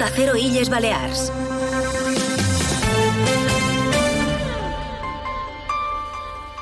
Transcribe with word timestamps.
Onda 0.00 0.38
Illes 0.38 0.70
Balears. 0.70 1.30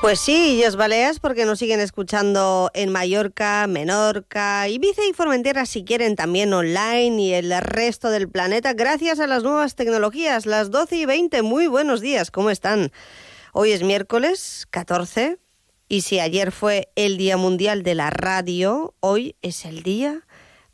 Pues 0.00 0.18
sí, 0.18 0.54
Illes 0.54 0.74
Baleas, 0.74 1.20
porque 1.20 1.44
nos 1.44 1.60
siguen 1.60 1.78
escuchando 1.78 2.72
en 2.74 2.90
Mallorca, 2.90 3.68
Menorca, 3.68 4.68
Ibiza 4.68 5.02
y 5.08 5.12
Formentera, 5.12 5.66
si 5.66 5.84
quieren, 5.84 6.16
también 6.16 6.52
online 6.52 7.22
y 7.22 7.32
el 7.32 7.56
resto 7.60 8.10
del 8.10 8.28
planeta, 8.28 8.72
gracias 8.72 9.20
a 9.20 9.28
las 9.28 9.44
nuevas 9.44 9.76
tecnologías. 9.76 10.44
Las 10.44 10.72
12 10.72 10.96
y 10.96 11.06
20, 11.06 11.42
muy 11.42 11.68
buenos 11.68 12.00
días, 12.00 12.32
¿cómo 12.32 12.50
están? 12.50 12.90
Hoy 13.52 13.70
es 13.70 13.84
miércoles 13.84 14.66
14 14.70 15.38
y 15.88 16.00
si 16.00 16.18
ayer 16.18 16.50
fue 16.50 16.90
el 16.96 17.16
Día 17.18 17.36
Mundial 17.36 17.84
de 17.84 17.94
la 17.94 18.10
Radio, 18.10 18.94
hoy 18.98 19.36
es 19.42 19.64
el 19.64 19.84
Día 19.84 20.26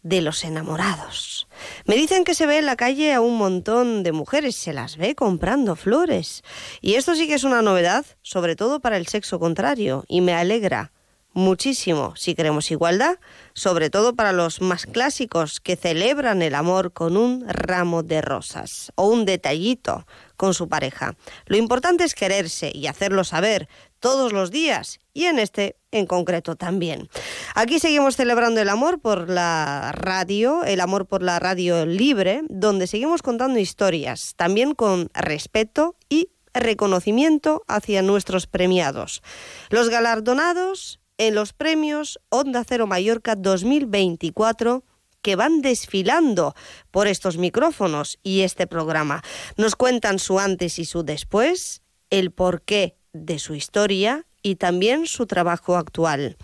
de 0.04 0.20
los 0.20 0.44
enamorados. 0.44 1.48
Me 1.86 1.96
dicen 1.96 2.22
que 2.22 2.34
se 2.34 2.46
ve 2.46 2.58
en 2.58 2.66
la 2.66 2.76
calle 2.76 3.12
a 3.12 3.20
un 3.20 3.36
montón 3.36 4.04
de 4.04 4.12
mujeres, 4.12 4.54
se 4.54 4.72
las 4.72 4.96
ve 4.96 5.16
comprando 5.16 5.74
flores. 5.74 6.44
Y 6.80 6.94
esto 6.94 7.16
sí 7.16 7.26
que 7.26 7.34
es 7.34 7.42
una 7.42 7.62
novedad, 7.62 8.06
sobre 8.22 8.54
todo 8.54 8.78
para 8.80 8.98
el 8.98 9.08
sexo 9.08 9.40
contrario, 9.40 10.04
y 10.06 10.20
me 10.20 10.34
alegra 10.34 10.92
muchísimo 11.32 12.14
si 12.16 12.34
queremos 12.34 12.70
igualdad, 12.70 13.18
sobre 13.54 13.90
todo 13.90 14.14
para 14.14 14.32
los 14.32 14.60
más 14.60 14.86
clásicos 14.86 15.58
que 15.58 15.74
celebran 15.74 16.42
el 16.42 16.54
amor 16.54 16.92
con 16.92 17.16
un 17.16 17.44
ramo 17.48 18.02
de 18.02 18.22
rosas 18.22 18.92
o 18.94 19.08
un 19.08 19.24
detallito 19.24 20.06
con 20.36 20.54
su 20.54 20.68
pareja. 20.68 21.16
Lo 21.46 21.56
importante 21.56 22.04
es 22.04 22.14
quererse 22.14 22.70
y 22.72 22.86
hacerlo 22.86 23.24
saber 23.24 23.68
todos 24.04 24.34
los 24.34 24.50
días 24.50 24.98
y 25.14 25.24
en 25.24 25.38
este 25.38 25.76
en 25.90 26.04
concreto 26.04 26.56
también. 26.56 27.08
Aquí 27.54 27.78
seguimos 27.78 28.16
celebrando 28.16 28.60
el 28.60 28.68
amor 28.68 29.00
por 29.00 29.30
la 29.30 29.92
radio, 29.92 30.62
el 30.62 30.82
amor 30.82 31.06
por 31.06 31.22
la 31.22 31.38
radio 31.38 31.86
libre, 31.86 32.42
donde 32.50 32.86
seguimos 32.86 33.22
contando 33.22 33.58
historias, 33.58 34.34
también 34.36 34.74
con 34.74 35.08
respeto 35.14 35.96
y 36.10 36.28
reconocimiento 36.52 37.64
hacia 37.66 38.02
nuestros 38.02 38.46
premiados. 38.46 39.22
Los 39.70 39.88
galardonados 39.88 41.00
en 41.16 41.34
los 41.34 41.54
premios 41.54 42.20
Onda 42.28 42.62
Cero 42.68 42.86
Mallorca 42.86 43.36
2024 43.36 44.84
que 45.22 45.34
van 45.34 45.62
desfilando 45.62 46.54
por 46.90 47.06
estos 47.06 47.38
micrófonos 47.38 48.18
y 48.22 48.42
este 48.42 48.66
programa. 48.66 49.22
Nos 49.56 49.76
cuentan 49.76 50.18
su 50.18 50.38
antes 50.38 50.78
y 50.78 50.84
su 50.84 51.04
después, 51.04 51.80
el 52.10 52.32
porqué 52.32 52.98
de 53.14 53.38
su 53.38 53.54
historia 53.54 54.26
y 54.42 54.56
también 54.56 55.06
su 55.06 55.26
trabajo 55.26 55.76
actual. 55.76 56.36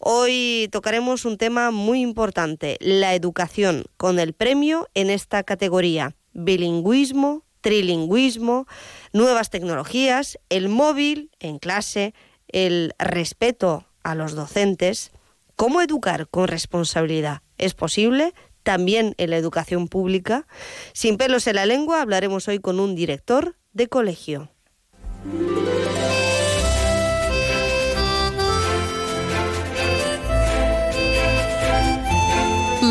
Hoy 0.00 0.68
tocaremos 0.72 1.24
un 1.24 1.38
tema 1.38 1.70
muy 1.70 2.00
importante, 2.00 2.76
la 2.80 3.14
educación, 3.14 3.84
con 3.96 4.18
el 4.18 4.32
premio 4.32 4.88
en 4.94 5.08
esta 5.08 5.44
categoría, 5.44 6.16
bilingüismo, 6.32 7.44
trilingüismo, 7.60 8.66
nuevas 9.12 9.50
tecnologías, 9.50 10.38
el 10.48 10.68
móvil 10.68 11.30
en 11.38 11.58
clase, 11.58 12.12
el 12.48 12.92
respeto 12.98 13.86
a 14.02 14.14
los 14.14 14.34
docentes, 14.34 15.12
cómo 15.56 15.80
educar 15.80 16.28
con 16.28 16.48
responsabilidad. 16.48 17.42
¿Es 17.56 17.74
posible? 17.74 18.34
También 18.64 19.14
en 19.18 19.30
la 19.30 19.36
educación 19.36 19.88
pública. 19.88 20.46
Sin 20.92 21.16
pelos 21.16 21.46
en 21.46 21.56
la 21.56 21.66
lengua 21.66 22.02
hablaremos 22.02 22.48
hoy 22.48 22.58
con 22.58 22.80
un 22.80 22.94
director 22.94 23.56
de 23.72 23.88
colegio. 23.88 24.50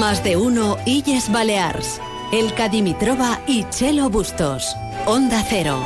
Más 0.04 0.22
de 0.22 0.36
uno 0.36 0.76
Illes 0.86 1.32
Balears. 1.32 2.02
El 2.34 2.54
Cadimitrova 2.56 3.40
y 3.48 3.64
Chelo 3.70 4.10
Bustos. 4.10 4.76
Onda 5.06 5.42
Cero. 5.48 5.82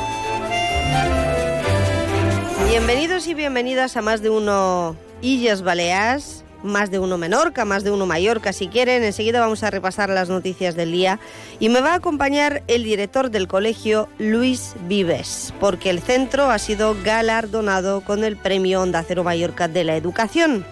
Bienvenidos 2.68 3.28
y 3.28 3.34
bienvenidas 3.34 3.96
a 3.96 4.02
Más 4.02 4.20
de 4.20 4.30
uno 4.30 4.96
Illes 5.22 5.62
Balears. 5.62 6.42
Más 6.64 6.90
de 6.90 6.98
uno 6.98 7.16
Menorca, 7.16 7.64
más 7.64 7.84
de 7.84 7.92
uno 7.92 8.06
Mallorca, 8.06 8.52
si 8.52 8.66
quieren. 8.66 9.04
Enseguida 9.04 9.38
vamos 9.38 9.62
a 9.62 9.70
repasar 9.70 10.10
las 10.10 10.28
noticias 10.28 10.74
del 10.74 10.90
día. 10.90 11.20
Y 11.60 11.68
me 11.68 11.80
va 11.80 11.92
a 11.92 11.98
acompañar 11.98 12.64
el 12.66 12.82
director 12.82 13.30
del 13.30 13.46
colegio, 13.46 14.08
Luis 14.18 14.74
Vives, 14.88 15.54
porque 15.60 15.90
el 15.90 16.00
centro 16.00 16.50
ha 16.50 16.58
sido 16.58 16.96
galardonado 17.04 18.00
con 18.00 18.24
el 18.24 18.36
premio 18.36 18.82
Onda 18.82 19.04
Cero 19.06 19.22
Mallorca 19.22 19.68
de 19.68 19.84
la 19.84 19.94
Educación. 19.94 20.66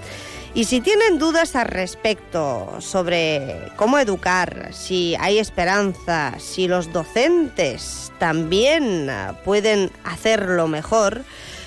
Y 0.57 0.65
si 0.65 0.81
tienen 0.81 1.19
dudas 1.19 1.55
al 1.55 1.67
respecto 1.67 2.81
sobre 2.81 3.71
cómo 3.77 3.99
educar, 3.99 4.71
si 4.73 5.15
hay 5.17 5.39
esperanza, 5.39 6.33
si 6.39 6.67
los 6.67 6.95
docentes 6.95 8.11
también 8.19 9.11
pueden 9.45 9.91
hacerlo 10.03 10.67
mejor, 10.67 11.25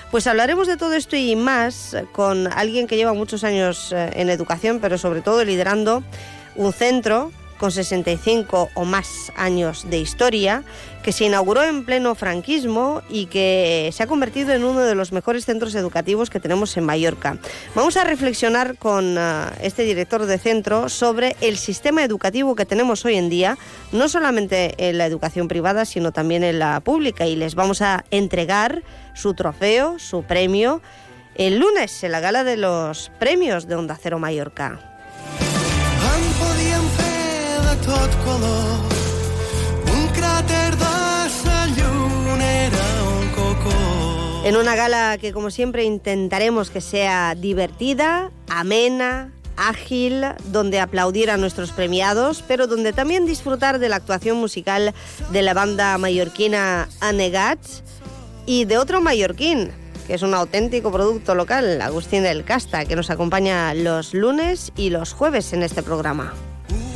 pues 0.10 0.26
hablaremos 0.26 0.66
de 0.66 0.76
todo 0.76 0.96
esto 0.96 1.16
y 1.16 1.36
más 1.36 1.96
con 2.14 2.52
alguien 2.52 2.88
que 2.88 2.98
lleva 2.98 3.14
muchos 3.14 3.44
años 3.44 3.92
eh, 3.92 4.10
en 4.16 4.32
educación, 4.32 4.80
pero 4.80 4.98
sobre 4.98 5.22
todo 5.22 5.46
liderando 5.46 6.02
un 6.56 6.74
centro 6.74 7.32
con 7.60 7.72
65 7.72 8.70
o 8.74 8.86
más 8.86 9.32
años 9.36 9.88
de 9.90 10.00
historia, 10.00 10.64
que 11.04 11.12
se 11.12 11.26
inauguró 11.26 11.64
en 11.64 11.86
pleno 11.86 12.16
franquismo 12.16 13.04
y 13.10 13.28
que 13.28 13.90
se 13.94 14.02
ha 14.02 14.08
convertido 14.08 14.54
en 14.54 14.64
uno 14.64 14.80
de 14.80 14.96
los 14.96 15.12
mejores 15.12 15.46
centros 15.46 15.76
educativos 15.76 16.30
que 16.30 16.40
tenemos 16.40 16.76
en 16.78 16.86
Mallorca. 16.86 17.38
Vamos 17.76 17.98
a 17.98 18.04
reflexionar 18.04 18.78
con 18.78 19.18
uh, 19.18 19.52
este 19.62 19.84
director 19.84 20.26
de 20.26 20.40
centro 20.40 20.90
sobre 20.90 21.36
el 21.42 21.58
sistema 21.58 22.04
educativo 22.04 22.56
que 22.56 22.66
tenemos 22.66 23.06
hoy 23.06 23.16
en 23.16 23.30
día, 23.30 23.58
no 23.92 24.10
solamente 24.10 24.74
en 24.78 24.98
la 24.98 25.06
educación 25.06 25.48
privada, 25.48 25.86
sino 25.86 26.12
también 26.12 26.44
en 26.44 26.60
la 26.60 26.80
pública, 26.80 27.28
y 27.28 27.36
les 27.36 27.56
vamos 27.56 27.82
a 27.82 28.06
entregar 28.10 28.84
su 29.14 29.34
trofeo, 29.34 30.00
su 30.00 30.24
premio, 30.24 30.82
el 31.36 31.60
lunes 31.60 32.04
en 32.04 32.14
la 32.14 32.20
gala 32.22 32.44
de 32.44 32.58
los 32.58 33.12
premios 33.20 33.68
de 33.68 33.76
Onda 33.76 33.98
Cero 34.02 34.18
Mallorca. 34.18 34.89
En 44.46 44.56
una 44.58 44.76
gala 44.76 45.18
que, 45.20 45.32
como 45.32 45.52
siempre, 45.52 45.84
intentaremos 45.84 46.72
que 46.72 46.82
sea 46.82 47.36
divertida, 47.36 48.32
amena, 48.50 49.32
ágil, 49.58 50.26
donde 50.46 50.80
aplaudir 50.80 51.30
a 51.30 51.38
nuestros 51.38 51.72
premiados, 51.72 52.44
pero 52.48 52.66
donde 52.66 52.94
también 52.94 53.26
disfrutar 53.26 53.78
de 53.78 53.90
la 53.90 53.98
actuación 53.98 54.38
musical 54.38 54.94
de 55.32 55.42
la 55.44 55.54
banda 55.54 55.98
mallorquina 55.98 56.90
Anegats 57.00 57.84
y 58.46 58.66
de 58.66 58.78
otro 58.78 59.02
mallorquín, 59.02 59.72
que 60.08 60.16
es 60.16 60.24
un 60.24 60.34
auténtico 60.34 60.92
producto 60.92 61.36
local, 61.36 61.82
Agustín 61.82 62.24
del 62.24 62.44
Casta, 62.44 62.86
que 62.86 62.96
nos 62.96 63.12
acompaña 63.12 63.74
los 63.76 64.14
lunes 64.14 64.72
y 64.76 64.90
los 64.90 65.14
jueves 65.14 65.54
en 65.54 65.62
este 65.62 65.84
programa. 65.84 66.34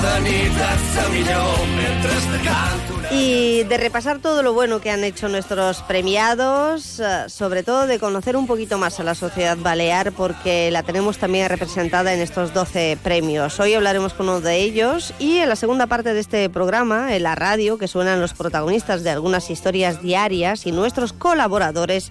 cada 0.00 0.20
nit 0.20 0.56
et 0.70 1.10
millor 1.12 1.66
mentre 1.76 2.16
te 2.32 2.38
canto. 2.46 2.99
Y 3.12 3.64
de 3.64 3.76
repasar 3.76 4.20
todo 4.20 4.40
lo 4.44 4.52
bueno 4.52 4.80
que 4.80 4.88
han 4.88 5.02
hecho 5.02 5.28
nuestros 5.28 5.82
premiados, 5.82 7.00
eh, 7.00 7.24
sobre 7.28 7.64
todo 7.64 7.88
de 7.88 7.98
conocer 7.98 8.36
un 8.36 8.46
poquito 8.46 8.78
más 8.78 9.00
a 9.00 9.02
la 9.02 9.16
sociedad 9.16 9.56
balear, 9.56 10.12
porque 10.12 10.70
la 10.70 10.84
tenemos 10.84 11.18
también 11.18 11.48
representada 11.48 12.14
en 12.14 12.20
estos 12.20 12.54
12 12.54 12.98
premios. 13.02 13.58
Hoy 13.58 13.74
hablaremos 13.74 14.14
con 14.14 14.28
uno 14.28 14.40
de 14.40 14.60
ellos 14.60 15.12
y 15.18 15.38
en 15.38 15.48
la 15.48 15.56
segunda 15.56 15.88
parte 15.88 16.14
de 16.14 16.20
este 16.20 16.48
programa, 16.50 17.16
en 17.16 17.24
la 17.24 17.34
radio, 17.34 17.78
que 17.78 17.88
suenan 17.88 18.20
los 18.20 18.32
protagonistas 18.32 19.02
de 19.02 19.10
algunas 19.10 19.50
historias 19.50 20.00
diarias 20.00 20.64
y 20.66 20.70
nuestros 20.70 21.12
colaboradores, 21.12 22.10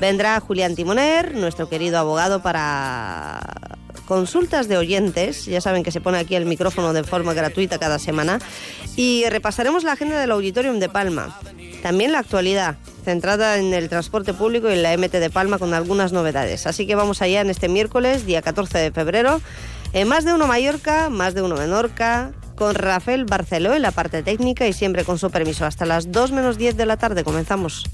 vendrá 0.00 0.40
Julián 0.40 0.74
Timoner, 0.74 1.36
nuestro 1.36 1.68
querido 1.68 1.98
abogado, 2.00 2.42
para 2.42 3.40
consultas 4.10 4.66
de 4.66 4.76
oyentes. 4.76 5.46
Ya 5.46 5.60
saben 5.60 5.84
que 5.84 5.92
se 5.92 6.00
pone 6.00 6.18
aquí 6.18 6.34
el 6.34 6.44
micrófono 6.44 6.92
de 6.92 7.04
forma 7.04 7.32
gratuita 7.32 7.78
cada 7.78 8.00
semana. 8.00 8.40
Y 8.96 9.24
repasaremos 9.30 9.84
la 9.84 9.92
agenda 9.92 10.18
del 10.18 10.32
Auditorium 10.40 10.78
de 10.78 10.88
Palma. 10.88 11.38
También 11.82 12.12
la 12.12 12.18
actualidad, 12.18 12.76
centrada 13.04 13.58
en 13.58 13.74
el 13.74 13.88
transporte 13.88 14.32
público 14.32 14.70
y 14.70 14.72
en 14.72 14.82
la 14.82 14.96
MT 14.96 15.12
de 15.12 15.30
Palma 15.30 15.58
con 15.58 15.74
algunas 15.74 16.12
novedades. 16.12 16.66
Así 16.66 16.86
que 16.86 16.94
vamos 16.94 17.20
allá 17.20 17.42
en 17.42 17.50
este 17.50 17.68
miércoles, 17.68 18.24
día 18.24 18.40
14 18.40 18.78
de 18.78 18.90
febrero. 18.90 19.40
En 19.92 20.08
más 20.08 20.24
de 20.24 20.32
uno 20.32 20.46
Mallorca, 20.46 21.10
más 21.10 21.34
de 21.34 21.42
uno 21.42 21.56
Menorca, 21.56 22.32
con 22.54 22.74
Rafael 22.74 23.26
Barceló 23.26 23.74
en 23.74 23.82
la 23.82 23.90
parte 23.90 24.22
técnica 24.22 24.66
y 24.66 24.72
siempre 24.72 25.04
con 25.04 25.18
su 25.18 25.30
permiso. 25.30 25.66
Hasta 25.66 25.84
las 25.84 26.10
2 26.10 26.32
menos 26.32 26.56
10 26.56 26.76
de 26.76 26.86
la 26.86 26.96
tarde 26.96 27.22
comenzamos. 27.22 27.84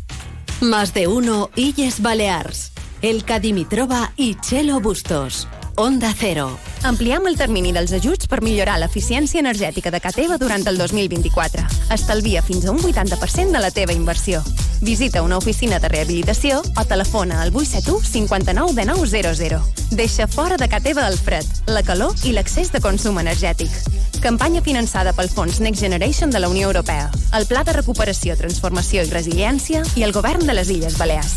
Más 0.61 0.95
de 0.95 1.09
uno 1.09 1.51
Illes 1.57 2.01
Balears. 2.01 2.73
El 3.03 3.25
Cadimitrova 3.25 4.13
i 4.17 4.37
Chelo 4.41 4.81
Bustos. 4.81 5.49
Onda 5.79 6.15
Cero. 6.19 6.59
Ampliem 6.85 7.27
el 7.29 7.37
termini 7.37 7.69
dels 7.75 7.91
ajuts 7.93 8.31
per 8.33 8.39
millorar 8.41 8.79
l'eficiència 8.81 9.43
energètica 9.43 9.91
de 9.93 10.01
casa 10.01 10.17
teva 10.23 10.39
durant 10.41 10.65
el 10.71 10.79
2024. 10.81 11.67
Estalvia 11.93 12.41
fins 12.41 12.65
a 12.65 12.73
un 12.73 12.81
80% 12.81 13.53
de 13.53 13.61
la 13.61 13.71
teva 13.71 13.93
inversió. 13.93 14.41
Visita 14.81 15.21
una 15.21 15.37
oficina 15.37 15.79
de 15.79 15.91
rehabilitació 15.93 16.63
o 16.65 16.85
telefona 16.89 17.43
al 17.43 17.53
871 17.53 18.01
59 18.09 18.73
de 18.73 18.87
900. 18.87 19.91
Deixa 19.91 20.27
fora 20.27 20.57
de 20.57 20.69
casa 20.69 20.85
teva 20.87 21.09
el 21.09 21.19
fred, 21.19 21.45
la 21.67 21.83
calor 21.83 22.15
i 22.25 22.33
l'excés 22.33 22.73
de 22.73 22.81
consum 22.81 23.21
energètic. 23.21 23.69
Campanya 24.25 24.63
finançada 24.63 25.13
pel 25.13 25.29
Fons 25.29 25.61
Next 25.61 25.83
Generation 25.83 26.31
de 26.31 26.41
la 26.41 26.49
Unió 26.49 26.69
Europea, 26.69 27.11
el 27.37 27.45
Pla 27.45 27.65
de 27.65 27.75
Recuperació, 27.77 28.37
Transformació 28.37 29.05
i 29.05 29.13
Resiliència 29.13 29.85
i 29.95 30.09
el 30.09 30.17
Govern 30.17 30.47
de 30.47 30.57
les 30.57 30.71
Illes 30.73 30.97
Balears. 30.97 31.37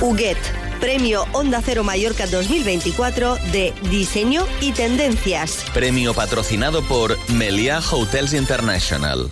Huguet, 0.00 0.69
Premio 0.80 1.26
Onda 1.32 1.60
Cero 1.62 1.84
Mallorca 1.84 2.26
2024 2.26 3.36
de 3.52 3.74
Diseño 3.90 4.46
y 4.60 4.72
Tendencias. 4.72 5.64
Premio 5.74 6.14
patrocinado 6.14 6.82
por 6.82 7.16
Meliá 7.28 7.80
Hotels 7.80 8.32
International. 8.32 9.30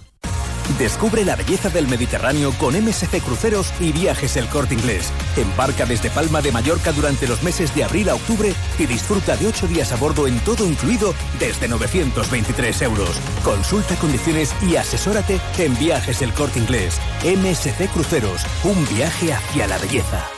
Descubre 0.79 1.25
la 1.25 1.35
belleza 1.35 1.71
del 1.71 1.89
Mediterráneo 1.89 2.53
con 2.59 2.75
MSC 2.75 3.23
Cruceros 3.23 3.73
y 3.81 3.93
Viajes 3.93 4.37
El 4.37 4.47
Corte 4.49 4.75
Inglés. 4.75 5.11
Embarca 5.39 5.87
desde 5.87 6.11
Palma 6.11 6.43
de 6.43 6.53
Mallorca 6.53 6.93
durante 6.93 7.27
los 7.27 7.43
meses 7.43 7.75
de 7.75 7.85
abril 7.85 8.11
a 8.11 8.15
octubre 8.15 8.53
y 8.79 8.85
disfruta 8.85 9.35
de 9.39 9.47
ocho 9.47 9.67
días 9.67 9.93
a 9.93 9.97
bordo 9.97 10.27
en 10.27 10.39
todo 10.41 10.67
incluido 10.67 11.15
desde 11.41 11.69
923 11.69 12.83
euros. 12.83 13.19
Consulta 13.43 13.97
condiciones 13.97 14.55
y 14.61 14.77
asesórate 14.77 15.41
en 15.56 15.77
Viajes 15.79 16.21
El 16.21 16.35
Corte 16.35 16.59
Inglés. 16.59 17.01
MSC 17.25 17.91
Cruceros, 17.91 18.43
un 18.65 18.87
viaje 18.94 19.33
hacia 19.33 19.67
la 19.67 19.79
belleza. 19.79 20.29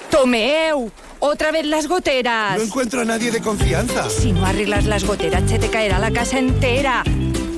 ¡Tomeu! 0.09 0.89
¡Otra 1.19 1.51
vez 1.51 1.65
las 1.65 1.89
goteras! 1.89 2.57
No 2.57 2.63
encuentro 2.63 3.01
a 3.01 3.05
nadie 3.05 3.31
de 3.31 3.41
confianza. 3.41 4.09
Si 4.09 4.31
no 4.31 4.45
arreglas 4.45 4.85
las 4.85 5.03
goteras, 5.03 5.43
se 5.45 5.59
te 5.59 5.69
caerá 5.69 5.99
la 5.99 6.11
casa 6.11 6.39
entera. 6.39 7.03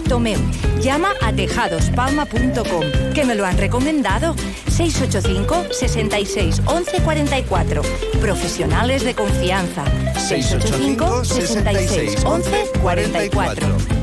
Tomeu, 0.04 0.40
llama 0.82 1.10
a 1.22 1.32
tejadospalma.com, 1.34 3.14
que 3.14 3.26
me 3.26 3.36
lo 3.36 3.46
han 3.46 3.58
recomendado. 3.58 4.36
685 4.68 5.74
66 5.74 6.62
11 6.66 7.02
44. 7.02 7.82
Profesionales 8.22 9.04
de 9.04 9.14
confianza. 9.16 9.84
685 10.18 11.26
66 11.26 12.24
11 12.26 12.66
44. 12.82 14.03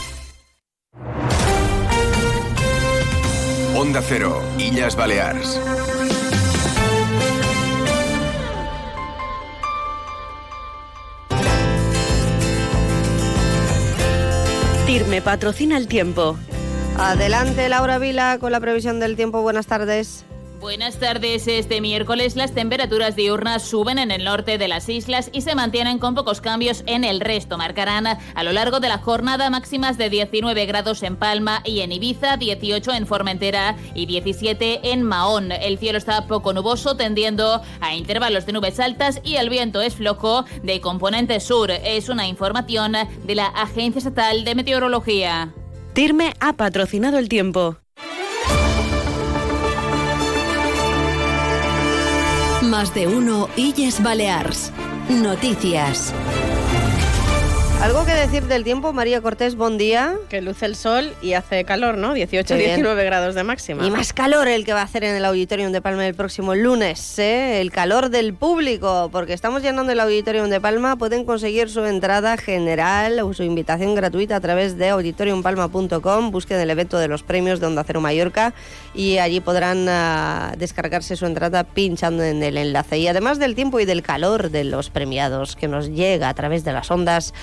Onda 3.81 4.03
Cero, 4.03 4.39
Illas 4.59 4.95
Balears. 4.95 5.59
TIRME 14.85 15.23
patrocina 15.23 15.77
el 15.77 15.87
tiempo. 15.87 16.37
Adelante, 16.95 17.69
Laura 17.69 17.97
Vila, 17.97 18.37
con 18.39 18.51
la 18.51 18.59
previsión 18.59 18.99
del 18.99 19.15
tiempo. 19.15 19.41
Buenas 19.41 19.65
tardes. 19.65 20.25
Buenas 20.61 20.99
tardes. 20.99 21.47
Este 21.47 21.81
miércoles 21.81 22.35
las 22.35 22.53
temperaturas 22.53 23.15
diurnas 23.15 23.63
suben 23.63 23.97
en 23.97 24.11
el 24.11 24.23
norte 24.23 24.59
de 24.59 24.67
las 24.67 24.89
islas 24.89 25.31
y 25.33 25.41
se 25.41 25.55
mantienen 25.55 25.97
con 25.97 26.13
pocos 26.13 26.39
cambios 26.39 26.83
en 26.85 27.03
el 27.03 27.19
resto. 27.19 27.57
Marcarán 27.57 28.05
a 28.05 28.43
lo 28.43 28.51
largo 28.51 28.79
de 28.79 28.87
la 28.87 28.99
jornada 28.99 29.49
máximas 29.49 29.97
de 29.97 30.11
19 30.11 30.67
grados 30.67 31.01
en 31.01 31.15
Palma 31.15 31.63
y 31.65 31.79
en 31.79 31.91
Ibiza, 31.91 32.37
18 32.37 32.93
en 32.93 33.07
Formentera 33.07 33.75
y 33.95 34.05
17 34.05 34.91
en 34.91 35.01
Mahón. 35.01 35.51
El 35.51 35.79
cielo 35.79 35.97
está 35.97 36.27
poco 36.27 36.53
nuboso, 36.53 36.95
tendiendo 36.95 37.63
a 37.79 37.95
intervalos 37.95 38.45
de 38.45 38.53
nubes 38.53 38.79
altas 38.79 39.19
y 39.23 39.37
el 39.37 39.49
viento 39.49 39.81
es 39.81 39.95
flojo 39.95 40.45
de 40.61 40.79
componente 40.79 41.39
sur. 41.39 41.71
Es 41.71 42.07
una 42.07 42.27
información 42.27 42.93
de 43.23 43.35
la 43.35 43.47
Agencia 43.47 43.97
Estatal 43.97 44.45
de 44.45 44.53
Meteorología. 44.53 45.55
TIRME 45.93 46.35
ha 46.39 46.53
patrocinado 46.53 47.17
el 47.17 47.29
tiempo. 47.29 47.77
Más 52.71 52.93
de 52.93 53.05
uno 53.05 53.49
Illes 53.57 54.01
Balears. 54.01 54.71
Noticias. 55.09 56.13
¿Algo 57.81 58.05
que 58.05 58.13
decir 58.13 58.43
del 58.43 58.63
tiempo, 58.63 58.93
María 58.93 59.21
Cortés? 59.21 59.55
Buen 59.55 59.79
día. 59.79 60.15
Que 60.29 60.39
luce 60.39 60.67
el 60.67 60.75
sol 60.75 61.15
y 61.19 61.33
hace 61.33 61.65
calor, 61.65 61.97
¿no? 61.97 62.13
18, 62.13 62.53
Muy 62.53 62.59
bien. 62.63 62.75
19 62.75 63.03
grados 63.03 63.33
de 63.33 63.43
máxima. 63.43 63.83
Y 63.83 63.89
más 63.89 64.13
calor 64.13 64.47
el 64.47 64.65
que 64.65 64.73
va 64.73 64.81
a 64.81 64.83
hacer 64.83 65.03
en 65.03 65.15
el 65.15 65.25
Auditorium 65.25 65.71
de 65.71 65.81
Palma 65.81 66.05
el 66.05 66.13
próximo 66.13 66.53
lunes, 66.53 67.17
¿eh? 67.17 67.59
el 67.59 67.71
calor 67.71 68.09
del 68.11 68.35
público, 68.35 69.09
porque 69.11 69.33
estamos 69.33 69.63
llenando 69.63 69.91
el 69.91 69.99
Auditorium 69.99 70.47
de 70.49 70.61
Palma. 70.61 70.95
Pueden 70.95 71.25
conseguir 71.25 71.71
su 71.71 71.83
entrada 71.83 72.37
general 72.37 73.19
o 73.21 73.33
su 73.33 73.41
invitación 73.41 73.95
gratuita 73.95 74.35
a 74.35 74.39
través 74.41 74.77
de 74.77 74.89
auditoriumpalma.com. 74.89 76.29
Busquen 76.29 76.59
el 76.59 76.69
evento 76.69 76.99
de 76.99 77.07
los 77.07 77.23
premios 77.23 77.59
de 77.59 77.65
Onda 77.65 77.83
Cero 77.83 77.99
Mallorca 77.99 78.53
y 78.93 79.17
allí 79.17 79.39
podrán 79.39 79.89
ah, 79.89 80.53
descargarse 80.55 81.15
su 81.15 81.25
entrada 81.25 81.63
pinchando 81.63 82.23
en 82.23 82.43
el 82.43 82.57
enlace. 82.57 82.99
Y 82.99 83.07
además 83.07 83.39
del 83.39 83.55
tiempo 83.55 83.79
y 83.79 83.85
del 83.85 84.03
calor 84.03 84.51
de 84.51 84.65
los 84.65 84.91
premiados 84.91 85.55
que 85.55 85.67
nos 85.67 85.89
llega 85.89 86.29
a 86.29 86.35
través 86.35 86.63
de 86.63 86.73
las 86.73 86.91
ondas. 86.91 87.33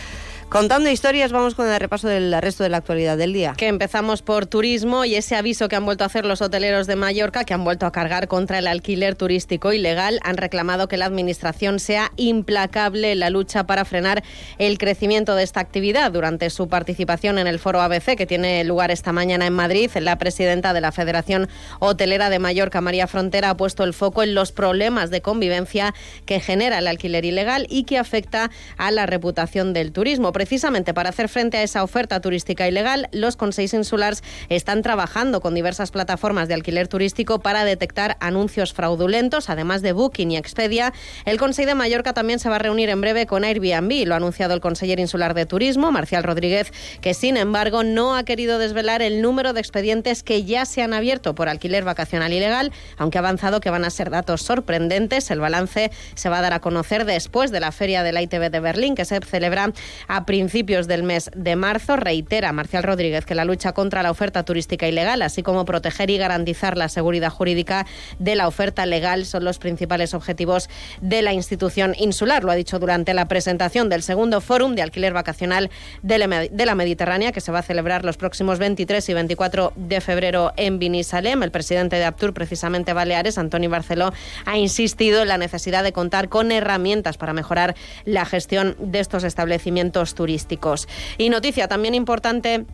Contando 0.51 0.89
historias, 0.89 1.31
vamos 1.31 1.55
con 1.55 1.69
el 1.69 1.79
repaso 1.79 2.09
del 2.09 2.35
resto 2.41 2.63
de 2.63 2.71
la 2.71 2.79
actualidad 2.79 3.19
del 3.19 3.35
día. 3.35 3.53
Que 3.55 3.67
empezamos 3.67 4.23
por 4.23 4.47
turismo 4.47 5.05
y 5.05 5.15
ese 5.15 5.37
aviso 5.37 5.69
que 5.69 5.77
han 5.77 5.85
vuelto 5.85 6.05
a 6.05 6.07
hacer 6.07 6.25
los 6.25 6.41
hoteleros 6.41 6.87
de 6.87 6.97
Mallorca, 6.97 7.45
que 7.45 7.53
han 7.53 7.65
vuelto 7.65 7.85
a 7.85 7.93
cargar 7.93 8.29
contra 8.29 8.59
el 8.59 8.67
alquiler 8.67 9.15
turístico 9.15 9.75
ilegal, 9.75 10.21
han 10.23 10.39
reclamado 10.39 10.89
que 10.89 10.97
la 10.97 11.05
Administración 11.05 11.79
sea 11.81 12.13
implacable 12.17 13.13
en 13.13 13.21
la 13.21 13.29
lucha 13.29 13.67
para 13.67 13.85
frenar 13.85 14.25
el 14.57 14.79
crecimiento 14.79 15.35
de 15.35 15.43
esta 15.43 15.61
actividad. 15.61 16.13
Durante 16.13 16.49
su 16.49 16.67
participación 16.67 17.37
en 17.37 17.47
el 17.47 17.59
foro 17.59 17.83
ABC, 17.83 18.17
que 18.17 18.27
tiene 18.27 18.65
lugar 18.65 18.91
esta 18.91 19.13
mañana 19.13 19.47
en 19.47 19.53
Madrid, 19.53 19.91
la 20.01 20.17
presidenta 20.17 20.73
de 20.73 20.81
la 20.81 20.93
Federación 20.93 21.51
Hotelera 21.79 22.31
de 22.31 22.39
Mallorca, 22.39 22.81
María 22.81 23.07
Frontera, 23.07 23.51
ha 23.51 23.57
puesto 23.59 23.85
el 23.85 23.93
foco 23.93 24.23
en 24.23 24.35
los 24.35 24.53
problemas 24.53 25.11
de 25.11 25.21
convivencia 25.21 25.95
que 26.25 26.41
genera 26.41 26.79
el 26.79 26.87
alquiler 26.87 27.27
ilegal 27.27 27.67
y 27.69 27.85
que 27.85 27.99
afecta 27.99 28.51
a 28.79 28.91
la 28.91 29.05
reputación 29.05 29.75
del 29.75 29.93
turismo. 29.93 30.33
Precisamente 30.39 30.95
para 30.95 31.09
hacer 31.09 31.29
frente 31.29 31.57
a 31.57 31.65
esa 31.65 31.83
oferta 31.83 32.21
turística 32.21 32.69
ilegal, 32.69 33.09
los 33.11 33.35
Consejos 33.35 33.75
Insulars 33.75 34.23
están 34.49 34.83
trabajando 34.83 35.41
con 35.41 35.53
diversas 35.53 35.91
plataformas 35.91 36.47
de 36.47 36.55
alquiler 36.55 36.87
turístico 36.87 37.41
para 37.41 37.65
detectar 37.65 38.17
anuncios 38.21 38.73
fraudulentos, 38.73 39.51
además 39.51 39.83
de 39.83 39.91
Booking 39.91 40.31
y 40.31 40.37
Expedia. 40.37 40.93
El 41.25 41.39
Consejo 41.39 41.67
de 41.67 41.75
Mallorca 41.75 42.13
también 42.13 42.39
se 42.39 42.49
va 42.49 42.55
a 42.55 42.61
reunir 42.61 42.89
en 42.89 43.01
breve 43.01 43.27
con 43.27 43.43
Airbnb, 43.43 44.07
lo 44.07 44.15
ha 44.15 44.19
anunciado 44.19 44.55
el 44.55 44.61
conseller 44.61 45.01
insular 45.01 45.35
de 45.35 45.45
Turismo, 45.45 45.91
Marcial 45.91 46.23
Rodríguez, 46.23 46.73
que 47.01 47.15
sin 47.15 47.37
embargo 47.37 47.83
no 47.83 48.15
ha 48.15 48.23
querido 48.23 48.61
desvelar 48.61 49.03
el 49.03 49.21
número 49.23 49.55
de 49.55 49.59
expedientes 49.59 50.23
que 50.23 50.45
ya 50.45 50.67
se 50.67 50.83
han 50.83 50.95
abierto 50.95 51.35
por 51.35 51.49
alquiler 51.49 51.83
vacacional 51.83 52.33
ilegal, 52.33 52.71
aunque 52.97 53.19
ha 53.19 53.23
avanzado 53.23 53.59
que 53.59 53.71
van 53.71 53.85
a 53.85 53.91
ser 53.91 54.09
datos 54.11 54.43
sorprendentes. 54.43 55.33
El 55.33 55.41
balance 55.41 55.91
se 56.15 56.29
va 56.29 56.39
a 56.39 56.43
dar 56.43 56.53
a 56.53 56.61
conocer 56.61 57.07
después 57.07 57.51
de 57.51 57.59
la 57.59 57.73
feria 57.73 58.05
de 58.05 58.13
la 58.13 58.23
ITV 58.23 58.53
de 58.53 58.61
Berlín, 58.61 58.95
que 58.95 59.05
se 59.05 59.19
celebra 59.19 59.73
a 60.07 60.28
principios 60.29 60.87
del 60.87 61.05
mes 61.05 61.31
de 61.35 61.57
marzo. 61.57 61.97
Reitera 61.97 62.53
Marcial 62.53 62.83
Rodríguez 62.83 63.25
que 63.25 63.35
la 63.35 63.47
lucha 63.47 63.73
contra 63.73 64.03
la 64.03 64.11
oferta 64.11 64.43
turística 64.43 64.87
ilegal, 64.87 65.23
así 65.23 65.43
como 65.43 65.65
proteger 65.65 66.11
y 66.11 66.19
garantizar 66.19 66.77
la 66.77 66.91
seguridad 66.91 67.31
jurídica 67.31 67.87
de 68.19 68.37
la 68.37 68.47
oferta 68.47 68.85
legal, 68.85 69.25
son 69.25 69.45
los 69.45 69.59
principales 69.59 70.13
objetivos 70.13 70.69
de 71.01 71.23
la 71.23 71.33
institución 71.33 71.95
insular. 71.99 72.45
Lo 72.45 72.51
ha 72.51 72.57
dicho 72.57 72.79
durante 72.79 73.15
la 73.15 73.27
presentación 73.27 73.89
del 73.89 74.03
segundo 74.03 74.43
Fórum 74.43 74.75
de 74.75 74.83
Alquiler 74.83 75.15
Vacacional 75.15 75.71
de 76.03 76.19
la 76.19 76.75
Mediterránea, 76.75 77.33
que 77.33 77.41
se 77.41 77.51
va 77.51 77.61
a 77.61 77.63
celebrar 77.63 78.05
los 78.05 78.19
próximos 78.19 78.59
23 78.59 79.09
y 79.09 79.15
24 79.15 79.73
de 79.77 80.03
febrero 80.03 80.53
en 80.59 80.79
Binisalem. 80.79 81.43
El 81.43 81.51
presidente 81.51 81.97
de 81.97 82.05
Aptur, 82.05 82.35
precisamente 82.35 82.93
Baleares, 82.93 83.39
Antonio 83.39 83.71
Barceló, 83.71 84.13
ha 84.45 84.59
insistido 84.59 85.23
en 85.23 85.29
la 85.29 85.39
necesidad 85.39 85.83
de 85.83 85.95
contar 85.95 86.29
con 86.29 86.53
herramientas 86.53 87.17
para 87.17 87.33
mejorar 87.33 87.75
la 88.05 88.27
gestión 88.27 88.77
de 88.79 89.01
estos 89.01 89.25
establecimientos 89.25 90.18
turísticos. 90.19 90.89
Y 91.17 91.31
noticia 91.31 91.69
también 91.69 91.95
importante 91.95 92.67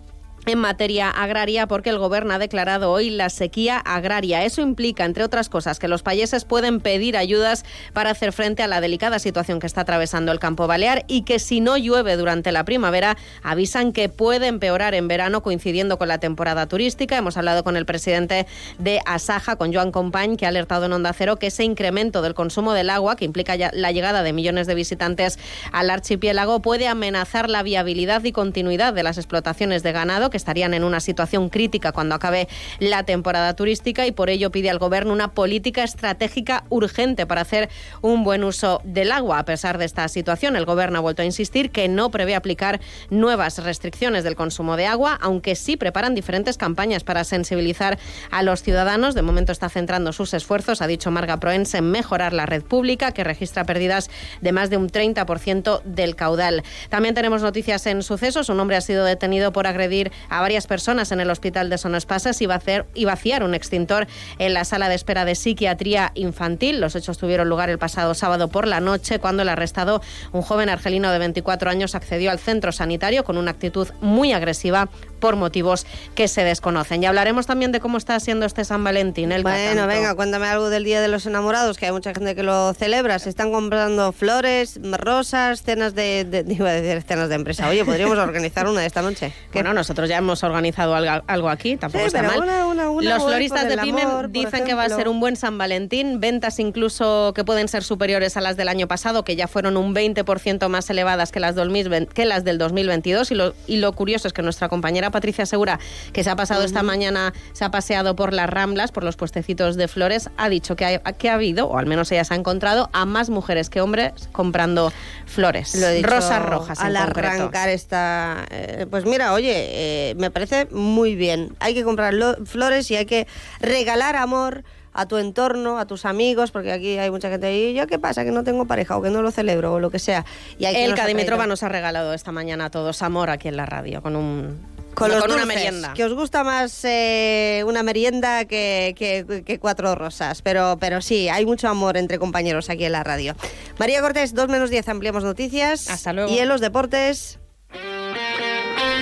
en 0.47 0.59
materia 0.59 1.11
agraria 1.11 1.67
porque 1.67 1.91
el 1.91 1.99
Gobierno 1.99 2.35
ha 2.35 2.39
declarado 2.39 2.91
hoy 2.91 3.11
la 3.11 3.31
sequía 3.31 3.79
agraria. 3.79 4.45
Eso 4.45 4.61
implica, 4.61 5.05
entre 5.05 5.25
otras 5.25 5.49
cosas, 5.49 5.79
que 5.79 5.89
los 5.89 6.03
países 6.03 6.45
pueden 6.45 6.81
pedir 6.81 7.17
ayudas 7.17 7.65
para 7.93 8.11
hacer 8.11 8.33
frente 8.33 8.63
a 8.63 8.69
la 8.69 8.81
delicada 8.81 9.19
situación 9.19 9.61
que 9.61 9.67
está 9.67 9.83
atravesando 9.83 10.33
el 10.33 10.39
campo 10.39 10.67
balear 10.67 11.05
y 11.09 11.23
que 11.23 11.39
si 11.39 11.61
no 11.61 11.77
llueve 11.77 12.17
durante 12.17 12.53
la 12.53 12.65
primavera, 12.65 13.17
avisan 13.43 13.93
que 13.93 14.09
puede 14.09 14.49
empeorar 14.49 14.95
en 14.95 15.09
verano 15.09 15.43
coincidiendo 15.43 15.99
con 15.99 16.09
la 16.09 16.19
temporada 16.19 16.67
turística. 16.67 17.17
Hemos 17.17 17.37
hablado 17.37 17.65
con 17.65 17.77
el 17.77 17.87
presidente 17.87 18.47
de 18.79 19.01
Asaja, 19.07 19.57
con 19.57 19.73
Joan 19.73 19.93
Compañ, 19.93 20.37
que 20.37 20.47
ha 20.47 20.51
alertado 20.51 20.87
en 20.87 20.93
Onda 20.93 21.13
Cero 21.13 21.37
que 21.37 21.47
ese 21.49 21.65
incremento 21.65 22.23
del 22.23 22.35
consumo 22.35 22.73
del 22.73 22.91
agua, 22.91 23.17
que 23.17 23.25
implica 23.25 23.57
la 23.73 23.93
llegada 23.93 24.23
de 24.23 24.33
millones 24.33 24.67
de 24.67 24.75
visitantes 24.75 25.39
al 25.73 25.91
archipiélago, 25.91 26.61
puede 26.61 26.87
amenazar 26.87 27.49
la 27.49 27.63
viabilidad 27.63 28.23
y 28.25 28.33
continuidad 28.33 28.93
de 28.93 29.03
las 29.03 29.17
explotaciones 29.17 29.83
de 29.83 29.93
ganado 29.93 30.31
que 30.35 30.39
estarían 30.39 30.75
en 30.75 30.83
una 30.83 30.99
situación 30.99 31.49
crítica 31.49 31.93
cuando 31.93 32.17
acabe 32.17 32.49
la 32.81 33.05
temporada 33.05 33.55
turística 33.55 34.05
y 34.05 34.11
por 34.11 34.31
ello 34.31 34.51
pide 34.51 34.69
al 34.69 34.81
Gobierno 34.81 35.13
una 35.13 35.29
política 35.29 35.85
estratégica 35.85 36.65
urgente 36.71 37.25
para 37.25 37.43
hacer 37.43 37.69
un 38.03 38.25
buen 38.25 38.43
uso 38.43 38.81
del 38.83 39.13
agua. 39.13 39.39
A 39.39 39.45
pesar 39.45 39.79
de 39.79 39.85
esta 39.85 40.09
situación, 40.09 40.57
el 40.57 40.65
Gobierno 40.65 40.99
ha 40.99 41.03
vuelto 41.03 41.23
a 41.23 41.25
insistir 41.25 41.71
que 41.71 41.87
no 41.87 42.11
prevé 42.11 42.35
aplicar 42.35 42.81
nuevas 43.11 43.59
restricciones 43.59 44.25
del 44.25 44.35
consumo 44.35 44.77
de 44.77 44.87
agua, 44.87 45.17
aunque 45.23 45.55
sí 45.55 45.77
preparan 45.77 46.17
diferentes 46.17 46.59
campañas 46.59 47.05
para 47.05 47.23
sensibilizar 47.23 47.97
a 48.33 48.43
los 48.43 48.65
ciudadanos. 48.65 49.15
De 49.15 49.23
momento 49.23 49.53
está 49.53 49.69
centrando 49.69 50.13
sus 50.13 50.35
esfuerzos, 50.35 50.83
ha 50.83 50.89
dicho 50.89 51.13
Marga 51.13 51.37
Proens, 51.37 51.75
en 51.75 51.93
mejorar 51.93 52.33
la 52.33 52.45
red 52.45 52.65
pública, 52.65 53.13
que 53.13 53.23
registra 53.23 53.63
pérdidas 53.63 54.11
de 54.41 54.51
más 54.51 54.69
de 54.69 54.79
un 54.79 54.91
30% 54.91 55.81
del 55.85 56.17
caudal. 56.17 56.65
También 56.89 57.15
tenemos 57.15 57.41
noticias 57.41 57.87
en 57.87 58.03
sucesos. 58.03 58.49
Un 58.49 58.59
hombre 58.59 58.75
ha 58.75 58.81
sido 58.81 59.05
detenido 59.05 59.53
por 59.53 59.69
agredir 59.69 60.11
a 60.29 60.41
varias 60.41 60.67
personas 60.67 61.13
en 61.13 61.21
el 61.21 61.31
hospital 61.31 61.71
de 61.71 61.79
Sonospasas 61.79 62.41
y, 62.43 62.49
y 62.95 63.05
vaciar 63.05 63.43
un 63.43 63.55
extintor 63.55 64.07
en 64.39 64.55
la 64.55 64.65
sala 64.65 64.89
de 64.89 64.95
espera 64.95 65.25
de 65.25 65.35
psiquiatría 65.35 66.13
infantil. 66.15 66.81
Los 66.81 66.97
hechos 66.97 67.19
tuvieron 67.19 67.49
lugar 67.49 67.71
el 67.71 67.79
pasado 67.79 68.15
sábado 68.15 68.49
por 68.49 68.67
la 68.67 68.81
noche 68.81 69.19
cuando 69.19 69.43
el 69.43 69.49
arrestado, 69.49 70.03
un 70.33 70.43
joven 70.43 70.69
argelino 70.69 71.11
de 71.11 71.19
24 71.19 71.71
años, 71.71 71.95
accedió 71.95 72.31
al 72.31 72.39
centro 72.39 72.73
sanitario 72.73 73.25
con 73.25 73.39
una 73.39 73.51
actitud 73.51 73.89
muy 74.01 74.33
agresiva 74.33 74.89
por 75.21 75.37
motivos 75.37 75.87
que 76.15 76.29
se 76.29 76.45
desconocen. 76.45 77.03
Y 77.03 77.07
hablaremos 77.07 77.47
también 77.47 77.73
de 77.73 77.81
cómo 77.81 77.99
está 77.99 78.19
siendo 78.21 78.47
este 78.47 78.65
San 78.65 78.85
Valentín. 78.85 79.33
El 79.33 79.43
bueno, 79.43 79.87
venga, 79.87 80.15
cuéntame 80.15 80.47
algo 80.47 80.71
del 80.71 80.85
Día 80.85 81.01
de 81.01 81.09
los 81.09 81.27
Enamorados, 81.27 81.79
que 81.79 81.87
hay 81.87 81.93
mucha 81.93 82.15
gente 82.15 82.35
que 82.35 82.43
lo 82.43 82.75
celebra. 82.75 83.19
Se 83.19 83.29
están 83.29 83.53
comprando 83.53 84.13
flores, 84.13 84.79
rosas, 84.83 85.63
cenas 85.63 85.95
de, 85.95 86.25
de 86.25 86.45
iba 86.55 86.71
a 86.71 86.73
decir 86.73 87.03
cenas 87.03 87.29
de 87.29 87.35
empresa. 87.35 87.69
Oye, 87.69 87.85
podríamos 87.85 88.19
organizar 88.19 88.67
una 88.67 88.85
esta 88.85 89.03
noche. 89.03 89.33
Bueno, 89.55 89.73
nosotros 89.73 90.09
ya 90.09 90.17
hemos 90.17 90.43
organizado 90.43 90.95
algo, 90.95 91.49
aquí, 91.49 91.77
tampoco 91.77 92.07
está 92.07 92.23
mal. 92.23 92.77
Los 93.01 93.23
floristas 93.23 93.69
de 93.69 93.79
Pimen 93.79 94.09
dicen 94.31 94.65
que 94.65 94.75
va 94.75 94.85
a 94.85 94.89
ser 94.89 95.09
un 95.09 95.21
buen 95.21 95.37
San 95.37 95.59
Valentín, 95.59 96.19
ventas 96.19 96.59
incluso 96.59 97.33
que 97.35 97.45
pueden 97.45 97.69
ser 97.69 97.85
superiores 97.85 98.37
a 98.37 98.41
las 98.41 98.57
del 98.57 98.69
año 98.69 98.89
pasado, 98.89 99.23
que 99.23 99.37
ya 99.37 99.47
fueron 99.47 99.77
un 99.77 99.95
20% 99.95 100.69
más 100.69 100.91
elevadas 100.91 101.31
que 101.31 101.39
las, 101.39 101.55
que 101.55 102.25
las 102.25 102.45
del 102.45 102.59
2022. 102.59 103.31
Y 103.31 103.35
lo, 103.37 103.55
y 103.69 103.77
lo 103.77 103.93
curioso 103.93 104.27
es 104.27 104.35
que 104.35 104.43
nuestra 104.43 104.69
compañera 104.69 105.11
Patricia 105.15 105.47
Segura, 105.47 105.79
que 106.13 106.25
se 106.25 106.31
ha 106.31 106.37
pasado 106.37 106.65
esta 106.65 106.83
mañana, 106.83 107.33
se 107.53 107.65
ha 107.65 107.71
paseado 107.71 108.17
por 108.17 108.33
las 108.35 108.51
Ramblas, 108.51 108.91
por 108.91 109.05
los 109.05 109.17
puestecitos 109.17 109.77
de 109.77 109.89
flores, 109.89 110.29
ha 110.37 110.49
dicho 110.49 110.75
que, 110.75 111.01
que 111.19 111.31
ha 111.31 111.35
habido, 111.35 111.69
o 111.69 111.79
al 111.79 111.87
menos 111.87 112.11
ella 112.13 112.25
se 112.25 112.35
ha 112.35 112.37
encontrado, 112.37 112.91
a 112.93 113.07
más 113.07 113.31
mujeres 113.31 113.71
que 113.71 113.81
hombres 113.81 114.13
comprando 114.33 114.93
flores. 115.25 115.79
Rosas 116.03 116.43
rojas. 116.45 116.81
Al 116.81 116.97
arrancar 116.97 117.69
esta. 117.69 118.45
Eh, 118.51 118.87
pues 118.91 119.05
mira, 119.05 119.33
oye, 119.33 119.53
eh, 119.55 120.15
me 120.17 120.31
parece 120.31 120.67
muy 120.73 121.15
bien. 121.15 121.55
Hay 121.61 121.75
que 121.75 121.85
comprar 121.85 122.15
flores 122.45 122.91
y 122.91 122.97
hay 122.97 123.07
que 123.07 123.27
regalar 123.61 124.17
amor 124.17 124.65
a 124.95 125.07
tu 125.07 125.19
entorno, 125.19 125.79
a 125.79 125.87
tus 125.87 126.05
amigos, 126.07 126.53
porque 126.53 126.73
aquí 126.73 126.99
hay 126.99 127.11
mucha 127.11 127.29
gente 127.29 127.49
ahí, 127.49 127.75
¿yo 127.75 127.87
qué 127.87 127.99
pasa? 127.99 128.25
Que 128.25 128.31
no 128.31 128.45
tengo 128.45 128.67
pareja 128.67 128.97
o 128.97 129.03
que 129.03 129.11
no 129.11 129.23
lo 129.23 129.31
celebro 129.33 129.75
o 129.75 129.81
lo 129.81 129.91
que 129.91 129.99
sea. 129.99 130.25
Y 130.57 130.67
hay 130.67 130.77
El 130.77 130.95
Cadimitrova 130.95 131.47
nos 131.47 131.63
ha 131.65 131.69
regalado 131.69 132.15
esta 132.15 132.33
mañana 132.33 132.67
a 132.67 132.71
todos 132.71 133.03
amor 133.03 133.29
aquí 133.31 133.49
en 133.49 133.57
la 133.57 133.67
radio, 133.67 134.01
con 134.03 134.15
un 134.15 134.74
con, 134.95 135.11
una 135.13 135.47
merienda. 135.47 135.95
Que 135.95 136.05
os 136.05 136.15
gusta 136.15 136.45
más 136.45 136.85
eh, 136.85 137.63
una 137.67 137.83
merienda 137.83 138.45
que, 138.45 138.95
que, 138.97 139.59
cuatro 139.59 139.95
rosas. 139.95 140.43
Pero, 140.43 140.77
pero 140.81 141.01
sí, 141.01 141.29
hay 141.29 141.47
mucho 141.47 141.69
amor 141.69 141.97
entre 141.97 142.19
compañeros 142.19 142.71
aquí 142.71 142.85
en 142.85 142.93
la 142.93 143.05
radio. 143.05 143.35
María 143.79 144.01
Cortés, 144.01 144.35
2 144.35 144.49
menos 144.49 144.71
10, 144.71 144.89
ampliamos 144.89 145.25
noticias. 145.25 145.89
Hasta 145.89 146.13
luego. 146.13 146.33
Y 146.33 146.39
en 146.39 146.49
los 146.49 146.61
deportes. 146.61 147.39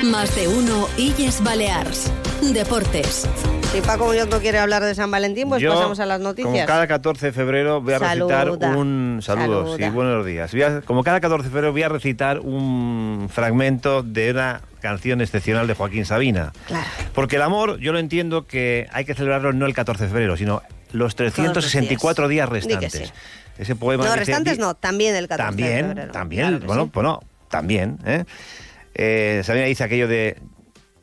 Más 0.04 0.34
de 0.34 0.48
uno, 0.48 0.88
Illes 0.96 1.42
Balears. 1.42 2.10
Deportes. 2.52 3.28
Si 3.72 3.80
Paco 3.80 4.06
Muñoz 4.06 4.28
no 4.28 4.40
quiere 4.40 4.58
hablar 4.58 4.82
de 4.82 4.94
San 4.94 5.10
Valentín, 5.10 5.48
pues 5.48 5.64
pasamos 5.64 5.98
a 6.00 6.06
las 6.06 6.20
noticias. 6.20 6.52
Como 6.52 6.66
cada 6.66 6.86
14 6.86 7.26
de 7.26 7.32
febrero 7.32 7.80
voy 7.80 7.94
a 7.94 7.98
recitar 7.98 8.50
un. 8.50 9.20
Saludos 9.22 9.80
y 9.80 9.88
buenos 9.88 10.26
días. 10.26 10.52
como 10.84 11.02
cada 11.02 11.20
14 11.20 11.48
de 11.48 11.50
febrero 11.50 11.72
voy 11.72 11.82
a 11.82 11.88
recitar 11.88 12.40
un 12.40 13.28
fragmento 13.32 14.02
de 14.02 14.32
una 14.32 14.60
canción 14.80 15.20
excepcional 15.20 15.66
de 15.66 15.74
Joaquín 15.74 16.04
Sabina. 16.04 16.52
Claro. 16.66 16.86
Porque 17.14 17.36
el 17.36 17.42
amor, 17.42 17.78
yo 17.78 17.92
lo 17.92 17.98
entiendo 17.98 18.46
que 18.46 18.88
hay 18.92 19.04
que 19.04 19.14
celebrarlo 19.14 19.52
no 19.52 19.66
el 19.66 19.74
14 19.74 20.04
de 20.04 20.10
febrero, 20.10 20.36
sino 20.36 20.62
los 20.92 21.16
364 21.16 22.28
días. 22.28 22.48
restantes. 22.48 23.12
Ese 23.56 23.76
poema. 23.76 24.04
No, 24.04 24.16
restantes 24.16 24.58
no, 24.58 24.74
también 24.74 25.14
el 25.14 25.28
14 25.28 25.48
también, 25.48 25.76
de 25.76 25.88
febrero. 25.88 26.12
También, 26.12 26.60
bueno, 26.66 26.90
bueno, 26.92 27.20
también. 27.48 27.98
¿eh? 28.04 28.24
Eh, 28.94 29.42
Sabina 29.44 29.66
dice 29.66 29.84
aquello 29.84 30.08
de 30.08 30.36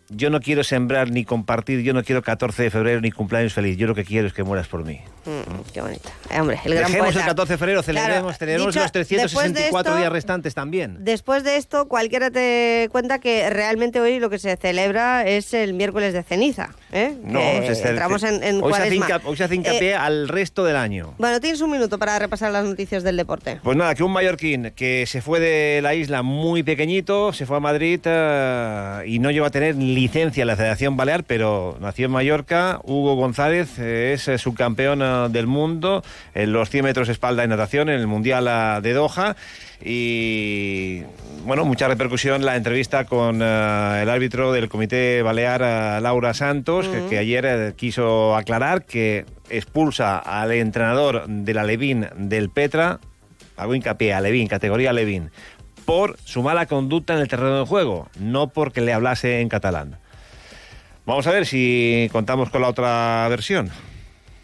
yo 0.10 0.30
no 0.30 0.40
quiero 0.40 0.64
sembrar 0.64 1.12
ni 1.12 1.24
compartir, 1.24 1.82
yo 1.82 1.94
no 1.94 2.04
quiero 2.04 2.22
14 2.22 2.64
de 2.64 2.72
febrero 2.72 3.02
ni 3.02 3.12
cumpleaños 3.12 3.54
feliz, 3.54 3.78
yo 3.78 3.88
lo 3.88 3.96
que 3.96 4.06
quiero 4.06 4.28
es 4.28 4.34
que 4.34 4.44
mueras 4.44 4.68
por 4.68 4.84
mí. 4.84 5.02
Mm, 5.30 5.72
qué 5.74 5.82
bonito. 5.82 6.10
Eh, 6.30 6.40
hombre, 6.40 6.60
el 6.64 6.74
gran 6.74 6.92
Dejemos 6.92 7.16
el 7.16 7.24
14 7.24 7.54
de 7.54 7.58
febrero, 7.58 7.84
celebremos, 7.84 8.38
tenemos 8.38 8.76
los 8.76 8.92
364 8.92 9.98
días 9.98 10.12
restantes 10.12 10.56
también. 10.56 10.98
Después 11.00 11.44
de 11.44 11.58
esto, 11.58 11.88
cualquiera 11.88 12.32
te 12.32 12.90
cuenta 12.92 13.20
que 13.20 13.50
realmente 13.50 14.00
hoy 14.00 14.20
lo 14.20 14.30
que 14.30 14.40
se 14.40 14.56
celebra 14.58 15.26
es 15.26 15.54
el 15.54 15.74
miércoles 15.74 16.14
de 16.14 16.24
ceniza. 16.24 16.70
¿eh? 16.92 17.14
No, 17.24 17.40
se 17.40 17.90
entramos 17.90 18.24
en, 18.24 18.44
en 18.44 18.64
hoy, 18.64 18.74
se 18.74 19.44
hace 19.44 19.56
hincapié, 19.56 19.92
eh, 19.92 19.96
al 19.96 20.28
resto 20.28 20.64
del 20.64 20.76
año. 20.76 21.14
Bueno, 21.18 21.40
tienes 21.40 21.62
un 21.62 21.72
minuto 21.72 22.00
para 22.00 22.18
repasar 22.18 22.52
las 22.52 22.66
noticias 22.66 23.04
del 23.04 23.18
deporte. 23.18 23.60
Pues 23.64 23.78
nada, 23.78 23.94
que 23.96 24.04
un 24.04 24.12
mallorquín 24.12 24.72
que 24.76 25.06
se 25.06 25.22
fue 25.22 25.40
de 25.40 25.82
la 25.82 25.94
isla 25.94 26.24
muy 26.24 26.64
pequeñito, 26.64 27.34
se 27.34 27.46
fue 27.46 27.58
a 27.58 27.60
Madrid 27.60 28.00
y 29.06 29.20
no 29.20 29.32
llegó 29.32 29.46
a 29.46 29.50
tener 29.50 29.76
licencia 29.76 30.42
en 30.42 30.48
la 30.48 30.56
Federación 30.56 30.98
Balear, 30.98 31.24
pero 31.24 31.78
nació 31.80 32.06
en 32.06 32.12
Mallorca. 32.12 32.80
Hugo 32.84 33.16
González 33.16 33.78
eh, 33.80 34.14
es 34.14 34.28
eh, 34.28 34.38
subcampeón 34.38 35.02
eh, 35.26 35.30
del 35.30 35.48
mundo 35.48 36.04
en 36.34 36.54
los 36.54 36.70
100 36.70 36.86
metros 36.86 37.10
espalda 37.10 37.44
y 37.44 37.48
natación 37.48 37.90
en 37.90 38.00
el 38.00 38.08
Mundial 38.08 38.82
de 38.82 38.94
Doha 38.94 39.36
y 39.84 41.04
bueno, 41.46 41.64
mucha 41.66 41.88
repercusión 41.88 42.44
la 42.44 42.56
entrevista 42.56 43.06
con 43.06 43.38
el 43.38 44.10
árbitro 44.10 44.52
del 44.52 44.68
Comité 44.68 45.22
Balear, 45.22 46.02
Laura 46.02 46.34
Santos, 46.34 46.88
que, 47.10 47.18
ayer 47.18 47.74
quiso 47.76 48.36
aclarar 48.36 48.86
que 48.86 49.26
expulsa 49.50 50.18
al 50.18 50.52
entrenador 50.52 51.28
de 51.28 51.54
la 51.54 51.64
Levín 51.64 52.08
del 52.18 52.50
Petra, 52.50 53.00
hago 53.56 53.74
hincapié 53.74 54.14
a 54.14 54.22
Levín, 54.22 54.48
categoría 54.48 54.92
Levín, 54.92 55.32
por 55.86 56.18
su 56.24 56.44
mala 56.44 56.66
conducta 56.66 57.16
en 57.16 57.22
el 57.22 57.28
terreno 57.28 57.60
de 57.60 57.66
juego, 57.66 58.10
no 58.20 58.50
porque 58.50 58.82
le 58.82 58.94
hablase 58.94 59.40
en 59.42 59.50
catalán. 59.50 59.98
Vamos 61.06 61.26
a 61.26 61.32
ver 61.32 61.48
si 61.48 62.08
contamos 62.12 62.52
con 62.52 62.62
la 62.62 62.68
otra 62.68 63.28
versión. 63.30 63.72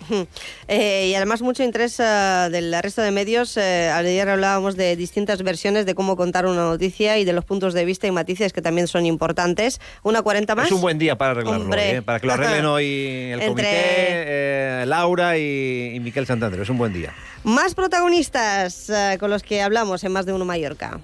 Eh, 0.67 1.09
y 1.09 1.15
además 1.15 1.43
mucho 1.43 1.63
interés 1.63 2.00
eh, 2.00 2.03
del 2.51 2.75
resto 2.81 3.01
de 3.01 3.12
medios. 3.12 3.55
Eh, 3.55 3.89
ayer 3.91 4.27
hablábamos 4.27 4.75
de 4.75 4.95
distintas 4.95 5.43
versiones 5.43 5.85
de 5.85 5.93
cómo 5.93 6.15
contar 6.15 6.47
una 6.47 6.63
noticia 6.63 7.19
y 7.19 7.25
de 7.25 7.33
los 7.33 7.45
puntos 7.45 7.74
de 7.74 7.85
vista 7.85 8.07
y 8.07 8.12
matices 8.12 8.51
que 8.51 8.62
también 8.63 8.88
son 8.88 9.05
importantes. 9.05 9.79
Una 10.01 10.24
cuarenta 10.24 10.55
más. 10.55 10.65
Es 10.65 10.71
un 10.71 10.81
buen 10.81 10.97
día 10.97 11.17
para 11.17 11.31
arreglarlo, 11.31 11.69
para 12.03 12.19
que 12.19 12.27
lo 12.27 12.33
arreglen 12.33 12.65
hoy 12.65 13.31
el 13.31 13.45
comité, 13.45 14.85
Laura 14.88 15.38
y, 15.38 15.91
y 15.93 16.00
Miquel 16.00 16.25
Santander. 16.25 16.59
Es 16.59 16.69
un 16.69 16.77
buen 16.77 16.93
día. 16.93 17.13
Más 17.43 17.75
protagonistas 17.75 18.91
con 19.19 19.29
los 19.29 19.43
que 19.43 19.62
hablamos 19.62 20.03
en 20.03 20.12
Más 20.12 20.25
de 20.25 20.33
Uno 20.33 20.45
Mallorca. 20.45 21.00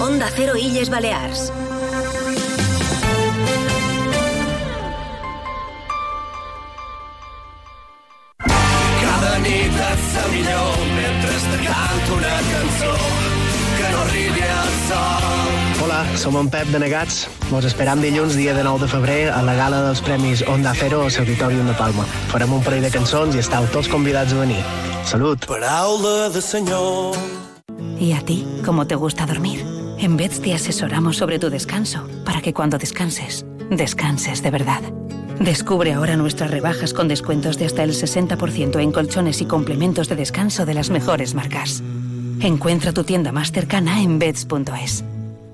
Onda 0.00 0.30
Cero 0.34 0.52
Illes 0.56 0.90
Balears. 0.90 1.52
Nit 10.16 10.22
et 10.22 10.22
sa 10.22 10.28
millor 10.28 10.76
mentre 10.94 11.30
te 11.30 11.58
canto 11.64 12.14
una 12.14 12.36
cançó 12.52 12.94
que 13.76 13.92
no 13.92 13.98
arribi 14.00 14.40
al 14.40 14.72
sol. 14.88 15.84
Hola, 15.84 16.16
som 16.16 16.36
en 16.36 16.48
Pep 16.48 16.66
de 16.68 16.78
Negats. 16.78 17.28
Vos 17.50 17.64
esperam 17.64 18.00
dilluns, 18.00 18.36
dia 18.36 18.54
de 18.54 18.64
9 18.64 18.80
de 18.80 18.88
febrer, 18.88 19.30
a 19.30 19.42
la 19.42 19.54
gala 19.54 19.82
dels 19.82 20.00
Premis 20.00 20.42
Onda 20.48 20.74
Cero 20.74 21.02
al 21.02 21.12
Auditorium 21.18 21.66
de 21.66 21.74
Palma. 21.74 22.04
Farem 22.32 22.52
un 22.52 22.62
parell 22.62 22.82
de 22.82 22.90
cançons 22.90 23.34
i 23.34 23.38
estàu 23.38 23.66
tots 23.72 23.88
convidats 23.88 24.32
a 24.32 24.40
venir. 24.40 24.62
Salut! 25.04 25.46
Paraula 25.46 26.30
de 26.30 26.40
senyor. 26.42 27.16
¿Y 27.98 28.12
a 28.12 28.20
ti, 28.20 28.46
cómo 28.64 28.86
te 28.86 28.94
gusta 28.94 29.26
dormir? 29.26 29.64
En 29.98 30.16
Beds 30.16 30.40
te 30.40 30.54
asesoramos 30.54 31.16
sobre 31.16 31.38
tu 31.38 31.48
descanso 31.50 32.06
para 32.24 32.40
que 32.40 32.52
cuando 32.52 32.78
descanses, 32.78 33.46
descanses 33.70 34.42
de 34.42 34.50
verdad. 34.50 34.82
Descubre 35.40 35.92
ahora 35.92 36.16
nuestras 36.16 36.50
rebajas 36.50 36.94
con 36.94 37.08
descuentos 37.08 37.58
de 37.58 37.66
hasta 37.66 37.84
el 37.84 37.90
60% 37.90 38.80
en 38.80 38.92
colchones 38.92 39.40
y 39.40 39.46
complementos 39.46 40.08
de 40.08 40.16
descanso 40.16 40.64
de 40.64 40.74
las 40.74 40.90
mejores 40.90 41.34
marcas. 41.34 41.82
Encuentra 42.40 42.92
tu 42.92 43.04
tienda 43.04 43.32
más 43.32 43.52
cercana 43.52 44.02
en 44.02 44.18
beds.es. 44.18 45.04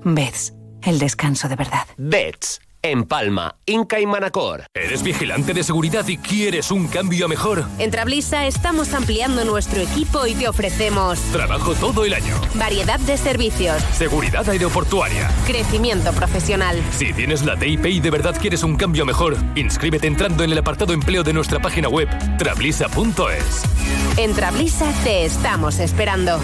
Beds, 0.03 0.53
el 0.83 0.99
descanso 0.99 1.47
de 1.47 1.55
verdad. 1.55 1.85
Bets. 1.97 2.62
En 2.85 3.05
Palma, 3.05 3.55
Inca 3.65 4.01
y 4.01 4.05
Manacor. 4.05 4.65
¿Eres 4.73 5.03
vigilante 5.03 5.53
de 5.53 5.63
seguridad 5.63 6.05
y 6.09 6.17
quieres 6.17 6.69
un 6.69 6.89
cambio 6.89 7.29
mejor? 7.29 7.63
En 7.79 7.91
Trablisa 7.91 8.45
estamos 8.45 8.93
ampliando 8.93 9.45
nuestro 9.45 9.79
equipo 9.79 10.27
y 10.27 10.35
te 10.35 10.49
ofrecemos 10.49 11.17
Trabajo 11.31 11.75
todo 11.75 12.03
el 12.03 12.13
año. 12.13 12.35
variedad 12.55 12.99
de 12.99 13.15
servicios, 13.15 13.81
Seguridad 13.93 14.49
aeroportuaria. 14.49 15.31
crecimiento 15.47 16.11
profesional. 16.11 16.75
Si 16.91 17.13
tienes 17.13 17.45
la 17.45 17.55
TIP 17.55 17.85
y 17.85 17.99
de 18.01 18.11
verdad 18.11 18.35
quieres 18.37 18.63
un 18.63 18.75
cambio 18.75 19.05
mejor, 19.05 19.37
inscríbete 19.55 20.07
entrando 20.07 20.43
en 20.43 20.51
el 20.51 20.57
apartado 20.57 20.91
empleo 20.91 21.23
de 21.23 21.31
nuestra 21.31 21.61
página 21.61 21.87
web, 21.87 22.09
trablisa.es. 22.37 23.63
En 24.17 24.33
Trablisa 24.33 24.91
te 25.05 25.23
estamos 25.23 25.79
esperando. 25.79 26.37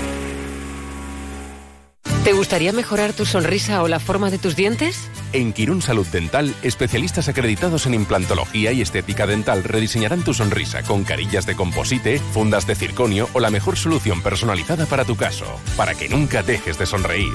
¿Te 2.24 2.34
gustaría 2.34 2.74
mejorar 2.74 3.14
tu 3.14 3.26
sonrisa 3.26 3.82
o 3.82 3.88
la 3.88 4.00
forma 4.00 4.30
de 4.30 4.38
tus 4.38 4.56
dientes? 4.56 5.10
En 5.32 5.54
Quirón 5.54 5.82
Salud 5.82 6.06
Dental, 6.08 6.54
especialistas 6.64 7.30
acreditados 7.30 7.86
en 7.86 7.94
implantología 7.94 8.72
y 8.72 8.82
estética 8.82 9.26
dental 9.26 9.64
rediseñarán 9.64 10.24
tu 10.24 10.34
sonrisa 10.34 10.84
con 10.84 11.04
carillas 11.04 11.46
de 11.46 11.56
composite, 11.56 12.20
fundas 12.20 12.68
de 12.68 12.76
circonio 12.76 13.30
o 13.34 13.40
la 13.40 13.50
mejor 13.50 13.78
solución 13.78 14.22
personalizada 14.22 14.86
para 14.86 15.06
tu 15.06 15.16
caso, 15.16 15.46
para 15.78 15.96
que 15.96 16.10
nunca 16.10 16.44
dejes 16.44 16.78
de 16.78 16.86
sonreír. 16.86 17.34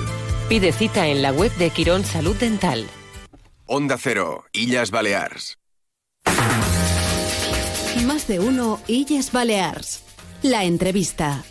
Pide 0.49 0.73
cita 0.73 1.09
en 1.09 1.23
la 1.23 1.33
web 1.33 1.55
de 1.57 1.71
Quirón 1.71 2.05
Salud 2.05 2.37
Dental. 2.37 2.87
Onda 3.67 3.97
Cero, 3.99 4.45
Illas 4.53 4.91
Balears. 4.91 5.59
Más 8.05 8.27
de 8.29 8.39
uno 8.41 8.81
Illes 8.87 9.33
Balears. 9.33 10.03
La 10.43 10.65
entrevista. 10.65 11.43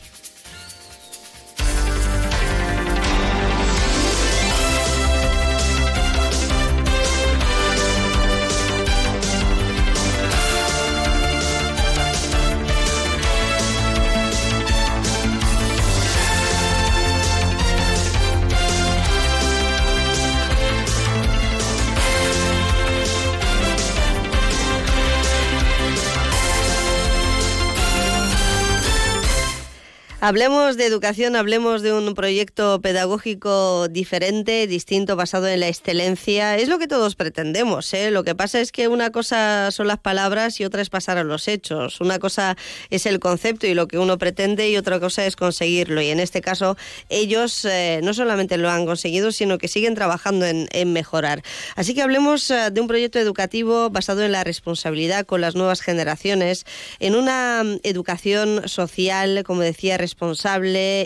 Hablemos 30.25 30.77
de 30.77 30.86
educación, 30.86 31.36
hablemos 31.36 31.82
de 31.82 31.91
un 31.91 32.13
proyecto 32.13 32.80
pedagógico 32.80 33.89
diferente, 33.89 34.67
distinto, 34.67 35.17
basado 35.17 35.50
en 35.50 35.60
la 35.60 35.67
excelencia. 35.67 36.56
Es 36.56 36.69
lo 36.69 36.80
que 36.80 36.88
todos 36.88 37.15
pretendemos. 37.15 37.93
¿eh? 37.93 38.10
Lo 38.10 38.24
que 38.24 38.34
pasa 38.34 38.62
es 38.62 38.71
que 38.71 38.88
una 38.88 39.12
cosa 39.12 39.69
son 39.71 39.88
las 39.88 40.00
palabras 40.00 40.62
y 40.62 40.63
otra 40.63 40.82
es 40.82 40.89
pasar 40.89 41.17
a 41.17 41.26
los 41.26 41.50
hechos. 41.50 42.00
Una 42.00 42.19
cosa 42.19 42.56
es 42.89 43.06
el 43.06 43.19
concepto 43.19 43.67
y 43.67 43.74
lo 43.74 43.89
que 43.89 43.97
uno 43.97 44.17
pretende 44.17 44.69
y 44.69 44.78
otra 44.78 45.02
cosa 45.02 45.26
es 45.26 45.36
conseguirlo. 45.36 46.02
Y 46.02 46.08
en 46.08 46.21
este 46.21 46.39
caso 46.39 46.78
ellos 47.10 47.65
eh, 47.65 48.00
no 48.02 48.13
solamente 48.13 48.56
lo 48.56 48.69
han 48.69 48.86
conseguido, 48.86 49.34
sino 49.34 49.58
que 49.58 49.67
siguen 49.67 49.93
trabajando 49.93 50.45
en, 50.45 50.93
mejorar. 50.93 51.43
Así 51.76 51.93
que 51.93 52.02
hablemos 52.02 52.50
eh, 52.50 52.71
de 52.71 52.80
un 52.80 52.88
proyecto 52.88 53.19
educativo 53.19 53.89
basado 53.89 54.24
en 54.24 54.32
la 54.32 54.45
responsabilidad 54.45 55.26
con 55.26 55.41
las 55.41 55.56
nuevas 55.56 55.82
generaciones, 55.82 56.65
en 57.02 57.15
una 57.15 57.62
mm, 57.65 57.80
educación 57.84 58.69
social, 58.69 59.43
como 59.43 59.60
decía, 59.63 59.97
responsable 59.97 60.12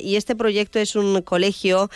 y 0.03 0.15
este 0.15 0.35
proyecto 0.35 0.79
es 0.79 0.95
un 0.95 1.21
colegio 1.21 1.89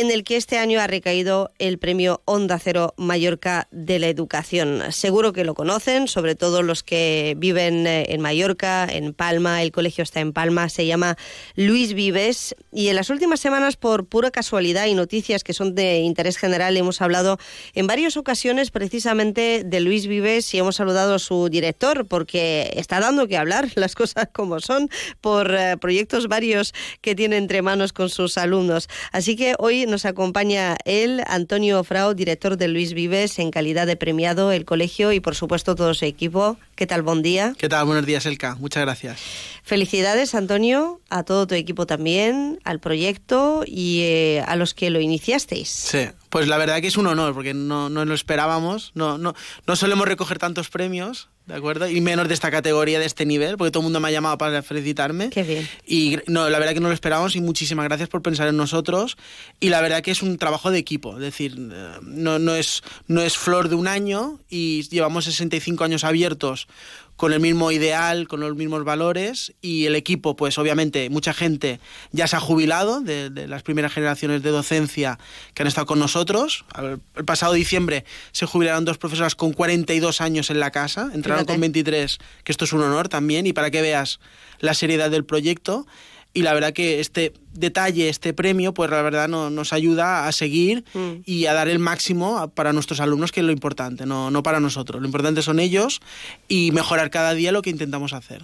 en 0.00 0.10
el 0.10 0.24
que 0.24 0.36
este 0.36 0.58
año 0.58 0.78
ha 0.78 0.86
recaído 0.86 1.52
el 1.58 1.78
premio 1.78 2.20
Onda 2.26 2.58
Cero 2.58 2.92
Mallorca 2.98 3.66
de 3.70 3.98
la 3.98 4.08
Educación. 4.08 4.82
Seguro 4.90 5.32
que 5.32 5.42
lo 5.42 5.54
conocen, 5.54 6.06
sobre 6.06 6.34
todo 6.34 6.62
los 6.62 6.82
que 6.82 7.34
viven 7.38 7.86
eh, 7.86 8.04
en 8.10 8.20
Mallorca, 8.20 8.86
en 8.90 9.14
Palma, 9.14 9.62
el 9.62 9.72
colegio 9.72 10.04
está 10.04 10.20
en 10.20 10.34
Palma, 10.34 10.68
se 10.68 10.84
llama 10.84 11.16
Luis 11.54 11.94
Vives 11.94 12.54
y 12.72 12.88
en 12.88 12.96
las 12.96 13.08
últimas 13.08 13.40
semanas, 13.40 13.76
por 13.76 14.04
pura 14.06 14.30
casualidad 14.30 14.84
y 14.84 14.92
noticias 14.92 15.42
que 15.42 15.54
son 15.54 15.74
de 15.74 16.00
interés 16.00 16.36
general, 16.36 16.76
hemos 16.76 17.00
hablado 17.00 17.38
en 17.74 17.86
varias 17.86 18.18
ocasiones 18.18 18.70
precisamente 18.70 19.62
de 19.64 19.80
Luis 19.80 20.06
Vives 20.08 20.52
y 20.52 20.58
hemos 20.58 20.76
saludado 20.76 21.14
a 21.14 21.18
su 21.18 21.48
director 21.48 22.06
porque 22.06 22.70
está 22.76 23.00
dando 23.00 23.26
que 23.28 23.38
hablar 23.38 23.68
las 23.76 23.94
cosas 23.94 24.28
como 24.34 24.60
son 24.60 24.90
por 25.22 25.54
eh, 25.54 25.78
proyectos 25.78 26.28
varios 26.28 26.74
que 27.00 27.14
tiene 27.14 27.38
entre 27.38 27.62
manos 27.62 27.94
con 27.94 28.10
sus 28.10 28.36
alumnos. 28.36 28.90
Así 29.10 29.36
que 29.36 29.54
hoy 29.58 29.85
nos 29.86 30.04
acompaña 30.04 30.76
él, 30.84 31.22
Antonio 31.26 31.82
Frau, 31.84 32.14
director 32.14 32.56
de 32.56 32.68
Luis 32.68 32.92
Vives, 32.92 33.38
en 33.38 33.50
calidad 33.50 33.86
de 33.86 33.96
premiado, 33.96 34.52
el 34.52 34.64
colegio 34.64 35.12
y 35.12 35.20
por 35.20 35.34
supuesto 35.34 35.74
todo 35.74 35.94
su 35.94 36.04
equipo. 36.04 36.58
¿Qué 36.74 36.86
tal? 36.86 37.02
Buen 37.02 37.22
día. 37.22 37.54
¿Qué 37.56 37.68
tal? 37.68 37.86
Buenos 37.86 38.04
días, 38.04 38.26
Elka. 38.26 38.56
Muchas 38.56 38.82
gracias. 38.82 39.20
Felicidades, 39.62 40.34
Antonio, 40.34 41.00
a 41.08 41.22
todo 41.22 41.46
tu 41.46 41.54
equipo 41.54 41.86
también, 41.86 42.60
al 42.64 42.80
proyecto 42.80 43.64
y 43.66 44.00
eh, 44.02 44.44
a 44.46 44.56
los 44.56 44.74
que 44.74 44.90
lo 44.90 45.00
iniciasteis. 45.00 45.68
Sí, 45.68 46.08
pues 46.36 46.48
la 46.48 46.58
verdad 46.58 46.82
que 46.82 46.88
es 46.88 46.98
un 46.98 47.06
honor, 47.06 47.32
porque 47.32 47.54
no, 47.54 47.88
no 47.88 48.04
lo 48.04 48.12
esperábamos, 48.12 48.92
no, 48.92 49.16
no, 49.16 49.34
no 49.66 49.74
solemos 49.74 50.06
recoger 50.06 50.38
tantos 50.38 50.68
premios, 50.68 51.30
¿de 51.46 51.54
acuerdo? 51.54 51.88
Y 51.88 52.02
menos 52.02 52.28
de 52.28 52.34
esta 52.34 52.50
categoría, 52.50 52.98
de 52.98 53.06
este 53.06 53.24
nivel, 53.24 53.56
porque 53.56 53.70
todo 53.70 53.80
el 53.80 53.84
mundo 53.84 54.00
me 54.00 54.08
ha 54.08 54.10
llamado 54.10 54.36
para 54.36 54.62
felicitarme. 54.62 55.30
Qué 55.30 55.44
bien. 55.44 55.66
Y 55.86 56.18
no, 56.26 56.50
la 56.50 56.58
verdad 56.58 56.74
que 56.74 56.80
no 56.80 56.88
lo 56.88 56.94
esperábamos 56.94 57.36
y 57.36 57.40
muchísimas 57.40 57.86
gracias 57.86 58.10
por 58.10 58.20
pensar 58.20 58.48
en 58.48 58.58
nosotros. 58.58 59.16
Y 59.60 59.70
la 59.70 59.80
verdad 59.80 60.02
que 60.02 60.10
es 60.10 60.22
un 60.22 60.36
trabajo 60.36 60.70
de 60.70 60.76
equipo, 60.76 61.14
es 61.14 61.20
decir, 61.20 61.56
eh, 61.56 62.00
no, 62.02 62.38
no, 62.38 62.54
es, 62.54 62.82
no 63.06 63.22
es 63.22 63.38
flor 63.38 63.70
de 63.70 63.76
un 63.76 63.88
año 63.88 64.38
y 64.50 64.86
llevamos 64.90 65.24
65 65.24 65.84
años 65.84 66.04
abiertos 66.04 66.68
con 67.16 67.32
el 67.32 67.40
mismo 67.40 67.72
ideal, 67.72 68.28
con 68.28 68.40
los 68.40 68.54
mismos 68.56 68.84
valores 68.84 69.54
y 69.62 69.86
el 69.86 69.96
equipo, 69.96 70.36
pues 70.36 70.58
obviamente 70.58 71.08
mucha 71.10 71.32
gente 71.32 71.80
ya 72.12 72.26
se 72.28 72.36
ha 72.36 72.40
jubilado 72.40 73.00
de, 73.00 73.30
de 73.30 73.48
las 73.48 73.62
primeras 73.62 73.92
generaciones 73.92 74.42
de 74.42 74.50
docencia 74.50 75.18
que 75.54 75.62
han 75.62 75.66
estado 75.66 75.86
con 75.86 75.98
nosotros. 75.98 76.64
El, 76.78 77.00
el 77.14 77.24
pasado 77.24 77.54
diciembre 77.54 78.04
se 78.32 78.46
jubilaron 78.46 78.84
dos 78.84 78.98
profesoras 78.98 79.34
con 79.34 79.52
42 79.52 80.20
años 80.20 80.50
en 80.50 80.60
la 80.60 80.70
casa, 80.70 81.10
entraron 81.14 81.40
Fíjate. 81.40 81.54
con 81.54 81.60
23, 81.60 82.18
que 82.44 82.52
esto 82.52 82.64
es 82.64 82.72
un 82.72 82.82
honor 82.82 83.08
también 83.08 83.46
y 83.46 83.52
para 83.52 83.70
que 83.70 83.82
veas 83.82 84.20
la 84.60 84.74
seriedad 84.74 85.10
del 85.10 85.24
proyecto. 85.24 85.86
Y 86.36 86.42
la 86.42 86.52
verdad 86.52 86.74
que 86.74 87.00
este 87.00 87.32
detalle, 87.54 88.10
este 88.10 88.34
premio, 88.34 88.74
pues 88.74 88.90
la 88.90 89.00
verdad 89.00 89.26
no- 89.26 89.48
nos 89.48 89.72
ayuda 89.72 90.28
a 90.28 90.32
seguir 90.32 90.84
Mm. 90.92 91.22
y 91.24 91.46
a 91.46 91.54
dar 91.54 91.66
el 91.68 91.78
máximo 91.78 92.50
para 92.54 92.74
nuestros 92.74 93.00
alumnos, 93.00 93.32
que 93.32 93.40
es 93.40 93.46
lo 93.46 93.52
importante, 93.52 94.04
no, 94.04 94.30
no 94.30 94.42
para 94.42 94.60
nosotros. 94.60 95.00
Lo 95.00 95.06
importante 95.06 95.40
son 95.40 95.58
ellos 95.60 96.00
y 96.46 96.72
mejorar 96.72 97.08
cada 97.08 97.32
día 97.32 97.52
lo 97.52 97.62
que 97.62 97.70
intentamos 97.70 98.12
hacer. 98.12 98.42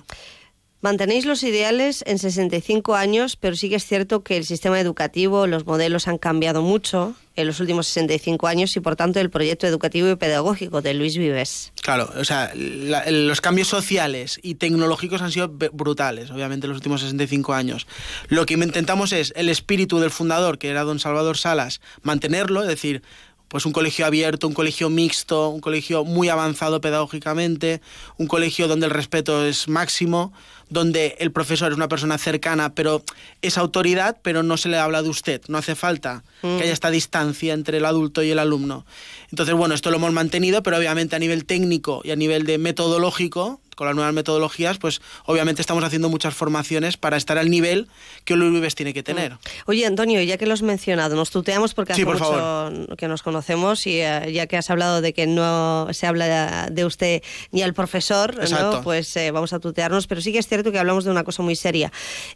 Mantenéis 0.83 1.27
los 1.27 1.45
ideales 1.45 2.03
en 2.07 2.18
65 2.18 2.97
años, 2.97 3.37
pero 3.37 3.55
sí 3.55 3.68
que 3.68 3.77
es 3.77 3.87
cierto 3.87 4.25
que 4.25 4.37
el 4.37 4.45
sistema 4.45 4.81
educativo, 4.81 5.47
los 5.47 5.64
modelos 5.64 6.09
han 6.09 6.18
cambiado 6.18 6.61
mucho 6.61 7.14
en 7.37 7.47
los 7.47 7.61
últimos 7.61 7.87
65 7.87 8.49
años 8.49 8.77
y 8.77 8.81
por 8.81 8.97
tanto 8.97 9.21
el 9.21 9.31
proyecto 9.31 9.68
educativo 9.68 10.09
y 10.11 10.16
pedagógico 10.16 10.83
de 10.83 10.95
Luis 10.95 11.16
Vives. 11.16 11.73
Claro, 11.83 12.11
o 12.18 12.25
sea, 12.25 12.51
la- 12.57 13.09
los 13.12 13.40
cambios 13.40 13.68
sociales 13.68 14.40
y 14.42 14.57
tecnológicos 14.57 15.23
han 15.23 15.31
sido 15.31 15.49
brutales, 15.49 16.33
obviamente, 16.33 16.66
en 16.66 16.71
los 16.71 16.79
últimos 16.79 17.01
65 17.01 17.55
años. 17.55 17.87
Lo 18.29 18.45
que 18.45 18.55
intentamos 18.55 19.12
es 19.12 19.33
el 19.37 19.49
espíritu 19.51 20.01
del 20.01 20.11
fundador, 20.11 20.59
que 20.59 20.68
era 20.68 20.83
don 20.83 20.99
Salvador 20.99 21.38
Salas, 21.38 21.81
mantenerlo, 22.03 22.61
es 22.62 22.68
decir, 22.68 23.03
pues 23.47 23.66
un 23.66 23.73
colegio 23.73 24.07
abierto, 24.07 24.49
un 24.49 24.55
colegio 24.55 24.88
mixto, 24.88 25.51
un 25.51 25.61
colegio 25.61 26.05
muy 26.07 26.31
avanzado 26.31 26.81
pedagógicamente, 26.81 27.83
un 28.16 28.27
colegio 28.27 28.66
donde 28.66 28.87
el 28.87 28.92
respeto 28.92 29.45
es 29.45 29.68
máximo, 29.68 30.33
donde 30.73 31.17
el 31.21 31.31
profesor 31.33 31.71
es 31.73 31.77
una 31.77 31.89
persona 31.89 32.19
cercana, 32.19 32.75
pero 32.75 33.03
es 33.43 33.59
autoridad, 33.59 34.17
pero 34.23 34.43
no 34.43 34.57
se 34.57 34.69
le 34.69 34.79
habla 34.79 35.03
de 35.03 35.09
usted. 35.09 35.41
No 35.49 35.59
hace 35.59 35.75
falta 35.75 36.23
Mm. 36.43 36.57
que 36.59 36.65
haya 36.65 36.73
esta 36.73 36.91
distancia 36.91 37.55
entre 37.55 37.79
el 37.79 37.85
adulto 37.85 38.23
y 38.23 38.31
el 38.31 38.39
alumno. 38.41 38.85
Entonces, 39.31 39.55
bueno, 39.55 39.75
esto 39.75 39.91
lo 39.91 39.97
hemos 39.99 40.13
mantenido, 40.13 40.63
pero 40.63 40.77
obviamente 40.77 41.15
a 41.15 41.19
nivel 41.21 41.45
técnico 41.45 42.01
y 42.05 42.11
a 42.11 42.17
nivel 42.17 42.45
de 42.47 42.59
metodológico, 42.59 43.61
con 43.75 43.87
las 43.87 43.97
nuevas 43.97 44.13
metodologías, 44.13 44.77
pues 44.77 45.01
obviamente 45.25 45.63
estamos 45.63 45.83
haciendo 45.83 46.11
muchas 46.11 46.35
formaciones 46.35 46.99
para 46.99 47.17
estar 47.17 47.39
al 47.39 47.49
nivel 47.49 47.89
que 48.27 48.37
Luis 48.37 48.53
Vives 48.53 48.75
tiene 48.75 48.93
que 48.93 49.03
tener. 49.03 49.39
Oye, 49.65 49.87
Antonio, 49.87 50.21
ya 50.23 50.37
que 50.37 50.45
lo 50.47 50.53
has 50.53 50.61
mencionado, 50.61 51.17
nos 51.17 51.31
tuteamos 51.31 51.73
porque 51.73 51.95
Sí, 51.95 52.03
hace 52.03 52.05
por 52.05 52.21
mucho 52.21 52.97
que 52.97 53.09
nos 53.09 53.23
conocemos 53.23 53.87
y 53.87 54.01
eh, 54.03 54.31
ya 54.31 54.47
que 54.47 54.59
has 54.59 54.69
hablado 54.69 55.01
de 55.01 55.15
que 55.15 55.27
no 55.27 55.89
se 55.93 56.07
habla 56.07 56.69
de 56.71 56.85
usted 56.85 57.23
ni 57.51 57.63
al 57.63 57.73
profesor, 57.73 58.37
¿no? 58.51 58.83
Pues 58.83 59.17
eh, 59.17 59.31
vamos 59.31 59.55
a 59.55 59.59
tutearnos, 59.59 60.07
pero 60.07 60.21
sí 60.21 60.33
que 60.33 60.39
es 60.39 60.47
cierto 60.47 60.62
que 60.70 60.79
hablamos 60.79 61.05
de 61.05 61.11
una 61.11 61.25
cosa 61.25 61.42
muy 61.42 61.57
seria. 61.57 61.90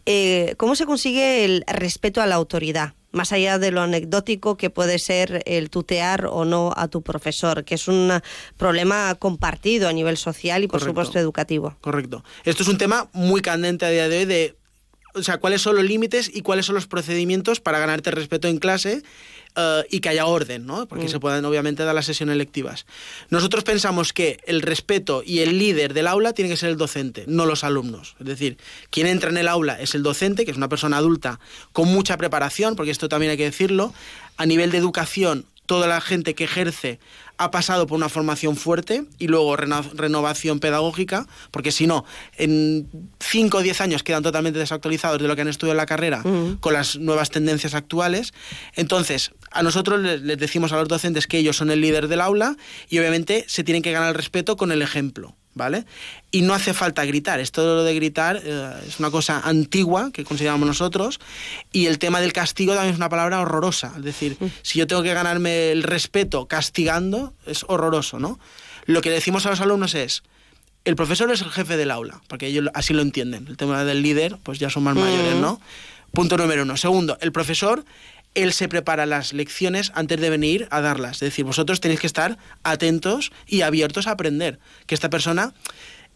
Eh, 0.06 0.54
¿Cómo 0.56 0.74
se 0.74 0.86
consigue 0.86 1.44
el 1.44 1.64
respeto 1.66 2.20
a 2.20 2.26
la 2.26 2.34
autoridad? 2.34 2.94
Más 3.12 3.32
allá 3.32 3.58
de 3.58 3.70
lo 3.70 3.80
anecdótico 3.80 4.56
que 4.56 4.68
puede 4.68 4.98
ser 4.98 5.42
el 5.46 5.70
tutear 5.70 6.26
o 6.26 6.44
no 6.44 6.72
a 6.76 6.88
tu 6.88 7.02
profesor, 7.02 7.64
que 7.64 7.76
es 7.76 7.88
un 7.88 8.12
problema 8.56 9.14
compartido 9.14 9.88
a 9.88 9.92
nivel 9.92 10.16
social 10.16 10.64
y, 10.64 10.66
por 10.66 10.80
Correcto. 10.80 10.90
supuesto, 10.90 11.18
educativo. 11.18 11.76
Correcto. 11.80 12.24
Esto 12.44 12.62
es 12.62 12.68
un 12.68 12.78
tema 12.78 13.08
muy 13.12 13.40
candente 13.40 13.86
a 13.86 13.90
día 13.90 14.08
de 14.08 14.18
hoy 14.18 14.24
de, 14.24 14.56
o 15.14 15.22
sea, 15.22 15.38
cuáles 15.38 15.62
son 15.62 15.76
los 15.76 15.84
límites 15.84 16.30
y 16.34 16.42
cuáles 16.42 16.66
son 16.66 16.74
los 16.74 16.86
procedimientos 16.86 17.60
para 17.60 17.78
ganarte 17.78 18.10
respeto 18.10 18.48
en 18.48 18.58
clase 18.58 19.02
eh, 19.56 19.84
y 19.90 20.00
que 20.00 20.08
haya 20.10 20.26
orden, 20.26 20.66
¿no? 20.66 20.86
Porque 20.86 21.06
Mm. 21.06 21.08
se 21.08 21.20
puedan 21.20 21.44
obviamente 21.44 21.82
dar 21.84 21.94
las 21.94 22.06
sesiones 22.06 22.36
lectivas. 22.36 22.86
Nosotros 23.30 23.64
pensamos 23.64 24.12
que 24.12 24.38
el 24.46 24.62
respeto 24.62 25.22
y 25.24 25.40
el 25.40 25.58
líder 25.58 25.94
del 25.94 26.06
aula 26.06 26.32
tiene 26.32 26.50
que 26.50 26.56
ser 26.56 26.68
el 26.70 26.76
docente, 26.76 27.24
no 27.26 27.46
los 27.46 27.64
alumnos. 27.64 28.16
Es 28.20 28.26
decir, 28.26 28.58
quien 28.90 29.06
entra 29.06 29.30
en 29.30 29.36
el 29.38 29.48
aula 29.48 29.80
es 29.80 29.94
el 29.94 30.02
docente, 30.02 30.44
que 30.44 30.50
es 30.50 30.56
una 30.56 30.68
persona 30.68 30.98
adulta 30.98 31.40
con 31.72 31.88
mucha 31.88 32.16
preparación, 32.16 32.76
porque 32.76 32.90
esto 32.90 33.08
también 33.08 33.30
hay 33.30 33.36
que 33.36 33.44
decirlo. 33.44 33.92
A 34.36 34.44
nivel 34.46 34.70
de 34.70 34.78
educación, 34.78 35.46
toda 35.64 35.86
la 35.88 36.00
gente 36.00 36.34
que 36.34 36.44
ejerce 36.44 37.00
ha 37.38 37.50
pasado 37.50 37.86
por 37.86 37.96
una 37.96 38.08
formación 38.08 38.56
fuerte 38.56 39.04
y 39.18 39.26
luego 39.26 39.56
reno- 39.56 39.82
renovación 39.94 40.58
pedagógica, 40.58 41.26
porque 41.50 41.70
si 41.70 41.86
no, 41.86 42.04
en 42.38 42.88
5 43.20 43.58
o 43.58 43.62
10 43.62 43.80
años 43.82 44.02
quedan 44.02 44.22
totalmente 44.22 44.58
desactualizados 44.58 45.20
de 45.20 45.28
lo 45.28 45.34
que 45.36 45.42
han 45.42 45.48
estudiado 45.48 45.72
en 45.72 45.76
la 45.76 45.86
carrera 45.86 46.22
con 46.60 46.72
las 46.72 46.96
nuevas 46.96 47.28
tendencias 47.30 47.74
actuales. 47.74 48.32
Entonces, 48.74 49.32
a 49.56 49.62
nosotros 49.62 50.00
les, 50.00 50.22
les 50.22 50.38
decimos 50.38 50.72
a 50.72 50.76
los 50.76 50.88
docentes 50.88 51.26
que 51.26 51.38
ellos 51.38 51.56
son 51.56 51.70
el 51.70 51.80
líder 51.80 52.08
del 52.08 52.20
aula 52.20 52.56
y 52.88 52.98
obviamente 52.98 53.44
se 53.48 53.64
tienen 53.64 53.82
que 53.82 53.92
ganar 53.92 54.10
el 54.10 54.14
respeto 54.14 54.56
con 54.56 54.72
el 54.72 54.82
ejemplo. 54.82 55.34
¿Vale? 55.54 55.86
Y 56.30 56.42
no 56.42 56.52
hace 56.52 56.74
falta 56.74 57.02
gritar. 57.06 57.40
Esto 57.40 57.82
de 57.82 57.94
gritar 57.94 58.42
eh, 58.44 58.72
es 58.86 58.98
una 59.00 59.10
cosa 59.10 59.40
antigua 59.40 60.10
que 60.12 60.22
consideramos 60.22 60.68
nosotros. 60.68 61.18
Y 61.72 61.86
el 61.86 61.98
tema 61.98 62.20
del 62.20 62.34
castigo 62.34 62.74
también 62.74 62.92
es 62.92 62.98
una 62.98 63.08
palabra 63.08 63.40
horrorosa. 63.40 63.94
Es 63.96 64.04
decir, 64.04 64.36
si 64.60 64.78
yo 64.78 64.86
tengo 64.86 65.02
que 65.02 65.14
ganarme 65.14 65.70
el 65.70 65.82
respeto 65.82 66.46
castigando, 66.46 67.32
es 67.46 67.64
horroroso, 67.68 68.18
¿no? 68.18 68.38
Lo 68.84 69.00
que 69.00 69.08
decimos 69.08 69.46
a 69.46 69.50
los 69.50 69.62
alumnos 69.62 69.94
es, 69.94 70.24
el 70.84 70.94
profesor 70.94 71.30
es 71.32 71.40
el 71.40 71.50
jefe 71.50 71.78
del 71.78 71.90
aula, 71.90 72.20
porque 72.28 72.46
ellos 72.46 72.68
así 72.74 72.92
lo 72.94 73.00
entienden. 73.00 73.46
El 73.48 73.56
tema 73.56 73.82
del 73.84 74.02
líder, 74.02 74.36
pues 74.42 74.58
ya 74.58 74.68
son 74.68 74.84
más 74.84 74.94
mayores, 74.94 75.36
¿no? 75.36 75.58
Punto 76.12 76.36
número 76.36 76.62
uno. 76.62 76.76
Segundo, 76.76 77.18
el 77.20 77.32
profesor, 77.32 77.84
él 78.36 78.52
se 78.52 78.68
prepara 78.68 79.04
las 79.06 79.32
lecciones 79.32 79.90
antes 79.94 80.20
de 80.20 80.30
venir 80.30 80.68
a 80.70 80.80
darlas. 80.80 81.14
Es 81.16 81.20
decir, 81.20 81.44
vosotros 81.44 81.80
tenéis 81.80 81.98
que 82.00 82.06
estar 82.06 82.38
atentos 82.62 83.32
y 83.46 83.62
abiertos 83.62 84.06
a 84.06 84.12
aprender. 84.12 84.58
Que 84.86 84.94
esta 84.94 85.10
persona 85.10 85.52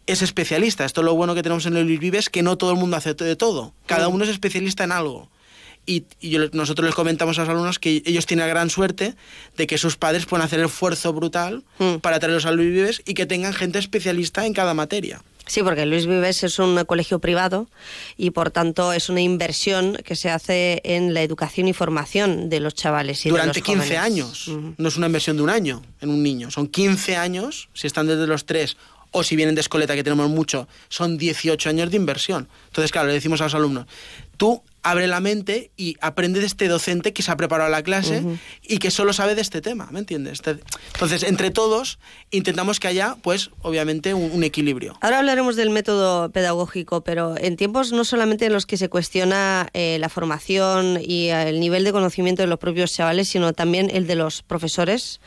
es 0.07 0.21
especialista. 0.21 0.85
Esto 0.85 1.01
es 1.01 1.05
lo 1.05 1.15
bueno 1.15 1.35
que 1.35 1.43
tenemos 1.43 1.65
en 1.65 1.75
el 1.77 1.85
Vives, 1.99 2.29
que 2.29 2.43
no 2.43 2.57
todo 2.57 2.71
el 2.71 2.77
mundo 2.77 2.95
hace 2.97 3.13
de 3.13 3.35
todo. 3.35 3.73
Cada 3.85 4.07
uno 4.07 4.23
es 4.23 4.29
especialista 4.29 4.83
en 4.83 4.91
algo. 4.91 5.29
Y, 5.85 6.05
y 6.19 6.29
yo- 6.29 6.49
nosotros 6.53 6.85
les 6.85 6.93
comentamos 6.95 7.37
a 7.39 7.41
los 7.41 7.49
alumnos 7.49 7.79
que 7.79 8.03
ellos 8.05 8.27
tienen 8.27 8.45
la 8.45 8.49
gran 8.53 8.69
suerte 8.69 9.15
de 9.57 9.67
que 9.67 9.77
sus 9.79 9.97
padres 9.97 10.27
pueden 10.27 10.45
hacer 10.45 10.59
el 10.59 10.65
esfuerzo 10.67 11.11
brutal 11.13 11.63
para 12.01 12.19
traerlos 12.19 12.45
a 12.45 12.51
Luis 12.51 12.71
Vives 12.71 13.01
y 13.05 13.15
que 13.15 13.25
tengan 13.25 13.53
gente 13.53 13.79
especialista 13.79 14.45
en 14.45 14.53
cada 14.53 14.73
materia. 14.75 15.23
Sí, 15.51 15.63
porque 15.63 15.85
Luis 15.85 16.05
Vives 16.05 16.43
es 16.43 16.59
un 16.59 16.81
colegio 16.85 17.19
privado 17.19 17.67
y 18.15 18.31
por 18.31 18.51
tanto 18.51 18.93
es 18.93 19.09
una 19.09 19.19
inversión 19.19 19.97
que 20.05 20.15
se 20.15 20.29
hace 20.29 20.79
en 20.85 21.13
la 21.13 21.23
educación 21.23 21.67
y 21.67 21.73
formación 21.73 22.47
de 22.47 22.61
los 22.61 22.73
chavales 22.73 23.25
y 23.25 23.29
de 23.29 23.31
Durante 23.31 23.59
los 23.59 23.65
15 23.65 23.83
jóvenes. 23.83 23.99
años. 24.01 24.47
No 24.77 24.87
es 24.87 24.95
una 24.95 25.07
inversión 25.07 25.35
de 25.35 25.43
un 25.43 25.49
año 25.49 25.81
en 25.99 26.09
un 26.09 26.23
niño. 26.23 26.51
Son 26.51 26.67
15 26.67 27.17
años, 27.17 27.67
si 27.73 27.85
están 27.85 28.07
desde 28.07 28.27
los 28.27 28.45
3 28.45 28.77
o 29.11 29.23
si 29.23 29.35
vienen 29.35 29.55
de 29.55 29.59
escoleta, 29.59 29.93
que 29.93 30.05
tenemos 30.05 30.29
mucho, 30.29 30.69
son 30.87 31.17
18 31.17 31.67
años 31.67 31.91
de 31.91 31.97
inversión. 31.97 32.47
Entonces, 32.67 32.93
claro, 32.93 33.09
le 33.09 33.13
decimos 33.15 33.41
a 33.41 33.43
los 33.43 33.53
alumnos, 33.53 33.87
tú 34.41 34.63
abre 34.83 35.05
la 35.05 35.19
mente 35.19 35.69
y 35.77 35.95
aprende 36.01 36.39
de 36.39 36.47
este 36.47 36.67
docente 36.67 37.13
que 37.13 37.21
se 37.21 37.29
ha 37.29 37.37
preparado 37.37 37.69
la 37.69 37.83
clase 37.83 38.23
y 38.63 38.79
que 38.79 38.89
solo 38.89 39.13
sabe 39.13 39.35
de 39.35 39.41
este 39.41 39.61
tema, 39.61 39.87
¿me 39.91 39.99
entiendes? 39.99 40.39
Este- 40.43 40.57
Entonces, 40.95 41.21
entre 41.21 41.51
todos, 41.51 41.99
intentamos 42.31 42.79
que 42.79 42.87
haya, 42.87 43.15
pues, 43.21 43.51
obviamente, 43.61 44.15
un, 44.15 44.31
un 44.31 44.43
equilibrio. 44.43 44.97
Ahora 45.01 45.19
hablaremos 45.19 45.55
del 45.55 45.69
método 45.69 46.31
pedagógico, 46.31 47.03
pero 47.03 47.35
en 47.37 47.57
tiempos 47.57 47.91
no 47.91 48.03
solamente 48.03 48.47
en 48.47 48.53
los 48.53 48.65
que 48.65 48.77
se 48.77 48.89
cuestiona 48.89 49.69
eh, 49.73 49.97
la 49.99 50.09
formación 50.09 50.97
y 50.99 51.27
el 51.27 51.59
nivel 51.59 51.83
de 51.83 51.91
conocimiento 51.91 52.41
de 52.41 52.47
los 52.47 52.57
propios 52.57 52.91
chavales, 52.91 53.29
sino 53.29 53.53
también 53.53 53.91
el 53.93 54.07
de 54.07 54.15
los 54.15 54.41
profesores. 54.41 55.21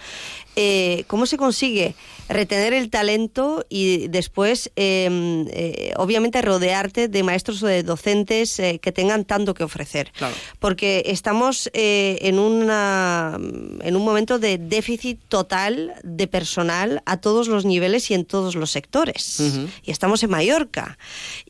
eh, 0.57 1.05
¿Cómo 1.07 1.27
se 1.27 1.37
consigue 1.37 1.95
retener 2.29 2.73
el 2.75 2.89
talento 2.91 3.65
y 3.69 4.09
después, 4.09 4.73
eh, 4.75 5.09
eh, 5.53 5.93
obviamente, 5.97 6.43
rodearte 6.43 7.07
de 7.07 7.23
maestros 7.23 7.63
o 7.63 7.67
de 7.69 7.83
docentes 7.85 8.59
eh, 8.59 8.81
que 8.83 8.91
tengan 8.93 9.04
tanto 9.25 9.55
que 9.55 9.65
ofrecer? 9.65 10.13
Claro. 10.17 10.35
Porque 10.59 11.03
estamos 11.07 11.71
eh, 11.73 12.19
en, 12.23 12.39
una, 12.39 13.39
en 13.39 13.97
un 13.97 14.05
momento 14.05 14.39
de 14.39 14.59
déficit 14.59 15.21
total 15.29 15.95
de 16.03 16.27
personal 16.27 17.03
a 17.07 17.19
todos 17.19 17.49
los 17.49 17.65
niveles 17.65 18.11
y 18.11 18.15
en 18.15 18.25
todos 18.25 18.55
los 18.55 18.71
sectores. 18.71 19.41
Y 19.83 19.91
estamos 19.91 20.23
en 20.23 20.31
Mallorca. 20.31 20.99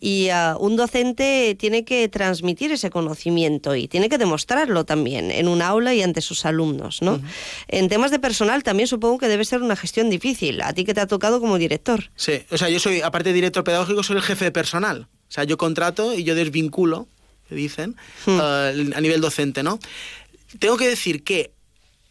Y 0.01 0.29
ah, 0.29 0.57
un 0.59 0.77
docente 0.77 1.57
tiene 1.59 1.85
que 1.85 2.09
transmitir 2.09 2.73
ese 2.73 2.90
conocimiento 2.90 3.75
y 3.75 3.88
tiene 3.88 4.09
que 4.09 4.19
demostrarlo 4.19 4.85
también 4.85 5.31
en 5.31 5.49
un 5.49 5.62
aula 5.62 5.95
y 5.95 6.03
ante 6.03 6.21
sus 6.21 6.45
alumnos. 6.45 7.03
¿no? 7.03 7.21
En 7.69 7.88
temas 7.88 8.11
de 8.11 8.19
personal 8.19 8.62
también 8.62 8.88
supongo 8.88 9.19
que 9.19 9.29
debe 9.29 9.45
ser 9.45 9.62
una 9.62 9.77
gestión 9.77 10.11
difícil. 10.11 10.61
A 10.62 10.73
ti 10.73 10.85
que 10.85 10.95
te 10.95 11.01
ha 11.01 11.07
tocado 11.07 11.40
como 11.40 11.59
director. 11.59 12.11
Sí, 12.17 12.43
o 12.51 12.59
sea, 12.59 12.69
yo 12.69 12.79
soy, 12.79 13.01
aparte 13.01 13.31
de 13.31 13.35
director 13.35 13.64
pedagógico, 13.64 14.03
soy 14.03 14.17
el 14.17 14.23
jefe 14.23 14.47
de 14.47 14.53
personal. 14.53 15.09
O 15.29 15.33
sea, 15.35 15.45
yo 15.45 15.57
contrato 15.59 16.14
y 16.14 16.23
yo 16.23 16.35
desvinculo, 16.35 17.09
que 17.49 17.55
dicen, 17.55 17.97
eh, 18.27 18.91
a 18.95 19.01
nivel 19.01 19.21
docente, 19.21 19.63
¿no? 19.63 19.79
Tengo 20.59 20.77
que 20.77 20.89
decir 20.89 21.25
que 21.25 21.53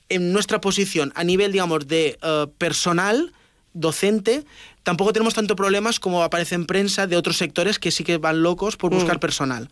en 0.10 0.34
nuestra 0.34 0.62
posición, 0.62 1.12
a 1.16 1.24
nivel, 1.24 1.52
digamos, 1.52 1.88
de 1.88 2.18
eh, 2.22 2.48
personal, 2.58 3.34
docente, 3.74 4.46
tampoco 4.84 5.14
tenemos 5.14 5.34
tanto 5.34 5.56
problemas 5.56 6.00
como 6.00 6.24
aparece 6.24 6.56
en 6.56 6.66
prensa 6.66 7.08
de 7.08 7.18
otros 7.18 7.38
sectores 7.38 7.80
que 7.80 7.92
sí 7.92 8.04
que 8.04 8.18
van 8.18 8.44
locos 8.44 8.78
por 8.78 8.94
buscar 8.94 9.20
personal. 9.20 9.70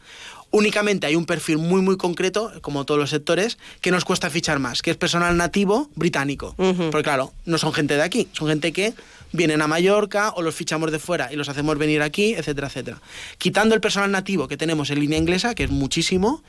Únicamente 0.51 1.07
hay 1.07 1.15
un 1.15 1.25
perfil 1.25 1.57
muy, 1.57 1.81
muy 1.81 1.95
concreto, 1.97 2.51
como 2.61 2.85
todos 2.85 2.99
los 2.99 3.09
sectores, 3.09 3.57
que 3.79 3.89
nos 3.89 4.03
cuesta 4.03 4.29
fichar 4.29 4.59
más, 4.59 4.81
que 4.81 4.91
es 4.91 4.97
personal 4.97 5.37
nativo 5.37 5.89
británico. 5.95 6.55
Porque 6.55 7.03
claro, 7.03 7.33
no 7.45 7.57
son 7.57 7.71
gente 7.73 7.95
de 7.95 8.03
aquí, 8.03 8.27
son 8.33 8.49
gente 8.49 8.73
que 8.73 8.93
vienen 9.31 9.61
a 9.61 9.67
Mallorca 9.67 10.33
o 10.35 10.41
los 10.41 10.53
fichamos 10.53 10.91
de 10.91 10.99
fuera 10.99 11.31
y 11.31 11.37
los 11.37 11.47
hacemos 11.47 11.77
venir 11.77 12.01
aquí, 12.01 12.33
etcétera, 12.33 12.67
etcétera. 12.67 13.01
Quitando 13.37 13.75
el 13.75 13.81
personal 13.81 14.11
nativo 14.11 14.49
que 14.49 14.57
tenemos 14.57 14.89
en 14.89 14.99
línea 14.99 15.17
inglesa, 15.17 15.55
que 15.55 15.63
es 15.63 15.71
muchísimo, 15.71 16.43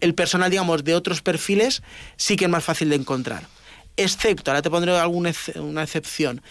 el 0.00 0.14
personal, 0.14 0.50
digamos, 0.50 0.84
de 0.84 0.94
otros 0.94 1.22
perfiles 1.22 1.82
sí 2.16 2.36
que 2.36 2.44
es 2.44 2.50
más 2.50 2.64
fácil 2.64 2.90
de 2.90 2.96
encontrar. 2.96 3.48
Excepto, 3.96 4.50
ahora 4.50 4.62
te 4.62 4.70
pondré 4.70 4.96
alguna 4.96 5.32
una 5.56 5.82
excepción, 5.82 6.42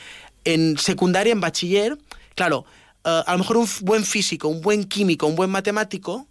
en 0.44 0.78
secundaria, 0.78 1.32
en 1.32 1.42
bachiller, 1.42 1.98
claro, 2.36 2.66
eh, 3.06 3.24
a 3.26 3.32
lo 3.34 3.40
mejor 3.40 3.58
un 3.58 3.68
buen 3.82 4.04
físico, 4.04 4.48
un 4.48 4.62
buen 4.62 4.84
químico, 4.86 5.28
un 5.28 5.36
buen 5.36 5.50
matemático, 5.50 6.28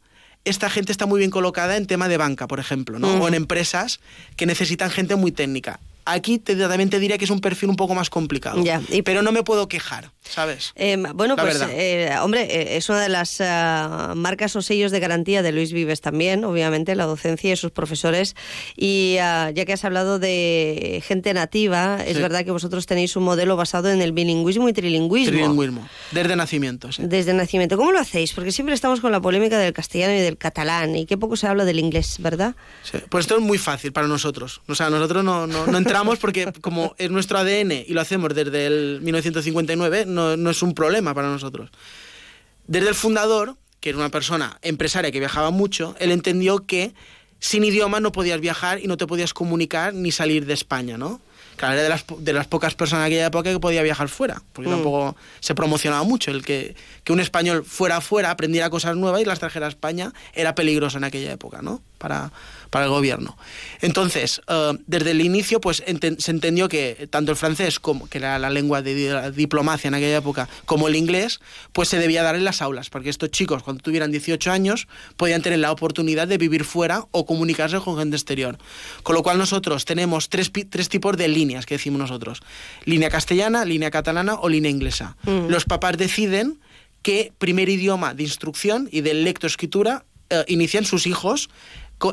esta 0.47 0.71
gente 0.71 0.93
está 0.93 1.07
muy 1.07 1.19
bien 1.19 1.31
colocada 1.31 1.77
en 1.77 1.87
tema 1.87 2.09
de 2.09 2.17
banca, 2.17 2.47
por 2.47 2.61
ejemplo, 2.61 2.99
¿no? 2.99 3.15
O 3.17 3.29
en 3.29 3.35
empresas 3.35 4.01
que 4.37 4.47
necesitan 4.47 4.91
gente 4.91 5.17
muy 5.17 5.33
técnica. 5.33 5.81
Aquí 6.09 6.39
te, 6.39 6.55
también 6.55 6.89
te 6.89 7.01
diría 7.01 7.19
que 7.19 7.25
es 7.25 7.31
un 7.31 7.41
perfil 7.41 7.69
un 7.69 7.77
poco 7.77 7.95
más 7.95 8.11
complicado. 8.11 8.63
Ya, 8.63 8.81
Pero 9.05 9.23
no 9.23 9.33
me 9.33 9.43
puedo 9.43 9.69
quejar, 9.69 10.13
¿sabes? 10.23 10.73
Eh, 10.77 10.97
bueno, 11.15 11.35
La 11.37 11.43
pues, 11.43 11.61
eh, 11.69 12.11
hombre, 12.23 12.43
eh, 12.43 12.77
es 12.77 12.89
una 12.89 13.01
de 13.01 13.09
las 13.09 13.41
ah, 13.41 14.13
marcas 14.17 14.55
o 14.55 14.63
sellos 14.63 14.93
de 14.93 15.01
garantía 15.01 15.43
de 15.43 15.51
Luis 15.51 15.73
Vives 15.73 16.01
también, 16.01 16.45
obviamente, 16.45 16.95
la 16.95 17.07
docencia 17.07 17.53
y 17.53 17.57
sus 17.57 17.73
profesores. 17.73 18.37
Y 18.77 19.17
ah, 19.21 19.51
ya 19.53 19.65
que 19.65 19.73
has 19.73 19.85
hablado 19.85 20.21
de 20.21 21.03
gente 21.05 21.35
nativa, 21.35 21.99
es 22.07 22.17
Sí. 22.17 22.23
verdad 22.23 22.45
que 22.45 22.53
vosotros 22.53 22.87
tenéis 22.87 23.17
un 23.17 23.25
modelo 23.25 23.57
basado 23.57 23.91
en 23.91 24.01
el 24.01 24.13
bilingüismo 24.13 24.69
y 24.69 24.73
trilingüismo. 24.73 25.33
Trilingüismo. 25.33 25.89
Desde 26.13 26.37
nacimiento, 26.37 26.93
sí. 26.93 27.03
Desde 27.05 27.35
nacimiento. 27.35 27.77
¿Cómo 27.77 27.91
lo 27.91 27.99
hacéis? 27.99 28.33
Porque 28.33 28.53
siempre 28.53 28.77
estamos 28.77 29.01
con 29.01 29.11
la 29.11 29.21
polémica 29.21 29.59
del 29.59 29.73
castellano 29.73 30.15
y 30.15 30.21
del 30.21 30.39
catalán, 30.39 30.95
y 30.95 31.05
qué 31.05 31.19
poco 31.19 31.37
se 31.37 31.49
habla 31.49 31.65
del 31.65 31.81
inglés, 31.81 32.19
¿verdad? 32.21 32.55
Sí, 32.85 32.99
Pues 33.09 33.25
esto 33.25 33.37
es 33.39 33.43
muy 33.43 33.59
fácil 33.59 33.93
para 33.93 34.07
nosotros. 34.07 34.61
O 34.69 34.75
sea, 34.77 34.89
nosotros 34.89 35.25
no, 35.25 35.49
no, 35.49 35.67
no 35.67 35.79
entramos 35.79 35.96
porque 36.05 36.53
como 36.61 36.95
es 36.99 37.11
nuestro 37.11 37.39
ADN 37.39 37.73
y 37.87 37.93
lo 37.93 38.01
hacemos 38.01 38.35
desde 38.35 38.67
el 38.67 39.01
1959, 39.03 40.05
no, 40.07 40.37
no 40.37 40.51
es 40.51 40.63
un 40.63 40.75
problema 40.75 41.15
para 41.15 41.29
nosotros. 41.29 41.71
Desde 42.67 42.89
el 42.89 42.95
fundador, 42.95 43.57
que 43.81 43.91
era 43.91 43.99
una 43.99 44.11
persona 44.11 44.59
empresaria 44.63 45.11
que 45.11 45.19
viajaba 45.19 45.51
mucho, 45.51 45.95
él 45.99 46.11
entendió 46.11 46.67
que 46.67 46.93
sin 47.39 47.65
idioma 47.65 48.01
no 48.01 48.13
podías 48.13 48.41
viajar 48.41 48.81
y 48.81 48.87
no 48.87 48.97
te 48.97 49.07
podías 49.07 49.35
comunicar 49.35 49.95
ni 49.95 50.11
salir 50.11 50.47
de 50.47 50.55
España, 50.55 50.97
¿no? 50.99 51.21
Claro, 51.57 51.75
era 51.75 51.85
de 51.85 51.89
las, 51.89 52.05
de 52.19 52.33
las 52.35 52.47
pocas 52.47 52.75
personas 52.75 53.03
en 53.05 53.07
aquella 53.07 53.27
época 53.27 53.51
que 53.51 53.59
podía 53.59 53.83
viajar 53.83 54.09
fuera, 54.11 54.43
porque 54.53 54.69
Mm. 54.69 54.75
tampoco 54.75 55.17
se 55.41 55.55
promocionaba 55.55 56.03
mucho. 56.05 56.31
El 56.31 56.45
que, 56.45 56.77
que 57.03 57.13
un 57.15 57.21
español 57.21 57.65
fuera 57.65 57.97
afuera, 57.97 58.31
aprendiera 58.31 58.69
cosas 58.69 58.95
nuevas 58.97 59.23
y 59.23 59.25
las 59.25 59.39
trajera 59.39 59.65
a 59.65 59.69
España 59.71 60.13
era 60.35 60.55
peligroso 60.55 60.99
en 60.99 61.05
aquella 61.05 61.33
época, 61.33 61.63
¿no? 61.63 61.81
Para, 61.97 62.31
para 62.77 62.85
el 62.85 62.91
gobierno. 62.91 63.39
Entonces, 63.81 64.43
eh, 64.49 64.73
desde 64.87 65.13
el 65.13 65.23
inicio, 65.23 65.63
pues 65.63 65.83
enten- 65.87 66.19
se 66.19 66.31
entendió 66.31 66.69
que 66.69 67.09
tanto 67.09 67.31
el 67.33 67.39
francés, 67.39 67.81
como, 67.81 68.07
que 68.07 68.19
era 68.19 68.39
la 68.39 68.51
lengua 68.51 68.83
de 68.83 69.09
la 69.11 69.31
diplomacia 69.31 69.89
en 69.89 69.95
aquella 69.95 70.19
época, 70.19 70.47
como 70.67 70.87
el 70.89 70.95
inglés, 70.95 71.41
pues 71.73 71.89
se 71.89 71.99
debía 71.99 72.23
dar 72.23 72.35
en 72.37 72.45
las 72.45 72.61
aulas, 72.61 72.91
porque 72.91 73.09
estos 73.09 73.31
chicos, 73.31 73.63
cuando 73.63 73.83
tuvieran 73.83 74.11
18 74.11 74.51
años, 74.53 74.89
podían 75.17 75.41
tener 75.41 75.59
la 75.61 75.73
oportunidad 75.73 76.29
de 76.29 76.37
vivir 76.37 76.65
fuera 76.65 77.07
o 77.13 77.25
comunicarse 77.25 77.79
con 77.81 77.97
gente 77.97 78.15
exterior. 78.15 78.59
Con 79.03 79.15
lo 79.15 79.23
cual 79.23 79.39
nosotros 79.39 79.87
tenemos 79.87 80.29
tres, 80.29 80.53
tres 80.69 80.91
tipos 80.91 81.17
de 81.17 81.29
líneas 81.29 81.65
que 81.65 81.77
decimos 81.77 81.99
nosotros. 81.99 82.43
Línea 82.85 83.09
castellana, 83.09 83.65
línea 83.65 83.91
catalana 83.91 84.35
o 84.35 84.51
línea 84.51 84.71
inglesa. 84.71 85.17
Mm. 85.23 85.49
Los 85.49 85.65
papás 85.65 85.97
deciden 85.97 86.61
qué 87.01 87.33
primer 87.39 87.71
idioma 87.71 88.13
de 88.13 88.25
instrucción 88.25 88.91
y 88.93 89.01
de 89.01 89.15
lectoescritura 89.15 90.05
eh, 90.29 90.45
inician 90.49 90.85
sus 90.85 91.07
hijos 91.07 91.49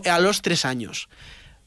a 0.05 0.19
los 0.19 0.41
tres 0.41 0.65
años 0.65 1.09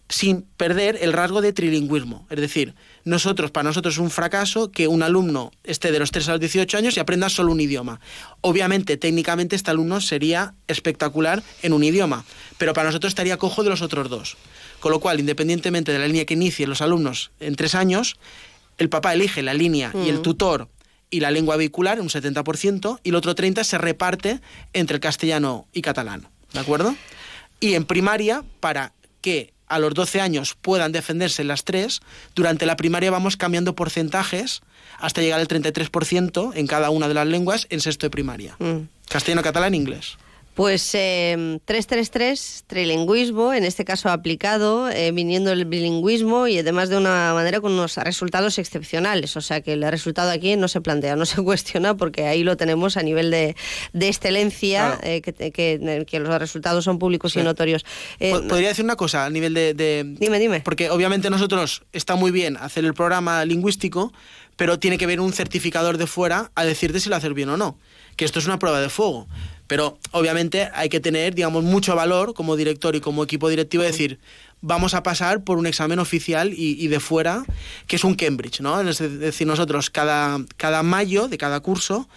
sin 0.09 0.43
perder 0.43 0.99
el 1.01 1.13
rasgo 1.13 1.41
de 1.41 1.53
trilingüismo. 1.53 2.27
Es 2.31 2.41
decir, 2.41 2.75
nosotros, 3.05 3.51
para 3.51 3.65
nosotros 3.69 3.95
es 3.95 3.99
un 3.99 4.11
fracaso 4.13 4.71
que 4.71 4.87
un 4.87 5.03
alumno 5.03 5.51
esté 5.65 5.91
de 5.91 5.99
los 5.99 6.13
3 6.13 6.29
a 6.29 6.33
los 6.33 6.41
18 6.41 6.79
años 6.79 6.97
y 6.97 7.01
aprenda 7.01 7.29
solo 7.29 7.51
un 7.51 7.61
idioma. 7.61 7.99
Obviamente, 8.41 8.97
técnicamente, 8.97 9.57
este 9.57 9.73
alumno 9.73 10.01
sería 10.01 10.55
espectacular 10.69 11.43
en 11.63 11.73
un 11.73 11.83
idioma, 11.83 12.25
pero 12.57 12.73
para 12.73 12.87
nosotros 12.89 13.11
estaría 13.11 13.37
cojo 13.37 13.65
de 13.65 13.71
los 13.71 13.83
otros 13.83 14.09
dos. 14.09 14.37
Con 14.79 14.93
lo 14.93 15.01
cual, 15.01 15.19
independientemente 15.19 15.91
de 15.93 15.99
la 15.99 16.07
línea 16.07 16.25
que 16.25 16.35
inicien 16.35 16.69
los 16.69 16.83
alumnos 16.83 17.33
en 17.41 17.57
tres 17.57 17.75
años, 17.75 18.15
el 18.79 18.89
papá 18.89 19.13
elige 19.13 19.43
la 19.43 19.55
línea 19.55 19.91
y 19.93 20.09
el 20.09 20.19
Mm. 20.19 20.23
tutor 20.23 20.69
y 21.11 21.19
la 21.19 21.33
lengua 21.33 21.57
vehicular, 21.57 22.01
un 22.01 22.11
70%, 22.11 23.01
y 23.03 23.09
el 23.09 23.17
otro 23.17 23.35
30% 23.35 23.65
se 23.65 23.77
reparte 23.79 24.41
entre 24.73 24.95
el 24.97 25.01
castellano 25.01 25.67
y 25.73 25.83
catalán. 25.83 26.29
¿De 26.53 26.61
acuerdo? 26.61 26.95
Y 27.61 27.75
en 27.75 27.85
primaria, 27.85 28.45
para 28.61 28.93
que 29.21 29.53
a 29.67 29.79
los 29.79 29.95
12 29.95 30.21
años 30.21 30.57
puedan 30.61 30.93
defenderse 30.93 31.45
las 31.45 31.65
tres, 31.65 32.01
durante 32.35 32.67
la 32.67 32.77
primaria 32.77 33.11
vamos 33.11 33.37
cambiando 33.37 33.75
porcentajes 33.75 34.63
hasta 34.99 35.21
llegar 35.21 35.41
al 35.41 35.49
33% 35.49 36.53
en 36.55 36.67
cada 36.67 36.91
una 36.91 37.09
de 37.09 37.15
las 37.15 37.27
lenguas 37.27 37.67
en 37.71 37.81
sexto 37.81 38.07
de 38.07 38.11
primaria. 38.11 38.57
Mm. 38.59 38.89
Castellano, 39.09 39.43
catalán, 39.43 39.75
inglés. 39.75 40.17
Pues 40.57 40.89
eh, 40.95 41.59
333, 41.67 42.65
trilingüismo, 42.67 43.53
en 43.53 43.65
este 43.65 43.85
caso 43.85 44.09
aplicado, 44.09 44.89
eh, 44.89 45.13
viniendo 45.13 45.53
el 45.53 45.67
bilingüismo 45.67 46.49
y 46.49 46.59
además 46.59 46.89
de 46.89 46.97
una 46.97 47.35
manera 47.35 47.61
con 47.61 47.73
unos 47.73 47.97
resultados 47.99 48.59
excepcionales. 48.59 49.37
O 49.37 49.43
sea 49.43 49.61
que 49.61 49.75
el 49.75 49.83
resultado 49.91 50.31
aquí 50.31 50.57
no 50.57 50.69
se 50.69 50.81
plantea, 50.81 51.15
no 51.15 51.27
se 51.27 51.43
cuestiona 51.45 51.95
porque 51.99 52.27
ahí 52.27 52.43
lo 52.43 52.57
tenemos 52.57 52.97
a 52.97 53.03
nivel 53.03 53.31
de, 53.31 53.55
de 53.93 54.09
excelencia, 54.09 54.97
Claro. 54.99 55.01
eh, 55.03 55.21
que, 55.21 55.35
que- 55.53 56.05
que 56.09 56.21
los 56.21 56.39
resultados 56.39 56.85
son 56.85 56.99
públicos 56.99 57.35
Sí. 57.35 57.41
y 57.41 57.43
notorios. 57.43 57.85
Po- 58.19 58.49
Podría 58.49 58.69
decir 58.69 58.85
una 58.87 58.97
cosa 58.97 59.27
a 59.27 59.31
nivel 59.31 59.53
de, 59.53 59.75
de- 59.75 60.05
Dime, 60.19 60.39
dime. 60.39 60.61
Porque 60.63 60.89
obviamente 60.89 61.29
nosotros 61.29 61.83
está 61.93 62.17
muy 62.17 62.31
bien 62.31 62.57
hacer 62.57 62.87
el 62.87 62.95
programa 62.95 63.45
lingüístico, 63.45 64.11
pero 64.57 64.79
tiene 64.79 64.97
que 64.97 65.07
ver 65.07 65.21
un 65.21 65.35
certificador 65.35 65.99
de 65.99 66.07
fuera 66.07 66.51
a 66.55 66.65
decirte 66.65 66.99
si 66.99 67.11
lo 67.11 67.17
haces 67.17 67.35
bien 67.35 67.51
o 67.51 67.59
no. 67.59 67.79
Que 68.17 68.25
esto 68.25 68.39
es 68.39 68.47
una 68.47 68.59
prueba 68.59 68.81
de 68.81 68.89
fuego. 68.89 69.29
Pero 69.67 69.99
obviamente 70.13 70.69
hay 70.75 70.89
que 70.89 71.01
tener, 71.01 71.35
digamos, 71.35 71.65
mucho 71.65 71.97
valor 71.97 72.35
como 72.35 72.57
director 72.57 72.95
y 72.95 73.01
como 73.01 73.25
equipo 73.25 73.49
directivo 73.49 73.83
de 73.83 73.91
decir, 73.91 74.19
vamos 74.61 74.95
a 74.95 75.03
pasar 75.03 75.45
por 75.45 75.59
un 75.59 75.67
examen 75.67 75.99
oficial 75.99 76.53
y, 76.53 76.83
y 76.83 76.89
de 76.89 77.01
fuera, 77.01 77.45
que 77.87 77.97
es 77.97 78.05
un 78.05 78.15
Cambridge, 78.15 78.61
¿no? 78.61 78.81
Es 78.81 78.99
decir, 78.99 79.47
nosotros 79.47 79.91
cada, 79.91 80.39
cada 80.57 80.83
mayo 80.83 81.29
de 81.29 81.39
cada 81.39 81.61
curso 81.61 82.09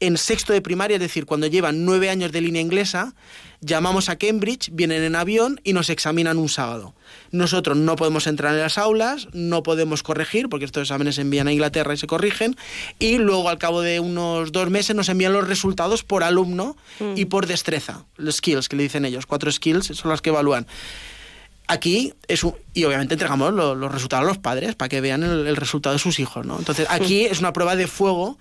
en 0.00 0.16
sexto 0.16 0.52
de 0.52 0.62
primaria, 0.62 0.94
es 0.96 1.00
decir, 1.00 1.26
cuando 1.26 1.46
llevan 1.46 1.84
nueve 1.84 2.10
años 2.10 2.32
de 2.32 2.40
línea 2.40 2.62
inglesa, 2.62 3.14
llamamos 3.60 4.08
a 4.08 4.16
Cambridge, 4.16 4.70
vienen 4.72 5.02
en 5.02 5.16
avión 5.16 5.60
y 5.64 5.72
nos 5.72 5.90
examinan 5.90 6.38
un 6.38 6.48
sábado. 6.48 6.94
Nosotros 7.32 7.76
no 7.76 7.96
podemos 7.96 8.26
entrar 8.26 8.54
en 8.54 8.60
las 8.60 8.78
aulas, 8.78 9.28
no 9.32 9.62
podemos 9.62 10.02
corregir, 10.02 10.48
porque 10.48 10.64
estos 10.64 10.82
exámenes 10.82 11.16
se 11.16 11.22
envían 11.22 11.48
a 11.48 11.52
Inglaterra 11.52 11.92
y 11.94 11.96
se 11.96 12.06
corrigen, 12.06 12.56
y 12.98 13.18
luego 13.18 13.48
al 13.48 13.58
cabo 13.58 13.80
de 13.80 14.00
unos 14.00 14.52
dos 14.52 14.70
meses 14.70 14.94
nos 14.94 15.08
envían 15.08 15.32
los 15.32 15.48
resultados 15.48 16.04
por 16.04 16.22
alumno 16.22 16.76
y 17.16 17.24
por 17.26 17.46
destreza, 17.46 18.04
los 18.16 18.36
skills 18.36 18.68
que 18.68 18.76
le 18.76 18.84
dicen 18.84 19.04
ellos, 19.04 19.26
cuatro 19.26 19.50
skills 19.50 19.86
son 19.86 20.10
las 20.10 20.20
que 20.22 20.30
evalúan. 20.30 20.66
Aquí 21.70 22.14
es 22.28 22.44
un, 22.44 22.54
y 22.72 22.84
obviamente 22.84 23.12
entregamos 23.14 23.52
lo- 23.52 23.74
los 23.74 23.92
resultados 23.92 24.24
a 24.24 24.28
los 24.28 24.38
padres 24.38 24.74
para 24.74 24.88
que 24.88 25.02
vean 25.02 25.22
el, 25.22 25.46
el 25.46 25.56
resultado 25.56 25.92
de 25.92 25.98
sus 25.98 26.18
hijos, 26.18 26.46
¿no? 26.46 26.58
Entonces 26.58 26.86
aquí 26.88 27.24
es 27.30 27.40
una 27.40 27.52
prueba 27.52 27.76
de 27.76 27.86
fuego 27.86 28.38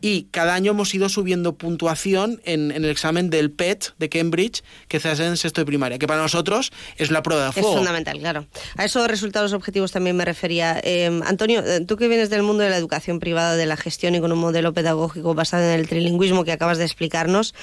y 0.00 0.24
cada 0.24 0.54
año 0.54 0.72
hemos 0.72 0.94
ido 0.94 1.08
subiendo 1.08 1.54
puntuación 1.56 2.40
en, 2.44 2.70
en 2.70 2.84
el 2.84 2.90
examen 2.90 3.30
del 3.30 3.50
PET 3.50 3.94
de 3.98 4.08
Cambridge 4.10 4.62
que 4.88 5.00
se 5.00 5.08
hace 5.08 5.24
en 5.26 5.36
sexto 5.36 5.62
de 5.62 5.64
primaria, 5.66 5.98
que 5.98 6.06
para 6.06 6.20
nosotros 6.20 6.70
es 6.98 7.10
la 7.10 7.22
prueba 7.22 7.44
de 7.44 7.48
Es 7.50 7.54
fuego. 7.54 7.76
fundamental, 7.76 8.18
claro. 8.18 8.46
A 8.76 8.84
esos 8.84 9.08
resultados 9.08 9.52
objetivos 9.54 9.92
también 9.92 10.14
me 10.16 10.24
refería. 10.24 10.78
Eh, 10.84 11.06
Antonio, 11.24 11.64
eh, 11.64 11.80
tú 11.86 11.96
que 11.96 12.08
vienes 12.08 12.28
del 12.28 12.42
mundo 12.42 12.62
de 12.62 12.70
la 12.70 12.76
educación 12.76 13.20
privada, 13.20 13.56
de 13.56 13.64
la 13.66 13.76
gestión 13.76 14.14
y 14.14 14.20
con 14.20 14.30
un 14.32 14.38
modelo 14.38 14.74
pedagógico 14.74 15.34
basado 15.34 15.64
en 15.64 15.80
el 15.80 15.88
trilingüismo 15.88 16.44
que 16.44 16.52
acabas 16.52 16.76
de 16.78 16.84
explicarnos, 16.84 17.54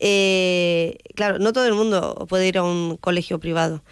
eh, 0.00 0.96
claro, 1.14 1.38
no 1.38 1.52
todo 1.52 1.66
el 1.66 1.74
mundo 1.74 2.26
puede 2.28 2.48
ir 2.48 2.58
a 2.58 2.62
un 2.62 2.96
colegio 2.96 3.38
privado. 3.38 3.84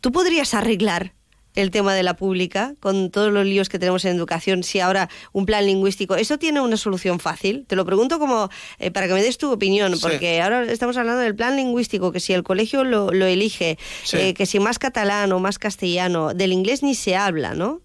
¿Tú 0.00 0.12
podrías 0.12 0.54
arreglar 0.54 1.14
el 1.60 1.70
tema 1.70 1.94
de 1.94 2.02
la 2.02 2.14
pública 2.16 2.74
con 2.80 3.10
todos 3.10 3.32
los 3.32 3.44
líos 3.44 3.68
que 3.68 3.78
tenemos 3.78 4.04
en 4.04 4.16
educación 4.16 4.62
si 4.62 4.80
ahora 4.80 5.08
un 5.32 5.44
plan 5.44 5.66
lingüístico, 5.66 6.14
eso 6.16 6.38
tiene 6.38 6.60
una 6.60 6.76
solución 6.76 7.18
fácil? 7.20 7.64
Te 7.66 7.74
lo 7.76 7.84
pregunto 7.84 8.18
como 8.18 8.48
eh, 8.78 8.90
para 8.90 9.08
que 9.08 9.14
me 9.14 9.22
des 9.22 9.38
tu 9.38 9.50
opinión, 9.50 9.94
Sí. 9.96 10.00
porque 10.02 10.40
ahora 10.40 10.64
estamos 10.70 10.96
hablando 10.96 11.20
del 11.20 11.34
plan 11.34 11.56
lingüístico, 11.56 12.12
que 12.12 12.20
si 12.20 12.32
el 12.32 12.42
colegio 12.44 12.84
lo, 12.84 13.10
lo 13.10 13.26
elige, 13.26 13.78
Sí. 14.04 14.16
eh, 14.18 14.34
que 14.34 14.46
si 14.46 14.60
más 14.60 14.78
catalán 14.78 15.32
o 15.32 15.40
más 15.40 15.58
castellano, 15.58 16.32
del 16.34 16.52
inglés 16.52 16.82
ni 16.82 16.94
se 16.94 17.16
habla, 17.16 17.54
¿no? 17.54 17.80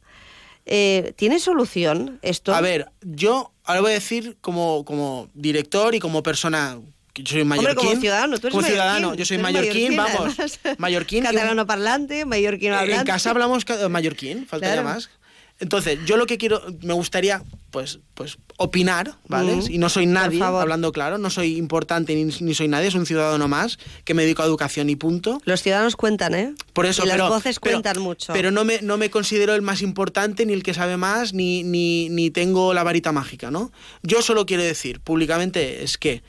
Eh, 0.66 1.14
¿Tiene 1.18 1.40
solución 1.40 2.20
esto? 2.22 2.54
A 2.56 2.62
ver, 2.62 2.88
yo 3.02 3.52
ahora 3.66 3.82
voy 3.82 3.92
a 3.92 3.96
decir 3.96 4.38
como, 4.40 4.86
como 4.86 5.28
director 5.34 5.94
y 5.96 6.00
como 6.00 6.24
persona 6.24 6.80
yo 7.16 7.26
soy 7.32 7.42
Hombre, 7.42 7.58
mallorquín. 7.58 7.88
como 7.90 8.02
ciudadano, 8.02 8.38
tú 8.40 8.48
eres 8.48 8.56
Como 8.56 8.68
ciudadano, 8.68 9.00
mallorquín, 9.10 9.20
yo 9.20 9.26
soy 9.26 9.38
mallorquín, 9.38 9.96
mallorquín, 9.96 10.36
vamos. 10.36 10.60
Mallorquín. 10.80 11.24
Catalano 11.24 11.66
parlante, 11.68 12.26
mallorquino 12.26 12.74
Eh, 12.76 12.78
hablante. 12.78 13.02
En 13.02 13.08
casa 13.08 13.30
hablamos 13.30 13.66
ca- 13.66 13.88
mallorquín, 13.90 14.46
faltaría 14.48 14.82
Claro. 14.82 14.90
más. 14.90 15.10
Entonces, 15.60 16.00
yo 16.06 16.18
lo 16.18 16.26
que 16.26 16.40
quiero, 16.40 16.62
me 16.82 16.94
gustaría, 16.94 17.44
pues, 17.70 18.00
pues 18.16 18.38
opinar, 18.58 19.16
¿vale? 19.28 19.56
Mm, 19.56 19.72
Y 19.72 19.78
no 19.78 19.88
soy 19.88 20.08
nadie, 20.08 20.42
hablando 20.44 20.92
claro, 20.92 21.20
no 21.20 21.30
soy 21.30 21.58
importante 21.58 22.16
ni, 22.16 22.26
ni 22.26 22.54
soy 22.56 22.68
nadie, 22.68 22.90
soy 22.90 23.02
un 23.02 23.06
ciudadano 23.06 23.48
más 23.48 23.78
que 24.04 24.16
me 24.16 24.24
dedico 24.24 24.42
a 24.42 24.46
educación 24.46 24.90
y 24.90 24.96
punto. 24.96 25.40
Los 25.46 25.62
ciudadanos 25.62 25.96
cuentan, 25.96 26.34
¿eh? 26.34 26.54
Por 26.74 26.88
eso, 26.88 27.06
y 27.06 27.08
las 27.08 27.20
voces 27.30 27.60
pero- 27.62 27.76
cuentan 27.76 28.02
mucho. 28.02 28.34
Pero 28.34 28.50
no 28.50 28.66
me, 28.66 28.82
no 28.82 28.98
me 28.98 29.12
considero 29.12 29.54
el 29.54 29.62
más 29.62 29.82
importante, 29.84 30.46
ni 30.48 30.54
el 30.54 30.64
que 30.64 30.74
sabe 30.74 30.98
más, 30.98 31.34
ni, 31.34 31.64
ni, 31.64 32.10
ni 32.10 32.32
tengo 32.32 32.74
la 32.74 32.84
varita 32.84 33.12
mágica, 33.12 33.52
¿no? 33.52 33.72
Yo 34.02 34.24
solo 34.24 34.48
quiero 34.48 34.64
decir 34.64 35.00
públicamente 35.02 35.84
es 35.84 35.98
que 36.00 36.24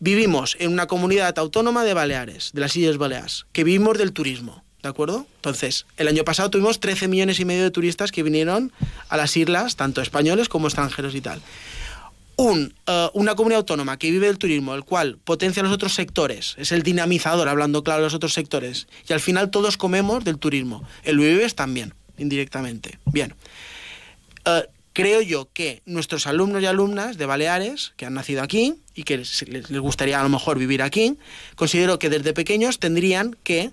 vivimos 0.00 0.56
en 0.58 0.72
una 0.72 0.86
comunidad 0.86 1.38
autónoma 1.38 1.84
de 1.84 1.94
Baleares, 1.94 2.50
de 2.52 2.60
las 2.60 2.76
Islas 2.76 2.96
Baleares, 2.96 3.46
que 3.52 3.64
vivimos 3.64 3.96
del 3.98 4.12
turismo, 4.12 4.64
¿de 4.82 4.88
acuerdo? 4.88 5.26
Entonces, 5.36 5.86
el 5.96 6.08
año 6.08 6.24
pasado 6.24 6.50
tuvimos 6.50 6.80
13 6.80 7.06
millones 7.06 7.38
y 7.38 7.44
medio 7.44 7.62
de 7.62 7.70
turistas 7.70 8.10
que 8.10 8.22
vinieron 8.22 8.72
a 9.08 9.16
las 9.16 9.36
islas, 9.36 9.76
tanto 9.76 10.00
españoles 10.00 10.48
como 10.48 10.66
extranjeros 10.66 11.14
y 11.14 11.20
tal. 11.20 11.40
Eh, 12.40 13.08
una 13.12 13.34
comunidad 13.34 13.58
autónoma 13.58 13.98
que 13.98 14.10
vive 14.10 14.26
del 14.26 14.38
turismo, 14.38 14.74
el 14.74 14.84
cual 14.84 15.18
potencia 15.22 15.62
los 15.62 15.72
otros 15.72 15.94
sectores, 15.94 16.54
es 16.58 16.72
el 16.72 16.82
dinamizador, 16.82 17.48
hablando 17.48 17.84
claro 17.84 18.00
de 18.00 18.06
los 18.06 18.14
otros 18.14 18.32
sectores, 18.32 18.88
y 19.06 19.12
al 19.12 19.20
final 19.20 19.50
todos 19.50 19.76
comemos 19.76 20.24
del 20.24 20.38
turismo. 20.38 20.82
El 21.02 21.18
Vives 21.18 21.54
también, 21.54 21.92
indirectamente. 22.16 22.98
Bien. 23.04 23.34
Eh, 24.46 24.66
creo 24.92 25.20
yo 25.22 25.48
que 25.52 25.82
nuestros 25.86 26.26
alumnos 26.26 26.62
y 26.62 26.66
alumnas 26.66 27.16
de 27.16 27.26
Baleares, 27.26 27.92
que 27.96 28.06
han 28.06 28.14
nacido 28.14 28.42
aquí 28.42 28.76
y 28.94 29.04
que 29.04 29.18
les, 29.18 29.70
gustaría 29.70 30.20
a 30.20 30.22
lo 30.22 30.28
mejor 30.28 30.58
vivir 30.58 30.82
aquí, 30.82 31.16
considero 31.56 31.98
que 31.98 32.10
desde 32.10 32.32
pequeños 32.32 32.78
tendrían 32.78 33.36
que 33.42 33.70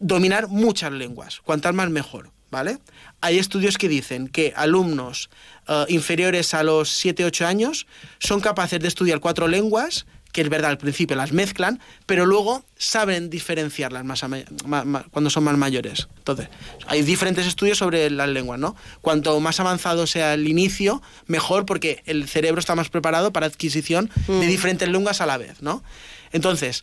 dominar 0.00 0.48
muchas 0.48 0.92
lenguas, 0.92 1.40
cuantas 1.40 1.74
más 1.74 1.90
mejor, 1.90 2.30
¿vale? 2.50 2.78
Hay 3.20 3.38
estudios 3.38 3.78
que 3.78 3.88
dicen 3.88 4.28
que 4.28 4.52
alumnos 4.56 5.30
eh, 5.68 5.84
inferiores 5.88 6.54
a 6.54 6.62
los 6.62 7.04
7-8 7.04 7.44
años 7.44 7.86
son 8.18 8.40
capaces 8.40 8.80
de 8.80 8.88
estudiar 8.88 9.20
cuatro 9.20 9.48
lenguas 9.48 10.06
que 10.34 10.40
es 10.40 10.48
verdad, 10.48 10.72
al 10.72 10.78
principio 10.78 11.16
las 11.16 11.32
mezclan, 11.32 11.80
pero 12.06 12.26
luego 12.26 12.64
saben 12.76 13.30
diferenciarlas 13.30 14.04
más, 14.04 14.24
a 14.24 14.28
cuando 15.12 15.30
son 15.30 15.44
más 15.44 15.56
mayores. 15.56 16.08
Entonces, 16.18 16.48
hay 16.88 17.02
diferentes 17.02 17.46
estudios 17.46 17.78
sobre 17.78 18.10
las 18.10 18.28
lenguas, 18.28 18.58
¿no? 18.58 18.74
Cuanto 19.00 19.38
más 19.38 19.60
avanzado 19.60 20.08
sea 20.08 20.34
el 20.34 20.48
inicio, 20.48 21.00
mejor 21.28 21.66
porque 21.66 22.02
el 22.04 22.28
cerebro 22.28 22.58
está 22.58 22.74
más 22.74 22.88
preparado 22.88 23.32
para 23.32 23.46
adquisición 23.46 24.10
de 24.26 24.46
diferentes 24.48 24.88
lenguas 24.88 25.20
a 25.20 25.26
la 25.26 25.38
vez, 25.38 25.62
¿no? 25.62 25.84
Entonces, 26.32 26.82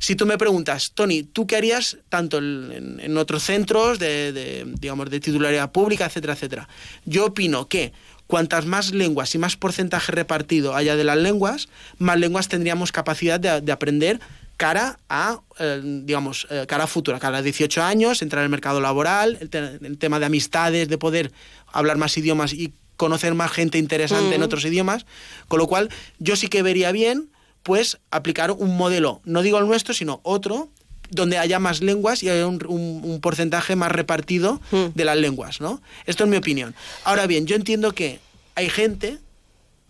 si 0.00 0.16
tú 0.16 0.26
me 0.26 0.36
preguntas, 0.36 0.90
Tony, 0.92 1.22
¿tú 1.22 1.46
qué 1.46 1.54
harías 1.54 1.98
tanto 2.08 2.38
en 2.38 3.16
otros 3.16 3.44
centros 3.44 4.00
de, 4.00 4.32
de, 4.32 4.64
digamos, 4.66 5.10
de 5.10 5.20
titularidad 5.20 5.70
pública, 5.70 6.06
etcétera, 6.06 6.32
etcétera? 6.32 6.68
Yo 7.04 7.26
opino 7.26 7.68
que 7.68 7.92
cuantas 8.30 8.64
más 8.64 8.92
lenguas 8.92 9.34
y 9.34 9.38
más 9.38 9.56
porcentaje 9.56 10.12
repartido 10.12 10.74
haya 10.74 10.96
de 10.96 11.04
las 11.04 11.18
lenguas, 11.18 11.68
más 11.98 12.18
lenguas 12.18 12.48
tendríamos 12.48 12.92
capacidad 12.92 13.38
de, 13.38 13.60
de 13.60 13.72
aprender 13.72 14.20
cara 14.56 14.98
a, 15.08 15.40
eh, 15.58 15.80
digamos, 16.04 16.46
eh, 16.50 16.64
cara 16.68 16.84
a 16.84 16.86
futura, 16.86 17.18
cara 17.18 17.38
a 17.38 17.42
18 17.42 17.82
años, 17.82 18.22
entrar 18.22 18.40
en 18.42 18.44
el 18.44 18.50
mercado 18.50 18.80
laboral, 18.80 19.36
el, 19.40 19.48
te- 19.50 19.58
el 19.84 19.98
tema 19.98 20.18
de 20.20 20.26
amistades, 20.26 20.88
de 20.88 20.98
poder 20.98 21.32
hablar 21.72 21.96
más 21.96 22.16
idiomas 22.16 22.52
y 22.52 22.72
conocer 22.96 23.34
más 23.34 23.50
gente 23.50 23.78
interesante 23.78 24.34
en 24.34 24.42
Mm. 24.42 24.44
otros 24.44 24.64
idiomas, 24.64 25.06
con 25.48 25.58
lo 25.58 25.66
cual 25.66 25.88
yo 26.18 26.36
sí 26.36 26.48
que 26.48 26.62
vería 26.62 26.92
bien 26.92 27.30
pues 27.62 27.98
aplicar 28.10 28.50
un 28.52 28.76
modelo, 28.76 29.20
no 29.24 29.42
digo 29.42 29.58
el 29.58 29.66
nuestro, 29.66 29.92
sino 29.94 30.20
otro, 30.22 30.68
donde 31.10 31.38
haya 31.38 31.58
más 31.58 31.80
lenguas 31.80 32.22
y 32.22 32.28
haya 32.28 32.46
un, 32.46 32.64
un- 32.66 33.00
un 33.04 33.20
porcentaje 33.20 33.76
más 33.76 33.90
repartido 33.92 34.60
de 34.94 35.04
las 35.04 35.16
lenguas, 35.16 35.60
¿no? 35.60 35.80
Esto 36.06 36.24
es 36.24 36.30
mi 36.30 36.36
opinión. 36.36 36.74
Ahora 37.04 37.26
bien, 37.26 37.46
yo 37.46 37.56
entiendo 37.56 37.92
que 37.92 38.20
hay 38.54 38.68
gente, 38.70 39.18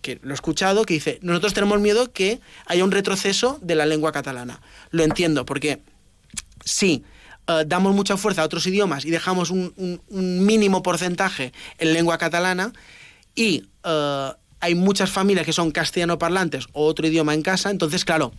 que 0.02 0.18
lo 0.22 0.30
he 0.30 0.34
escuchado, 0.34 0.84
que 0.84 0.94
dice, 0.94 1.18
nosotros 1.22 1.52
tenemos 1.54 1.80
miedo 1.80 2.10
que 2.12 2.40
haya 2.66 2.84
un 2.84 2.90
retroceso 2.90 3.58
de 3.62 3.74
la 3.74 3.86
lengua 3.86 4.12
catalana. 4.12 4.60
Lo 4.90 5.02
entiendo, 5.04 5.44
porque 5.44 5.80
sí, 6.64 7.04
eh, 7.48 7.64
damos 7.66 7.94
mucha 7.94 8.16
fuerza 8.16 8.42
a 8.42 8.44
otros 8.44 8.66
idiomas 8.66 9.04
y 9.04 9.10
dejamos 9.10 9.50
un, 9.50 9.72
un- 9.76 10.00
un 10.08 10.44
mínimo 10.46 10.82
porcentaje 10.82 11.52
en 11.78 11.92
lengua 11.92 12.18
catalana 12.18 12.72
y 13.34 13.64
eh, 13.84 14.28
hay 14.62 14.74
muchas 14.74 15.10
familias 15.10 15.46
que 15.46 15.52
son 15.54 15.70
castellano 15.70 16.18
parlantes 16.18 16.66
o 16.72 16.84
otro 16.86 17.06
idioma 17.06 17.32
en 17.34 17.42
casa, 17.42 17.70
entonces 17.70 18.04
claro, 18.04 18.32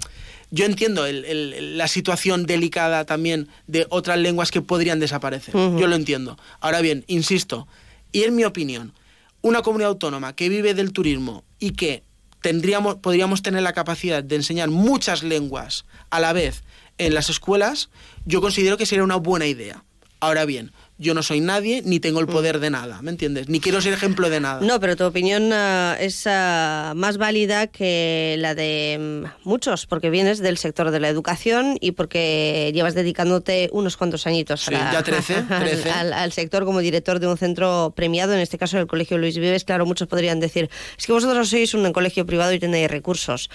yo 0.51 0.65
entiendo 0.65 1.05
el- 1.05 1.25
el- 1.25 1.77
la 1.77 1.87
situación 1.87 2.45
delicada 2.45 3.05
también 3.05 3.47
de 3.67 3.87
otras 3.89 4.17
lenguas 4.19 4.51
que 4.51 4.61
podrían 4.61 4.99
desaparecer, 4.99 5.55
yo 5.79 5.87
lo 5.87 5.95
entiendo. 5.95 6.37
Ahora 6.59 6.81
bien, 6.81 7.03
insisto, 7.07 7.67
y 8.11 8.23
en 8.23 8.35
mi 8.35 8.43
opinión, 8.43 8.93
una 9.41 9.61
comunidad 9.61 9.89
autónoma 9.89 10.35
que 10.35 10.49
vive 10.49 10.73
del 10.73 10.91
turismo 10.93 11.43
y 11.59 11.71
que 11.71 12.03
tendríamos, 12.41 12.95
podríamos 12.95 13.41
tener 13.41 13.63
la 13.63 13.73
capacidad 13.73 14.23
de 14.23 14.35
enseñar 14.35 14.69
muchas 14.69 15.23
lenguas 15.23 15.85
a 16.09 16.19
la 16.19 16.33
vez 16.33 16.63
en 16.97 17.13
las 17.13 17.29
escuelas, 17.29 17.89
yo 18.25 18.41
considero 18.41 18.77
que 18.77 18.85
sería 18.85 19.03
una 19.03 19.15
buena 19.15 19.47
idea. 19.47 19.83
Ahora 20.19 20.45
bien, 20.45 20.71
yo 21.01 21.13
no 21.13 21.23
soy 21.23 21.41
nadie 21.41 21.81
ni 21.83 21.99
tengo 21.99 22.19
el 22.19 22.27
poder 22.27 22.59
de 22.59 22.69
nada, 22.69 23.01
¿me 23.01 23.11
entiendes? 23.11 23.49
Ni 23.49 23.59
quiero 23.59 23.81
ser 23.81 23.93
ejemplo 23.93 24.29
de 24.29 24.39
nada. 24.39 24.61
No, 24.61 24.79
pero 24.79 24.95
tu 24.95 25.03
opinión 25.03 25.49
ah, 25.51 25.97
es 25.99 26.23
ah, 26.27 26.93
más 26.95 27.17
válida 27.17 27.67
que 27.67 28.35
la 28.37 28.55
de 28.55 28.97
mm, 29.25 29.47
muchos, 29.49 29.85
porque 29.87 30.09
vienes 30.09 30.39
del 30.39 30.57
sector 30.57 30.91
de 30.91 30.99
la 30.99 31.09
educación 31.09 31.77
y 31.81 31.91
porque 31.91 32.71
llevas 32.73 32.93
dedicándote 32.93 33.69
unos 33.73 33.97
cuantos 33.97 34.27
añitos 34.27 34.61
a 34.61 34.65
Sí, 34.65 34.71
la- 34.71 34.91
ya 34.93 35.03
13, 35.03 35.35
al- 35.49 35.59
13. 35.63 35.89
Al, 35.91 36.13
al 36.13 36.31
sector 36.31 36.63
como 36.65 36.79
director 36.79 37.19
de 37.19 37.27
un 37.27 37.37
centro 37.37 37.91
premiado, 37.95 38.33
en 38.33 38.39
este 38.39 38.57
caso 38.57 38.77
el 38.77 38.87
Colegio 38.87 39.17
Luis 39.17 39.35
Vives. 39.37 39.63
Claro, 39.63 39.85
muchos 39.85 40.07
podrían 40.07 40.39
decir, 40.39 40.69
es 40.97 41.07
que 41.07 41.13
vosotros 41.13 41.49
sois 41.49 41.73
un 41.73 41.91
colegio 41.93 42.25
privado 42.25 42.53
y 42.53 42.59
tenéis 42.59 42.89
recursos. 42.91 43.49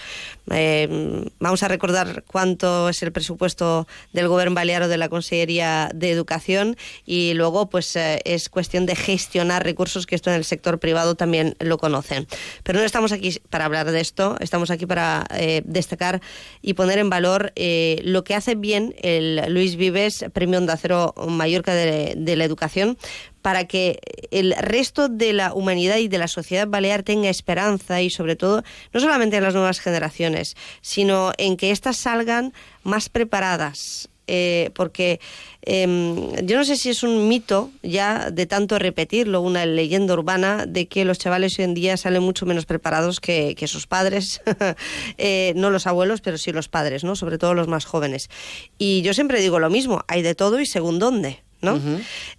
Eh, 0.51 1.23
vamos 1.39 1.63
a 1.63 1.67
recordar 1.67 2.23
cuánto 2.27 2.89
es 2.89 3.01
el 3.03 3.11
presupuesto 3.11 3.87
del 4.13 4.27
Gobierno 4.27 4.55
Balear 4.55 4.87
de 4.87 4.97
la 4.97 5.09
Consellería 5.09 5.89
de 5.93 6.11
Educación 6.11 6.75
y 7.05 7.33
luego 7.37 7.69
pues 7.69 7.95
eh, 7.95 8.19
es 8.25 8.49
cuestión 8.49 8.85
de 8.85 8.95
gestionar 8.95 9.63
recursos 9.63 10.05
que 10.05 10.15
esto 10.15 10.29
en 10.29 10.35
el 10.35 10.43
sector 10.43 10.79
privado 10.79 11.15
también 11.15 11.55
lo 11.59 11.77
conocen. 11.77 12.27
Pero 12.63 12.79
no 12.79 12.85
estamos 12.85 13.11
aquí 13.11 13.39
para 13.49 13.65
hablar 13.65 13.89
de 13.91 14.01
esto, 14.01 14.35
estamos 14.39 14.71
aquí 14.71 14.85
para 14.85 15.25
eh, 15.35 15.61
destacar 15.65 16.21
y 16.61 16.73
poner 16.73 16.99
en 16.99 17.09
valor 17.09 17.53
eh, 17.55 18.01
lo 18.03 18.23
que 18.23 18.35
hace 18.35 18.55
bien 18.55 18.95
el 19.01 19.53
Luis 19.53 19.75
Vives, 19.75 20.25
Premio 20.33 20.57
Onda 20.59 20.75
Cero 20.75 21.13
Mallorca 21.27 21.73
de, 21.73 22.15
de 22.17 22.35
la 22.35 22.43
Educación, 22.43 22.97
para 23.41 23.65
que 23.65 23.99
el 24.31 24.53
resto 24.59 25.07
de 25.07 25.31
la 25.31 25.53
humanidad 25.53 25.97
y 25.97 26.09
de 26.09 26.17
la 26.17 26.27
sociedad 26.27 26.67
balear 26.67 27.03
tenga 27.03 27.29
esperanza 27.29 28.01
y 28.01 28.09
sobre 28.09 28.35
todo 28.35 28.63
no 28.91 28.99
solamente 28.99 29.37
en 29.37 29.43
las 29.43 29.53
nuevas 29.53 29.79
generaciones, 29.79 30.57
sino 30.81 31.31
en 31.37 31.55
que 31.55 31.71
éstas 31.71 31.95
salgan 31.95 32.53
más 32.83 33.07
preparadas. 33.07 34.09
Eh, 34.27 34.71
porque 34.75 35.19
em, 35.61 36.33
yo 36.45 36.57
no 36.57 36.65
sé 36.65 36.77
si 36.77 36.89
es 36.89 37.03
un 37.03 37.27
mito 37.27 37.71
ya 37.83 38.29
de 38.31 38.45
tanto 38.45 38.79
repetirlo, 38.79 39.41
una 39.41 39.65
leyenda 39.65 40.13
urbana 40.13 40.65
de 40.65 40.87
que 40.87 41.05
los 41.05 41.17
chavales 41.17 41.57
hoy 41.59 41.65
en 41.65 41.73
día 41.73 41.97
salen 41.97 42.23
mucho 42.23 42.45
menos 42.45 42.65
preparados 42.65 43.19
que, 43.19 43.55
que 43.55 43.67
sus 43.67 43.87
padres, 43.87 44.41
Eh, 45.17 45.53
no 45.55 45.69
los 45.69 45.87
abuelos, 45.87 46.21
pero 46.21 46.37
sí 46.37 46.51
los 46.51 46.67
padres, 46.67 47.03
¿no? 47.03 47.15
sobre 47.15 47.37
todo 47.37 47.53
los 47.53 47.67
más 47.67 47.85
jóvenes. 47.85 48.29
Y 48.77 49.01
yo 49.01 49.13
siempre 49.13 49.41
digo 49.41 49.59
lo 49.59 49.69
mismo, 49.69 50.03
hay 50.07 50.21
de 50.21 50.35
todo 50.35 50.59
y 50.59 50.65
según 50.65 50.99
dónde. 50.99 51.41
¿no? 51.61 51.79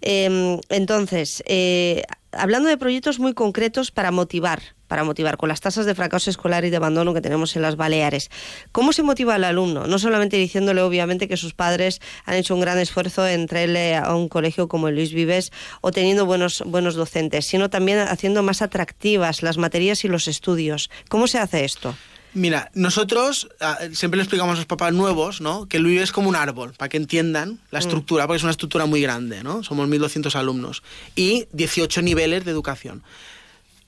Eh, 0.01 0.59
entonces, 0.69 1.43
eh, 1.45 2.03
hablando 2.31 2.69
de 2.69 2.77
proyectos 2.77 3.19
muy 3.19 3.33
concretos 3.33 3.91
para 3.91 4.11
motivar, 4.11 4.61
para 4.87 5.03
motivar 5.03 5.37
con 5.37 5.49
las 5.49 5.61
tasas 5.61 5.85
de 5.85 5.95
fracaso 5.95 6.29
escolar 6.29 6.65
y 6.65 6.69
de 6.69 6.77
abandono 6.77 7.13
que 7.13 7.21
tenemos 7.21 7.55
en 7.55 7.61
las 7.61 7.75
Baleares, 7.75 8.29
¿cómo 8.71 8.93
se 8.93 9.03
motiva 9.03 9.35
al 9.35 9.43
alumno? 9.43 9.87
No 9.87 9.99
solamente 9.99 10.37
diciéndole 10.37 10.81
obviamente 10.81 11.27
que 11.27 11.37
sus 11.37 11.53
padres 11.53 12.01
han 12.25 12.35
hecho 12.35 12.55
un 12.55 12.61
gran 12.61 12.79
esfuerzo 12.79 13.27
en 13.27 13.47
traerle 13.47 13.95
a 13.95 14.15
un 14.15 14.29
colegio 14.29 14.67
como 14.67 14.87
el 14.87 14.95
Luis 14.95 15.13
Vives 15.13 15.51
o 15.81 15.91
teniendo 15.91 16.25
buenos, 16.25 16.63
buenos 16.65 16.95
docentes, 16.95 17.45
sino 17.45 17.69
también 17.69 17.99
haciendo 17.99 18.43
más 18.43 18.61
atractivas 18.61 19.43
las 19.43 19.57
materias 19.57 20.03
y 20.05 20.07
los 20.07 20.27
estudios. 20.27 20.89
¿Cómo 21.09 21.27
se 21.27 21.39
hace 21.39 21.65
esto? 21.65 21.95
Mira, 22.33 22.69
nosotros 22.75 23.49
ah, 23.59 23.79
siempre 23.93 24.17
le 24.17 24.23
explicamos 24.23 24.53
a 24.53 24.57
los 24.57 24.65
papás 24.67 24.93
nuevos, 24.93 25.41
¿no? 25.41 25.67
Que 25.67 25.79
Luis 25.79 26.01
es 26.01 26.11
como 26.11 26.29
un 26.29 26.35
árbol, 26.35 26.73
para 26.77 26.89
que 26.89 26.97
entiendan 26.97 27.59
la 27.71 27.79
Mm. 27.79 27.81
estructura, 27.83 28.27
porque 28.27 28.37
es 28.37 28.43
una 28.43 28.51
estructura 28.51 28.85
muy 28.85 29.01
grande, 29.01 29.43
¿no? 29.43 29.63
Somos 29.63 29.87
1.200 29.89 30.35
alumnos 30.35 30.83
y 31.15 31.47
18 31.53 32.01
niveles 32.03 32.45
de 32.45 32.51
educación. 32.51 33.03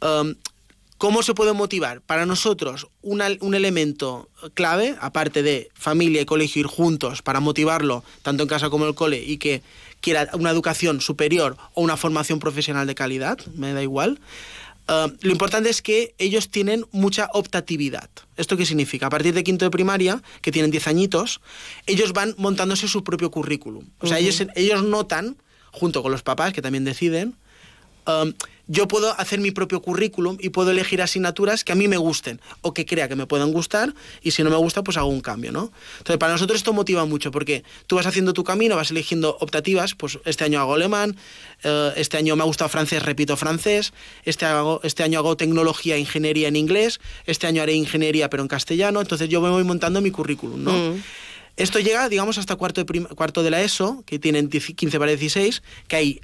Um, 0.01 0.35
¿Cómo 0.97 1.23
se 1.23 1.33
puede 1.33 1.53
motivar? 1.53 2.01
Para 2.01 2.27
nosotros, 2.27 2.87
una- 3.01 3.29
un 3.39 3.55
elemento 3.55 4.29
clave, 4.53 4.95
aparte 5.01 5.41
de 5.41 5.69
familia 5.73 6.21
y 6.21 6.25
colegio 6.25 6.59
ir 6.59 6.67
juntos 6.67 7.23
para 7.23 7.39
motivarlo, 7.39 8.03
tanto 8.21 8.43
en 8.43 8.49
casa 8.49 8.69
como 8.69 8.83
en 8.85 8.89
el 8.89 8.95
cole, 8.95 9.23
y 9.23 9.37
que 9.37 9.63
quiera 9.99 10.29
una 10.33 10.51
educación 10.51 11.01
superior 11.01 11.57
o 11.73 11.81
una 11.81 11.97
formación 11.97 12.39
profesional 12.39 12.85
de 12.85 12.93
calidad, 12.93 13.39
me 13.55 13.73
da 13.73 13.81
igual. 13.81 14.19
Uh, 14.91 15.09
lo 15.21 15.31
importante 15.31 15.69
es 15.69 15.81
que 15.81 16.13
ellos 16.17 16.49
tienen 16.49 16.85
mucha 16.91 17.29
optatividad. 17.33 18.09
¿Esto 18.35 18.57
qué 18.57 18.65
significa? 18.65 19.07
A 19.07 19.09
partir 19.09 19.33
de 19.33 19.41
quinto 19.41 19.63
de 19.63 19.71
primaria, 19.71 20.21
que 20.41 20.51
tienen 20.51 20.69
10 20.69 20.87
añitos, 20.87 21.39
ellos 21.85 22.11
van 22.11 22.35
montándose 22.37 22.89
su 22.89 23.01
propio 23.01 23.31
currículum. 23.31 23.85
O 23.99 24.07
sea, 24.07 24.19
ellos, 24.19 24.43
ellos 24.55 24.83
notan, 24.83 25.37
junto 25.71 26.03
con 26.03 26.11
los 26.11 26.23
papás, 26.23 26.51
que 26.51 26.61
también 26.61 26.83
deciden, 26.83 27.37
um, 28.05 28.33
yo 28.67 28.87
puedo 28.87 29.19
hacer 29.19 29.39
mi 29.39 29.51
propio 29.51 29.81
currículum 29.81 30.37
y 30.39 30.49
puedo 30.49 30.71
elegir 30.71 31.01
asignaturas 31.01 31.63
que 31.63 31.71
a 31.71 31.75
mí 31.75 31.87
me 31.87 31.97
gusten 31.97 32.41
o 32.61 32.73
que 32.73 32.85
crea 32.85 33.07
que 33.07 33.15
me 33.15 33.25
puedan 33.25 33.51
gustar 33.51 33.93
y 34.21 34.31
si 34.31 34.43
no 34.43 34.49
me 34.49 34.55
gusta 34.55 34.83
pues 34.83 34.97
hago 34.97 35.09
un 35.09 35.21
cambio, 35.21 35.51
¿no? 35.51 35.71
Entonces 35.97 36.17
para 36.17 36.33
nosotros 36.33 36.57
esto 36.57 36.73
motiva 36.73 37.05
mucho 37.05 37.31
porque 37.31 37.63
tú 37.87 37.95
vas 37.95 38.05
haciendo 38.05 38.33
tu 38.33 38.43
camino, 38.43 38.75
vas 38.75 38.91
eligiendo 38.91 39.37
optativas, 39.39 39.95
pues 39.95 40.19
este 40.25 40.43
año 40.43 40.59
hago 40.59 40.75
alemán, 40.75 41.17
eh, 41.63 41.93
este 41.95 42.17
año 42.17 42.35
me 42.35 42.43
ha 42.43 42.45
gustado 42.45 42.69
francés, 42.69 43.03
repito 43.03 43.37
francés, 43.37 43.93
este, 44.23 44.45
hago, 44.45 44.79
este 44.83 45.03
año 45.03 45.19
hago 45.19 45.37
tecnología, 45.37 45.97
ingeniería 45.97 46.47
en 46.47 46.55
inglés, 46.55 46.99
este 47.25 47.47
año 47.47 47.61
haré 47.61 47.73
ingeniería 47.73 48.29
pero 48.29 48.43
en 48.43 48.47
castellano, 48.47 49.01
entonces 49.01 49.29
yo 49.29 49.41
me 49.41 49.49
voy 49.49 49.63
montando 49.63 50.01
mi 50.01 50.11
currículum, 50.11 50.63
¿no? 50.63 50.71
Mm. 50.71 51.03
Esto 51.57 51.79
llega, 51.79 52.07
digamos, 52.09 52.37
hasta 52.37 52.55
cuarto 52.55 52.83
de, 52.83 53.03
cuarto 53.03 53.43
de 53.43 53.51
la 53.51 53.61
ESO, 53.61 54.03
que 54.05 54.19
tienen 54.19 54.49
10 54.49 54.73
15 54.75 54.97
para 54.99 55.11
16, 55.11 55.61
que 55.87 55.95
ahí 55.95 56.21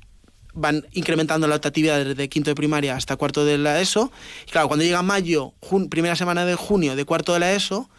van 0.58 0.86
incrementando 0.94 1.48
la 1.48 1.56
optatividad 1.56 2.04
desde 2.04 2.30
quinto 2.30 2.50
de 2.52 2.56
primaria 2.56 2.96
hasta 2.96 3.16
cuarto 3.16 3.46
de 3.46 3.58
la 3.58 3.80
ESO. 3.80 4.12
Y 4.48 4.52
claro, 4.52 4.68
cuando 4.68 4.84
llega 4.86 5.02
mayo, 5.04 5.54
jun- 5.62 5.90
primera 5.90 6.16
semana 6.16 6.46
de 6.46 6.56
junio 6.56 6.96
de 6.96 7.06
cuarto 7.06 7.34
de 7.34 7.40
la 7.40 7.54
ESO, 7.54 7.90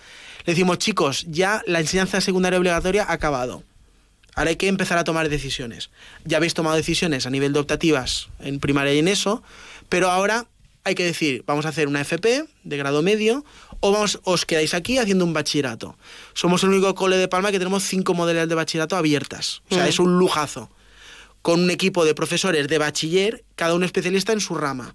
le 0.44 0.52
decimos, 0.54 0.78
chicos, 0.78 1.24
ya 1.28 1.62
la 1.66 1.80
enseñanza 1.80 2.20
secundaria 2.20 2.58
obligatoria 2.58 3.04
ha 3.04 3.12
acabado. 3.12 3.62
Ahora 4.34 4.50
hay 4.50 4.56
que 4.56 4.68
empezar 4.68 4.98
a 4.98 5.04
tomar 5.04 5.28
decisiones. 5.28 5.90
Ya 6.24 6.36
habéis 6.36 6.54
tomado 6.54 6.76
decisiones 6.76 7.26
a 7.26 7.30
nivel 7.30 7.52
de 7.52 7.58
optativas 7.60 8.28
en 8.38 8.60
primaria 8.60 8.94
y 8.94 8.98
en 9.00 9.08
ESO, 9.08 9.42
pero 9.88 10.10
ahora 10.10 10.46
hay 10.84 10.94
que 10.94 11.04
decir, 11.04 11.42
vamos 11.46 11.66
a 11.66 11.70
hacer 11.70 11.88
una 11.88 12.00
FP 12.00 12.44
de 12.64 12.76
grado 12.76 13.02
medio 13.02 13.44
o 13.80 13.92
vamos, 13.92 14.20
os 14.24 14.46
quedáis 14.46 14.74
aquí 14.74 14.98
haciendo 14.98 15.24
un 15.24 15.32
bachillerato. 15.32 15.96
Somos 16.34 16.62
el 16.62 16.70
único 16.70 16.94
cole 16.94 17.16
de 17.16 17.28
Palma 17.28 17.50
que 17.50 17.58
tenemos 17.58 17.82
cinco 17.84 18.14
modalidades 18.14 18.48
de 18.48 18.54
bachillerato 18.54 18.96
abiertas. 18.96 19.62
O 19.70 19.74
sea, 19.74 19.84
Mm. 19.84 19.88
es 19.88 19.98
un 19.98 20.18
lujazo. 20.18 20.70
Con 21.42 21.60
un 21.60 21.70
equipo 21.70 22.04
de 22.04 22.14
profesores 22.14 22.68
de 22.68 22.78
bachiller, 22.78 23.44
cada 23.54 23.74
uno 23.74 23.86
especialista 23.86 24.32
en 24.32 24.40
su 24.40 24.54
rama. 24.54 24.94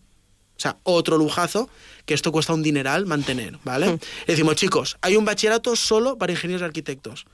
O 0.56 0.60
sea, 0.60 0.78
otro 0.84 1.18
lujazo 1.18 1.70
que 2.06 2.14
esto 2.14 2.32
cuesta 2.32 2.54
un 2.54 2.62
dineral 2.62 3.06
mantener, 3.06 3.58
¿vale? 3.64 3.94
Hmm. 3.94 4.00
Decimos, 4.28 4.56
chicos, 4.56 4.98
hay 5.02 5.16
un 5.16 5.26
bachillerato 5.26 5.76
solo 5.76 6.18
para 6.18 6.32
ingenieros 6.32 6.62
y 6.62 6.66
arquitectos. 6.66 7.26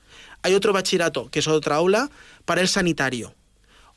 Hay 0.42 0.54
otro 0.54 0.72
bachillerato, 0.72 1.28
que 1.30 1.40
es 1.40 1.48
otra 1.48 1.76
aula, 1.76 2.10
para 2.44 2.60
el 2.60 2.68
sanitario. 2.68 3.34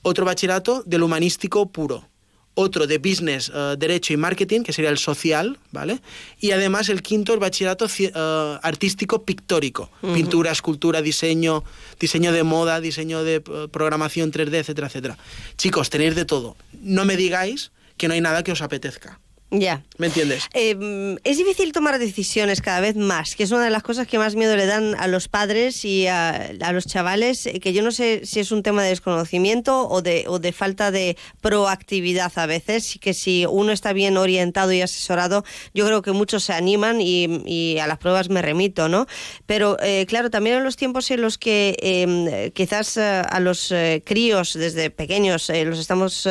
Otro 0.01 0.25
bachillerato 0.25 0.83
del 0.85 1.03
humanístico 1.03 1.71
puro. 1.71 2.09
Otro 2.55 2.85
de 2.85 2.97
business, 2.99 3.51
eh, 3.53 3.75
derecho 3.77 4.13
y 4.13 4.17
marketing, 4.17 4.61
que 4.61 4.73
sería 4.73 4.91
el 4.91 4.97
social, 4.97 5.57
¿vale? 5.71 5.99
Y 6.39 6.51
además 6.51 6.89
el 6.89 7.01
quinto, 7.01 7.33
el 7.33 7.39
bachillerato 7.39 7.87
eh, 7.99 8.11
artístico 8.61 9.23
pictórico. 9.23 9.89
Pintura, 10.01 10.51
escultura, 10.51 11.01
diseño, 11.01 11.63
diseño 11.99 12.31
de 12.31 12.43
moda, 12.43 12.79
diseño 12.79 13.23
de 13.23 13.35
eh, 13.35 13.67
programación 13.71 14.31
3D, 14.31 14.55
etcétera, 14.55 14.87
etcétera. 14.87 15.17
Chicos, 15.57 15.89
tenéis 15.89 16.15
de 16.15 16.25
todo. 16.25 16.55
No 16.81 17.05
me 17.05 17.17
digáis 17.17 17.71
que 17.97 18.07
no 18.07 18.13
hay 18.13 18.21
nada 18.21 18.43
que 18.43 18.51
os 18.51 18.61
apetezca. 18.61 19.19
Ya. 19.53 19.83
¿Me 19.97 20.07
entiendes? 20.07 20.49
Eh, 20.53 21.17
es 21.23 21.37
difícil 21.37 21.71
tomar 21.71 21.99
decisiones 21.99 22.61
cada 22.61 22.79
vez 22.81 22.95
más, 22.95 23.35
que 23.35 23.43
es 23.43 23.51
una 23.51 23.63
de 23.63 23.69
las 23.69 23.83
cosas 23.83 24.07
que 24.07 24.17
más 24.17 24.35
miedo 24.35 24.55
le 24.55 24.65
dan 24.65 24.95
a 24.99 25.07
los 25.07 25.27
padres 25.27 25.85
y 25.85 26.07
a, 26.07 26.51
a 26.59 26.71
los 26.73 26.87
chavales, 26.87 27.45
eh, 27.45 27.59
que 27.59 27.71
yo 27.71 27.83
no 27.83 27.91
sé 27.91 28.25
si 28.25 28.39
es 28.39 28.51
un 28.51 28.63
tema 28.63 28.83
de 28.83 28.89
desconocimiento 28.89 29.87
o 29.87 30.01
de, 30.01 30.25
o 30.27 30.39
de 30.39 30.51
falta 30.51 30.91
de 30.91 31.17
proactividad 31.41 32.31
a 32.35 32.45
veces, 32.47 32.95
y 32.95 32.99
que 32.99 33.13
si 33.13 33.45
uno 33.45 33.71
está 33.71 33.93
bien 33.93 34.17
orientado 34.17 34.73
y 34.73 34.81
asesorado, 34.81 35.45
yo 35.73 35.85
creo 35.85 36.01
que 36.01 36.11
muchos 36.11 36.43
se 36.43 36.53
animan 36.53 36.99
y, 36.99 37.41
y 37.45 37.77
a 37.79 37.87
las 37.87 37.99
pruebas 37.99 38.29
me 38.29 38.41
remito, 38.41 38.89
¿no? 38.89 39.05
Pero 39.45 39.77
eh, 39.81 40.05
claro, 40.07 40.29
también 40.29 40.57
en 40.57 40.63
los 40.63 40.75
tiempos 40.75 41.09
en 41.11 41.21
los 41.21 41.37
que 41.37 41.77
eh, 41.79 42.51
quizás 42.53 42.97
a 42.97 43.39
los 43.39 43.71
eh, 43.71 44.01
críos 44.05 44.53
desde 44.53 44.89
pequeños 44.89 45.49
eh, 45.49 45.65
los 45.65 45.79
estamos 45.79 46.27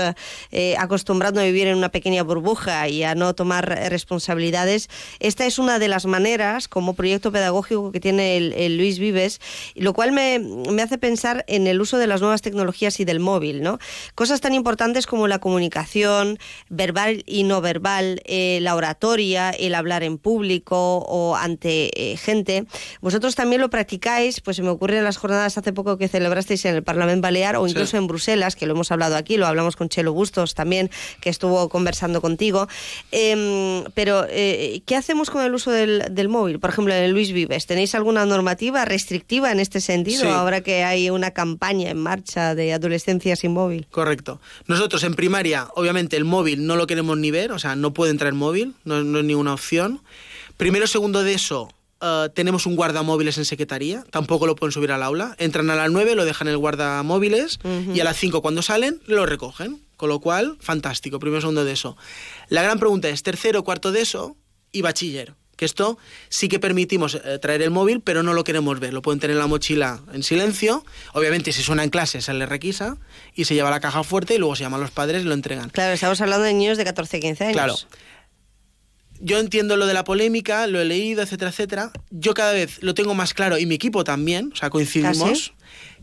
acostumbrando 0.79 1.41
a 1.41 1.45
vivir 1.45 1.67
en 1.67 1.77
una 1.77 1.91
pequeña 1.91 2.23
burbuja 2.23 2.89
y 2.89 3.05
a 3.05 3.12
no 3.15 3.35
tomar 3.35 3.69
responsabilidades, 3.91 4.89
esta 5.21 5.47
es 5.47 5.59
una 5.59 5.79
de 5.79 5.89
las 5.89 6.07
maneras 6.07 6.69
como 6.69 6.95
proyecto 6.95 7.33
pedagógico 7.33 7.93
que 7.93 8.01
tiene 8.01 8.37
el, 8.37 8.53
el 8.55 8.77
Luis 8.77 8.99
Vives, 8.99 9.41
lo 9.75 9.93
cual 9.95 10.13
me, 10.13 10.39
me 10.39 10.83
hace 10.83 10.99
pensar 10.99 11.45
en 11.49 11.67
el 11.67 11.81
uso 11.81 11.99
de 11.99 12.07
las 12.07 12.21
nuevas 12.21 12.43
tecnologías 12.43 13.01
y 13.01 13.05
del 13.05 13.21
móvil, 13.21 13.63
¿no? 13.63 13.79
Cosas 14.15 14.41
tan 14.41 14.55
importantes 14.55 15.07
como 15.07 15.29
la 15.29 15.39
comunicación 15.39 16.39
verbal 16.69 17.23
y 17.27 17.45
no 17.45 17.61
verbal, 17.61 18.21
eh, 18.25 18.59
la 18.63 18.75
oratoria, 18.77 19.51
el 19.51 19.75
hablar 19.75 20.03
en 20.03 20.19
público 20.19 20.99
o 20.99 21.37
ante 21.37 22.13
eh, 22.13 22.17
gente. 22.17 22.65
Vosotros 23.01 23.35
también 23.35 23.61
lo 23.61 23.71
practicáis, 23.71 24.41
pues 24.41 24.57
se 24.57 24.63
me 24.63 24.69
ocurre 24.71 24.99
en 24.99 25.05
las 25.05 25.17
jornadas 25.17 25.57
hace 25.59 25.73
poco 25.73 25.99
que 25.99 26.09
celebrasteis 26.09 26.65
en 26.65 26.75
el 26.75 26.83
Parlamento 26.83 27.23
Balear 27.23 27.57
o 27.57 27.65
Sí. 27.67 27.73
incluso 27.73 27.97
en 27.97 28.07
Bruselas, 28.07 28.57
que 28.57 28.67
lo 28.67 28.73
hemos 28.75 28.91
hablado 28.91 29.17
aquí, 29.17 29.37
lo 29.37 29.47
hablamos 29.47 29.77
con 29.77 29.89
Chelo 29.89 30.13
Bustos 30.13 30.55
también, 30.55 30.91
que 31.21 31.31
estuvo 31.31 31.69
conversando 31.69 32.21
contigo. 32.21 32.69
Em, 33.11 33.85
pero, 33.95 34.25
eh, 34.29 34.81
¿qué 34.87 34.97
hacemos 34.97 35.29
con 35.31 35.45
el 35.45 35.55
uso 35.55 35.71
del, 35.71 36.05
del 36.11 36.29
móvil? 36.29 36.59
Por 36.61 36.71
ejemplo, 36.71 36.95
en 36.95 37.11
Luis 37.13 37.33
Vives, 37.33 37.67
¿tenéis 37.67 37.95
alguna 37.95 38.25
normativa 38.25 38.85
restrictiva 38.85 39.53
en 39.53 39.61
este 39.61 39.81
sentido 39.81 40.23
Sí. 40.23 40.29
ahora 40.29 40.63
que 40.63 40.85
hay 40.85 41.11
una 41.11 41.33
campaña 41.33 41.91
en 41.91 41.99
marcha 41.99 42.55
de 42.55 42.73
adolescencia 42.73 43.37
sin 43.37 43.53
móvil? 43.53 43.87
Correcto. 43.91 44.41
Nosotros 44.67 45.03
en 45.05 45.15
primaria, 45.15 45.69
obviamente, 45.75 46.17
el 46.17 46.25
móvil 46.25 46.67
no 46.67 46.77
lo 46.77 46.87
queremos 46.87 47.19
ni 47.19 47.31
ver, 47.31 47.53
o 47.53 47.59
sea, 47.59 47.77
no 47.77 47.93
puede 47.93 48.11
entrar 48.13 48.29
el 48.29 48.35
móvil, 48.39 48.75
no, 48.85 49.03
no 49.05 49.19
es 49.19 49.25
ninguna 49.25 49.53
opción. 49.55 50.01
Primero, 50.57 50.87
segundo 50.87 51.23
de 51.23 51.35
eso, 51.35 51.71
eh, 52.01 52.29
tenemos 52.35 52.67
un 52.67 52.77
guardamóviles 52.77 53.37
en 53.39 53.45
secretaría, 53.45 54.05
tampoco 54.11 54.47
lo 54.47 54.57
pueden 54.57 54.73
subir 54.73 54.91
al 54.93 55.03
aula. 55.03 55.35
Entran 55.39 55.69
a 55.71 55.77
las 55.77 55.91
9, 55.91 56.15
lo 56.15 56.25
dejan 56.25 56.49
en 56.49 56.53
el 56.53 56.59
guardamóviles 56.59 57.59
y 57.95 58.01
a 58.01 58.05
las 58.05 58.17
5 58.17 58.41
cuando 58.43 58.63
salen 58.63 59.01
lo 59.07 59.27
recogen. 59.27 59.81
Con 60.03 60.09
lo 60.09 60.19
cual, 60.19 60.57
fantástico, 60.59 61.21
primero, 61.21 61.41
segundo 61.43 61.65
de 61.65 61.71
eso. 61.71 61.97
La 62.49 62.61
gran 62.61 62.81
pregunta 62.81 63.09
es 63.09 63.23
tercero, 63.23 63.63
cuarto 63.63 63.93
de 63.93 64.01
eso 64.01 64.37
y 64.73 64.83
bachiller. 64.83 65.37
Que 65.55 65.65
esto 65.65 65.97
sí 66.29 66.49
que 66.49 66.59
permitimos 66.59 67.15
eh, 67.15 67.39
traer 67.39 67.63
el 67.63 67.71
móvil, 67.71 68.01
pero 68.01 68.25
no 68.25 68.35
lo 68.35 68.43
queremos 68.43 68.81
ver. 68.81 68.93
Lo 68.93 69.01
pueden 69.01 69.21
tener 69.21 69.37
en 69.37 69.39
la 69.39 69.47
mochila 69.47 70.01
en 70.13 70.25
silencio. 70.25 70.85
Obviamente, 71.13 71.53
si 71.53 71.63
suena 71.63 71.85
en 71.85 71.91
clase, 71.91 72.21
se 72.21 72.35
le 72.35 72.47
requisa 72.47 72.97
y 73.37 73.45
se 73.45 73.55
lleva 73.55 73.69
a 73.69 73.71
la 73.71 73.79
caja 73.79 74.03
fuerte 74.03 74.35
y 74.35 74.39
luego 74.39 74.57
se 74.57 74.65
llaman 74.65 74.81
los 74.81 74.91
padres 74.91 75.23
y 75.23 75.25
lo 75.25 75.35
entregan. 75.35 75.71
Claro, 75.71 75.93
estamos 75.93 76.21
hablando 76.21 76.47
de 76.47 76.53
niños 76.53 76.79
de 76.79 76.85
14, 76.85 77.21
15 77.21 77.45
años. 77.45 77.55
Claro. 77.55 77.77
Yo 79.21 79.39
entiendo 79.39 79.77
lo 79.77 79.87
de 79.87 79.95
la 79.95 80.03
polémica, 80.03 80.67
lo 80.67 80.81
he 80.81 80.85
leído, 80.85 81.23
etcétera, 81.23 81.53
etcétera. 81.53 81.93
Yo 82.11 82.35
cada 82.35 82.51
vez 82.51 82.83
lo 82.83 82.95
tengo 82.95 83.15
más 83.15 83.35
claro 83.35 83.57
y 83.57 83.67
mi 83.67 83.77
equipo 83.77 84.03
también, 84.03 84.51
o 84.53 84.57
sea, 84.57 84.69
coincidimos, 84.69 85.55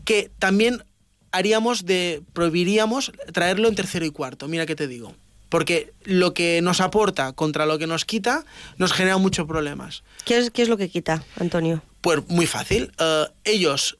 que 0.06 0.30
también 0.38 0.84
haríamos 1.32 1.84
de, 1.84 2.22
prohibiríamos 2.32 3.12
traerlo 3.32 3.68
en 3.68 3.74
tercero 3.74 4.04
y 4.04 4.10
cuarto. 4.10 4.48
Mira 4.48 4.66
qué 4.66 4.76
te 4.76 4.86
digo. 4.86 5.14
Porque 5.48 5.92
lo 6.04 6.32
que 6.32 6.62
nos 6.62 6.80
aporta 6.80 7.32
contra 7.32 7.66
lo 7.66 7.78
que 7.78 7.88
nos 7.88 8.04
quita 8.04 8.44
nos 8.76 8.92
genera 8.92 9.18
muchos 9.18 9.46
problemas. 9.46 10.04
¿Qué 10.24 10.38
es, 10.38 10.50
qué 10.50 10.62
es 10.62 10.68
lo 10.68 10.76
que 10.76 10.88
quita, 10.88 11.24
Antonio? 11.40 11.82
Pues 12.00 12.28
muy 12.28 12.46
fácil. 12.46 12.92
Eh, 12.98 13.26
ellos 13.44 13.98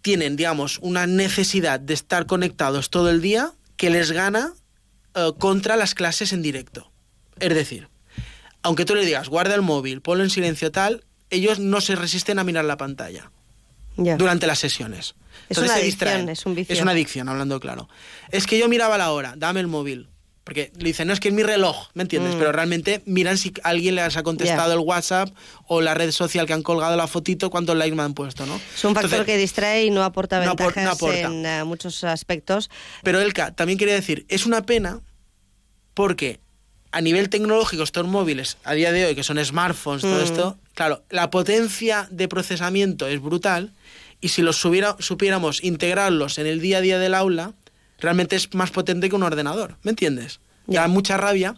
tienen, 0.00 0.36
digamos, 0.36 0.78
una 0.80 1.06
necesidad 1.06 1.80
de 1.80 1.92
estar 1.92 2.26
conectados 2.26 2.88
todo 2.88 3.10
el 3.10 3.20
día 3.20 3.52
que 3.76 3.90
les 3.90 4.12
gana 4.12 4.54
eh, 5.14 5.32
contra 5.38 5.76
las 5.76 5.94
clases 5.94 6.32
en 6.32 6.40
directo. 6.40 6.90
Es 7.40 7.54
decir, 7.54 7.88
aunque 8.62 8.86
tú 8.86 8.94
le 8.94 9.04
digas, 9.04 9.28
guarda 9.28 9.54
el 9.54 9.62
móvil, 9.62 10.00
ponlo 10.00 10.24
en 10.24 10.30
silencio 10.30 10.72
tal, 10.72 11.04
ellos 11.28 11.58
no 11.58 11.82
se 11.82 11.94
resisten 11.94 12.38
a 12.38 12.44
mirar 12.44 12.64
la 12.64 12.78
pantalla 12.78 13.30
Durante 13.96 14.46
las 14.46 14.58
sesiones. 14.58 15.14
Es 15.48 15.58
Entonces 15.58 15.64
una 15.64 15.74
se 15.74 15.80
adicción, 15.82 16.28
es 16.28 16.46
un 16.46 16.54
vicio. 16.54 16.74
Es 16.74 16.82
una 16.82 16.92
adicción, 16.92 17.28
hablando 17.28 17.60
claro. 17.60 17.88
Es 18.30 18.46
que 18.46 18.58
yo 18.58 18.68
miraba 18.68 18.98
la 18.98 19.10
hora, 19.12 19.34
dame 19.36 19.60
el 19.60 19.66
móvil. 19.66 20.08
Porque 20.46 20.70
le 20.76 20.84
dicen, 20.84 21.08
no, 21.08 21.12
es 21.12 21.18
que 21.18 21.26
es 21.26 21.34
mi 21.34 21.42
reloj, 21.42 21.88
¿me 21.94 22.02
entiendes? 22.02 22.36
Mm. 22.36 22.38
Pero 22.38 22.52
realmente 22.52 23.02
miran 23.04 23.36
si 23.36 23.52
alguien 23.64 23.96
les 23.96 24.16
ha 24.16 24.22
contestado 24.22 24.74
el 24.74 24.78
WhatsApp 24.78 25.28
o 25.66 25.80
la 25.80 25.92
red 25.94 26.12
social 26.12 26.46
que 26.46 26.52
han 26.52 26.62
colgado 26.62 26.96
la 26.96 27.08
fotito, 27.08 27.50
cuántos 27.50 27.76
likes 27.76 27.96
me 27.96 28.04
han 28.04 28.14
puesto, 28.14 28.46
¿no? 28.46 28.54
Es 28.54 28.84
un 28.84 28.94
factor 28.94 29.10
Entonces, 29.10 29.26
que 29.26 29.38
distrae 29.38 29.86
y 29.86 29.90
no 29.90 30.04
aporta 30.04 30.38
no 30.38 30.54
ventajas 30.54 30.84
no 30.84 30.90
aporta. 30.92 31.20
en 31.22 31.44
eh, 31.44 31.64
muchos 31.64 32.04
aspectos. 32.04 32.70
Pero 33.02 33.20
Elka, 33.20 33.56
también 33.56 33.76
quería 33.76 33.94
decir, 33.94 34.24
es 34.28 34.46
una 34.46 34.64
pena 34.64 35.00
porque 35.94 36.38
a 36.96 37.00
nivel 37.02 37.28
tecnológico 37.28 37.82
estos 37.82 38.06
móviles 38.06 38.56
a 38.64 38.72
día 38.72 38.90
de 38.90 39.04
hoy, 39.04 39.14
que 39.14 39.22
son 39.22 39.36
smartphones, 39.44 40.00
todo 40.00 40.18
Mm. 40.20 40.24
esto, 40.24 40.58
claro, 40.74 41.02
la 41.10 41.28
potencia 41.30 42.08
de 42.10 42.26
procesamiento 42.26 43.06
es 43.06 43.20
brutal 43.20 43.74
y 44.22 44.28
si 44.28 44.40
los 44.40 44.56
subiera- 44.56 44.96
supiéramos 44.98 45.62
integrarlos 45.62 46.38
en 46.38 46.46
el 46.46 46.58
día 46.62 46.78
a 46.78 46.80
día 46.80 46.98
del 46.98 47.12
aula, 47.12 47.52
realmente 47.98 48.34
es 48.36 48.54
más 48.54 48.70
potente 48.70 49.10
que 49.10 49.14
un 49.14 49.22
ordenador, 49.24 49.76
¿me 49.82 49.90
entiendes? 49.90 50.40
Da 50.66 50.88
mucha 50.88 51.18
rabia 51.18 51.54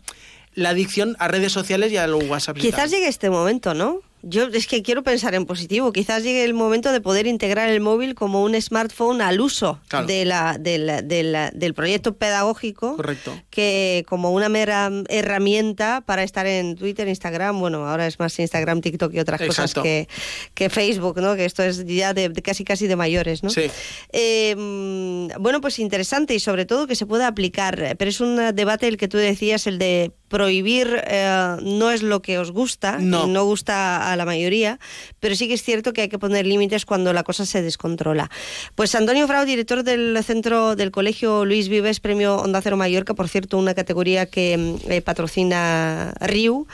la 0.54 0.70
adicción 0.70 1.14
a 1.20 1.28
redes 1.28 1.52
sociales 1.52 1.92
y 1.92 1.98
a 1.98 2.08
los 2.08 2.24
WhatsApp. 2.24 2.56
Quizás 2.58 2.90
llegue 2.90 3.06
este 3.06 3.30
momento, 3.30 3.74
¿no? 3.74 4.00
Yo 4.22 4.48
es 4.48 4.66
que 4.66 4.82
quiero 4.82 5.02
pensar 5.02 5.34
en 5.34 5.46
positivo. 5.46 5.92
Quizás 5.92 6.22
llegue 6.22 6.44
el 6.44 6.54
momento 6.54 6.90
de 6.92 7.00
poder 7.00 7.26
integrar 7.26 7.68
el 7.68 7.80
móvil 7.80 8.14
como 8.14 8.42
un 8.42 8.60
smartphone 8.60 9.20
al 9.22 9.40
uso 9.40 9.80
Claro. 9.88 10.06
de 10.06 10.24
la, 10.24 10.56
de 10.58 10.78
la- 10.78 11.02
de 11.02 11.22
la- 11.22 11.50
del 11.52 11.72
proyecto 11.74 12.16
pedagógico 12.16 12.96
Correcto. 12.96 13.40
que 13.50 14.04
como 14.08 14.32
una 14.32 14.48
mera 14.48 14.90
herramienta 15.08 16.02
para 16.04 16.22
estar 16.22 16.46
en 16.46 16.74
Twitter, 16.76 17.06
Instagram, 17.08 17.58
bueno, 17.60 17.86
ahora 17.86 18.06
es 18.06 18.18
más 18.18 18.38
Instagram, 18.38 18.80
TikTok 18.80 19.14
y 19.14 19.20
otras 19.20 19.40
Exacto. 19.40 19.80
cosas 19.80 19.82
que, 19.84 20.08
que 20.54 20.68
Facebook, 20.70 21.20
¿no? 21.20 21.36
Que 21.36 21.44
esto 21.44 21.62
es 21.62 21.84
ya 21.86 22.14
de, 22.14 22.32
casi 22.42 22.64
casi 22.64 22.86
de 22.86 22.96
mayores, 22.96 23.42
¿no? 23.42 23.50
Sí. 23.50 23.70
Eh, 24.12 24.54
mm, 24.56 25.40
bueno, 25.40 25.60
pues 25.60 25.78
interesante 25.78 26.34
y 26.34 26.40
sobre 26.40 26.66
todo 26.66 26.86
que 26.86 26.94
se 26.96 27.06
pueda 27.06 27.26
aplicar, 27.28 27.94
pero 27.98 28.08
es 28.08 28.20
un 28.20 28.36
debate 28.54 28.88
el 28.88 28.96
que 28.96 29.08
tú 29.08 29.16
decías, 29.16 29.66
el 29.66 29.78
de 29.78 30.12
prohibir 30.28 31.02
eh, 31.06 31.56
no 31.62 31.90
es 31.90 32.02
lo 32.02 32.20
que 32.20 32.38
os 32.38 32.50
gusta, 32.52 32.98
No. 32.98 33.26
y 33.26 33.30
no 33.30 33.44
gusta 33.44 34.07
a 34.12 34.16
la 34.16 34.24
mayoría, 34.24 34.78
pero 35.20 35.34
sí 35.34 35.48
que 35.48 35.54
es 35.54 35.62
cierto 35.62 35.92
que 35.92 36.02
hay 36.02 36.08
que 36.08 36.18
poner 36.18 36.46
límites 36.46 36.84
cuando 36.84 37.12
la 37.12 37.22
cosa 37.22 37.46
se 37.46 37.62
descontrola. 37.62 38.30
Pues 38.74 38.94
Antonio 38.94 39.26
Frau, 39.26 39.44
director 39.44 39.82
del 39.82 40.22
centro 40.24 40.76
del 40.76 40.90
colegio 40.90 41.44
Luis 41.44 41.68
Vives, 41.68 42.00
premio 42.00 42.36
Onda 42.36 42.60
Cero 42.62 42.76
Mallorca, 42.76 43.14
por 43.14 43.28
cierto, 43.28 43.58
una 43.58 43.74
categoría 43.74 44.26
que 44.26 44.56
mm, 44.56 44.90
eh, 44.90 45.02
patrocina 45.02 46.14
RIU, 46.20 46.66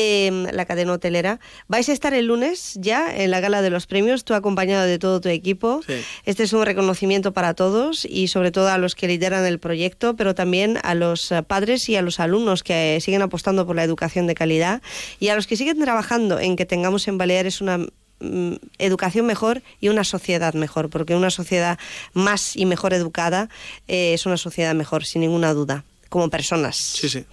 eh, 0.00 0.30
la 0.52 0.64
cadena 0.64 0.92
hotelera. 0.92 1.40
Vais 1.66 1.88
a 1.88 1.92
estar 1.92 2.14
el 2.14 2.26
lunes 2.26 2.78
ya 2.80 3.12
en 3.12 3.32
la 3.32 3.40
gala 3.40 3.62
de 3.62 3.70
los 3.70 3.88
premios, 3.88 4.24
tú 4.24 4.34
acompañado 4.34 4.86
de 4.86 4.96
todo 5.00 5.20
tu 5.20 5.28
equipo. 5.28 5.80
Sí. 5.84 5.94
Este 6.24 6.44
es 6.44 6.52
un 6.52 6.64
reconocimiento 6.64 7.32
para 7.32 7.54
todos 7.54 8.04
y 8.04 8.28
sobre 8.28 8.52
todo 8.52 8.68
a 8.68 8.78
los 8.78 8.94
que 8.94 9.08
lideran 9.08 9.44
el 9.44 9.58
proyecto, 9.58 10.14
pero 10.14 10.36
también 10.36 10.78
a 10.84 10.94
los 10.94 11.32
eh, 11.32 11.42
padres 11.42 11.88
y 11.88 11.96
a 11.96 12.02
los 12.02 12.20
alumnos 12.20 12.62
que 12.62 12.94
eh, 12.94 13.00
siguen 13.00 13.22
apostando 13.22 13.66
por 13.66 13.74
la 13.74 13.82
educación 13.82 14.28
de 14.28 14.36
calidad 14.36 14.82
y 15.18 15.30
a 15.30 15.34
los 15.34 15.48
que 15.48 15.56
siguen 15.56 15.80
trabajando 15.80 16.38
en 16.38 16.54
que 16.54 16.64
tengamos 16.64 17.08
en 17.08 17.18
Baleares 17.18 17.60
una 17.60 17.78
mm, 18.20 18.54
educación 18.78 19.26
mejor 19.26 19.62
y 19.80 19.88
una 19.88 20.04
sociedad 20.04 20.54
mejor, 20.54 20.90
porque 20.90 21.16
una 21.16 21.30
sociedad 21.30 21.76
más 22.12 22.56
y 22.56 22.66
mejor 22.66 22.94
educada 22.94 23.48
eh, 23.88 24.14
es 24.14 24.26
una 24.26 24.36
sociedad 24.36 24.76
mejor, 24.76 25.04
sin 25.04 25.22
ninguna 25.22 25.54
duda, 25.54 25.82
como 26.08 26.30
personas. 26.30 26.76
Sí, 26.76 27.08
sí. 27.08 27.24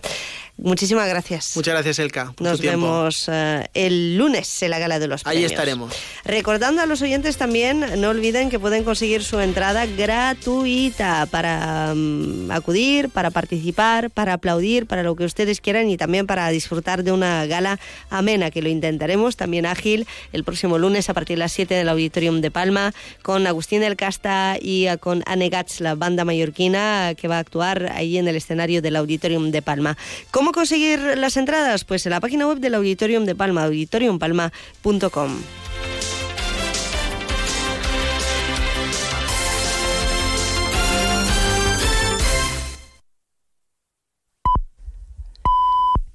Muchísimas 0.58 1.08
gracias. 1.10 1.51
Muchas 1.56 1.74
gracias, 1.74 1.99
Elka. 1.99 2.32
por 2.34 2.47
Nos 2.47 2.62
tu 2.62 2.68
vemos 2.68 3.26
eh, 3.28 3.68
el 3.74 4.18
lunes 4.18 4.64
en 4.64 4.72
la 4.72 4.80
gala 4.80 4.99
de 4.99 5.08
los 5.08 5.26
Ahí 5.26 5.34
premios. 5.38 5.51
estaremos. 5.51 5.93
Recordando 6.24 6.82
a 6.82 6.86
los 6.86 7.01
oyentes 7.01 7.36
también, 7.36 7.86
no 7.99 8.10
olviden 8.10 8.49
que 8.49 8.58
pueden 8.58 8.86
conseguir 8.86 9.24
su 9.24 9.39
entrada 9.39 9.86
gratuita 9.86 11.28
para 11.30 11.93
mm, 11.93 12.51
acudir, 12.51 13.10
para 13.10 13.32
participar, 13.32 14.10
para 14.12 14.34
aplaudir, 14.34 14.86
para 14.86 15.03
lo 15.03 15.16
que 15.16 15.26
ustedes 15.26 15.60
quieran 15.60 15.89
y 15.89 15.97
también 15.97 16.26
para 16.26 16.47
disfrutar 16.49 17.03
de 17.03 17.12
una 17.12 17.45
gala 17.47 17.80
amena, 18.10 18.49
que 18.49 18.62
lo 18.62 18.70
intentaremos 18.70 19.36
también 19.36 19.66
ágil 19.66 20.08
el 20.32 20.43
próximo 20.45 20.78
lunes 20.78 21.10
a 21.10 21.14
partir 21.14 21.36
de 21.36 21.39
las 21.39 21.51
7 21.51 21.74
del 21.74 21.89
Auditorium 21.89 22.39
de 22.41 22.51
Palma 22.51 22.93
con 23.22 23.45
Agustín 23.45 23.82
del 23.82 23.97
Casta 23.97 24.58
y 24.62 24.88
eh, 24.88 24.97
con 24.97 25.22
Anegats, 25.26 25.82
la 25.82 25.95
banda 25.95 26.24
mallorquina 26.24 27.14
que 27.18 27.28
va 27.28 27.38
a 27.38 27.39
actuar 27.39 27.91
ahí 27.93 28.18
en 28.18 28.28
el 28.28 28.36
escenario 28.38 28.82
del 28.82 28.95
Auditorium 28.95 29.51
de 29.51 29.62
Palma. 29.62 29.97
¿Cómo 30.32 30.44
conseguir 30.51 30.99
las 31.17 31.37
entradas? 31.37 31.85
Pues 31.85 32.05
en 32.05 32.11
la 32.11 32.19
página 32.19 32.47
web 32.47 32.59
del 32.59 32.75
Auditorium 32.75 33.25
de 33.25 33.35
Palma, 33.35 33.63
auditoriumpalma.com. 33.63 35.31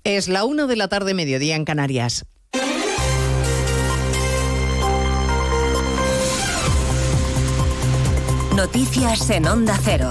Es 0.04 0.28
la 0.28 0.44
una 0.44 0.66
de 0.66 0.76
la 0.76 0.88
tarde, 0.88 1.14
mediodía 1.14 1.56
en 1.56 1.64
Canarias. 1.64 2.24
Noticias 8.56 9.30
en 9.30 9.46
Onda 9.46 9.78
Cero. 9.82 10.10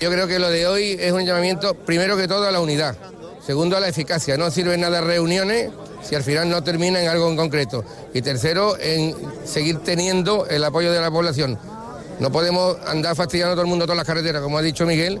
Yo 0.00 0.10
creo 0.10 0.26
que 0.26 0.38
lo 0.38 0.50
de 0.50 0.66
hoy 0.66 0.96
es 1.00 1.12
un 1.12 1.24
llamamiento, 1.24 1.74
primero 1.74 2.16
que 2.16 2.26
todo, 2.28 2.46
a 2.46 2.52
la 2.52 2.60
unidad, 2.60 2.96
segundo, 3.44 3.76
a 3.76 3.80
la 3.80 3.88
eficacia. 3.88 4.36
No 4.36 4.50
sirven 4.50 4.80
nada 4.80 5.00
reuniones 5.00 5.70
si 6.02 6.14
al 6.14 6.22
final 6.22 6.48
no 6.50 6.62
termina 6.62 7.00
en 7.00 7.08
algo 7.08 7.30
en 7.30 7.36
concreto. 7.36 7.84
Y 8.12 8.20
tercero, 8.20 8.76
en 8.78 9.14
seguir 9.44 9.78
teniendo 9.78 10.46
el 10.46 10.62
apoyo 10.64 10.92
de 10.92 11.00
la 11.00 11.10
población. 11.10 11.58
No 12.18 12.30
podemos 12.30 12.76
andar 12.86 13.16
fastidiando 13.16 13.52
a 13.52 13.54
todo 13.54 13.62
el 13.62 13.68
mundo 13.68 13.86
todas 13.86 13.96
las 13.96 14.06
carreteras, 14.06 14.42
como 14.42 14.58
ha 14.58 14.62
dicho 14.62 14.84
Miguel, 14.84 15.20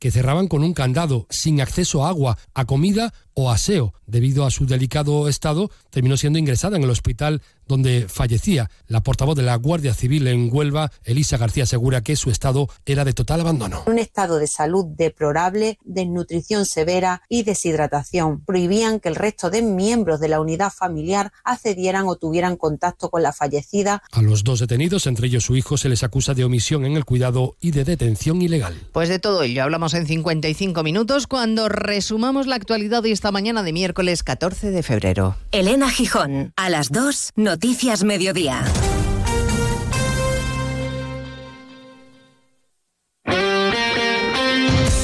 que 0.00 0.10
cerraban 0.10 0.48
con 0.48 0.64
un 0.64 0.74
candado, 0.74 1.26
sin 1.30 1.60
acceso 1.60 2.04
a 2.04 2.08
agua, 2.08 2.38
a 2.54 2.64
comida 2.64 3.12
o 3.34 3.50
aseo. 3.50 3.94
Debido 4.06 4.44
a 4.44 4.50
su 4.50 4.66
delicado 4.66 5.28
estado, 5.28 5.70
terminó 5.90 6.16
siendo 6.16 6.38
ingresada 6.38 6.76
en 6.76 6.82
el 6.82 6.90
hospital 6.90 7.42
donde 7.70 8.06
fallecía. 8.08 8.68
La 8.88 9.02
portavoz 9.02 9.36
de 9.36 9.42
la 9.42 9.54
Guardia 9.54 9.94
Civil 9.94 10.26
en 10.26 10.50
Huelva, 10.52 10.90
Elisa 11.04 11.38
García, 11.38 11.62
asegura 11.62 12.02
que 12.02 12.16
su 12.16 12.30
estado 12.30 12.68
era 12.84 13.04
de 13.04 13.12
total 13.12 13.40
abandono. 13.40 13.84
Un 13.86 13.98
estado 13.98 14.38
de 14.38 14.48
salud 14.48 14.84
deplorable, 14.84 15.78
desnutrición 15.84 16.66
severa 16.66 17.22
y 17.28 17.44
deshidratación. 17.44 18.44
Prohibían 18.44 18.98
que 18.98 19.08
el 19.08 19.14
resto 19.14 19.50
de 19.50 19.62
miembros 19.62 20.18
de 20.18 20.28
la 20.28 20.40
unidad 20.40 20.72
familiar 20.72 21.32
accedieran 21.44 22.08
o 22.08 22.16
tuvieran 22.16 22.56
contacto 22.56 23.08
con 23.08 23.22
la 23.22 23.32
fallecida. 23.32 24.02
A 24.10 24.20
los 24.20 24.42
dos 24.42 24.58
detenidos, 24.58 25.06
entre 25.06 25.28
ellos 25.28 25.44
su 25.44 25.56
hijo, 25.56 25.76
se 25.76 25.88
les 25.88 26.02
acusa 26.02 26.34
de 26.34 26.44
omisión 26.44 26.84
en 26.84 26.96
el 26.96 27.04
cuidado 27.04 27.56
y 27.60 27.70
de 27.70 27.84
detención 27.84 28.42
ilegal. 28.42 28.74
Pues 28.92 29.08
de 29.08 29.20
todo 29.20 29.44
ello 29.44 29.62
hablamos 29.62 29.94
en 29.94 30.06
55 30.06 30.82
minutos 30.82 31.28
cuando 31.28 31.68
resumamos 31.68 32.48
la 32.48 32.56
actualidad 32.56 33.04
de 33.04 33.12
esta 33.12 33.30
mañana 33.30 33.62
de 33.62 33.72
miércoles 33.72 34.24
14 34.24 34.72
de 34.72 34.82
febrero. 34.82 35.36
Elena 35.52 35.88
Gijón, 35.88 36.52
a 36.56 36.68
las 36.68 36.90
2, 36.90 37.32
Noticias 37.62 38.04
Mediodía. 38.04 38.64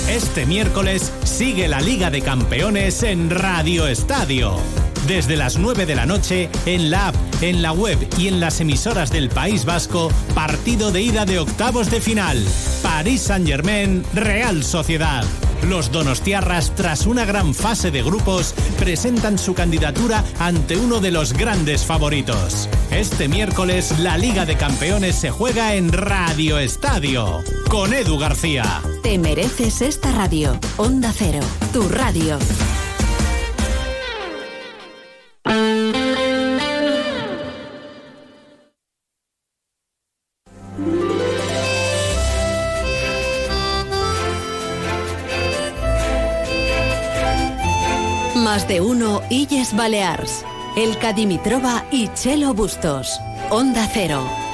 Este 0.09 0.47
miércoles 0.47 1.13
sigue 1.25 1.69
la 1.69 1.83
Liga 1.83 2.11
de 2.11 2.23
Campeones 2.23 3.03
en 3.03 3.29
Radio 3.29 3.87
Estadio. 3.87 4.57
Desde 5.07 5.37
las 5.37 5.57
9 5.57 5.87
de 5.87 5.95
la 5.95 6.05
noche, 6.05 6.51
en 6.67 6.91
la 6.91 7.09
app, 7.09 7.17
en 7.41 7.63
la 7.63 7.71
web 7.71 7.97
y 8.19 8.27
en 8.27 8.41
las 8.41 8.61
emisoras 8.61 9.13
del 9.13 9.29
País 9.29 9.65
Vasco, 9.65 10.11
partido 10.35 10.91
de 10.91 11.01
ida 11.01 11.25
de 11.25 11.39
octavos 11.39 11.91
de 11.93 12.01
final. 12.01 12.45
París 12.83 13.23
Saint-Germain, 13.23 14.03
Real 14.15 14.65
Sociedad. 14.65 15.25
Los 15.63 15.93
donostiarras, 15.93 16.75
tras 16.75 17.07
una 17.07 17.25
gran 17.25 17.55
fase 17.55 17.93
de 17.93 18.03
grupos, 18.03 18.53
presentan 18.81 19.39
su 19.39 19.55
candidatura 19.55 20.25
ante 20.41 20.77
uno 20.77 20.99
de 20.99 21.13
los 21.13 21.33
grandes 21.33 21.85
favoritos. 21.85 22.69
Este 22.91 23.29
miércoles, 23.29 23.99
la 24.01 24.19
Liga 24.19 24.45
de 24.45 24.57
Campeones 24.57 25.15
se 25.15 25.31
juega 25.31 25.77
en 25.77 25.93
Radio 25.93 26.59
Estadio, 26.59 27.45
con 27.71 27.95
Edu 27.95 28.19
García. 28.19 28.83
Te 29.05 29.19
mereces 29.19 29.83
esta 29.83 30.11
radio. 30.11 30.59
Onda 30.77 31.13
Cero, 31.17 31.41
tu 31.73 31.89
radio. 31.89 32.39
Más 48.57 48.69
de 48.69 48.81
uno 48.81 49.23
Illes 49.29 49.77
Balears. 49.77 50.45
El 50.77 50.97
Cadimitrova 50.99 51.85
y 51.91 52.09
Chelo 52.15 52.55
Bustos. 52.55 53.21
Onda 53.51 53.89
Cero. 53.93 54.46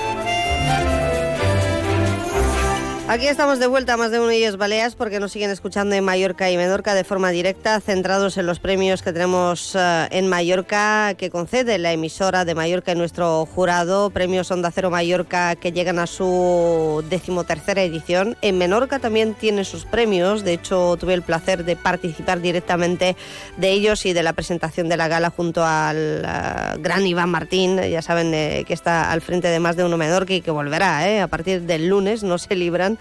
Aquí 3.08 3.26
estamos 3.26 3.58
de 3.58 3.66
vuelta, 3.66 3.96
más 3.96 4.12
de 4.12 4.20
uno 4.20 4.30
y 4.30 4.44
es 4.44 4.56
Baleas, 4.56 4.94
porque 4.94 5.18
nos 5.18 5.32
siguen 5.32 5.50
escuchando 5.50 5.96
en 5.96 6.04
Mallorca 6.04 6.50
y 6.50 6.56
Menorca 6.56 6.94
de 6.94 7.02
forma 7.02 7.30
directa, 7.30 7.80
centrados 7.80 8.38
en 8.38 8.46
los 8.46 8.60
premios 8.60 9.02
que 9.02 9.12
tenemos 9.12 9.74
eh, 9.74 10.06
en 10.12 10.28
Mallorca, 10.28 11.14
que 11.18 11.28
concede 11.28 11.78
la 11.78 11.92
emisora 11.92 12.44
de 12.44 12.54
Mallorca 12.54 12.92
y 12.92 12.94
nuestro 12.94 13.44
jurado, 13.44 14.10
premios 14.10 14.52
Onda 14.52 14.70
Cero 14.70 14.88
Mallorca, 14.88 15.56
que 15.56 15.72
llegan 15.72 15.98
a 15.98 16.06
su 16.06 17.04
decimotercera 17.10 17.82
edición. 17.82 18.36
En 18.40 18.56
Menorca 18.56 19.00
también 19.00 19.34
tiene 19.34 19.64
sus 19.64 19.84
premios, 19.84 20.44
de 20.44 20.54
hecho 20.54 20.96
tuve 20.98 21.14
el 21.14 21.22
placer 21.22 21.64
de 21.64 21.74
participar 21.74 22.40
directamente 22.40 23.16
de 23.56 23.70
ellos 23.72 24.06
y 24.06 24.12
de 24.12 24.22
la 24.22 24.32
presentación 24.32 24.88
de 24.88 24.96
la 24.96 25.08
gala 25.08 25.30
junto 25.30 25.66
al 25.66 26.24
eh, 26.24 26.78
gran 26.78 27.04
Iván 27.04 27.30
Martín, 27.30 27.82
ya 27.82 28.00
saben 28.00 28.32
eh, 28.32 28.64
que 28.66 28.74
está 28.74 29.10
al 29.10 29.22
frente 29.22 29.48
de 29.48 29.58
más 29.58 29.76
de 29.76 29.84
uno 29.84 29.96
Menorca 29.96 30.32
y 30.32 30.40
que 30.40 30.52
volverá 30.52 31.22
a 31.22 31.26
partir 31.26 31.62
del 31.62 31.88
lunes, 31.88 32.22
no 32.22 32.38
se 32.38 32.54
libran 32.54 32.91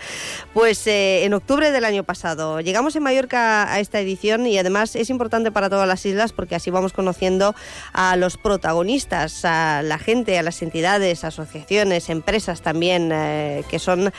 pues 0.53 0.85
eh, 0.87 1.25
en 1.25 1.33
octubre 1.33 1.71
del 1.71 1.85
año 1.85 2.03
pasado. 2.03 2.61
Llegamos 2.61 2.95
en 2.95 3.03
Mallorca 3.03 3.71
a 3.71 3.79
esta 3.79 3.99
edición 3.99 4.47
y 4.47 4.57
además 4.57 4.95
es 4.95 5.09
importante 5.09 5.51
para 5.51 5.69
todas 5.69 5.87
las 5.87 6.05
islas 6.05 6.33
porque 6.33 6.55
así 6.55 6.71
vamos 6.71 6.93
conociendo 6.93 7.55
a 7.93 8.15
los 8.15 8.37
protagonistas, 8.37 9.45
a 9.45 9.81
la 9.83 9.97
gente, 9.97 10.37
a 10.37 10.43
las 10.43 10.61
entidades, 10.61 11.23
asociaciones, 11.23 12.09
empresas 12.09 12.61
también, 12.61 13.11
eh, 13.11 13.63
que 13.69 13.79
son 13.79 14.11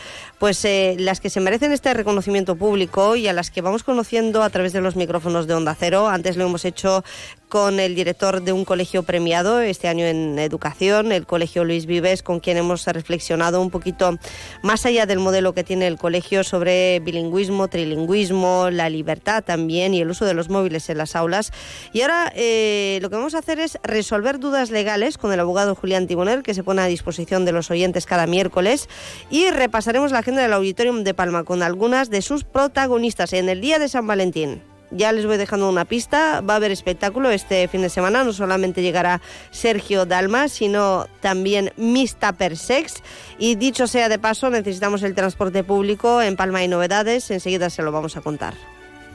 pues 0.42 0.64
eh, 0.64 0.96
las 0.98 1.20
que 1.20 1.30
se 1.30 1.38
merecen 1.38 1.70
este 1.70 1.94
reconocimiento 1.94 2.56
público 2.56 3.14
y 3.14 3.28
a 3.28 3.32
las 3.32 3.52
que 3.52 3.60
vamos 3.60 3.84
conociendo 3.84 4.42
a 4.42 4.50
través 4.50 4.72
de 4.72 4.80
los 4.80 4.96
micrófonos 4.96 5.46
de 5.46 5.54
Onda 5.54 5.76
Cero. 5.78 6.08
Antes 6.08 6.36
lo 6.36 6.44
hemos 6.44 6.64
hecho 6.64 7.04
con 7.48 7.78
el 7.78 7.94
director 7.94 8.42
de 8.42 8.52
un 8.52 8.64
colegio 8.64 9.02
premiado 9.02 9.60
este 9.60 9.86
año 9.86 10.06
en 10.06 10.38
educación, 10.38 11.12
el 11.12 11.26
Colegio 11.26 11.64
Luis 11.64 11.84
Vives, 11.84 12.22
con 12.22 12.40
quien 12.40 12.56
hemos 12.56 12.86
reflexionado 12.86 13.60
un 13.60 13.70
poquito 13.70 14.18
más 14.62 14.86
allá 14.86 15.04
del 15.04 15.18
modelo 15.18 15.52
que 15.52 15.62
tiene 15.62 15.86
el 15.86 15.98
colegio 15.98 16.44
sobre 16.44 16.98
bilingüismo, 17.00 17.68
trilingüismo, 17.68 18.70
la 18.70 18.88
libertad 18.88 19.44
también 19.44 19.92
y 19.92 20.00
el 20.00 20.10
uso 20.10 20.24
de 20.24 20.32
los 20.32 20.48
móviles 20.48 20.88
en 20.88 20.96
las 20.96 21.14
aulas. 21.14 21.52
Y 21.92 22.00
ahora 22.00 22.32
eh, 22.34 22.98
lo 23.02 23.10
que 23.10 23.16
vamos 23.16 23.34
a 23.34 23.40
hacer 23.40 23.60
es 23.60 23.78
resolver 23.84 24.40
dudas 24.40 24.70
legales 24.70 25.18
con 25.18 25.30
el 25.30 25.38
abogado 25.38 25.74
Julián 25.74 26.06
Tiboner, 26.06 26.42
que 26.42 26.54
se 26.54 26.64
pone 26.64 26.80
a 26.80 26.86
disposición 26.86 27.44
de 27.44 27.52
los 27.52 27.70
oyentes 27.70 28.06
cada 28.06 28.26
miércoles, 28.26 28.88
y 29.28 29.50
repasaremos 29.50 30.10
la 30.10 30.20
agenda 30.20 30.31
del 30.40 30.52
Auditorium 30.52 31.04
de 31.04 31.14
Palma 31.14 31.44
con 31.44 31.62
algunas 31.62 32.10
de 32.10 32.22
sus 32.22 32.44
protagonistas 32.44 33.32
en 33.32 33.48
el 33.48 33.60
día 33.60 33.78
de 33.78 33.88
San 33.88 34.06
Valentín 34.06 34.62
ya 34.94 35.12
les 35.12 35.26
voy 35.26 35.36
dejando 35.36 35.68
una 35.68 35.84
pista, 35.84 36.40
va 36.40 36.54
a 36.54 36.56
haber 36.56 36.70
espectáculo 36.70 37.30
este 37.30 37.66
fin 37.68 37.82
de 37.82 37.88
semana, 37.88 38.24
no 38.24 38.32
solamente 38.32 38.82
llegará 38.82 39.20
Sergio 39.50 40.06
Dalma, 40.06 40.48
sino 40.48 41.06
también 41.20 41.72
Miss 41.76 42.16
Tupper 42.16 42.56
Sex. 42.56 43.02
Y 43.38 43.56
dicho 43.56 43.86
sea 43.86 44.08
de 44.08 44.18
paso, 44.18 44.50
necesitamos 44.50 45.02
el 45.02 45.14
transporte 45.14 45.64
público, 45.64 46.22
en 46.22 46.36
Palma 46.36 46.60
hay 46.60 46.68
novedades, 46.68 47.30
enseguida 47.30 47.70
se 47.70 47.82
lo 47.82 47.92
vamos 47.92 48.16
a 48.16 48.20
contar. 48.20 48.54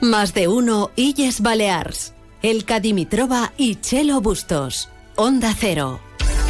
Más 0.02 0.34
de 0.34 0.48
uno 0.48 0.92
Illes 0.96 1.42
Balears. 1.42 2.14
El 2.44 2.66
Cadimitrova 2.66 3.52
y 3.58 3.76
Chelo 3.76 4.22
Bustos. 4.22 4.90
Onda 5.16 5.56
Cero. 5.58 6.07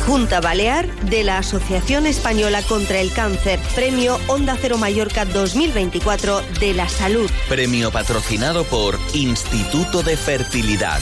Junta 0.07 0.39
Balear 0.39 0.87
de 1.01 1.25
la 1.25 1.39
Asociación 1.39 2.05
Española 2.05 2.61
contra 2.61 3.01
el 3.01 3.11
Cáncer, 3.11 3.59
Premio 3.75 4.17
Onda 4.27 4.57
Cero 4.59 4.77
Mallorca 4.77 5.25
2024 5.25 6.41
de 6.61 6.73
la 6.73 6.87
Salud. 6.87 7.29
Premio 7.49 7.91
patrocinado 7.91 8.63
por 8.63 8.97
Instituto 9.13 10.03
de 10.03 10.15
Fertilidad. 10.15 11.01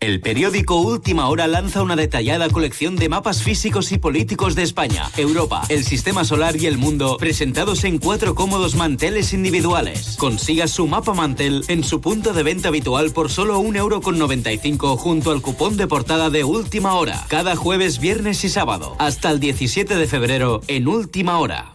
El 0.00 0.22
periódico 0.22 0.76
Última 0.76 1.28
Hora 1.28 1.46
lanza 1.46 1.82
una 1.82 1.94
detallada 1.94 2.48
colección 2.48 2.96
de 2.96 3.10
mapas 3.10 3.42
físicos 3.42 3.92
y 3.92 3.98
políticos 3.98 4.54
de 4.54 4.62
España, 4.62 5.10
Europa, 5.18 5.62
el 5.68 5.84
sistema 5.84 6.24
solar 6.24 6.56
y 6.56 6.64
el 6.64 6.78
mundo, 6.78 7.18
presentados 7.18 7.84
en 7.84 7.98
cuatro 7.98 8.34
cómodos 8.34 8.76
manteles 8.76 9.34
individuales. 9.34 10.16
Consiga 10.18 10.68
su 10.68 10.86
mapa 10.86 11.12
mantel 11.12 11.64
en 11.68 11.84
su 11.84 12.00
punto 12.00 12.32
de 12.32 12.42
venta 12.42 12.68
habitual 12.68 13.10
por 13.10 13.30
solo 13.30 13.60
1,95€ 13.60 14.96
junto 14.96 15.32
al 15.32 15.42
cupón 15.42 15.76
de 15.76 15.86
portada 15.86 16.30
de 16.30 16.44
Última 16.44 16.94
Hora, 16.94 17.26
cada 17.28 17.54
jueves, 17.54 18.00
viernes 18.00 18.42
y 18.44 18.48
sábado, 18.48 18.96
hasta 18.98 19.30
el 19.30 19.38
17 19.38 19.96
de 19.96 20.06
febrero 20.06 20.62
en 20.66 20.88
Última 20.88 21.38
Hora. 21.38 21.74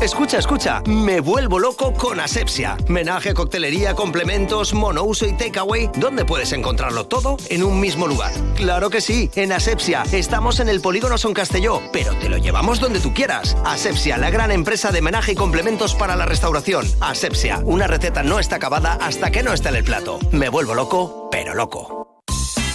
Escucha, 0.00 0.38
escucha, 0.38 0.82
me 0.86 1.20
vuelvo 1.20 1.58
loco 1.58 1.92
con 1.92 2.18
Asepsia. 2.18 2.76
Menaje, 2.88 3.34
coctelería, 3.34 3.94
complementos, 3.94 4.74
monouso 4.74 5.26
y 5.26 5.32
takeaway. 5.32 5.90
¿Dónde 5.96 6.24
puedes 6.24 6.52
encontrarlo 6.52 7.06
todo? 7.06 7.36
En 7.50 7.62
un 7.62 7.78
mismo 7.78 8.06
lugar. 8.06 8.32
Claro 8.56 8.90
que 8.90 9.00
sí, 9.00 9.30
en 9.36 9.52
Asepsia. 9.52 10.02
Estamos 10.12 10.60
en 10.60 10.68
el 10.68 10.80
Polígono 10.80 11.18
Son 11.18 11.34
Castelló, 11.34 11.80
pero 11.92 12.14
te 12.16 12.28
lo 12.28 12.38
llevamos 12.38 12.80
donde 12.80 13.00
tú 13.00 13.14
quieras. 13.14 13.56
Asepsia, 13.64 14.18
la 14.18 14.30
gran 14.30 14.50
empresa 14.50 14.90
de 14.90 15.02
menaje 15.02 15.32
y 15.32 15.36
complementos 15.36 15.94
para 15.94 16.16
la 16.16 16.26
restauración. 16.26 16.84
Asepsia, 17.00 17.60
una 17.64 17.86
receta 17.86 18.22
no 18.22 18.38
está 18.38 18.56
acabada 18.56 18.94
hasta 19.00 19.30
que 19.30 19.42
no 19.42 19.52
está 19.52 19.68
en 19.68 19.76
el 19.76 19.84
plato. 19.84 20.18
Me 20.32 20.48
vuelvo 20.48 20.74
loco, 20.74 21.28
pero 21.30 21.54
loco. 21.54 22.01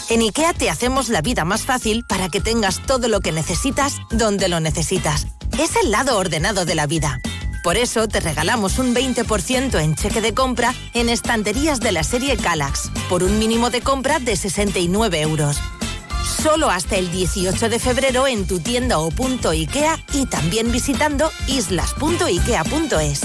En 0.10 0.22
IKEA 0.22 0.53
te 0.53 0.70
hacemos 0.70 1.10
la 1.10 1.22
vida 1.22 1.43
más 1.43 1.64
fácil 1.66 2.05
para 2.08 2.30
que 2.30 2.39
tengas 2.39 2.82
todo 2.86 3.10
lo 3.10 3.20
que 3.20 3.34
necesitas 3.34 3.97
donde 4.10 4.47
lo 4.47 4.62
necesitas. 4.62 5.28
Es 5.60 5.76
el 5.76 5.91
lado 5.91 6.18
ordenado 6.18 6.64
de 6.64 6.76
la 6.76 6.88
vida. 6.88 7.20
Por 7.62 7.76
eso 7.76 8.08
te 8.08 8.22
regalamos 8.22 8.80
un 8.80 8.95
20% 8.95 9.82
en 9.82 9.95
cheque 9.95 10.22
de 10.22 10.34
compra 10.34 10.74
en 10.93 11.10
estanterías 11.10 11.82
de 11.82 11.91
la 11.91 12.05
serie 12.05 12.38
Calax, 12.38 12.89
por 13.10 13.22
un 13.22 13.38
mínimo 13.38 13.70
de 13.70 13.82
compra 13.82 14.20
de 14.20 14.38
69 14.38 15.20
euros. 15.20 15.58
Solo 16.41 16.70
hasta 16.70 16.95
el 16.95 17.12
18 17.12 17.68
de 17.68 17.80
febrero 17.80 18.28
en 18.28 18.47
tu 18.47 18.60
tienda 18.60 18.99
o 18.99 19.12
punto 19.12 19.49
IKEA 19.49 19.99
y 20.14 20.26
también 20.28 20.72
visitando 20.72 21.32
islas.ikea.es. 21.47 23.22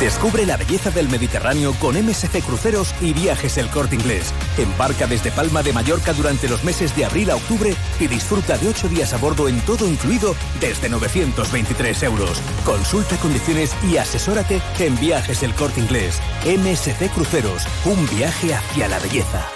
Descubre 0.00 0.44
la 0.44 0.58
belleza 0.58 0.90
del 0.90 1.08
Mediterráneo 1.08 1.72
con 1.80 1.96
MSC 1.96 2.42
Cruceros 2.44 2.94
y 3.00 3.14
Viajes 3.14 3.56
El 3.56 3.70
Corte 3.70 3.94
Inglés. 3.94 4.30
Embarca 4.58 5.06
desde 5.06 5.30
Palma 5.30 5.62
de 5.62 5.72
Mallorca 5.72 6.12
durante 6.12 6.50
los 6.50 6.64
meses 6.64 6.94
de 6.94 7.06
abril 7.06 7.30
a 7.30 7.36
octubre 7.36 7.74
y 7.98 8.06
disfruta 8.06 8.58
de 8.58 8.68
ocho 8.68 8.90
días 8.90 9.14
a 9.14 9.16
bordo 9.16 9.48
en 9.48 9.58
todo 9.62 9.88
incluido 9.88 10.36
desde 10.60 10.90
923 10.90 12.02
euros. 12.02 12.42
Consulta 12.66 13.16
condiciones 13.16 13.74
y 13.90 13.96
asesórate 13.96 14.60
en 14.80 15.00
Viajes 15.00 15.42
El 15.42 15.54
Corte 15.54 15.80
Inglés. 15.80 16.20
MSC 16.44 17.10
Cruceros, 17.14 17.66
un 17.86 18.06
viaje 18.10 18.54
hacia 18.54 18.88
la 18.88 18.98
belleza. 18.98 19.48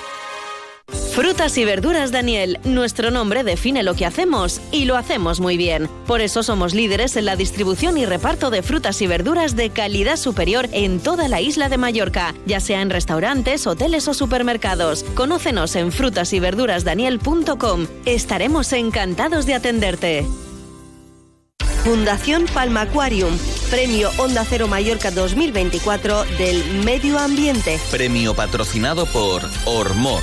Frutas 0.92 1.58
y 1.58 1.64
verduras 1.64 2.12
Daniel, 2.12 2.58
nuestro 2.64 3.10
nombre 3.10 3.42
define 3.44 3.82
lo 3.82 3.94
que 3.94 4.06
hacemos 4.06 4.60
y 4.70 4.84
lo 4.84 4.96
hacemos 4.96 5.40
muy 5.40 5.56
bien. 5.56 5.88
Por 6.06 6.20
eso 6.20 6.42
somos 6.42 6.74
líderes 6.74 7.16
en 7.16 7.24
la 7.24 7.36
distribución 7.36 7.98
y 7.98 8.06
reparto 8.06 8.50
de 8.50 8.62
frutas 8.62 9.02
y 9.02 9.06
verduras 9.06 9.56
de 9.56 9.70
calidad 9.70 10.16
superior 10.16 10.68
en 10.72 11.00
toda 11.00 11.28
la 11.28 11.40
isla 11.40 11.68
de 11.68 11.78
Mallorca, 11.78 12.34
ya 12.46 12.60
sea 12.60 12.80
en 12.80 12.90
restaurantes, 12.90 13.66
hoteles 13.66 14.08
o 14.08 14.14
supermercados. 14.14 15.04
Conócenos 15.14 15.76
en 15.76 15.92
frutasyverdurasdaniel.com. 15.92 17.86
Estaremos 18.04 18.72
encantados 18.72 19.46
de 19.46 19.54
atenderte. 19.54 20.26
Fundación 21.84 22.44
Palma 22.52 22.82
Aquarium, 22.82 23.36
Premio 23.70 24.10
Onda 24.18 24.44
Cero 24.44 24.68
Mallorca 24.68 25.10
2024 25.10 26.24
del 26.36 26.62
Medio 26.84 27.18
Ambiente. 27.18 27.80
Premio 27.90 28.34
patrocinado 28.34 29.06
por 29.06 29.42
Ormor. 29.64 30.22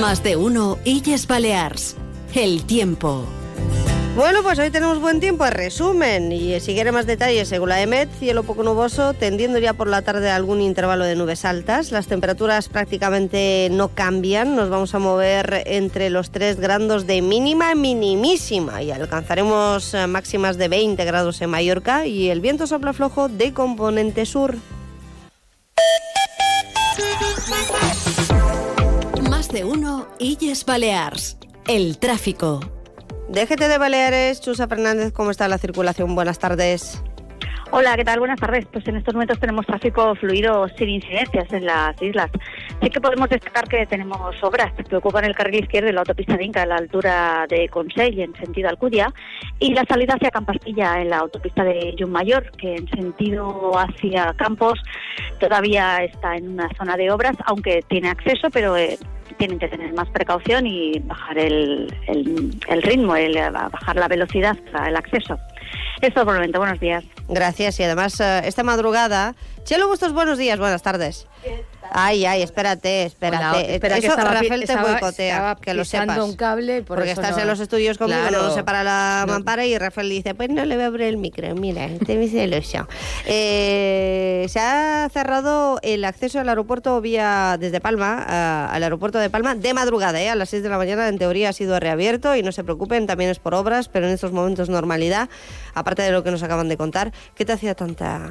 Más 0.00 0.22
de 0.22 0.36
uno 0.36 0.78
Illes 0.84 1.26
Balears. 1.26 1.96
El 2.32 2.64
tiempo. 2.64 3.24
Bueno, 4.14 4.42
pues 4.44 4.58
hoy 4.60 4.70
tenemos 4.70 5.00
buen 5.00 5.18
tiempo, 5.18 5.44
en 5.44 5.52
resumen, 5.52 6.30
y 6.30 6.60
si 6.60 6.74
quiere 6.74 6.92
más 6.92 7.06
detalles, 7.06 7.48
según 7.48 7.70
la 7.70 7.80
EMET, 7.80 8.08
cielo 8.18 8.44
poco 8.44 8.62
nuboso, 8.62 9.14
tendiendo 9.14 9.58
ya 9.58 9.74
por 9.74 9.88
la 9.88 10.02
tarde 10.02 10.30
algún 10.30 10.60
intervalo 10.60 11.04
de 11.04 11.16
nubes 11.16 11.44
altas. 11.44 11.90
Las 11.90 12.06
temperaturas 12.06 12.68
prácticamente 12.68 13.68
no 13.72 13.88
cambian, 13.88 14.54
nos 14.54 14.70
vamos 14.70 14.94
a 14.94 15.00
mover 15.00 15.64
entre 15.66 16.10
los 16.10 16.30
3 16.30 16.60
grados 16.60 17.06
de 17.06 17.20
mínima 17.20 17.74
minimísima 17.74 18.82
y 18.82 18.92
alcanzaremos 18.92 19.94
eh, 19.94 20.06
máximas 20.06 20.58
de 20.58 20.68
20 20.68 21.04
grados 21.04 21.40
en 21.40 21.50
Mallorca 21.50 22.06
y 22.06 22.28
el 22.28 22.40
viento 22.40 22.66
sopla 22.66 22.92
flojo 22.92 23.28
de 23.28 23.52
componente 23.52 24.26
sur. 24.26 24.56
Más 29.48 29.54
de 29.54 29.64
uno 29.64 30.06
Illes 30.18 30.66
Balears. 30.66 31.38
El 31.66 31.98
tráfico. 31.98 32.60
Déjete 33.30 33.68
de 33.68 33.78
Baleares, 33.78 34.42
Chusa 34.42 34.68
Fernández, 34.68 35.12
¿cómo 35.12 35.30
está 35.30 35.48
la 35.48 35.56
circulación? 35.56 36.14
Buenas 36.14 36.38
tardes. 36.38 37.02
Hola, 37.70 37.96
¿qué 37.96 38.04
tal? 38.04 38.18
Buenas 38.18 38.38
tardes. 38.40 38.66
Pues 38.70 38.86
en 38.88 38.96
estos 38.96 39.14
momentos 39.14 39.40
tenemos 39.40 39.64
tráfico 39.64 40.14
fluido 40.16 40.68
sin 40.76 40.90
incidencias 40.90 41.50
en 41.52 41.64
las 41.64 42.00
islas. 42.02 42.30
Sí 42.82 42.90
que 42.90 43.00
podemos 43.00 43.30
destacar 43.30 43.66
que 43.68 43.86
tenemos 43.86 44.34
obras 44.42 44.72
que 44.86 44.96
ocupan 44.96 45.24
el 45.24 45.34
carril 45.34 45.62
izquierdo 45.62 45.86
de 45.86 45.92
la 45.94 46.00
autopista 46.00 46.36
de 46.36 46.44
Inca 46.44 46.62
a 46.62 46.66
la 46.66 46.76
altura 46.76 47.46
de 47.48 47.70
Consell 47.70 48.20
en 48.20 48.34
sentido 48.36 48.68
Alcudia 48.68 49.12
y 49.60 49.72
la 49.72 49.84
salida 49.88 50.14
hacia 50.14 50.30
Campastilla 50.30 51.00
en 51.00 51.08
la 51.08 51.18
autopista 51.18 51.64
de 51.64 51.94
Mayor, 52.06 52.50
que 52.52 52.74
en 52.74 52.88
sentido 52.88 53.72
hacia 53.78 54.34
Campos 54.34 54.78
todavía 55.40 56.04
está 56.04 56.36
en 56.36 56.50
una 56.50 56.68
zona 56.76 56.96
de 56.98 57.10
obras, 57.10 57.36
aunque 57.46 57.82
tiene 57.88 58.10
acceso, 58.10 58.48
pero 58.50 58.76
eh, 58.76 58.98
tienen 59.38 59.58
que 59.58 59.68
tener 59.68 59.92
más 59.94 60.08
precaución 60.10 60.66
y 60.66 60.98
bajar 61.00 61.38
el, 61.38 61.94
el, 62.06 62.82
ritmo, 62.82 63.16
el, 63.16 63.34
bajar 63.50 63.96
la 63.96 64.08
velocidad 64.08 64.56
para 64.72 64.88
el 64.88 64.96
acceso. 64.96 65.38
Esto 66.00 66.24
por 66.24 66.34
el 66.34 66.40
momento. 66.40 66.58
Buenos 66.58 66.80
días. 66.80 67.04
Gracias. 67.28 67.80
Y 67.80 67.84
además, 67.84 68.20
eh, 68.20 68.42
esta 68.44 68.62
madrugada. 68.62 69.34
Chelo 69.64 69.88
Bustos, 69.88 70.12
buenos 70.12 70.38
días, 70.38 70.58
buenas 70.58 70.82
tardes. 70.82 71.26
Ay, 71.90 72.24
ay, 72.26 72.42
espérate, 72.42 73.04
espérate. 73.04 73.74
espera 73.74 73.96
eso 73.96 74.02
que 74.02 74.08
estaba, 74.08 74.30
Rafael 74.30 74.60
te 74.60 74.72
estaba, 74.72 74.90
boicotea, 74.92 75.34
estaba 75.36 75.56
que 75.56 75.74
lo 75.74 75.84
sepas. 75.84 76.18
un 76.18 76.36
cable, 76.36 76.82
por 76.82 76.96
Porque 76.98 77.12
eso 77.12 77.20
estás 77.20 77.36
no- 77.36 77.42
en 77.42 77.48
los 77.48 77.60
estudios 77.60 77.98
conmigo, 77.98 78.20
Claro. 78.28 78.42
no 78.48 78.54
se 78.54 78.62
para 78.64 78.84
la 78.84 79.24
No. 79.26 79.32
mampara 79.34 79.64
y 79.66 79.76
Rafael 79.78 80.08
dice, 80.08 80.34
pues 80.34 80.50
no 80.50 80.64
le 80.64 80.74
voy 80.76 80.84
a 80.84 80.86
abrir 80.88 81.06
el 81.08 81.16
micro, 81.16 81.54
mira, 81.54 81.84
este 82.00 82.16
me 82.16 82.28
celoso. 82.28 82.86
Eh, 83.26 84.46
se 84.48 84.58
ha 84.60 85.08
cerrado 85.12 85.78
el 85.82 86.04
acceso 86.04 86.40
al 86.40 86.48
aeropuerto 86.48 87.00
vía 87.00 87.56
desde 87.58 87.80
Palma, 87.80 88.24
a- 88.26 88.70
al 88.72 88.82
aeropuerto 88.82 89.18
de 89.18 89.30
Palma, 89.30 89.54
de 89.54 89.74
madrugada, 89.74 90.20
¿eh? 90.20 90.28
a 90.28 90.34
las 90.34 90.50
6 90.50 90.62
de 90.62 90.68
la 90.68 90.78
mañana, 90.78 91.08
en 91.08 91.18
teoría 91.18 91.48
ha 91.48 91.52
sido 91.52 91.78
reabierto 91.80 92.36
y 92.36 92.42
no 92.42 92.52
se 92.52 92.64
preocupen, 92.64 93.06
también 93.06 93.30
es 93.30 93.38
por 93.38 93.54
obras, 93.54 93.88
pero 93.88 94.06
en 94.06 94.12
estos 94.14 94.32
momentos 94.32 94.68
normalidad, 94.68 95.28
aparte 95.74 96.02
de 96.02 96.10
lo 96.12 96.22
que 96.22 96.30
nos 96.30 96.42
acaban 96.42 96.68
de 96.68 96.76
contar. 96.76 97.12
¿Qué 97.34 97.44
te 97.44 97.52
hacía 97.52 97.74
tanta 97.74 98.30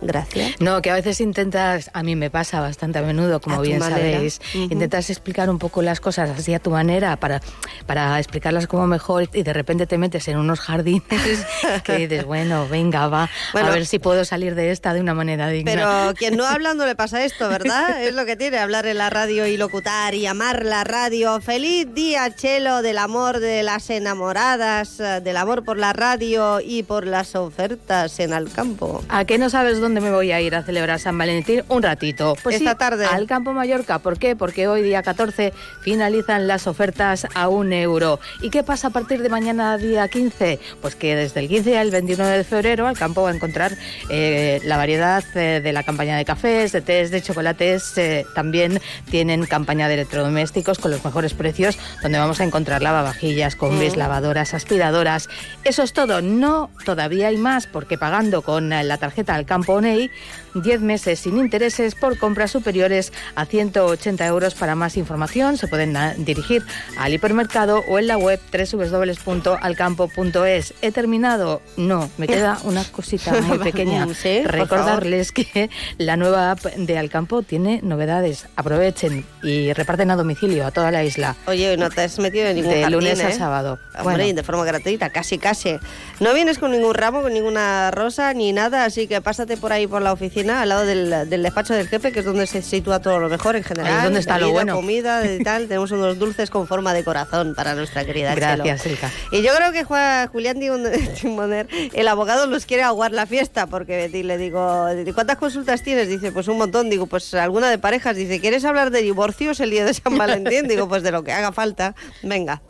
gracia? 0.00 0.54
No, 0.60 0.80
que 0.82 0.90
a 0.90 0.94
veces 0.94 1.20
intentas, 1.20 1.90
a 1.92 2.02
mí 2.02 2.16
me 2.16 2.30
pasa 2.30 2.60
bastante 2.60 2.98
a 2.98 3.02
menudo, 3.02 3.40
como 3.40 3.56
A 3.56 3.60
bien 3.60 3.80
sabéis, 3.80 4.40
intentas 4.54 5.10
explicar 5.10 5.50
un 5.50 5.58
poco 5.58 5.82
las 5.82 6.00
cosas 6.00 6.30
así 6.30 6.54
a 6.54 6.58
tu 6.58 6.70
manera 6.70 7.16
para, 7.16 7.40
para 7.86 8.18
explicarlas 8.18 8.66
como 8.66 8.86
mejor 8.86 9.28
y 9.32 9.42
de 9.42 9.52
repente 9.52 9.86
te 9.86 9.98
metes 9.98 10.28
en 10.28 10.38
unos 10.38 10.60
jardines 10.60 11.02
que 11.84 11.96
dices, 11.96 12.24
bueno, 12.24 12.68
venga, 12.68 13.08
va, 13.08 13.28
Bueno. 13.52 13.68
a 13.68 13.70
ver 13.70 13.86
si 13.86 13.98
puedo 13.98 14.24
salir 14.24 14.54
de 14.54 14.70
esta 14.70 14.92
de 14.94 15.00
una 15.00 15.14
manera 15.14 15.48
digna. 15.48 15.72
Pero 15.72 16.14
quien 16.14 16.36
no 16.36 16.46
habla 16.46 16.74
no 16.74 16.86
le 16.86 16.94
pasa 16.94 17.24
esto, 17.24 17.48
¿verdad? 17.48 18.02
Es 18.08 18.14
lo 18.14 18.24
que 18.24 18.36
tiene, 18.36 18.58
hablar 18.58 18.86
en 18.86 18.98
la 18.98 19.10
radio 19.10 19.46
y 19.46 19.56
locutar 19.56 20.14
y 20.14 20.26
amar 20.26 20.64
la 20.64 20.84
radio. 20.84 21.40
Feliz 21.40 21.86
día, 21.94 22.34
Chelo, 22.34 22.82
del 22.82 22.98
amor 22.98 23.40
de 23.40 23.62
las 23.62 23.90
enamoradas, 23.90 25.00
eh, 25.00 25.20
del 25.22 25.36
amor 25.36 25.64
por 25.64 25.78
la 25.78 25.92
radio 25.92 26.60
y 26.60 26.82
por 26.82 27.06
las 27.06 27.34
ofertas 27.34 28.18
en 28.20 28.32
el 28.32 28.50
campo. 28.50 29.02
¿A 29.08 29.24
qué 29.24 29.38
no 29.38 29.50
sabes 29.50 29.80
dónde 29.80 29.87
dónde 29.88 30.00
me 30.02 30.10
voy 30.10 30.32
a 30.32 30.40
ir 30.40 30.54
a 30.54 30.62
celebrar 30.62 31.00
San 31.00 31.16
Valentín? 31.16 31.64
Un 31.68 31.82
ratito. 31.82 32.36
Pues 32.42 32.56
Esta 32.56 32.72
sí, 32.72 32.76
tarde. 32.78 33.06
Al 33.06 33.26
Campo 33.26 33.54
Mallorca. 33.54 33.98
¿Por 34.00 34.18
qué? 34.18 34.36
Porque 34.36 34.68
hoy, 34.68 34.82
día 34.82 35.02
14, 35.02 35.52
finalizan 35.80 36.46
las 36.46 36.66
ofertas 36.66 37.26
a 37.34 37.48
un 37.48 37.72
euro. 37.72 38.20
¿Y 38.42 38.50
qué 38.50 38.62
pasa 38.62 38.88
a 38.88 38.90
partir 38.90 39.22
de 39.22 39.30
mañana, 39.30 39.78
día 39.78 40.06
15? 40.08 40.58
Pues 40.82 40.94
que 40.94 41.16
desde 41.16 41.40
el 41.40 41.48
15 41.48 41.78
al 41.78 41.90
29 41.90 42.36
de 42.36 42.44
febrero 42.44 42.86
al 42.86 42.98
campo 42.98 43.22
va 43.22 43.30
a 43.30 43.34
encontrar 43.34 43.72
eh, 44.10 44.60
la 44.64 44.76
variedad 44.76 45.24
eh, 45.34 45.60
de 45.62 45.72
la 45.72 45.82
campaña 45.82 46.16
de 46.18 46.24
cafés, 46.26 46.72
de 46.72 46.82
tés, 46.82 47.10
de 47.10 47.22
chocolates. 47.22 47.96
eh, 47.96 48.26
también 48.34 48.80
tienen 49.10 49.46
campaña 49.46 49.88
de 49.88 49.94
electrodomésticos 49.94 50.78
con 50.78 50.90
los 50.90 51.02
mejores 51.04 51.32
precios, 51.32 51.78
donde 52.02 52.18
vamos 52.18 52.40
a 52.40 52.44
encontrar 52.44 52.82
lavavajillas, 52.82 53.56
combis, 53.56 53.94
Mm. 53.94 53.98
lavadoras, 53.98 54.52
aspiradoras. 54.52 55.28
Eso 55.64 55.82
es 55.82 55.94
todo. 55.94 56.20
No, 56.20 56.70
todavía 56.84 57.28
hay 57.28 57.38
más, 57.38 57.66
porque 57.66 57.96
pagando 57.96 58.42
con 58.42 58.68
la 58.68 58.96
tarjeta 58.98 59.34
al 59.34 59.46
campo 59.46 59.77
ONEI, 59.78 60.10
10 60.54 60.80
meses 60.80 61.20
sin 61.20 61.38
intereses 61.38 61.94
por 61.94 62.18
compras 62.18 62.50
superiores 62.50 63.12
a 63.34 63.46
180 63.46 64.26
euros. 64.26 64.54
Para 64.54 64.74
más 64.74 64.96
información 64.96 65.56
se 65.56 65.68
pueden 65.68 65.96
dirigir 66.24 66.64
al 66.98 67.12
hipermercado 67.14 67.84
o 67.88 67.98
en 67.98 68.06
la 68.06 68.16
web 68.18 68.40
www.alcampo.es. 68.52 70.74
¿He 70.82 70.92
terminado? 70.92 71.62
No, 71.76 72.10
me 72.18 72.26
queda 72.26 72.58
una 72.64 72.84
cosita 72.84 73.32
muy 73.42 73.58
pequeña. 73.70 74.06
Sí, 74.14 74.42
Recordarles 74.44 75.32
que 75.32 75.70
la 75.98 76.16
nueva 76.16 76.50
app 76.52 76.64
de 76.64 76.98
Alcampo 76.98 77.42
tiene 77.42 77.80
novedades. 77.82 78.46
Aprovechen 78.56 79.24
y 79.42 79.72
reparten 79.72 80.10
a 80.10 80.16
domicilio 80.16 80.66
a 80.66 80.70
toda 80.70 80.90
la 80.90 81.04
isla. 81.04 81.36
Oye, 81.46 81.76
no 81.76 81.90
te 81.90 82.02
has 82.02 82.18
metido 82.18 82.46
en 82.46 82.56
ningún 82.56 82.72
De 82.72 82.82
jardín, 82.82 82.98
lunes 82.98 83.20
a 83.20 83.30
¿eh? 83.30 83.32
sábado. 83.32 83.78
Hombre, 83.98 84.24
Bueno. 84.24 84.36
de 84.36 84.42
forma 84.42 84.64
gratuita, 84.64 85.10
casi, 85.10 85.38
casi. 85.38 85.76
No 86.20 86.34
vienes 86.34 86.58
con 86.58 86.70
ningún 86.72 86.94
ramo, 86.94 87.22
con 87.22 87.32
ninguna 87.32 87.90
rosa, 87.90 88.32
ni 88.34 88.52
nada, 88.52 88.84
así 88.84 89.06
que 89.06 89.20
pásate 89.20 89.56
por 89.56 89.72
ahí 89.72 89.86
por 89.86 90.02
la 90.02 90.12
oficina, 90.12 90.37
al 90.62 90.68
lado 90.68 90.86
del, 90.86 91.28
del 91.28 91.42
despacho 91.42 91.74
del 91.74 91.88
jefe, 91.88 92.12
que 92.12 92.20
es 92.20 92.24
donde 92.24 92.46
se 92.46 92.62
sitúa 92.62 93.00
todo 93.00 93.18
lo 93.18 93.28
mejor 93.28 93.56
en 93.56 93.64
general. 93.64 93.90
Ahí 93.92 93.98
es 93.98 94.04
donde 94.04 94.20
está 94.20 94.38
lo 94.38 94.50
bueno. 94.50 94.74
comida 94.76 95.26
y 95.26 95.38
tal. 95.44 95.66
Tenemos 95.68 95.90
unos 95.90 96.18
dulces 96.18 96.50
con 96.50 96.66
forma 96.66 96.94
de 96.94 97.02
corazón 97.04 97.54
para 97.54 97.74
nuestra 97.74 98.04
querida 98.04 98.34
Gracias, 98.34 98.82
Chelo. 98.82 98.96
Y 99.32 99.42
yo 99.42 99.52
creo 99.54 99.72
que 99.72 99.84
Juan- 99.84 100.28
Julián 100.28 100.58
Timon- 100.60 101.14
Timoner, 101.20 101.66
el 101.92 102.08
abogado 102.08 102.46
los 102.46 102.66
quiere 102.66 102.82
aguar 102.82 103.12
la 103.12 103.26
fiesta, 103.26 103.66
porque 103.66 104.08
le 104.08 104.38
digo, 104.38 104.86
¿cuántas 105.14 105.36
consultas 105.38 105.82
tienes? 105.82 106.08
Dice, 106.08 106.32
pues 106.32 106.48
un 106.48 106.58
montón. 106.58 106.88
Digo, 106.90 107.06
pues 107.06 107.34
alguna 107.34 107.68
de 107.70 107.78
parejas. 107.78 108.16
Dice, 108.16 108.40
¿quieres 108.40 108.64
hablar 108.64 108.90
de 108.90 109.02
divorcios 109.02 109.60
el 109.60 109.70
día 109.70 109.84
de 109.84 109.94
San 109.94 110.16
Valentín? 110.16 110.68
Digo, 110.68 110.88
pues 110.88 111.02
de 111.02 111.10
lo 111.12 111.24
que 111.24 111.32
haga 111.32 111.52
falta. 111.52 111.94
Venga. 112.22 112.62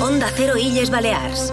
Onda 0.00 0.28
Cero 0.36 0.56
Illes 0.56 0.90
Balears. 0.90 1.52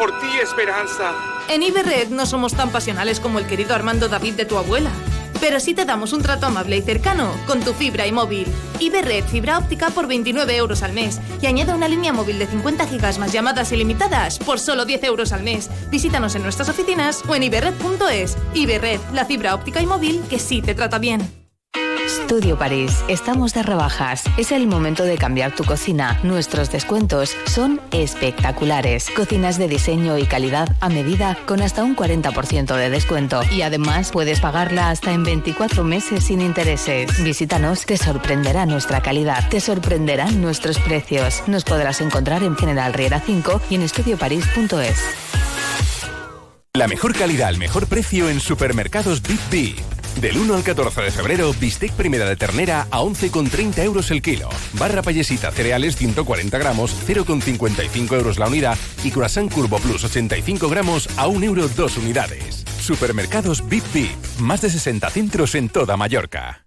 Por 0.00 0.18
ti, 0.18 0.28
Esperanza. 0.42 1.12
En 1.46 1.62
Iberred 1.62 2.08
no 2.08 2.24
somos 2.24 2.54
tan 2.54 2.70
pasionales 2.70 3.20
como 3.20 3.38
el 3.38 3.46
querido 3.46 3.74
Armando 3.74 4.08
David 4.08 4.32
de 4.32 4.46
tu 4.46 4.56
abuela. 4.56 4.90
Pero 5.40 5.60
sí 5.60 5.74
te 5.74 5.84
damos 5.84 6.14
un 6.14 6.22
trato 6.22 6.46
amable 6.46 6.78
y 6.78 6.82
cercano 6.82 7.30
con 7.46 7.60
tu 7.60 7.74
fibra 7.74 8.06
y 8.06 8.12
móvil. 8.12 8.46
Iberred 8.78 9.26
fibra 9.26 9.58
óptica 9.58 9.90
por 9.90 10.06
29 10.06 10.56
euros 10.56 10.82
al 10.82 10.94
mes 10.94 11.20
y 11.42 11.46
añade 11.46 11.74
una 11.74 11.86
línea 11.86 12.14
móvil 12.14 12.38
de 12.38 12.46
50 12.46 12.86
gigas 12.86 13.18
más 13.18 13.30
llamadas 13.30 13.72
ilimitadas 13.72 14.38
por 14.38 14.58
solo 14.58 14.86
10 14.86 15.04
euros 15.04 15.32
al 15.32 15.42
mes. 15.42 15.68
Visítanos 15.90 16.34
en 16.34 16.44
nuestras 16.44 16.70
oficinas 16.70 17.22
o 17.28 17.34
en 17.34 17.42
iberred.es. 17.42 18.38
Iberred, 18.54 19.00
la 19.12 19.26
fibra 19.26 19.54
óptica 19.54 19.82
y 19.82 19.86
móvil 19.86 20.22
que 20.30 20.38
sí 20.38 20.62
te 20.62 20.74
trata 20.74 20.98
bien. 20.98 21.39
Studio 22.10 22.58
París, 22.58 23.04
estamos 23.06 23.54
de 23.54 23.62
rebajas. 23.62 24.24
Es 24.36 24.50
el 24.50 24.66
momento 24.66 25.04
de 25.04 25.16
cambiar 25.16 25.54
tu 25.54 25.64
cocina. 25.64 26.18
Nuestros 26.24 26.70
descuentos 26.72 27.36
son 27.46 27.80
espectaculares. 27.92 29.08
Cocinas 29.14 29.58
de 29.58 29.68
diseño 29.68 30.18
y 30.18 30.24
calidad 30.24 30.74
a 30.80 30.88
medida 30.88 31.38
con 31.46 31.62
hasta 31.62 31.84
un 31.84 31.94
40% 31.94 32.74
de 32.74 32.90
descuento. 32.90 33.42
Y 33.52 33.62
además 33.62 34.10
puedes 34.10 34.40
pagarla 34.40 34.90
hasta 34.90 35.12
en 35.12 35.22
24 35.22 35.84
meses 35.84 36.24
sin 36.24 36.40
intereses. 36.40 37.22
Visítanos, 37.22 37.86
te 37.86 37.96
sorprenderá 37.96 38.66
nuestra 38.66 39.00
calidad, 39.02 39.48
te 39.48 39.60
sorprenderán 39.60 40.42
nuestros 40.42 40.78
precios. 40.78 41.44
Nos 41.46 41.62
podrás 41.62 42.00
encontrar 42.00 42.42
en 42.42 42.56
General 42.56 42.92
Riera 42.92 43.20
5 43.20 43.60
y 43.70 43.76
en 43.76 43.82
estudioparís.es. 43.82 44.98
La 46.74 46.88
mejor 46.88 47.16
calidad 47.16 47.48
al 47.48 47.58
mejor 47.58 47.86
precio 47.86 48.28
en 48.28 48.40
supermercados 48.40 49.22
Big 49.22 49.40
B. 49.50 49.99
Del 50.20 50.36
1 50.36 50.54
al 50.54 50.62
14 50.62 51.00
de 51.02 51.10
febrero, 51.10 51.54
bistec 51.58 51.92
primera 51.92 52.26
de 52.26 52.36
ternera 52.36 52.86
a 52.90 53.00
11,30 53.00 53.82
euros 53.84 54.10
el 54.10 54.20
kilo. 54.20 54.48
Barra 54.74 55.02
payesita 55.02 55.50
cereales 55.50 55.96
140 55.96 56.58
gramos, 56.58 56.94
0,55 57.06 58.16
euros 58.16 58.38
la 58.38 58.48
unidad. 58.48 58.76
Y 59.02 59.10
croissant 59.10 59.52
curvo 59.52 59.78
plus 59.78 60.04
85 60.04 60.68
gramos 60.68 61.08
a 61.16 61.26
1 61.26 61.46
euro 61.46 61.68
2 61.68 61.96
unidades. 61.98 62.64
Supermercados 62.80 63.66
Big 63.68 63.82
B. 63.94 64.10
Más 64.40 64.60
de 64.60 64.70
60 64.70 65.08
centros 65.10 65.54
en 65.54 65.68
toda 65.68 65.96
Mallorca. 65.96 66.66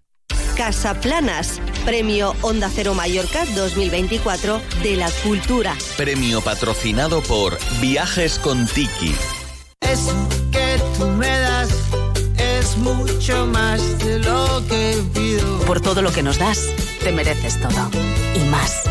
Casaplanas, 0.56 1.60
Premio 1.84 2.34
Onda 2.40 2.70
Cero 2.72 2.94
Mallorca 2.94 3.44
2024 3.56 4.60
de 4.82 4.96
la 4.96 5.10
Cultura. 5.22 5.74
Premio 5.96 6.40
patrocinado 6.40 7.22
por 7.22 7.58
Viajes 7.80 8.38
con 8.38 8.66
Tiki. 8.66 9.14
Eso 9.80 10.28
que 10.52 10.80
tú 10.96 11.06
me 11.06 11.26
das 11.26 11.70
mucho 12.78 13.46
más 13.46 13.98
de 13.98 14.18
lo 14.18 14.62
que 14.68 15.02
pido. 15.12 15.58
Por 15.66 15.80
todo 15.80 16.02
lo 16.02 16.12
que 16.12 16.22
nos 16.22 16.38
das, 16.38 16.68
te 17.02 17.12
mereces 17.12 17.60
todo. 17.60 17.90
Y 18.34 18.40
más. 18.48 18.84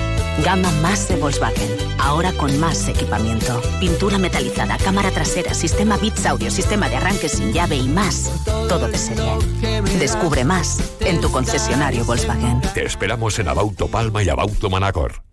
Gama 0.44 0.72
más 0.82 1.08
de 1.10 1.16
Volkswagen. 1.16 1.70
Ahora 2.00 2.34
con 2.34 2.60
más 2.60 2.88
equipamiento. 2.88 3.62
Pintura 3.80 4.18
metalizada, 4.18 4.78
cámara 4.78 5.12
trasera, 5.12 5.54
sistema 5.54 5.98
Bits 5.98 6.26
Audio, 6.26 6.50
sistema 6.50 6.90
de 6.90 6.96
arranque 6.96 7.30
sin 7.30 7.54
llave 7.54 7.76
y 7.76 7.88
más. 7.88 8.32
Todo 8.68 8.88
de 8.88 8.98
serie. 8.98 9.38
Descubre 10.00 10.44
más 10.44 10.80
en 11.02 11.22
tu 11.22 11.32
concesionario 11.32 12.04
Volkswagen. 12.06 12.62
Te 12.74 12.86
esperamos 12.86 13.38
en 13.40 13.48
Abauto 13.48 13.88
Palma 13.88 14.24
y 14.24 14.30
Abauto 14.30 14.70
Manacor. 14.70 15.33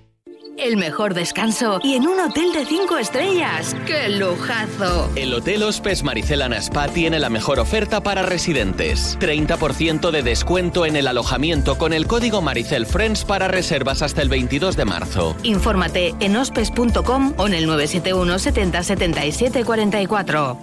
El 0.61 0.77
mejor 0.77 1.15
descanso 1.15 1.79
y 1.83 1.95
en 1.95 2.07
un 2.07 2.19
hotel 2.19 2.53
de 2.53 2.65
5 2.65 2.99
estrellas. 2.99 3.75
¡Qué 3.87 4.09
lujazo! 4.09 5.09
El 5.15 5.33
Hotel 5.33 5.63
Hospes 5.63 6.03
Maricela 6.03 6.55
Spa 6.57 6.87
tiene 6.87 7.17
la 7.19 7.31
mejor 7.31 7.59
oferta 7.59 8.03
para 8.03 8.21
residentes. 8.21 9.17
30% 9.19 10.11
de 10.11 10.21
descuento 10.21 10.85
en 10.85 10.97
el 10.97 11.07
alojamiento 11.07 11.79
con 11.79 11.93
el 11.93 12.05
código 12.05 12.43
Maricel 12.43 12.85
Friends 12.85 13.25
para 13.25 13.47
reservas 13.47 14.03
hasta 14.03 14.21
el 14.21 14.29
22 14.29 14.77
de 14.77 14.85
marzo. 14.85 15.35
Infórmate 15.41 16.13
en 16.19 16.35
hospes.com 16.35 17.33
o 17.37 17.47
en 17.47 17.55
el 17.55 17.65
971 17.65 18.37
70 18.37 18.83
77 18.83 19.65
44. 19.65 20.59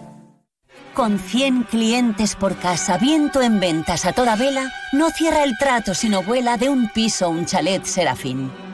con 0.94 1.18
100 1.18 1.64
clientes 1.64 2.36
por 2.36 2.56
casa, 2.56 2.98
viento 2.98 3.42
en 3.42 3.58
ventas 3.58 4.04
a 4.04 4.12
toda 4.12 4.36
vela, 4.36 4.72
no 4.92 5.10
cierra 5.10 5.42
el 5.42 5.58
trato 5.58 5.92
sino 5.94 6.22
vuela 6.22 6.56
de 6.56 6.68
un 6.68 6.88
piso 6.88 7.24
a 7.24 7.28
un 7.28 7.46
chalet 7.46 7.84
serafín. 7.84 8.67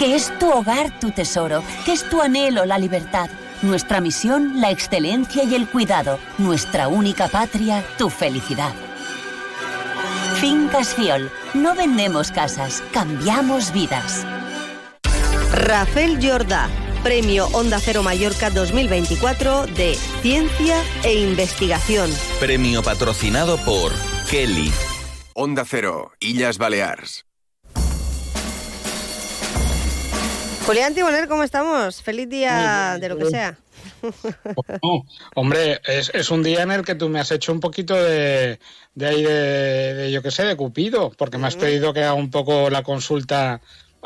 Que 0.00 0.14
es 0.14 0.32
tu 0.38 0.50
hogar 0.50 0.98
tu 0.98 1.10
tesoro, 1.10 1.62
que 1.84 1.92
es 1.92 2.08
tu 2.08 2.22
anhelo 2.22 2.64
la 2.64 2.78
libertad, 2.78 3.28
nuestra 3.60 4.00
misión 4.00 4.58
la 4.58 4.70
excelencia 4.70 5.44
y 5.44 5.54
el 5.54 5.68
cuidado, 5.68 6.18
nuestra 6.38 6.88
única 6.88 7.28
patria 7.28 7.84
tu 7.98 8.08
felicidad. 8.08 8.72
Fincas 10.40 10.94
Fiol, 10.94 11.30
no 11.52 11.74
vendemos 11.74 12.32
casas, 12.32 12.82
cambiamos 12.94 13.74
vidas. 13.74 14.26
Rafael 15.52 16.18
Jordá, 16.18 16.70
Premio 17.02 17.48
Onda 17.48 17.78
Cero 17.78 18.02
Mallorca 18.02 18.48
2024 18.48 19.66
de 19.66 19.96
Ciencia 20.22 20.82
e 21.04 21.12
Investigación. 21.12 22.10
Premio 22.40 22.82
patrocinado 22.82 23.58
por 23.58 23.92
Kelly. 24.30 24.72
Onda 25.34 25.66
Cero, 25.66 26.12
Illas 26.20 26.56
Balears. 26.56 27.26
Julián 30.70 30.94
Tiboner, 30.94 31.26
¿cómo 31.26 31.42
estamos? 31.42 32.00
Feliz 32.00 32.28
día 32.28 32.96
de 33.00 33.08
lo 33.08 33.18
que 33.18 33.26
sea. 33.26 33.58
No, 34.84 35.04
hombre, 35.34 35.80
es, 35.84 36.12
es, 36.14 36.30
un 36.30 36.44
día 36.44 36.62
en 36.62 36.70
el 36.70 36.84
que 36.84 36.94
tú 36.94 37.08
me 37.08 37.18
has 37.18 37.32
hecho 37.32 37.50
un 37.50 37.58
poquito 37.58 37.96
de, 37.96 38.60
de 38.94 39.06
ahí 39.06 39.20
de, 39.20 39.94
de, 39.94 40.12
yo 40.12 40.22
qué 40.22 40.30
sé, 40.30 40.44
de 40.44 40.54
Cupido, 40.54 41.10
porque 41.18 41.38
me 41.38 41.48
has 41.48 41.56
pedido 41.56 41.92
que 41.92 42.04
haga 42.04 42.14
un 42.14 42.30
poco 42.30 42.70
la 42.70 42.84
consulta 42.84 43.60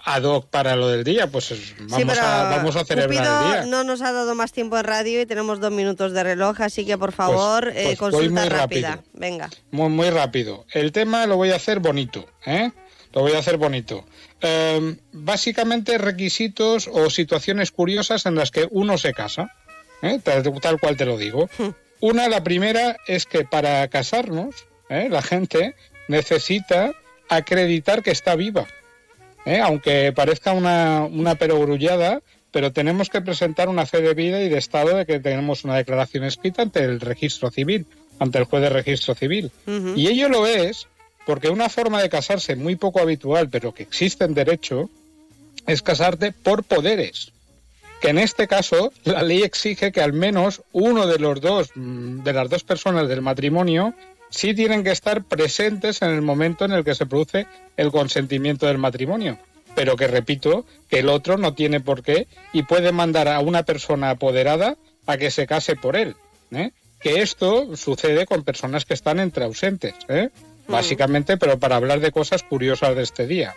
ad 0.07 0.23
hoc 0.23 0.49
para 0.49 0.75
lo 0.75 0.89
del 0.89 1.05
día, 1.05 1.27
pues 1.27 1.53
vamos, 1.81 2.15
sí, 2.15 2.19
a, 2.19 2.57
vamos 2.57 2.77
a 2.77 2.85
celebrar 2.87 3.09
Cupido 3.09 3.43
el 3.43 3.53
día. 3.53 3.67
no 3.67 3.85
nos 3.85 4.01
ha 4.01 4.13
dado 4.13 4.35
más 4.35 4.53
tiempo 4.53 4.79
en 4.79 4.85
radio 4.85 5.21
y 5.21 5.27
tenemos 5.27 5.61
dos 5.61 5.71
minutos 5.71 6.13
de 6.13 6.23
reloj, 6.23 6.63
así 6.63 6.87
que 6.87 6.97
por 6.97 7.13
favor, 7.13 7.65
pues, 7.65 7.75
pues 7.75 7.95
eh, 7.95 7.97
consulta 7.99 8.41
muy 8.41 8.49
rápida. 8.49 8.91
rápido. 8.93 9.11
Venga. 9.13 9.51
Muy, 9.71 9.91
muy 9.91 10.09
rápido. 10.09 10.65
El 10.73 10.93
tema 10.93 11.27
lo 11.27 11.37
voy 11.37 11.51
a 11.51 11.57
hacer 11.57 11.81
bonito, 11.81 12.25
¿eh? 12.47 12.73
Lo 13.15 13.23
voy 13.23 13.33
a 13.33 13.39
hacer 13.39 13.57
bonito. 13.57 14.05
Eh, 14.41 14.97
básicamente 15.13 15.99
requisitos 15.99 16.89
o 16.93 17.09
situaciones 17.11 17.71
curiosas 17.71 18.27
en 18.27 18.35
las 18.35 18.51
que 18.51 18.67
uno 18.71 18.99
se 18.99 19.13
casa, 19.13 19.53
¿eh? 20.03 20.21
tal, 20.23 20.43
tal, 20.61 20.81
cual 20.81 20.97
te 20.97 21.07
lo 21.07 21.17
digo. 21.17 21.49
Una, 22.01 22.29
la 22.29 22.43
primera 22.43 22.97
es 23.07 23.25
que 23.25 23.45
para 23.45 23.87
casarnos, 23.89 24.67
¿eh? 24.89 25.09
la 25.11 25.23
gente 25.23 25.75
necesita 26.09 26.93
acreditar 27.29 28.03
que 28.03 28.11
está 28.11 28.35
viva. 28.35 28.67
¿eh? 29.45 29.61
aunque 29.61 30.13
parezca 30.13 30.53
una, 30.53 31.05
una 31.05 31.35
perogrullada, 31.37 32.21
pero 32.51 32.73
tenemos 32.73 33.11
que 33.11 33.21
presentar 33.21 33.69
una 33.69 33.87
fe 33.87 34.01
de 34.01 34.15
vida 34.15 34.43
y 34.43 34.49
de 34.49 34.59
estado 34.59 34.97
de 34.97 35.07
que 35.07 35.21
tenemos 35.21 35.65
una 35.65 35.77
declaración 35.77 36.25
escrita 36.25 36.63
ante 36.63 36.81
el 36.85 37.01
registro 37.01 37.51
civil, 37.51 37.87
ante 38.19 38.39
el 38.39 38.45
juez 38.45 38.63
de 38.63 38.71
registro 38.71 39.15
civil. 39.15 39.51
Uh 39.67 39.71
-huh. 39.71 39.97
Y 39.97 40.09
ello 40.09 40.29
lo 40.29 40.47
es 40.47 40.87
porque 41.27 41.49
una 41.49 41.69
forma 41.69 42.03
de 42.03 42.09
casarse 42.09 42.57
muy 42.57 42.77
poco 42.77 43.01
habitual, 43.01 43.49
pero 43.49 43.73
que 43.73 43.83
existe 43.83 44.25
en 44.25 44.35
derecho, 44.35 44.91
es 45.67 45.83
casarte 45.83 46.33
por 46.33 46.65
poderes. 46.65 47.33
Que 48.01 48.11
en 48.11 48.19
este 48.19 48.47
caso 48.47 48.93
la 49.05 49.23
ley 49.23 49.43
exige 49.43 49.93
que 49.93 50.03
al 50.03 50.13
menos 50.13 50.63
uno 50.73 51.07
de 51.07 51.19
los 51.19 51.41
dos, 51.41 51.71
mm, 51.75 52.23
de 52.23 52.33
las 52.33 52.51
dos 52.51 52.63
personas 52.65 53.09
del 53.09 53.23
matrimonio, 53.23 53.95
sí 54.29 54.55
tienen 54.55 54.85
que 54.85 54.91
estar 54.91 55.25
presentes 55.25 56.03
en 56.03 56.11
el 56.11 56.21
momento 56.21 56.65
en 56.65 56.73
el 56.73 56.85
que 56.85 56.95
se 56.95 57.07
produce 57.07 57.47
el 57.77 57.91
consentimiento 57.91 58.67
del 58.67 58.79
matrimonio. 58.79 59.39
Pero 59.75 59.97
que 59.97 60.07
repito, 60.07 60.67
que 60.89 61.01
el 61.01 61.09
otro 61.09 61.39
no 61.39 61.55
tiene 61.55 61.81
por 61.81 62.03
qué 62.03 62.29
y 62.53 62.65
puede 62.65 62.93
mandar 62.93 63.29
a 63.29 63.41
una 63.41 63.63
persona 63.63 64.11
apoderada 64.11 64.77
a 65.07 65.17
que 65.17 65.31
se 65.31 65.47
case 65.47 65.77
por 65.77 65.97
él. 65.97 66.15
¿eh? 66.53 66.73
Que 67.01 67.23
esto 67.23 67.77
sucede 67.77 68.27
con 68.27 68.45
personas 68.45 68.85
que 68.85 68.95
están 68.95 69.19
entre 69.19 69.45
ausentes, 69.45 69.95
¿eh? 70.09 70.31
Básicamente, 70.69 71.37
pero 71.37 71.59
para 71.59 71.77
hablar 71.77 72.01
de 72.01 72.13
cosas 72.13 72.43
curiosas 72.43 72.97
de 72.97 73.03
este 73.03 73.27
día. 73.27 73.55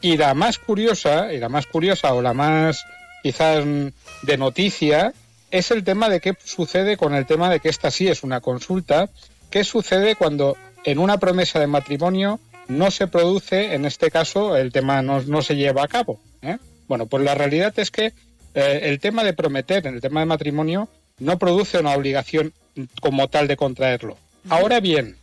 Y 0.00 0.16
la 0.16 0.34
más 0.34 0.58
curiosa, 0.58 1.32
y 1.32 1.38
la 1.38 1.48
más 1.48 1.66
curiosa 1.66 2.12
o 2.14 2.22
la 2.22 2.34
más 2.34 2.84
quizás 3.22 3.64
de 4.22 4.36
noticia, 4.36 5.12
es 5.50 5.70
el 5.70 5.84
tema 5.84 6.08
de 6.08 6.20
qué 6.20 6.36
sucede 6.44 6.96
con 6.96 7.14
el 7.14 7.26
tema 7.26 7.50
de 7.50 7.60
que 7.60 7.68
esta 7.68 7.90
sí 7.90 8.08
es 8.08 8.22
una 8.22 8.40
consulta 8.40 9.08
¿Qué 9.50 9.64
sucede 9.64 10.16
cuando 10.16 10.56
en 10.84 10.98
una 10.98 11.18
promesa 11.18 11.58
de 11.58 11.66
matrimonio 11.66 12.40
no 12.68 12.90
se 12.90 13.06
produce, 13.06 13.74
en 13.74 13.84
este 13.84 14.10
caso, 14.10 14.56
el 14.56 14.72
tema 14.72 15.02
no, 15.02 15.22
no 15.22 15.42
se 15.42 15.56
lleva 15.56 15.84
a 15.84 15.88
cabo? 15.88 16.20
¿eh? 16.42 16.58
Bueno, 16.88 17.06
pues 17.06 17.22
la 17.24 17.34
realidad 17.34 17.72
es 17.78 17.90
que 17.90 18.12
eh, 18.54 18.80
el 18.82 18.98
tema 18.98 19.24
de 19.24 19.32
prometer 19.32 19.86
en 19.86 19.94
el 19.94 20.00
tema 20.00 20.20
de 20.20 20.26
matrimonio 20.26 20.88
no 21.18 21.38
produce 21.38 21.78
una 21.78 21.94
obligación 21.94 22.52
como 23.00 23.28
tal 23.28 23.48
de 23.48 23.56
contraerlo. 23.56 24.18
Ahora 24.48 24.80
bien, 24.80 25.16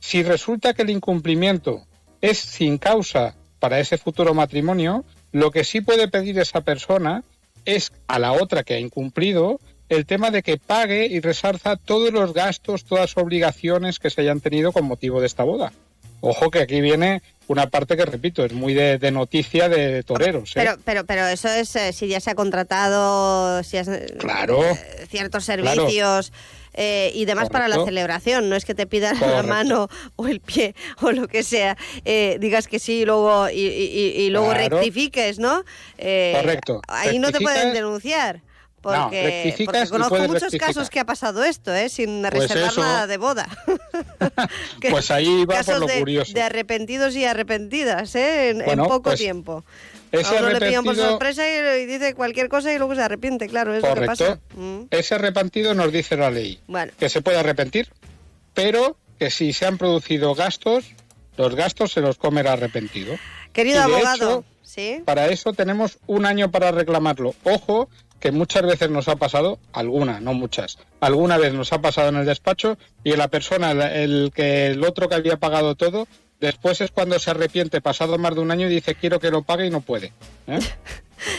si 0.00 0.22
resulta 0.22 0.74
que 0.74 0.82
el 0.82 0.90
incumplimiento 0.90 1.86
es 2.20 2.38
sin 2.38 2.78
causa 2.78 3.34
para 3.58 3.80
ese 3.80 3.98
futuro 3.98 4.34
matrimonio, 4.34 5.04
lo 5.32 5.50
que 5.50 5.64
sí 5.64 5.80
puede 5.80 6.08
pedir 6.08 6.38
esa 6.38 6.62
persona 6.62 7.24
es 7.64 7.92
a 8.06 8.18
la 8.18 8.32
otra 8.32 8.62
que 8.62 8.74
ha 8.74 8.78
incumplido 8.78 9.60
el 9.88 10.06
tema 10.06 10.30
de 10.30 10.42
que 10.42 10.58
pague 10.58 11.06
y 11.06 11.20
resarza 11.20 11.76
todos 11.76 12.12
los 12.12 12.34
gastos, 12.34 12.84
todas 12.84 13.14
las 13.14 13.24
obligaciones 13.24 13.98
que 13.98 14.10
se 14.10 14.20
hayan 14.20 14.40
tenido 14.40 14.72
con 14.72 14.84
motivo 14.84 15.20
de 15.20 15.26
esta 15.26 15.44
boda. 15.44 15.72
Ojo 16.20 16.50
que 16.50 16.60
aquí 16.60 16.80
viene 16.80 17.22
una 17.46 17.68
parte 17.68 17.96
que 17.96 18.04
repito 18.04 18.44
es 18.44 18.52
muy 18.52 18.74
de, 18.74 18.98
de 18.98 19.10
noticia 19.10 19.68
de 19.68 20.02
toreros. 20.02 20.50
¿eh? 20.50 20.52
Pero, 20.56 20.76
pero, 20.84 21.04
pero 21.04 21.26
eso 21.26 21.48
es 21.48 21.74
eh, 21.76 21.92
si 21.92 22.08
ya 22.08 22.20
se 22.20 22.30
ha 22.30 22.34
contratado, 22.34 23.62
si 23.62 23.78
has, 23.78 23.88
claro, 24.18 24.62
eh, 24.64 25.06
ciertos 25.08 25.44
servicios. 25.44 26.30
Claro. 26.30 26.57
Eh, 26.80 27.10
y 27.12 27.24
demás 27.24 27.48
Correcto. 27.48 27.52
para 27.52 27.68
la 27.80 27.84
celebración. 27.84 28.48
No 28.48 28.54
es 28.54 28.64
que 28.64 28.72
te 28.72 28.86
pidan 28.86 29.18
Correcto. 29.18 29.36
la 29.36 29.42
mano 29.42 29.88
o 30.14 30.28
el 30.28 30.38
pie 30.40 30.76
o 31.02 31.10
lo 31.10 31.26
que 31.26 31.42
sea, 31.42 31.76
eh, 32.04 32.36
digas 32.40 32.68
que 32.68 32.78
sí 32.78 33.00
y 33.00 33.04
luego, 33.04 33.48
y, 33.50 33.60
y, 33.60 34.12
y 34.22 34.30
luego 34.30 34.50
Claro. 34.52 34.76
rectifiques, 34.76 35.40
¿no? 35.40 35.64
Eh, 35.98 36.34
Correcto. 36.40 36.80
Ahí 36.86 37.18
no 37.18 37.32
te 37.32 37.40
pueden 37.40 37.72
denunciar. 37.74 38.42
Porque, 38.94 39.22
No, 39.22 39.26
rectificas 39.28 39.72
porque 39.74 39.86
y 39.86 39.90
conozco 39.90 40.16
muchos 40.18 40.32
rectificar. 40.42 40.68
casos 40.68 40.90
que 40.90 41.00
ha 41.00 41.04
pasado 41.04 41.44
esto, 41.44 41.74
¿eh? 41.74 41.88
sin 41.88 42.22
Pues 42.22 42.32
reservar 42.34 42.70
eso. 42.72 42.80
nada 42.80 43.06
de 43.06 43.16
boda. 43.16 43.48
Pues 44.90 45.10
ahí 45.10 45.40
va 45.40 45.46
por 45.46 45.54
casos 45.56 45.80
lo 45.80 45.86
de, 45.86 45.98
curioso. 46.00 46.32
de 46.32 46.42
arrepentidos 46.42 47.14
y 47.16 47.24
arrepentidas, 47.24 48.14
¿eh? 48.14 48.50
En, 48.50 48.78
poco 48.78 49.02
pues, 49.02 49.18
tiempo. 49.18 49.64
ese 50.12 50.36
a 50.36 50.40
uno 50.40 50.50
le 50.50 50.60
pillan 50.60 50.84
por 50.84 50.96
sorpresa 50.96 51.42
y, 51.48 51.82
y 51.82 51.86
dice 51.86 52.14
cualquier 52.14 52.48
cosa 52.48 52.72
y 52.72 52.78
luego 52.78 52.94
se 52.94 53.02
arrepiente, 53.02 53.48
claro, 53.48 53.74
es 53.74 53.82
lo 53.82 53.94
que 53.94 54.02
pasa. 54.06 54.24
Correcto. 54.24 54.42
Mm. 54.56 54.80
Ese 54.90 55.14
arrepentido 55.14 55.74
nos 55.74 55.92
dice 55.92 56.16
la 56.16 56.30
ley 56.30 56.60
Bueno, 56.66 56.92
que 56.98 57.08
se 57.08 57.20
puede 57.22 57.38
arrepentir, 57.38 57.88
pero 58.54 58.96
que 59.18 59.30
si 59.30 59.52
se 59.52 59.66
han 59.66 59.78
producido 59.78 60.34
gastos, 60.34 60.84
los 61.36 61.54
gastos 61.54 61.92
se 61.92 62.00
los 62.00 62.16
come 62.18 62.40
el 62.42 62.46
arrepentido. 62.48 63.16
querido 63.52 63.82
abogado, 63.82 64.30
hecho, 64.30 64.44
¿sí? 64.62 65.02
Para 65.04 65.26
eso 65.28 65.52
tenemos 65.52 65.98
un 66.06 66.24
año 66.26 66.50
para 66.50 66.70
reclamarlo. 66.70 67.34
Ojo, 67.44 67.88
que 68.20 68.32
muchas 68.32 68.62
veces 68.62 68.90
nos 68.90 69.08
ha 69.08 69.16
pasado, 69.16 69.58
alguna, 69.72 70.20
no 70.20 70.34
muchas, 70.34 70.78
alguna 71.00 71.38
vez 71.38 71.52
nos 71.54 71.72
ha 71.72 71.80
pasado 71.80 72.08
en 72.08 72.16
el 72.16 72.26
despacho 72.26 72.78
y 73.04 73.12
la 73.16 73.28
persona, 73.28 73.70
el, 73.70 73.82
el 73.82 74.32
que 74.34 74.68
el 74.68 74.84
otro 74.84 75.08
que 75.08 75.14
había 75.14 75.36
pagado 75.36 75.74
todo, 75.74 76.06
después 76.40 76.80
es 76.80 76.90
cuando 76.90 77.18
se 77.18 77.30
arrepiente, 77.30 77.80
pasado 77.80 78.18
más 78.18 78.34
de 78.34 78.40
un 78.40 78.50
año 78.50 78.66
y 78.68 78.74
dice 78.74 78.94
quiero 78.94 79.20
que 79.20 79.30
lo 79.30 79.42
pague 79.42 79.66
y 79.66 79.70
no 79.70 79.80
puede. 79.80 80.12
¿eh? 80.46 80.58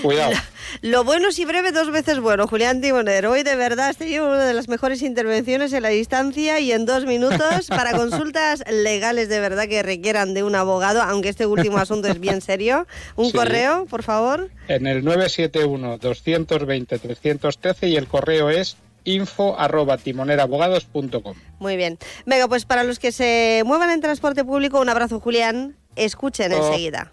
Cuidado. 0.02 0.34
Lo 0.82 1.06
bueno 1.06 1.32
si 1.32 1.46
breve, 1.46 1.72
dos 1.72 1.90
veces 1.90 2.20
bueno. 2.20 2.48
Julián 2.48 2.82
Timoner, 2.82 3.26
hoy 3.28 3.44
de 3.44 3.56
verdad 3.56 3.88
has 3.88 3.96
tenido 3.98 4.28
una 4.28 4.44
de 4.46 4.54
las 4.54 4.68
mejores 4.68 5.02
intervenciones 5.02 5.72
en 5.72 5.84
la 5.84 5.90
distancia 5.90 6.60
y 6.60 6.74
en 6.74 6.86
dos 6.86 7.06
minutos 7.06 7.68
para 7.70 7.94
consultas 7.94 8.62
legales 8.70 9.30
de 9.30 9.40
verdad 9.40 9.70
que 9.70 9.82
requieran 9.82 10.34
de 10.34 10.44
un 10.44 10.56
abogado, 10.56 11.02
aunque 11.02 11.30
este 11.30 11.46
último 11.46 11.78
asunto 11.78 12.10
es 12.10 12.20
bien 12.20 12.42
serio. 12.42 12.88
Un 13.16 13.28
Sí. 13.28 13.32
correo, 13.38 13.86
por 13.86 14.04
favor. 14.04 14.50
En 14.68 14.86
el 14.86 15.02
971-220-313 15.06 17.88
y 17.90 17.96
el 17.96 18.08
correo 18.08 18.50
es 18.50 18.76
info 19.10 19.60
arroba 19.60 19.98
timonerabogados.com. 19.98 21.36
Muy 21.60 21.76
bien. 21.78 21.98
Venga, 22.26 22.48
pues 22.48 22.66
para 22.66 22.84
los 22.84 23.00
que 23.00 23.12
se 23.12 23.64
muevan 23.66 23.90
en 23.90 24.02
transporte 24.02 24.44
público, 24.46 24.80
un 24.80 24.90
abrazo, 24.90 25.20
Julián. 25.20 25.76
Escuchen 25.96 26.54
Oh. 26.54 26.58
enseguida. 26.68 27.12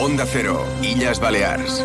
Onda 0.00 0.24
Cero, 0.26 0.64
Illas 0.82 1.20
Balears. 1.20 1.84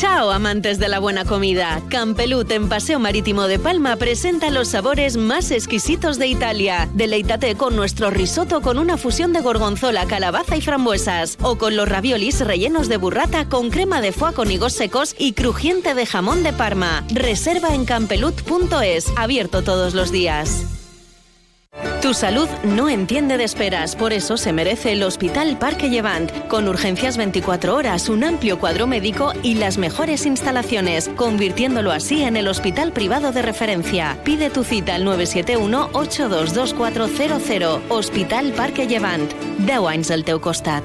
Chao, 0.00 0.30
amantes 0.30 0.78
de 0.78 0.88
la 0.88 0.98
buena 0.98 1.26
comida. 1.26 1.82
Campelut 1.90 2.50
en 2.52 2.70
Paseo 2.70 2.98
Marítimo 2.98 3.46
de 3.46 3.58
Palma 3.58 3.96
presenta 3.96 4.50
los 4.50 4.68
sabores 4.68 5.18
más 5.18 5.50
exquisitos 5.50 6.18
de 6.18 6.26
Italia. 6.26 6.88
Deleítate 6.94 7.54
con 7.54 7.76
nuestro 7.76 8.10
risotto 8.10 8.62
con 8.62 8.78
una 8.78 8.96
fusión 8.96 9.34
de 9.34 9.40
gorgonzola, 9.40 10.06
calabaza 10.06 10.56
y 10.56 10.62
frambuesas. 10.62 11.36
O 11.42 11.58
con 11.58 11.76
los 11.76 11.86
raviolis 11.86 12.40
rellenos 12.40 12.88
de 12.88 12.96
burrata 12.96 13.48
con 13.48 13.68
crema 13.68 14.00
de 14.00 14.12
foie 14.12 14.32
con 14.32 14.50
higos 14.50 14.72
secos 14.72 15.14
y 15.18 15.34
crujiente 15.34 15.94
de 15.94 16.06
jamón 16.06 16.42
de 16.42 16.54
Parma. 16.54 17.04
Reserva 17.12 17.74
en 17.74 17.84
campelut.es, 17.84 19.12
abierto 19.16 19.62
todos 19.62 19.92
los 19.92 20.10
días. 20.10 20.79
Tu 22.02 22.14
salud 22.14 22.48
no 22.64 22.88
entiende 22.88 23.36
de 23.36 23.44
esperas, 23.44 23.94
por 23.94 24.14
eso 24.14 24.38
se 24.38 24.54
merece 24.54 24.92
el 24.92 25.02
Hospital 25.02 25.58
Parque 25.58 25.90
Llevant, 25.90 26.32
con 26.48 26.66
urgencias 26.66 27.18
24 27.18 27.76
horas, 27.76 28.08
un 28.08 28.24
amplio 28.24 28.58
cuadro 28.58 28.86
médico 28.86 29.34
y 29.42 29.52
las 29.54 29.76
mejores 29.76 30.24
instalaciones, 30.24 31.10
convirtiéndolo 31.10 31.92
así 31.92 32.22
en 32.22 32.38
el 32.38 32.48
hospital 32.48 32.92
privado 32.92 33.32
de 33.32 33.42
referencia. 33.42 34.16
Pide 34.24 34.48
tu 34.48 34.64
cita 34.64 34.94
al 34.94 35.04
971-822400. 35.04 37.80
Hospital 37.90 38.54
Parque 38.54 38.86
Llevant. 38.86 39.30
10 39.58 39.86
anys 39.86 40.10
al 40.10 40.24
costat. 40.40 40.84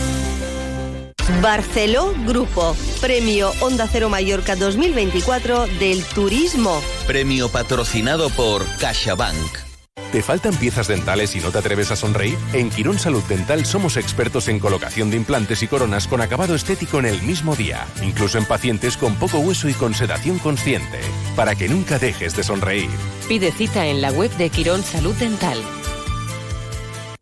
Barceló 1.41 2.13
Grupo, 2.25 2.75
Premio 2.99 3.51
Onda 3.61 3.87
Cero 3.91 4.09
Mallorca 4.09 4.55
2024 4.55 5.67
del 5.79 6.03
Turismo. 6.03 6.81
Premio 7.07 7.49
patrocinado 7.49 8.29
por 8.29 8.65
CaixaBank. 8.77 9.71
¿Te 10.11 10.21
faltan 10.21 10.53
piezas 10.55 10.87
dentales 10.87 11.35
y 11.37 11.39
no 11.39 11.51
te 11.51 11.59
atreves 11.59 11.89
a 11.91 11.95
sonreír? 11.95 12.37
En 12.51 12.69
Quirón 12.69 12.99
Salud 12.99 13.23
Dental 13.29 13.65
somos 13.65 13.95
expertos 13.95 14.49
en 14.49 14.59
colocación 14.59 15.09
de 15.09 15.15
implantes 15.15 15.63
y 15.63 15.67
coronas 15.67 16.07
con 16.07 16.19
acabado 16.19 16.53
estético 16.53 16.99
en 16.99 17.05
el 17.05 17.21
mismo 17.21 17.55
día, 17.55 17.87
incluso 18.01 18.37
en 18.37 18.45
pacientes 18.45 18.97
con 18.97 19.15
poco 19.15 19.39
hueso 19.39 19.69
y 19.69 19.73
con 19.73 19.93
sedación 19.93 20.37
consciente, 20.39 20.99
para 21.37 21.55
que 21.55 21.69
nunca 21.69 21.97
dejes 21.97 22.35
de 22.35 22.43
sonreír. 22.43 22.89
Pide 23.29 23.53
cita 23.53 23.87
en 23.87 24.01
la 24.01 24.11
web 24.11 24.31
de 24.35 24.49
Quirón 24.49 24.83
Salud 24.83 25.15
Dental. 25.15 25.63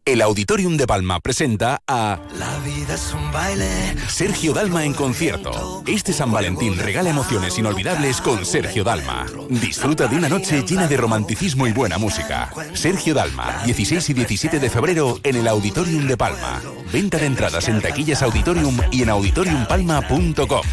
El 0.10 0.24
Auditorium 0.24 0.76
de 0.76 0.88
Palma 0.88 1.20
presenta 1.20 1.84
a 1.88 2.20
La 2.40 2.58
vida 2.66 2.96
es 2.96 3.14
un 3.14 3.32
baile. 3.32 3.96
Sergio 4.08 4.54
Dalma 4.54 4.84
en 4.84 4.96
concierto. 4.96 5.84
Este 5.86 6.14
San 6.14 6.32
Valentín 6.32 6.80
regala 6.80 7.12
emociones 7.12 7.60
inolvidables 7.60 8.20
con 8.20 8.44
Sergio 8.44 8.84
Dalma. 8.84 9.28
Disfruta 9.50 10.08
de 10.08 10.16
una 10.16 10.28
noche 10.28 10.64
llena 10.64 10.88
de 10.88 10.98
romanticismo 10.98 11.68
y 11.68 11.74
buena 11.74 12.00
música. 12.00 12.52
Sergio 12.74 13.14
Dalma, 13.14 13.62
16 13.66 14.10
y 14.10 14.14
17 14.16 14.60
de 14.60 14.70
febrero 14.72 15.20
en 15.22 15.36
el 15.36 15.48
Auditorium 15.48 16.08
de 16.08 16.18
Palma. 16.18 16.60
Venta 16.92 17.20
de 17.20 17.28
entradas 17.28 17.70
en 17.70 17.80
taquillas 17.80 18.24
Auditorium 18.24 18.80
y 18.92 19.04
en 19.04 19.10
auditoriumpalma.com. 19.12 20.66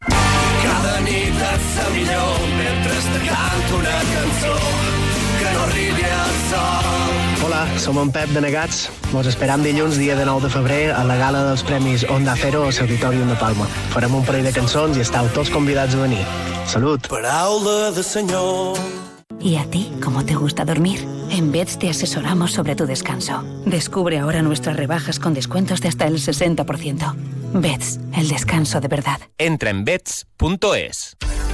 Cada 0.00 1.00
nit 1.06 1.38
et 1.38 1.62
sap 1.70 1.94
millor 1.94 2.40
mentre 2.58 2.94
te 3.12 3.26
canto 3.28 3.76
una 3.78 3.98
cançó 4.10 4.79
Hola, 7.44 7.66
som 7.78 7.98
en 7.98 8.10
Pep 8.12 8.30
de 8.34 8.40
Negats. 8.40 8.88
Vos 9.12 9.26
esperam 9.26 9.62
dilluns, 9.62 9.98
dia 9.98 10.16
de 10.16 10.24
9 10.24 10.46
de 10.46 10.50
febrer, 10.52 10.92
a 10.92 11.04
la 11.04 11.16
gala 11.16 11.44
dels 11.48 11.62
Premis 11.62 12.04
Onda 12.10 12.34
Cero 12.36 12.64
a 12.66 12.70
l'Auditorium 12.70 13.28
de 13.28 13.36
Palma. 13.36 13.66
Farem 13.94 14.14
un 14.14 14.24
parell 14.24 14.44
de 14.44 14.52
cançons 14.52 14.96
i 14.98 15.04
estàu 15.04 15.28
tots 15.34 15.50
convidats 15.50 15.94
a 15.94 16.02
venir. 16.02 16.24
Salut! 16.66 17.08
Paraula 17.08 17.90
de 17.92 18.02
senyor. 18.02 18.78
¿Y 19.40 19.56
a 19.56 19.64
ti 19.64 19.90
cómo 20.02 20.24
te 20.24 20.34
gusta 20.34 20.64
dormir? 20.64 21.06
En 21.30 21.50
Beds 21.50 21.78
te 21.78 21.88
asesoramos 21.88 22.52
sobre 22.52 22.76
tu 22.76 22.84
descanso. 22.84 23.42
Descubre 23.64 24.18
ahora 24.18 24.42
nuestras 24.42 24.76
rebajas 24.76 25.18
con 25.18 25.32
descuentos 25.32 25.80
de 25.80 25.88
hasta 25.88 26.06
el 26.06 26.18
60%. 26.18 27.14
Beds, 27.54 28.00
el 28.14 28.28
descanso 28.28 28.80
de 28.80 28.88
verdad. 28.88 29.20
Entra 29.38 29.70
en 29.70 29.84
bets.es. 29.84 31.16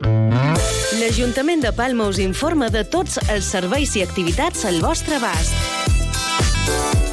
L'Ajuntament 0.00 1.60
de 1.64 1.72
Palma 1.76 2.06
us 2.08 2.20
informa 2.22 2.70
de 2.72 2.84
tots 2.88 3.18
els 3.28 3.50
serveis 3.52 3.96
i 3.98 4.04
activitats 4.06 4.64
al 4.70 4.80
vostre 4.84 5.20
abast. 5.20 7.09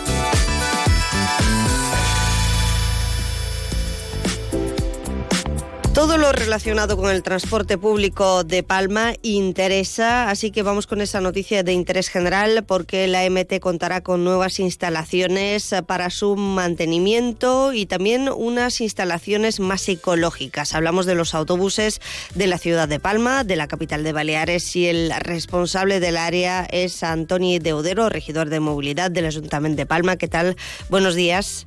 Todo 5.98 6.20
lo 6.20 6.32
relacionado 6.32 6.96
con 6.96 7.10
el 7.10 7.24
transporte 7.24 7.76
público 7.80 8.44
de 8.44 8.62
Palma 8.62 9.16
interesa, 9.24 10.30
así 10.30 10.52
que 10.52 10.62
vamos 10.62 10.86
con 10.86 11.02
esa 11.02 11.22
noticia 11.22 11.64
de 11.64 11.74
interés 11.74 12.10
general 12.10 12.64
porque 12.68 13.08
la 13.08 13.28
MT 13.28 13.60
contará 13.60 14.02
con 14.02 14.24
nuevas 14.24 14.60
instalaciones 14.60 15.74
para 15.88 16.12
su 16.12 16.36
mantenimiento 16.36 17.74
y 17.74 17.88
también 17.88 18.30
unas 18.30 18.80
instalaciones 18.80 19.60
más 19.60 19.90
ecológicas. 19.90 20.76
Hablamos 20.76 21.08
de 21.08 21.16
los 21.16 21.34
autobuses 21.34 22.00
de 22.36 22.46
la 22.46 22.60
ciudad 22.60 22.88
de 22.88 23.00
Palma, 23.00 23.44
de 23.44 23.56
la 23.56 23.68
capital 23.68 24.04
de 24.04 24.14
Baleares 24.14 24.76
y 24.76 24.86
el 24.86 25.12
responsable 25.20 26.00
del 26.00 26.18
área 26.18 26.68
es 26.70 27.02
Antoni 27.02 27.58
Deudero, 27.58 28.08
regidor 28.10 28.50
de 28.50 28.60
movilidad 28.60 29.10
del 29.10 29.26
Ayuntamiento 29.26 29.78
de 29.78 29.88
Palma. 29.88 30.18
¿Qué 30.18 30.28
tal? 30.28 30.58
Buenos 30.90 31.16
días. 31.16 31.67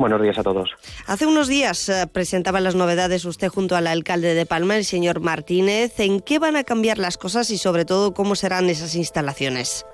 Buenos 0.00 0.22
días 0.22 0.38
a 0.38 0.42
todos. 0.42 0.70
Hace 1.06 1.26
unos 1.26 1.46
días 1.46 1.90
eh, 1.90 2.06
presentaba 2.10 2.58
las 2.60 2.74
novedades 2.74 3.26
usted 3.26 3.48
junto 3.48 3.76
al 3.76 3.86
alcalde 3.86 4.32
de 4.32 4.46
Palma, 4.46 4.78
el 4.78 4.86
señor 4.86 5.20
Martínez. 5.20 6.00
¿En 6.00 6.20
qué 6.20 6.38
van 6.38 6.56
a 6.56 6.64
cambiar 6.64 6.96
las 6.96 7.18
cosas 7.18 7.50
y 7.50 7.58
sobre 7.58 7.84
todo 7.84 8.14
cómo 8.14 8.34
serán 8.34 8.70
esas 8.70 8.94
instalaciones? 8.94 9.84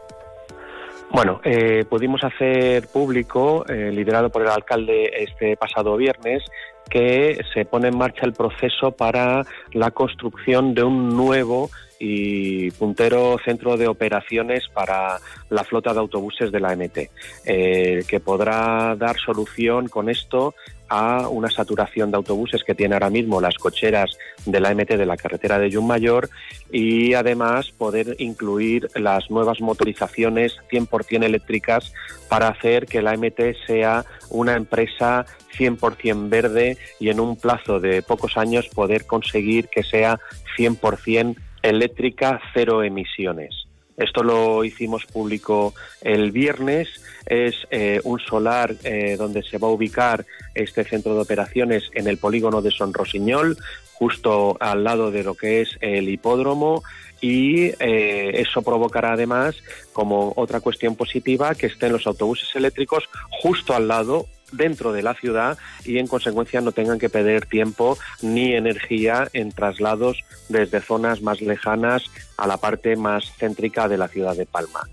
Bueno, 1.17 1.41
eh, 1.45 1.87
pudimos 1.89 2.23
hacer 2.25 2.89
público, 2.89 3.65
eh, 3.67 3.91
liderado 3.91 4.29
por 4.29 4.43
el 4.43 4.49
alcalde 4.49 5.11
este 5.17 5.57
pasado 5.57 5.97
viernes, 5.97 6.43
que 6.91 7.41
se 7.55 7.65
pone 7.65 7.89
en 7.89 7.97
marcha 7.97 8.27
el 8.27 8.35
proceso 8.35 8.93
para 8.93 9.41
la 9.73 9.93
construcción 9.93 10.75
de 10.75 10.83
un 10.83 11.17
nuevo 11.17 11.71
y 11.99 12.71
puntero 12.73 13.39
centro 13.43 13.79
de 13.79 13.89
operaciones 13.89 14.69
para 14.75 15.17
la 15.49 15.65
flota 15.65 15.95
de 15.95 16.01
autobuses 16.01 16.53
de 16.53 16.61
la 16.61 16.77
MT, 16.77 17.09
eh, 17.47 18.05
que 18.07 18.21
podrá 18.21 18.95
dar 18.95 19.17
solución 19.17 19.89
con 19.89 20.11
esto 20.11 20.55
a 20.89 21.29
una 21.29 21.51
saturación 21.51 22.11
de 22.11 22.17
autobuses 22.17 22.65
que 22.65 22.75
tiene 22.75 22.95
ahora 22.95 23.11
mismo 23.11 23.41
las 23.41 23.57
cocheras 23.57 24.17
de 24.45 24.61
la 24.61 24.75
MT 24.75 24.91
de 24.91 25.07
la 25.07 25.17
carretera 25.17 25.59
de 25.59 25.71
Mayor 25.81 26.31
y 26.71 27.15
además 27.15 27.71
poder 27.71 28.17
incluir 28.19 28.89
las 28.95 29.31
nuevas 29.31 29.61
motorizaciones 29.61 30.57
100% 30.71 31.25
eléctricas 31.25 31.93
para 32.29 32.49
hacer 32.49 32.87
que 32.87 33.03
la 33.03 33.17
MT 33.17 33.57
sea 33.67 34.05
una 34.31 34.55
empresa 34.55 35.27
100% 35.57 36.29
verde 36.29 36.79
y 36.99 37.11
en 37.11 37.21
un 37.21 37.37
plazo 37.37 37.81
de 37.81 38.03
pocos 38.03 38.37
años 38.37 38.69
poder 38.69 39.07
conseguir 39.07 39.69
que 39.69 39.83
sea 39.83 40.19
100% 40.57 41.37
eléctrica 41.63 42.41
cero 42.55 42.83
emisiones. 42.83 43.66
Esto 43.97 44.23
lo 44.23 44.65
hicimos 44.65 45.07
público 45.07 45.75
el 46.03 46.31
viernes. 46.31 46.89
Es 47.27 47.55
eh, 47.71 48.01
un 48.05 48.21
solar 48.21 48.75
eh, 48.85 49.17
donde 49.17 49.43
se 49.43 49.59
va 49.59 49.69
a 49.69 49.73
ubicar 49.73 50.27
este 50.55 50.85
centro 50.85 51.15
de 51.15 51.23
operaciones 51.23 51.85
en 51.95 52.07
el 52.07 52.19
polígono 52.19 52.63
de 52.63 52.71
Son 52.71 52.93
Rosiñol, 52.93 53.57
justo 53.95 54.57
al 54.61 54.85
lado 54.85 55.11
de 55.11 55.25
lo 55.25 55.35
que 55.35 55.63
es 55.63 55.77
el 55.81 56.09
hipódromo 56.09 56.83
y 57.21 57.69
eh, 57.81 58.33
eso 58.35 58.61
provocará 58.63 59.15
además 59.15 59.57
como 59.93 60.35
otra 60.37 60.61
cuestión 60.61 60.97
positiva 60.97 61.55
que 61.55 61.67
estén 61.67 61.93
los 61.93 62.07
autobuses 62.07 62.55
eléctricos 62.55 63.05
justo 63.31 63.75
al 63.75 63.89
lado 63.89 64.27
dentro 64.53 64.93
de 64.93 65.03
la 65.03 65.15
ciudad 65.15 65.59
y 65.85 65.99
en 65.99 66.07
consecuencia 66.07 66.61
no 66.61 66.73
tengan 66.73 66.99
que 66.99 67.09
perder 67.09 67.47
tiempo 67.47 67.99
ni 68.23 68.55
energía 68.55 69.29
en 69.33 69.53
traslados 69.53 70.25
desde 70.49 70.81
zonas 70.81 71.23
más 71.23 71.41
lejanas 71.41 72.05
a 72.37 72.47
la 72.47 72.57
parte 72.57 72.97
más 72.97 73.33
céntrica 73.37 73.89
de 73.89 73.99
la 73.99 74.09
ciudad 74.09 74.37
de 74.37 74.47
Palma. 74.47 74.89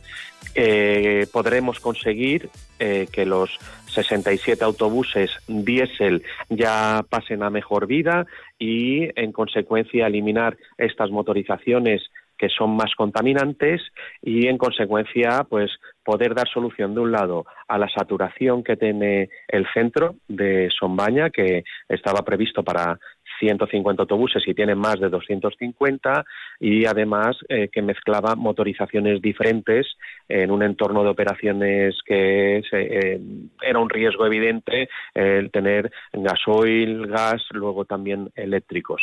Eh, 0.56 1.26
podremos 1.32 1.80
conseguir 1.80 2.50
eh, 2.78 3.08
que 3.12 3.26
los 3.26 3.58
67 3.88 4.64
autobuses 4.64 5.32
diésel 5.48 6.24
ya 6.50 7.04
pasen 7.10 7.44
a 7.44 7.50
mejor 7.50 7.88
vida 7.88 8.26
y 8.60 9.10
en 9.20 9.32
consecuencia 9.32 10.08
eliminar 10.08 10.58
estas 10.78 11.10
motorizaciones 11.10 12.12
que 12.44 12.50
son 12.50 12.76
más 12.76 12.94
contaminantes 12.98 13.82
y 14.22 14.48
en 14.48 14.58
consecuencia 14.58 15.46
pues 15.48 15.72
poder 16.04 16.36
dar 16.36 16.46
solución 16.50 16.94
de 16.94 17.00
un 17.00 17.14
lado 17.14 17.46
a 17.70 17.78
la 17.78 17.88
saturación 17.88 18.66
que 18.66 18.76
tiene 18.76 19.30
el 19.48 19.66
centro 19.74 20.16
de 20.28 20.70
Sombaña 20.78 21.30
que 21.30 21.64
estaba 21.88 22.22
previsto 22.26 22.62
para 22.62 23.00
150 23.44 24.04
autobuses 24.04 24.48
y 24.48 24.54
tienen 24.54 24.78
más 24.78 25.00
de 25.00 25.10
250 25.10 26.24
y 26.60 26.86
además 26.86 27.38
eh, 27.50 27.68
que 27.70 27.82
mezclaba 27.82 28.36
motorizaciones 28.36 29.22
diferentes 29.22 29.88
en 30.30 30.50
un 30.50 30.64
entorno 30.64 31.04
de 31.04 31.10
operaciones 31.10 31.96
que 32.06 32.64
eh, 32.72 33.20
era 33.62 33.80
un 33.80 33.90
riesgo 33.90 34.26
evidente 34.26 34.88
el 35.14 35.52
tener 35.52 35.92
gasoil, 36.14 37.08
gas, 37.08 37.44
luego 37.52 37.86
también 37.86 38.30
eléctricos. 38.36 39.02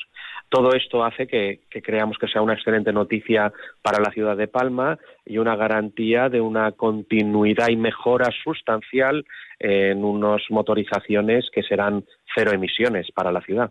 Todo 0.48 0.72
esto 0.72 1.04
hace 1.04 1.26
que, 1.26 1.60
que 1.70 1.82
creamos 1.82 2.16
que 2.18 2.28
sea 2.28 2.42
una 2.42 2.54
excelente 2.54 2.92
noticia 2.92 3.52
para 3.82 4.00
la 4.00 4.10
ciudad 4.10 4.36
de 4.36 4.48
Palma 4.48 4.98
y 5.26 5.38
una 5.38 5.56
garantía 5.56 6.28
de 6.28 6.40
una 6.40 6.72
continuidad 6.72 7.68
y 7.68 7.76
mejora 7.76 8.30
sustancial 8.42 9.24
en 9.58 10.02
unas 10.02 10.42
motorizaciones 10.48 11.50
que 11.52 11.62
serán 11.62 12.04
cero 12.34 12.52
emisiones 12.52 13.10
para 13.12 13.30
la 13.30 13.42
ciudad. 13.42 13.70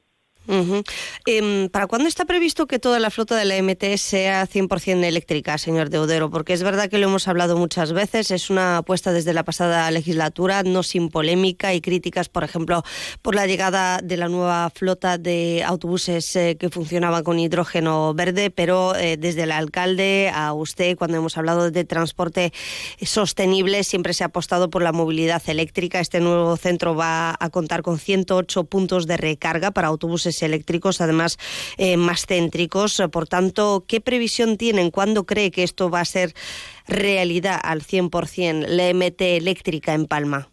Em, 1.26 1.70
¿Para 1.70 1.86
cuándo 1.86 2.08
está 2.08 2.26
previsto 2.26 2.66
que 2.66 2.80
toda 2.80 3.00
la 3.00 3.12
flota 3.12 3.36
de 3.36 3.46
la 3.46 3.56
MT 3.62 3.98
sea 3.98 4.48
100% 4.48 5.04
eléctrica, 5.04 5.58
señor 5.60 5.92
Deudero? 5.92 6.32
Porque 6.32 6.54
es 6.54 6.64
verdad 6.64 6.90
que 6.90 6.98
lo 6.98 7.08
hemos 7.08 7.28
hablado 7.28 7.56
muchas 7.56 7.94
veces, 7.94 8.32
es 8.32 8.50
una 8.50 8.78
apuesta 8.78 9.12
desde 9.12 9.34
la 9.34 9.44
pasada 9.44 9.90
legislatura, 9.92 10.64
no 10.64 10.82
sin 10.82 11.10
polémica 11.10 11.76
y 11.76 11.82
críticas, 11.82 12.30
por 12.30 12.44
ejemplo, 12.44 12.84
por 13.22 13.36
la 13.36 13.46
llegada 13.46 14.00
de 14.04 14.18
la 14.18 14.28
nueva 14.28 14.72
flota 14.74 15.20
de 15.20 15.64
autobuses 15.64 16.36
eh, 16.36 16.58
que 16.60 16.70
funcionaban 16.70 17.24
con 17.24 17.38
hidrógeno 17.38 18.16
verde, 18.16 18.50
pero 18.50 18.96
eh, 18.96 19.18
desde 19.18 19.44
el 19.44 19.52
alcalde 19.52 20.32
a 20.34 20.54
usted, 20.54 20.98
cuando 20.98 21.18
hemos 21.18 21.38
hablado 21.38 21.70
de 21.70 21.84
transporte 21.84 22.54
sostenible, 23.02 23.84
siempre 23.84 24.14
se 24.14 24.24
ha 24.24 24.28
apostado 24.28 24.72
por 24.72 24.82
la 24.82 24.94
movilidad 24.94 25.44
eléctrica. 25.48 26.00
Este 26.00 26.20
nuevo 26.20 26.58
centro 26.58 26.96
va 26.96 27.36
a 27.40 27.50
contar 27.50 27.84
con 27.84 28.00
108 28.00 28.64
puntos 28.64 29.06
de 29.06 29.18
recarga 29.18 29.72
para 29.72 29.90
autobuses 29.90 30.39
eléctricos, 30.44 31.02
además 31.02 31.38
eh, 31.78 31.98
más 31.98 32.26
céntricos. 32.26 33.02
Por 33.12 33.28
tanto, 33.28 33.86
¿qué 33.88 34.02
previsión 34.02 34.58
tienen? 34.58 34.92
¿Cuándo 34.92 35.26
cree 35.26 35.52
que 35.52 35.64
esto 35.64 35.90
va 35.90 36.02
a 36.02 36.06
ser 36.06 36.34
realidad 36.88 37.60
al 37.64 37.82
100% 37.82 38.66
la 38.68 38.94
MT 38.94 39.22
eléctrica 39.38 39.94
en 39.94 40.06
Palma? 40.06 40.50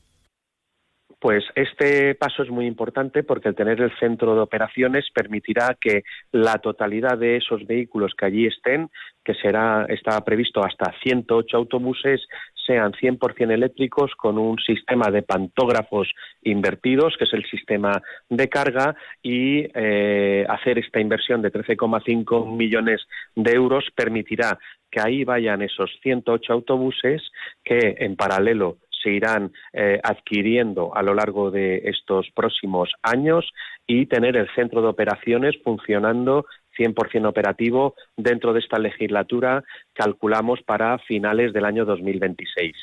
Pues 1.19 1.45
este 1.55 2.15
paso 2.15 2.43
es 2.43 2.51
muy 2.51 2.67
importante 2.67 3.23
porque 3.23 3.49
el 3.49 3.55
tener 3.55 3.81
el 3.81 3.91
centro 3.99 4.35
de 4.35 4.43
operaciones 4.43 5.07
permitirá 5.15 5.77
que 5.81 6.03
la 6.31 6.59
totalidad 6.59 7.17
de 7.17 7.37
esos 7.37 7.67
vehículos 7.67 8.13
que 8.17 8.27
allí 8.27 8.47
estén, 8.47 8.91
que 9.25 9.35
será 9.35 9.87
está 9.89 10.23
previsto 10.25 10.63
hasta 10.63 10.93
108 11.03 11.57
autobuses, 11.57 12.21
sean 12.67 12.93
100% 12.93 13.51
eléctricos 13.53 14.13
con 14.17 14.39
un 14.39 14.59
sistema 14.59 15.11
de 15.11 15.23
pantógrafos 15.23 16.09
invertidos, 16.43 17.17
que 17.17 17.25
es 17.25 17.33
el 17.33 17.45
sistema 17.47 18.03
de 18.29 18.49
carga, 18.49 18.97
y 19.23 19.67
eh, 19.75 20.45
hacer 20.49 20.79
esta 20.79 21.01
inversión 21.01 21.43
de 21.43 21.53
13,5 21.53 22.57
millones 22.57 23.03
de 23.35 23.53
euros 23.53 23.85
permitirá 23.95 24.59
que 24.91 25.01
ahí 25.01 25.25
vayan 25.25 25.63
esos 25.63 25.91
108 26.03 26.53
autobuses 26.53 27.23
que 27.65 27.97
en 27.99 28.17
paralelo 28.17 28.79
se 29.03 29.11
irán 29.11 29.53
eh, 29.73 30.01
adquiriendo 30.03 30.95
a 30.97 31.03
lo 31.03 31.15
largo 31.15 31.51
de 31.51 31.83
estos 31.85 32.29
próximos 32.35 32.91
años 33.03 33.53
y 33.87 34.07
tener 34.07 34.37
el 34.37 34.49
centro 34.55 34.83
de 34.83 34.89
operaciones 34.89 35.55
funcionando 35.63 36.47
100% 36.79 37.27
operativo 37.27 37.95
dentro 38.17 38.53
de 38.53 38.61
esta 38.61 38.79
legislatura, 38.79 39.65
calculamos 39.93 40.63
para 40.63 40.99
finales 40.99 41.53
del 41.53 41.65
año 41.65 41.85
2026. 41.85 42.75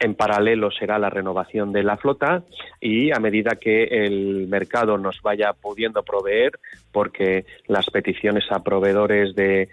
En 0.00 0.14
paralelo 0.14 0.70
será 0.70 0.96
la 0.98 1.10
renovación 1.10 1.72
de 1.72 1.82
la 1.82 1.96
flota 1.96 2.44
y 2.80 3.10
a 3.10 3.18
medida 3.18 3.56
que 3.56 3.84
el 3.84 4.46
mercado 4.46 4.96
nos 4.96 5.20
vaya 5.22 5.52
pudiendo 5.52 6.04
proveer, 6.04 6.52
porque 6.92 7.44
las 7.66 7.86
peticiones 7.90 8.44
a 8.50 8.62
proveedores 8.62 9.34
de, 9.34 9.68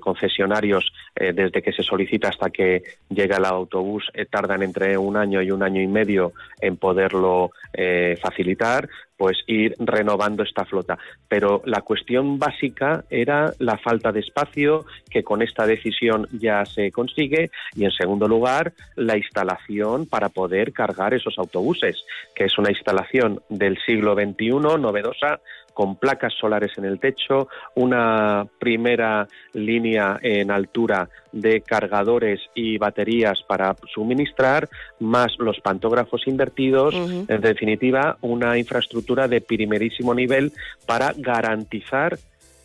concesionarios 0.00 0.92
eh, 1.16 1.32
desde 1.32 1.60
que 1.60 1.72
se 1.72 1.82
solicita 1.82 2.28
hasta 2.28 2.50
que 2.50 2.82
llega 3.08 3.36
el 3.36 3.44
autobús 3.44 4.10
eh, 4.14 4.26
tardan 4.26 4.62
entre 4.62 4.96
un 4.96 5.16
año 5.16 5.42
y 5.42 5.50
un 5.50 5.62
año 5.62 5.80
y 5.80 5.86
medio 5.88 6.32
en 6.60 6.76
poderlo 6.76 7.50
eh, 7.72 8.16
facilitar, 8.22 8.88
pues 9.16 9.38
ir 9.46 9.74
renovando 9.78 10.42
esta 10.42 10.64
flota. 10.64 10.98
Pero 11.28 11.62
la 11.64 11.82
cuestión 11.82 12.38
básica 12.38 13.04
era 13.10 13.52
la 13.58 13.78
falta 13.78 14.12
de 14.12 14.20
espacio, 14.20 14.84
que 15.10 15.22
con 15.22 15.42
esta 15.42 15.66
decisión 15.66 16.28
ya 16.32 16.64
se 16.64 16.90
consigue, 16.92 17.50
y 17.74 17.84
en 17.84 17.92
segundo 17.92 18.28
lugar, 18.28 18.72
la 18.96 19.16
instalación 19.16 19.63
para 20.08 20.28
poder 20.28 20.72
cargar 20.72 21.14
esos 21.14 21.38
autobuses, 21.38 22.04
que 22.34 22.44
es 22.44 22.58
una 22.58 22.70
instalación 22.70 23.40
del 23.48 23.78
siglo 23.84 24.14
XXI, 24.14 24.78
novedosa, 24.78 25.40
con 25.72 25.96
placas 25.96 26.32
solares 26.40 26.70
en 26.78 26.84
el 26.84 27.00
techo, 27.00 27.48
una 27.74 28.46
primera 28.58 29.26
línea 29.54 30.18
en 30.22 30.50
altura 30.50 31.08
de 31.32 31.62
cargadores 31.62 32.40
y 32.54 32.78
baterías 32.78 33.42
para 33.48 33.74
suministrar, 33.92 34.68
más 35.00 35.32
los 35.38 35.58
pantógrafos 35.60 36.28
invertidos, 36.28 36.94
en 36.94 37.40
definitiva, 37.40 38.18
una 38.20 38.56
infraestructura 38.56 39.26
de 39.26 39.40
primerísimo 39.40 40.14
nivel 40.14 40.52
para 40.86 41.12
garantizar 41.16 42.18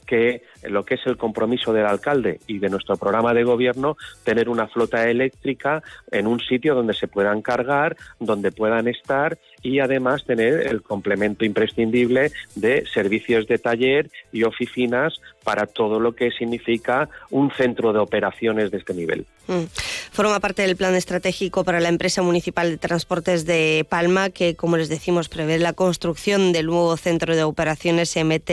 que 0.06 0.42
lo 0.64 0.84
que 0.84 0.96
es 0.96 1.02
el 1.06 1.18
compromiso 1.18 1.74
del 1.74 1.86
alcalde 1.86 2.40
y 2.48 2.60
de 2.60 2.70
nuestro 2.70 2.98
programa 2.98 3.34
de 3.34 3.44
gobierno, 3.44 3.98
tener 4.24 4.50
una 4.50 4.68
flota 4.68 5.10
eléctrica 5.10 5.82
en 6.12 6.28
un 6.28 6.40
sitio 6.40 6.76
donde 6.76 6.94
se 6.94 7.08
puedan 7.08 7.42
cargar, 7.42 7.96
donde 8.20 8.52
puedan 8.52 8.88
estar 8.88 9.38
y 9.62 9.80
además 9.80 10.26
tener 10.26 10.68
el 10.68 10.82
complemento 10.82 11.46
imprescindible 11.46 12.32
de 12.56 12.86
servicios 12.94 13.48
de 13.48 13.58
taller 13.58 14.10
y 14.32 14.44
oficinas 14.44 15.20
para 15.44 15.66
todo 15.66 16.00
lo 16.00 16.14
que 16.14 16.32
significa 16.32 17.10
un 17.30 17.52
centro 17.52 17.94
de 17.94 18.00
operaciones 18.00 18.72
de 18.72 18.78
este 18.78 18.94
nivel. 18.94 19.26
Mm. 19.48 19.64
Forma 20.12 20.40
parte 20.40 20.62
del 20.62 20.76
plan 20.76 20.96
estratégico 20.96 21.64
para 21.64 21.80
la 21.80 21.90
empresa 21.90 22.22
municipal 22.22 22.70
de 22.70 22.78
transportes 22.78 23.46
de 23.46 23.86
Palma, 23.90 24.30
que, 24.30 24.56
como 24.56 24.78
les 24.78 24.90
decimos, 24.90 25.30
prevé 25.30 25.58
la 25.58 25.74
construcción 25.74 26.52
del 26.52 26.68
nuevo 26.68 26.96
centro 26.98 27.36
de 27.36 27.44
operaciones 27.44 28.16
MT 28.16 28.50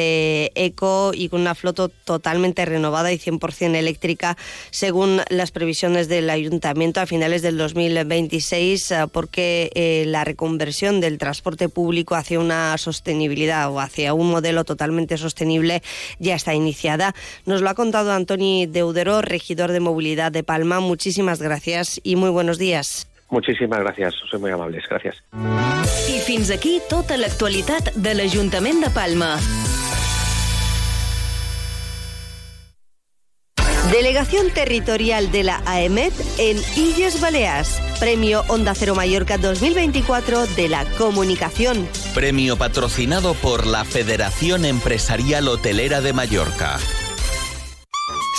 Eco 0.54 1.12
y 1.14 1.28
con 1.28 1.40
una 1.40 1.54
flota 1.54 1.88
totalmente 2.06 2.64
renovada 2.64 3.12
y 3.12 3.18
100% 3.18 3.74
eléctrica, 3.74 4.38
según 4.70 5.20
las 5.28 5.50
previsiones 5.50 6.08
del 6.08 6.30
ayuntamiento 6.30 7.00
a 7.00 7.06
finales 7.06 7.42
del 7.42 7.58
2026, 7.58 8.90
eh, 8.90 8.96
porque 9.12 9.70
eh, 9.74 10.04
la 10.06 10.24
reconversión 10.24 11.02
del 11.02 11.18
transporte 11.18 11.68
público 11.68 12.14
hacia 12.14 12.40
una 12.40 12.78
sostenibilidad 12.78 13.70
o 13.70 13.80
hacia 13.80 14.14
un 14.14 14.30
modelo 14.30 14.64
totalmente 14.64 15.18
sostenible 15.18 15.82
ya 16.18 16.36
está 16.36 16.54
iniciada. 16.54 17.14
Nos 17.44 17.60
lo 17.60 17.68
ha 17.68 17.74
contado 17.74 18.12
Antoni 18.12 18.64
Deudero, 18.66 19.20
regidor 19.20 19.72
de 19.72 19.80
movilidad 19.80 20.32
de 20.32 20.44
Palma. 20.44 20.80
Muchísimas 20.80 21.42
gracias 21.42 22.00
y 22.02 22.16
muy 22.16 22.30
buenos 22.30 22.56
días. 22.56 23.08
Muchísimas 23.28 23.80
gracias, 23.80 24.14
soy 24.30 24.38
muy 24.38 24.52
amables, 24.52 24.84
gracias. 24.88 25.16
I 26.08 26.20
fins 26.20 26.50
aquí 26.54 26.78
tota 26.88 27.16
l'actualitat 27.18 27.90
de 27.98 28.14
l'Ajuntament 28.14 28.84
de 28.84 28.90
Palma. 28.94 29.34
Delegación 33.90 34.50
Territorial 34.50 35.30
de 35.30 35.44
la 35.44 35.62
AEMET 35.64 36.12
en 36.38 36.58
Illes 36.74 37.20
Baleares. 37.20 37.80
Premio 38.00 38.44
Onda 38.48 38.74
Cero 38.74 38.96
Mallorca 38.96 39.38
2024 39.38 40.46
de 40.48 40.68
la 40.68 40.84
Comunicación. 40.96 41.88
Premio 42.12 42.56
patrocinado 42.56 43.34
por 43.34 43.64
la 43.64 43.84
Federación 43.84 44.64
Empresarial 44.64 45.46
Hotelera 45.46 46.00
de 46.00 46.12
Mallorca. 46.12 46.78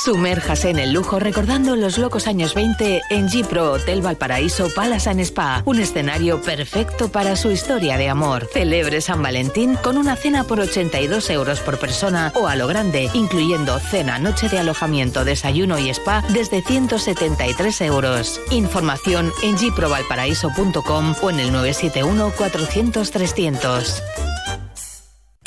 Sumérjase 0.04 0.70
en 0.70 0.78
el 0.78 0.94
lujo 0.94 1.20
recordando 1.20 1.76
los 1.76 1.98
locos 1.98 2.28
años 2.28 2.54
20 2.54 3.02
en 3.10 3.28
G-Pro 3.28 3.74
Hotel 3.74 4.02
Valparaíso 4.02 4.68
Palace 4.76 5.10
and 5.10 5.22
Spa, 5.22 5.64
un 5.66 5.80
escenario 5.80 6.40
perfecto 6.42 7.10
para 7.10 7.36
su 7.36 7.50
historia 7.52 7.98
de 7.98 8.08
amor. 8.08 8.48
Celebre 8.54 9.02
San 9.02 9.24
Valentín 9.24 9.76
con 9.76 9.98
una 9.98 10.16
cena 10.16 10.44
por 10.44 10.60
82 10.60 11.30
euros 11.32 11.60
por 11.62 11.80
persona 11.80 12.32
o 12.36 12.48
a 12.48 12.56
lo 12.56 12.68
grande, 12.68 13.10
incluyendo 13.16 13.80
cena, 13.80 14.20
noche 14.20 14.50
de 14.50 14.60
alojamiento, 14.60 15.26
desayuno 15.26 15.80
y 15.80 15.90
spa 15.90 16.24
desde 16.30 16.62
173 16.62 17.82
euros. 17.82 18.40
Información 18.52 19.34
en 19.42 19.56
gprovalparaíso.com 19.56 21.16
o 21.22 21.30
en 21.32 21.40
el 21.40 21.52
971 21.52 22.34
400 22.38 23.12
300. 23.12 24.04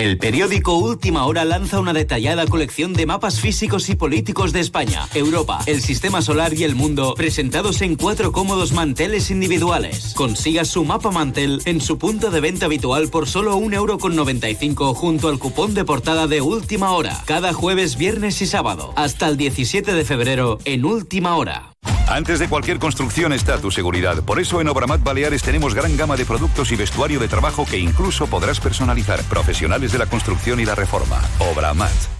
El 0.01 0.17
periódico 0.17 0.79
Última 0.79 1.27
Hora 1.27 1.45
lanza 1.45 1.79
una 1.79 1.93
detallada 1.93 2.47
colección 2.47 2.95
de 2.95 3.05
mapas 3.05 3.39
físicos 3.39 3.91
y 3.91 3.97
políticos 3.97 4.55
de 4.55 4.61
España, 4.61 5.07
Europa, 5.13 5.63
el 5.67 5.83
sistema 5.83 6.23
solar 6.23 6.55
y 6.55 6.65
el 6.65 6.75
mundo, 6.75 7.13
presentados 7.15 7.83
en 7.83 7.97
cuatro 7.97 8.33
cómodos 8.33 8.73
manteles 8.73 9.31
individuales. 9.31 10.15
Consiga 10.17 10.65
su 10.65 10.87
mapa 10.87 11.11
mantel 11.11 11.61
en 11.67 11.83
su 11.83 11.99
punto 11.99 12.31
de 12.31 12.41
venta 12.41 12.65
habitual 12.65 13.11
por 13.11 13.29
solo 13.29 13.59
1,95€ 13.59 14.95
junto 14.95 15.29
al 15.29 15.39
cupón 15.39 15.75
de 15.75 15.85
portada 15.85 16.27
de 16.27 16.41
Última 16.41 16.93
Hora, 16.93 17.23
cada 17.27 17.53
jueves, 17.53 17.99
viernes 17.99 18.41
y 18.41 18.47
sábado, 18.47 18.95
hasta 18.97 19.29
el 19.29 19.37
17 19.37 19.93
de 19.93 20.05
febrero 20.07 20.61
en 20.65 20.87
Última 20.87 21.37
Hora. 21.37 21.75
Antes 22.11 22.41
de 22.41 22.49
cualquier 22.49 22.81
construcción 22.81 23.33
está 23.33 23.59
tu 23.61 23.71
seguridad. 23.71 24.21
Por 24.25 24.41
eso 24.41 24.61
en 24.61 24.67
Obramat 24.67 25.01
Baleares 25.05 25.45
tenemos 25.45 25.75
gran 25.75 25.97
gama 25.97 26.17
de 26.17 26.27
productos 26.27 26.73
y 26.73 26.77
vestuario 26.77 27.21
de 27.21 27.29
trabajo 27.29 27.65
que 27.65 27.79
incluso 27.79 28.27
podrás 28.27 28.59
personalizar. 28.59 29.23
Profesionales 29.23 29.93
de 29.93 29.99
la 29.99 30.07
construcción 30.07 30.59
y 30.59 30.65
la 30.65 30.75
reforma. 30.75 31.21
Obramat. 31.39 32.20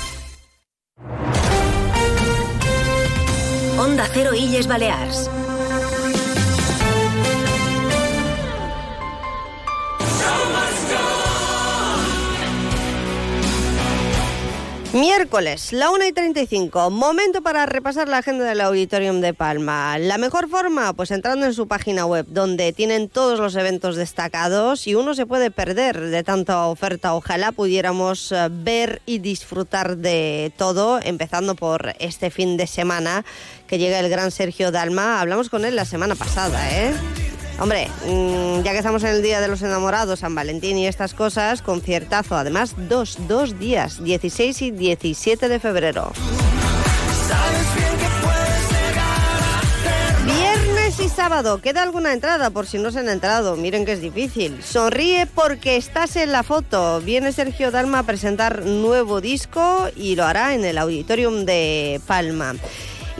Onda 3.81 4.05
Cero 4.13 4.35
Illes 4.35 4.67
Balears. 4.67 5.40
Miércoles, 14.93 15.71
la 15.71 15.89
1 15.89 16.05
y 16.07 16.11
35, 16.11 16.89
momento 16.89 17.41
para 17.41 17.65
repasar 17.65 18.09
la 18.09 18.17
agenda 18.17 18.43
del 18.43 18.59
Auditorium 18.59 19.21
de 19.21 19.33
Palma. 19.33 19.97
La 19.97 20.17
mejor 20.17 20.49
forma, 20.49 20.91
pues 20.91 21.11
entrando 21.11 21.45
en 21.45 21.53
su 21.53 21.65
página 21.69 22.05
web, 22.05 22.25
donde 22.27 22.73
tienen 22.73 23.07
todos 23.07 23.39
los 23.39 23.55
eventos 23.55 23.95
destacados 23.95 24.87
y 24.87 24.95
uno 24.95 25.13
se 25.13 25.25
puede 25.25 25.49
perder 25.49 25.97
de 25.97 26.23
tanta 26.23 26.65
oferta. 26.65 27.13
Ojalá 27.13 27.53
pudiéramos 27.53 28.33
eh, 28.33 28.49
ver 28.51 29.01
y 29.05 29.19
disfrutar 29.19 29.95
de 29.95 30.51
todo, 30.57 30.99
empezando 31.01 31.55
por 31.55 31.93
este 31.99 32.29
fin 32.29 32.57
de 32.57 32.67
semana 32.67 33.23
que 33.67 33.77
llega 33.77 33.97
el 33.97 34.09
gran 34.09 34.29
Sergio 34.29 34.71
Dalma. 34.71 35.21
Hablamos 35.21 35.49
con 35.49 35.63
él 35.63 35.77
la 35.77 35.85
semana 35.85 36.15
pasada, 36.15 36.69
¿eh? 36.69 36.91
Hombre, 37.61 37.87
mm, 38.07 38.63
ya 38.63 38.71
que 38.71 38.79
estamos 38.79 39.03
en 39.03 39.09
el 39.09 39.21
Día 39.21 39.39
de 39.39 39.47
los 39.47 39.61
Enamorados, 39.61 40.21
San 40.21 40.33
Valentín 40.33 40.79
y 40.79 40.87
estas 40.87 41.13
cosas, 41.13 41.61
conciertazo. 41.61 42.35
Además, 42.35 42.73
dos, 42.75 43.19
dos 43.27 43.59
días, 43.59 44.03
16 44.03 44.63
y 44.63 44.71
17 44.71 45.47
de 45.47 45.59
febrero. 45.59 46.11
Viernes 50.25 50.99
y 50.99 51.07
sábado, 51.07 51.61
¿queda 51.61 51.83
alguna 51.83 52.13
entrada 52.13 52.49
por 52.49 52.65
si 52.65 52.79
no 52.79 52.89
se 52.89 52.97
han 52.97 53.09
entrado? 53.09 53.55
Miren 53.55 53.85
que 53.85 53.91
es 53.91 54.01
difícil. 54.01 54.63
Sonríe 54.63 55.27
porque 55.27 55.75
estás 55.77 56.15
en 56.15 56.31
la 56.31 56.41
foto. 56.41 56.99
Viene 57.01 57.31
Sergio 57.31 57.69
Dalma 57.69 57.99
a 57.99 58.03
presentar 58.03 58.65
nuevo 58.65 59.21
disco 59.21 59.87
y 59.95 60.15
lo 60.15 60.25
hará 60.25 60.55
en 60.55 60.65
el 60.65 60.79
Auditorium 60.79 61.45
de 61.45 62.01
Palma. 62.07 62.55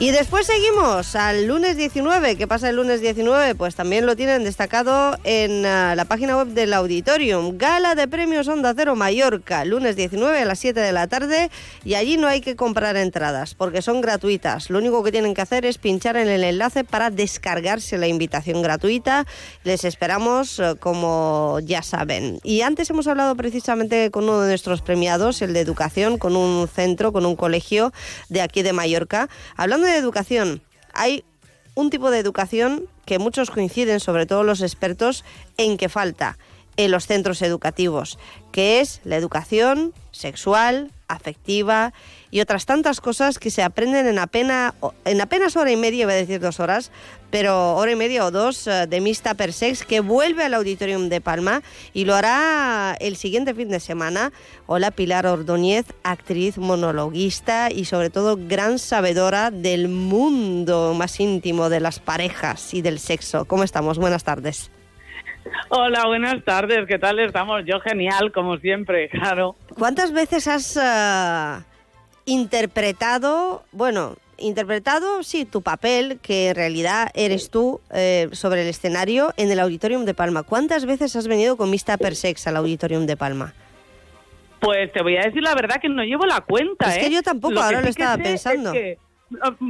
Y 0.02 0.10
después 0.10 0.48
seguimos 0.48 1.14
al 1.14 1.46
lunes 1.46 1.76
19. 1.76 2.34
¿Qué 2.34 2.48
pasa 2.48 2.68
el 2.68 2.74
lunes 2.74 3.00
19? 3.00 3.54
Pues 3.54 3.76
también 3.76 4.04
lo 4.04 4.16
tienen 4.16 4.42
destacado 4.42 5.16
en 5.22 5.60
uh, 5.60 5.94
la 5.94 6.04
página 6.08 6.36
web 6.36 6.48
del 6.48 6.72
Auditorium. 6.72 7.56
Gala 7.56 7.94
de 7.94 8.08
Premios 8.08 8.48
Onda 8.48 8.74
Cero 8.76 8.96
Mallorca, 8.96 9.64
lunes 9.64 9.94
19 9.94 10.40
a 10.40 10.44
las 10.44 10.58
7 10.58 10.80
de 10.80 10.90
la 10.90 11.06
tarde. 11.06 11.52
Y 11.84 11.94
allí 11.94 12.16
no 12.16 12.26
hay 12.26 12.40
que 12.40 12.56
comprar 12.56 12.96
entradas 12.96 13.54
porque 13.54 13.80
son 13.80 14.00
gratuitas. 14.00 14.70
Lo 14.70 14.78
único 14.78 15.04
que 15.04 15.12
tienen 15.12 15.34
que 15.34 15.42
hacer 15.42 15.64
es 15.64 15.78
pinchar 15.78 16.16
en 16.16 16.26
el 16.26 16.42
enlace 16.42 16.82
para 16.82 17.10
descargarse 17.10 17.96
la 17.96 18.08
invitación 18.08 18.60
gratuita. 18.60 19.24
Les 19.62 19.84
esperamos, 19.84 20.58
uh, 20.58 20.76
como 20.80 21.60
ya 21.62 21.84
saben. 21.84 22.40
Y 22.42 22.62
antes 22.62 22.90
hemos 22.90 23.06
hablado 23.06 23.36
precisamente 23.36 24.10
con 24.10 24.24
uno 24.24 24.40
de 24.40 24.48
nuestros 24.48 24.82
premiados, 24.82 25.42
el 25.42 25.52
de 25.52 25.60
educación, 25.60 26.18
con 26.18 26.34
un 26.34 26.66
centro, 26.66 27.12
con 27.12 27.24
un 27.24 27.36
colegio 27.36 27.92
de 28.30 28.40
aquí 28.40 28.62
de 28.64 28.72
Mallorca. 28.72 29.28
Hablando 29.54 29.86
de 29.86 29.91
educación, 29.96 30.62
hay 30.92 31.24
un 31.74 31.90
tipo 31.90 32.10
de 32.10 32.18
educación 32.18 32.84
que 33.04 33.18
muchos 33.18 33.50
coinciden, 33.50 34.00
sobre 34.00 34.26
todo 34.26 34.42
los 34.42 34.60
expertos, 34.60 35.24
en 35.56 35.76
que 35.76 35.88
falta 35.88 36.38
en 36.76 36.90
los 36.90 37.06
centros 37.06 37.42
educativos, 37.42 38.18
que 38.50 38.80
es 38.80 39.00
la 39.04 39.16
educación 39.16 39.92
sexual, 40.10 40.90
afectiva 41.08 41.92
y 42.30 42.40
otras 42.40 42.64
tantas 42.64 43.00
cosas 43.00 43.38
que 43.38 43.50
se 43.50 43.62
aprenden 43.62 44.06
en 44.06 44.18
apenas, 44.18 44.72
en 45.04 45.20
apenas 45.20 45.56
hora 45.56 45.70
y 45.70 45.76
media, 45.76 46.06
voy 46.06 46.14
a 46.14 46.16
decir 46.16 46.40
dos 46.40 46.60
horas, 46.60 46.90
pero 47.32 47.76
hora 47.76 47.90
y 47.90 47.96
media 47.96 48.26
o 48.26 48.30
dos 48.30 48.66
eh, 48.66 48.86
de 48.86 49.00
Mista 49.00 49.34
Per 49.34 49.54
Sex, 49.54 49.84
que 49.86 50.00
vuelve 50.00 50.44
al 50.44 50.52
Auditorium 50.52 51.08
de 51.08 51.22
Palma 51.22 51.62
y 51.94 52.04
lo 52.04 52.14
hará 52.14 52.94
el 53.00 53.16
siguiente 53.16 53.54
fin 53.54 53.70
de 53.70 53.80
semana. 53.80 54.32
Hola 54.66 54.90
Pilar 54.90 55.26
Ordóñez, 55.26 55.86
actriz, 56.04 56.58
monologuista 56.58 57.70
y 57.72 57.86
sobre 57.86 58.10
todo 58.10 58.36
gran 58.38 58.78
sabedora 58.78 59.50
del 59.50 59.88
mundo 59.88 60.92
más 60.94 61.18
íntimo 61.20 61.70
de 61.70 61.80
las 61.80 62.00
parejas 62.00 62.74
y 62.74 62.82
del 62.82 62.98
sexo. 62.98 63.46
¿Cómo 63.46 63.64
estamos? 63.64 63.98
Buenas 63.98 64.24
tardes. 64.24 64.70
Hola, 65.70 66.06
buenas 66.06 66.44
tardes. 66.44 66.86
¿Qué 66.86 66.98
tal 66.98 67.18
estamos? 67.18 67.62
Yo 67.64 67.80
genial, 67.80 68.30
como 68.30 68.58
siempre, 68.58 69.08
claro. 69.10 69.56
¿Cuántas 69.78 70.12
veces 70.12 70.46
has 70.46 70.76
uh, 70.76 71.62
interpretado, 72.26 73.64
bueno, 73.72 74.16
interpretado, 74.42 75.22
sí, 75.22 75.44
tu 75.44 75.62
papel, 75.62 76.18
que 76.20 76.50
en 76.50 76.54
realidad 76.54 77.10
eres 77.14 77.50
tú 77.50 77.80
eh, 77.92 78.28
sobre 78.32 78.62
el 78.62 78.68
escenario 78.68 79.32
en 79.36 79.50
el 79.50 79.60
Auditorium 79.60 80.04
de 80.04 80.14
Palma? 80.14 80.42
¿Cuántas 80.42 80.84
veces 80.84 81.16
has 81.16 81.28
venido 81.28 81.56
con 81.56 81.70
Mista 81.70 81.96
Per 81.96 82.14
Sex 82.14 82.46
al 82.46 82.56
Auditorium 82.56 83.06
de 83.06 83.16
Palma? 83.16 83.54
Pues 84.60 84.92
te 84.92 85.02
voy 85.02 85.16
a 85.16 85.22
decir 85.22 85.42
la 85.42 85.54
verdad 85.54 85.80
que 85.80 85.88
no 85.88 86.04
llevo 86.04 86.24
la 86.24 86.40
cuenta. 86.40 86.88
Es 86.88 86.98
que 86.98 87.06
¿eh? 87.06 87.10
yo 87.10 87.22
tampoco, 87.22 87.54
Lo 87.54 87.60
que 87.60 87.66
ahora 87.66 87.78
sí 87.78 87.82
lo 87.82 87.84
que 87.84 87.90
estaba 87.90 88.22
pensando. 88.22 88.72
es 88.72 88.74
que, 88.74 88.98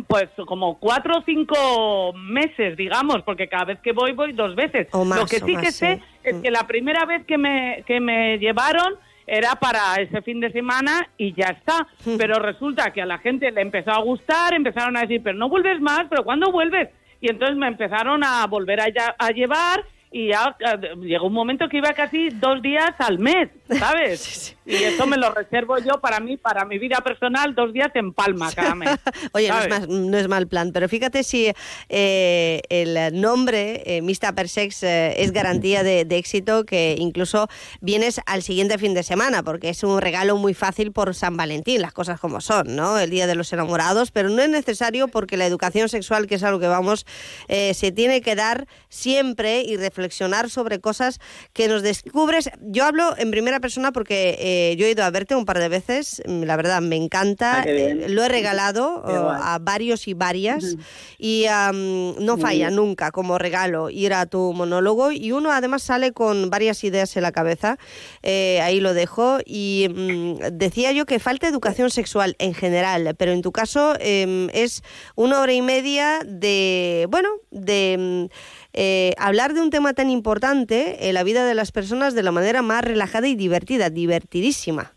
pues 0.07 0.28
como 0.47 0.78
cuatro 0.78 1.19
o 1.19 1.23
cinco 1.24 2.12
meses, 2.15 2.77
digamos, 2.77 3.23
porque 3.24 3.49
cada 3.49 3.66
vez 3.66 3.81
que 3.81 3.93
voy, 3.93 4.12
voy 4.12 4.32
dos 4.32 4.55
veces. 4.55 4.89
O 4.93 5.05
más, 5.05 5.19
Lo 5.19 5.27
que 5.27 5.36
o 5.36 5.47
sí 5.47 5.53
más, 5.53 5.65
que 5.65 5.73
sé 5.73 5.97
sí. 5.97 6.03
es 6.24 6.36
que 6.43 6.51
la 6.51 6.66
primera 6.66 7.07
vez 7.07 7.24
que 7.27 7.39
me, 7.39 7.85
que 7.86 8.01
me 8.01 8.39
llevaron 8.39 8.94
era 9.27 9.55
para 9.57 9.97
ese 9.97 10.23
fin 10.23 10.40
de 10.40 10.53
semana 10.53 11.09
y 11.16 11.35
ya 11.35 11.47
está. 11.47 11.86
Pero 12.19 12.39
resulta 12.39 12.93
que 12.93 13.03
a 13.03 13.07
la 13.07 13.19
gente 13.19 13.51
le 13.51 13.61
empezó 13.61 13.90
a 13.90 14.03
gustar, 14.03 14.55
empezaron 14.55 14.97
a 14.97 15.03
decir, 15.03 15.20
pero 15.23 15.39
no 15.39 15.49
vuelves 15.49 15.81
más, 15.81 16.05
pero 16.09 16.24
¿cuándo 16.24 16.51
vuelves? 16.51 16.89
Y 17.20 17.31
entonces 17.31 17.57
me 17.57 17.69
empezaron 17.69 18.24
a 18.24 18.47
volver 18.47 18.81
a, 18.81 18.86
a 19.19 19.31
llevar 19.31 19.85
y 20.13 20.29
ya 20.29 20.57
llegó 21.01 21.27
un 21.27 21.33
momento 21.33 21.69
que 21.69 21.79
iba 21.79 21.93
casi 21.93 22.29
dos 22.31 22.61
días 22.63 22.93
al 22.99 23.19
mes, 23.19 23.49
¿sabes? 23.79 24.57
Y 24.65 24.77
eso 24.77 25.09
me 25.09 25.17
lo 25.17 25.33
reservo 25.35 25.77
yo 25.79 26.01
para 26.01 26.21
mí, 26.21 26.37
para 26.37 26.65
mi 26.65 26.79
vida 26.79 27.01
personal, 27.01 27.53
dos 27.53 27.73
días 27.73 27.91
en 27.95 28.13
Palma 28.13 28.53
cada 28.53 28.77
mes. 28.77 28.91
Oye, 29.33 29.49
no 29.49 29.61
es, 29.61 29.69
mal, 29.69 30.11
no 30.11 30.17
es 30.17 30.29
mal 30.29 30.47
plan, 30.47 30.71
pero 30.73 30.89
fíjate 30.89 31.25
si 31.25 31.53
eh, 31.89 32.61
el 32.69 33.21
nombre 33.21 33.83
eh, 33.85 34.03
Mista 34.03 34.33
Per 34.37 34.49
Sex 34.49 34.85
eh, 34.85 35.21
es 35.21 35.33
garantía 35.33 35.83
de, 35.83 36.05
de 36.05 36.17
éxito 36.17 36.65
que 36.65 36.95
incluso 36.97 37.49
vienes 37.81 38.21
al 38.25 38.43
siguiente 38.43 38.79
fin 38.79 38.95
de 38.95 39.03
semana, 39.03 39.43
porque 39.43 39.69
es 39.69 39.83
un 39.83 40.01
regalo 40.01 40.37
muy 40.37 40.55
fácil 40.55 40.93
por 40.93 41.13
San 41.17 41.37
Valentín, 41.37 41.83
las 41.83 41.93
cosas 41.93 42.21
como 42.21 42.41
son, 42.41 42.77
¿no? 42.77 43.01
El 43.01 43.11
Día 43.11 43.27
de 43.27 43.35
los 43.35 43.53
Enamorados, 43.53 44.13
pero 44.13 44.29
no 44.29 44.43
es 44.43 44.49
necesario 44.49 45.09
porque 45.09 45.37
la 45.37 45.47
educación 45.47 45.89
sexual, 45.89 46.29
que 46.29 46.37
es 46.37 46.45
a 46.45 46.53
lo 46.53 46.61
que 46.61 46.69
vamos, 46.69 47.05
eh, 47.49 47.75
se 47.75 47.91
tiene 47.91 48.21
que 48.21 48.37
dar 48.37 48.69
siempre 48.89 49.63
y 49.63 49.77
reflexionar 49.77 50.02
reflexionar 50.03 50.51
sobre 50.51 50.81
cosas 50.81 51.20
que 51.53 51.69
nos 51.69 51.83
descubres. 51.83 52.51
Yo 52.61 52.85
hablo 52.85 53.15
en 53.16 53.31
primera 53.31 53.61
persona 53.61 53.93
porque 53.93 54.37
eh, 54.41 54.77
yo 54.77 54.87
he 54.87 54.91
ido 54.91 55.05
a 55.05 55.11
verte 55.11 55.35
un 55.37 55.45
par 55.45 55.59
de 55.59 55.69
veces, 55.69 56.23
mm, 56.27 56.43
la 56.43 56.57
verdad 56.57 56.83
me 56.83 56.97
encanta, 56.97 57.61
Ah, 57.61 57.65
eh, 57.66 58.07
lo 58.09 58.24
he 58.24 58.29
regalado 58.29 59.03
oh, 59.05 59.31
a 59.31 59.59
varios 59.61 60.09
y 60.09 60.15
varias 60.15 60.77
y 61.19 61.47
am, 61.47 62.15
no 62.19 62.37
falla 62.37 62.70
nunca 62.70 63.11
como 63.11 63.39
regalo 63.39 63.91
ir 63.91 64.12
a 64.15 64.27
tu 64.27 64.53
monólogo 64.53 65.12
y 65.12 65.33
uno 65.33 65.53
además 65.53 65.83
sale 65.83 66.12
con 66.12 66.51
varias 66.51 66.83
ideas 66.85 67.16
en 67.16 67.23
la 67.23 67.33
cabeza, 67.33 67.79
eh, 68.23 68.61
ahí 68.62 68.81
lo 68.81 68.95
dejo 68.95 69.39
y 69.45 69.89
mm, 69.89 70.37
decía 70.53 70.93
yo 70.93 71.07
que 71.07 71.19
falta 71.19 71.47
educación 71.47 71.91
sexual 71.91 72.35
en 72.39 72.55
general, 72.55 73.15
pero 73.16 73.33
en 73.33 73.43
tu 73.43 73.53
caso 73.53 73.95
em, 74.01 74.49
es 74.53 74.83
una 75.15 75.41
hora 75.41 75.53
y 75.53 75.62
media 75.62 76.20
de, 76.24 77.07
bueno, 77.11 77.29
de... 77.51 78.29
mm, 78.31 78.62
eh, 78.74 79.12
hablar 79.19 79.53
de 79.55 79.61
un 79.61 79.70
tema 79.70 79.93
tan 79.93 80.11
importante 80.11 81.09
en 81.09 81.15
la 81.15 81.24
vida 81.24 81.44
de 81.44 81.55
las 81.55 81.73
personas 81.73 82.15
de 82.15 82.23
la 82.23 82.32
manera 82.32 82.62
más 82.62 82.85
relajada 82.85 83.28
y 83.28 83.35
divertida, 83.35 83.90
divertidísima. 83.90 84.93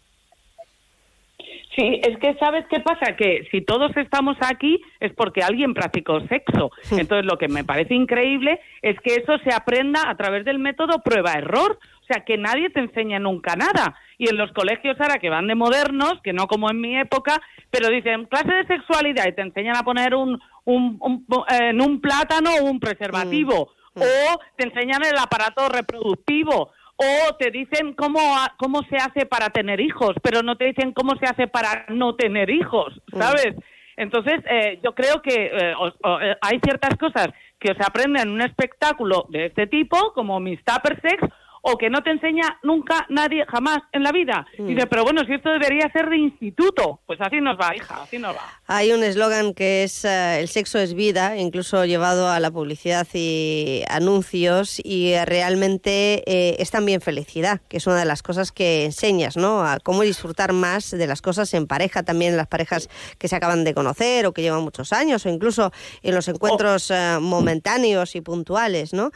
Sí, 1.75 1.99
es 2.01 2.17
que 2.19 2.35
sabes 2.35 2.65
qué 2.69 2.79
pasa, 2.79 3.17
que 3.17 3.47
si 3.51 3.61
todos 3.61 3.95
estamos 3.97 4.37
aquí 4.39 4.81
es 5.01 5.11
porque 5.13 5.41
alguien 5.41 5.73
practicó 5.73 6.21
sexo. 6.27 6.71
Entonces 6.91 7.25
lo 7.25 7.37
que 7.37 7.49
me 7.49 7.65
parece 7.65 7.93
increíble 7.93 8.61
es 8.81 8.97
que 9.01 9.15
eso 9.15 9.37
se 9.39 9.53
aprenda 9.53 10.09
a 10.09 10.15
través 10.15 10.45
del 10.45 10.57
método 10.57 11.01
prueba-error. 11.03 11.77
O 12.01 12.05
sea, 12.05 12.23
que 12.23 12.37
nadie 12.37 12.69
te 12.69 12.79
enseña 12.79 13.19
nunca 13.19 13.55
nada. 13.55 13.97
Y 14.17 14.29
en 14.29 14.37
los 14.37 14.53
colegios 14.53 14.95
ahora 15.01 15.17
que 15.17 15.29
van 15.29 15.47
de 15.47 15.55
modernos, 15.55 16.21
que 16.23 16.31
no 16.31 16.47
como 16.47 16.69
en 16.69 16.79
mi 16.79 16.97
época, 16.97 17.41
pero 17.71 17.89
dicen 17.89 18.25
clase 18.25 18.53
de 18.53 18.67
sexualidad 18.67 19.27
y 19.27 19.33
te 19.33 19.41
enseñan 19.41 19.75
a 19.75 19.83
poner 19.83 20.15
un, 20.15 20.39
un- 20.65 20.97
un- 20.99 21.25
en 21.49 21.81
un 21.81 22.01
plátano 22.01 22.51
un 22.63 22.79
preservativo. 22.79 23.71
O 23.95 24.39
te 24.57 24.65
enseñan 24.67 25.03
el 25.05 25.17
aparato 25.17 25.69
reproductivo 25.69 26.71
o 26.97 27.35
te 27.39 27.49
dicen 27.51 27.93
cómo, 27.93 28.19
cómo 28.57 28.81
se 28.89 28.97
hace 28.97 29.25
para 29.25 29.49
tener 29.49 29.79
hijos, 29.79 30.15
pero 30.21 30.41
no 30.43 30.57
te 30.57 30.65
dicen 30.65 30.91
cómo 30.93 31.15
se 31.17 31.25
hace 31.25 31.47
para 31.47 31.85
no 31.89 32.15
tener 32.15 32.49
hijos, 32.49 32.93
¿sabes? 33.13 33.53
Entonces, 33.97 34.41
eh, 34.49 34.79
yo 34.83 34.93
creo 34.93 35.21
que 35.21 35.33
eh, 35.53 35.73
o- 35.77 36.19
eh, 36.21 36.35
hay 36.41 36.59
ciertas 36.61 36.97
cosas 36.99 37.29
que 37.59 37.73
se 37.73 37.83
aprenden 37.85 38.23
en 38.23 38.29
un 38.33 38.41
espectáculo 38.41 39.25
de 39.29 39.45
este 39.45 39.67
tipo, 39.67 40.11
como 40.13 40.39
Miss 40.41 40.59
Tupper 40.65 40.99
Sex, 41.01 41.23
o 41.67 41.79
que 41.79 41.89
no 41.89 42.03
te 42.03 42.11
enseña 42.11 42.59
nunca 42.61 43.07
nadie 43.09 43.43
jamás 43.47 43.79
en 43.91 44.03
la 44.03 44.11
vida. 44.11 44.45
Y 44.55 44.75
dice, 44.75 44.85
pero 44.85 45.03
bueno, 45.03 45.25
si 45.25 45.33
esto 45.33 45.49
debería 45.49 45.91
ser 45.91 46.07
de 46.09 46.17
instituto, 46.17 46.99
pues 47.07 47.19
así 47.19 47.41
nos 47.41 47.57
va, 47.57 47.75
hija, 47.75 48.03
así 48.03 48.19
nos 48.19 48.35
va. 48.35 48.41
Hay 48.67 48.91
un 48.91 49.03
eslogan 49.03 49.55
que 49.55 49.83
es 49.83 50.05
eh, 50.05 50.41
el 50.41 50.47
sexo 50.47 50.77
es 50.77 50.93
vida, 50.93 51.37
incluso 51.37 51.83
llevado 51.85 52.29
a 52.29 52.39
la 52.39 52.51
publicidad 52.51 53.07
y 53.13 53.81
anuncios, 53.89 54.79
y 54.83 55.15
realmente 55.25 56.23
eh, 56.27 56.55
es 56.59 56.69
también 56.69 57.01
felicidad, 57.01 57.61
que 57.67 57.77
es 57.77 57.87
una 57.87 57.97
de 57.97 58.05
las 58.05 58.21
cosas 58.21 58.51
que 58.51 58.85
enseñas, 58.85 59.35
¿no? 59.35 59.65
A 59.65 59.79
cómo 59.79 60.03
disfrutar 60.03 60.53
más 60.53 60.91
de 60.91 61.07
las 61.07 61.23
cosas 61.23 61.51
en 61.55 61.65
pareja, 61.65 62.03
también 62.03 62.37
las 62.37 62.47
parejas 62.47 62.89
que 63.17 63.27
se 63.27 63.35
acaban 63.35 63.63
de 63.63 63.73
conocer 63.73 64.27
o 64.27 64.33
que 64.33 64.43
llevan 64.43 64.61
muchos 64.61 64.93
años, 64.93 65.25
o 65.25 65.29
incluso 65.29 65.71
en 66.03 66.13
los 66.13 66.27
encuentros 66.27 66.91
eh, 66.91 67.17
momentáneos 67.19 68.15
y 68.15 68.21
puntuales, 68.21 68.93
¿no? 68.93 69.09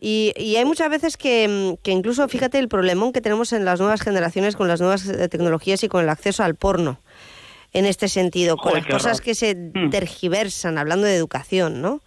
Y, 0.00 0.32
y 0.36 0.54
hay 0.54 0.64
muchas 0.64 0.88
veces 0.88 1.16
que, 1.16 1.48
mm, 1.48 1.82
que 1.82 1.95
incluso, 1.96 2.28
fíjate 2.28 2.58
el 2.58 2.68
problemón 2.68 3.12
que 3.12 3.20
tenemos 3.20 3.52
en 3.52 3.64
las 3.64 3.80
nuevas 3.80 4.02
generaciones 4.02 4.56
con 4.56 4.68
las 4.68 4.80
nuevas 4.80 5.08
eh, 5.08 5.28
tecnologías 5.28 5.82
y 5.82 5.88
con 5.88 6.02
el 6.02 6.08
acceso 6.08 6.44
al 6.44 6.54
porno 6.54 7.00
en 7.72 7.84
este 7.84 8.08
sentido, 8.08 8.56
con 8.56 8.70
Joder, 8.70 8.84
las 8.84 8.92
cosas 8.92 9.18
horror. 9.18 9.24
que 9.24 9.34
se 9.34 9.54
tergiversan, 9.90 10.78
hablando 10.78 11.06
de 11.06 11.16
educación, 11.16 11.82
¿no? 11.82 12.00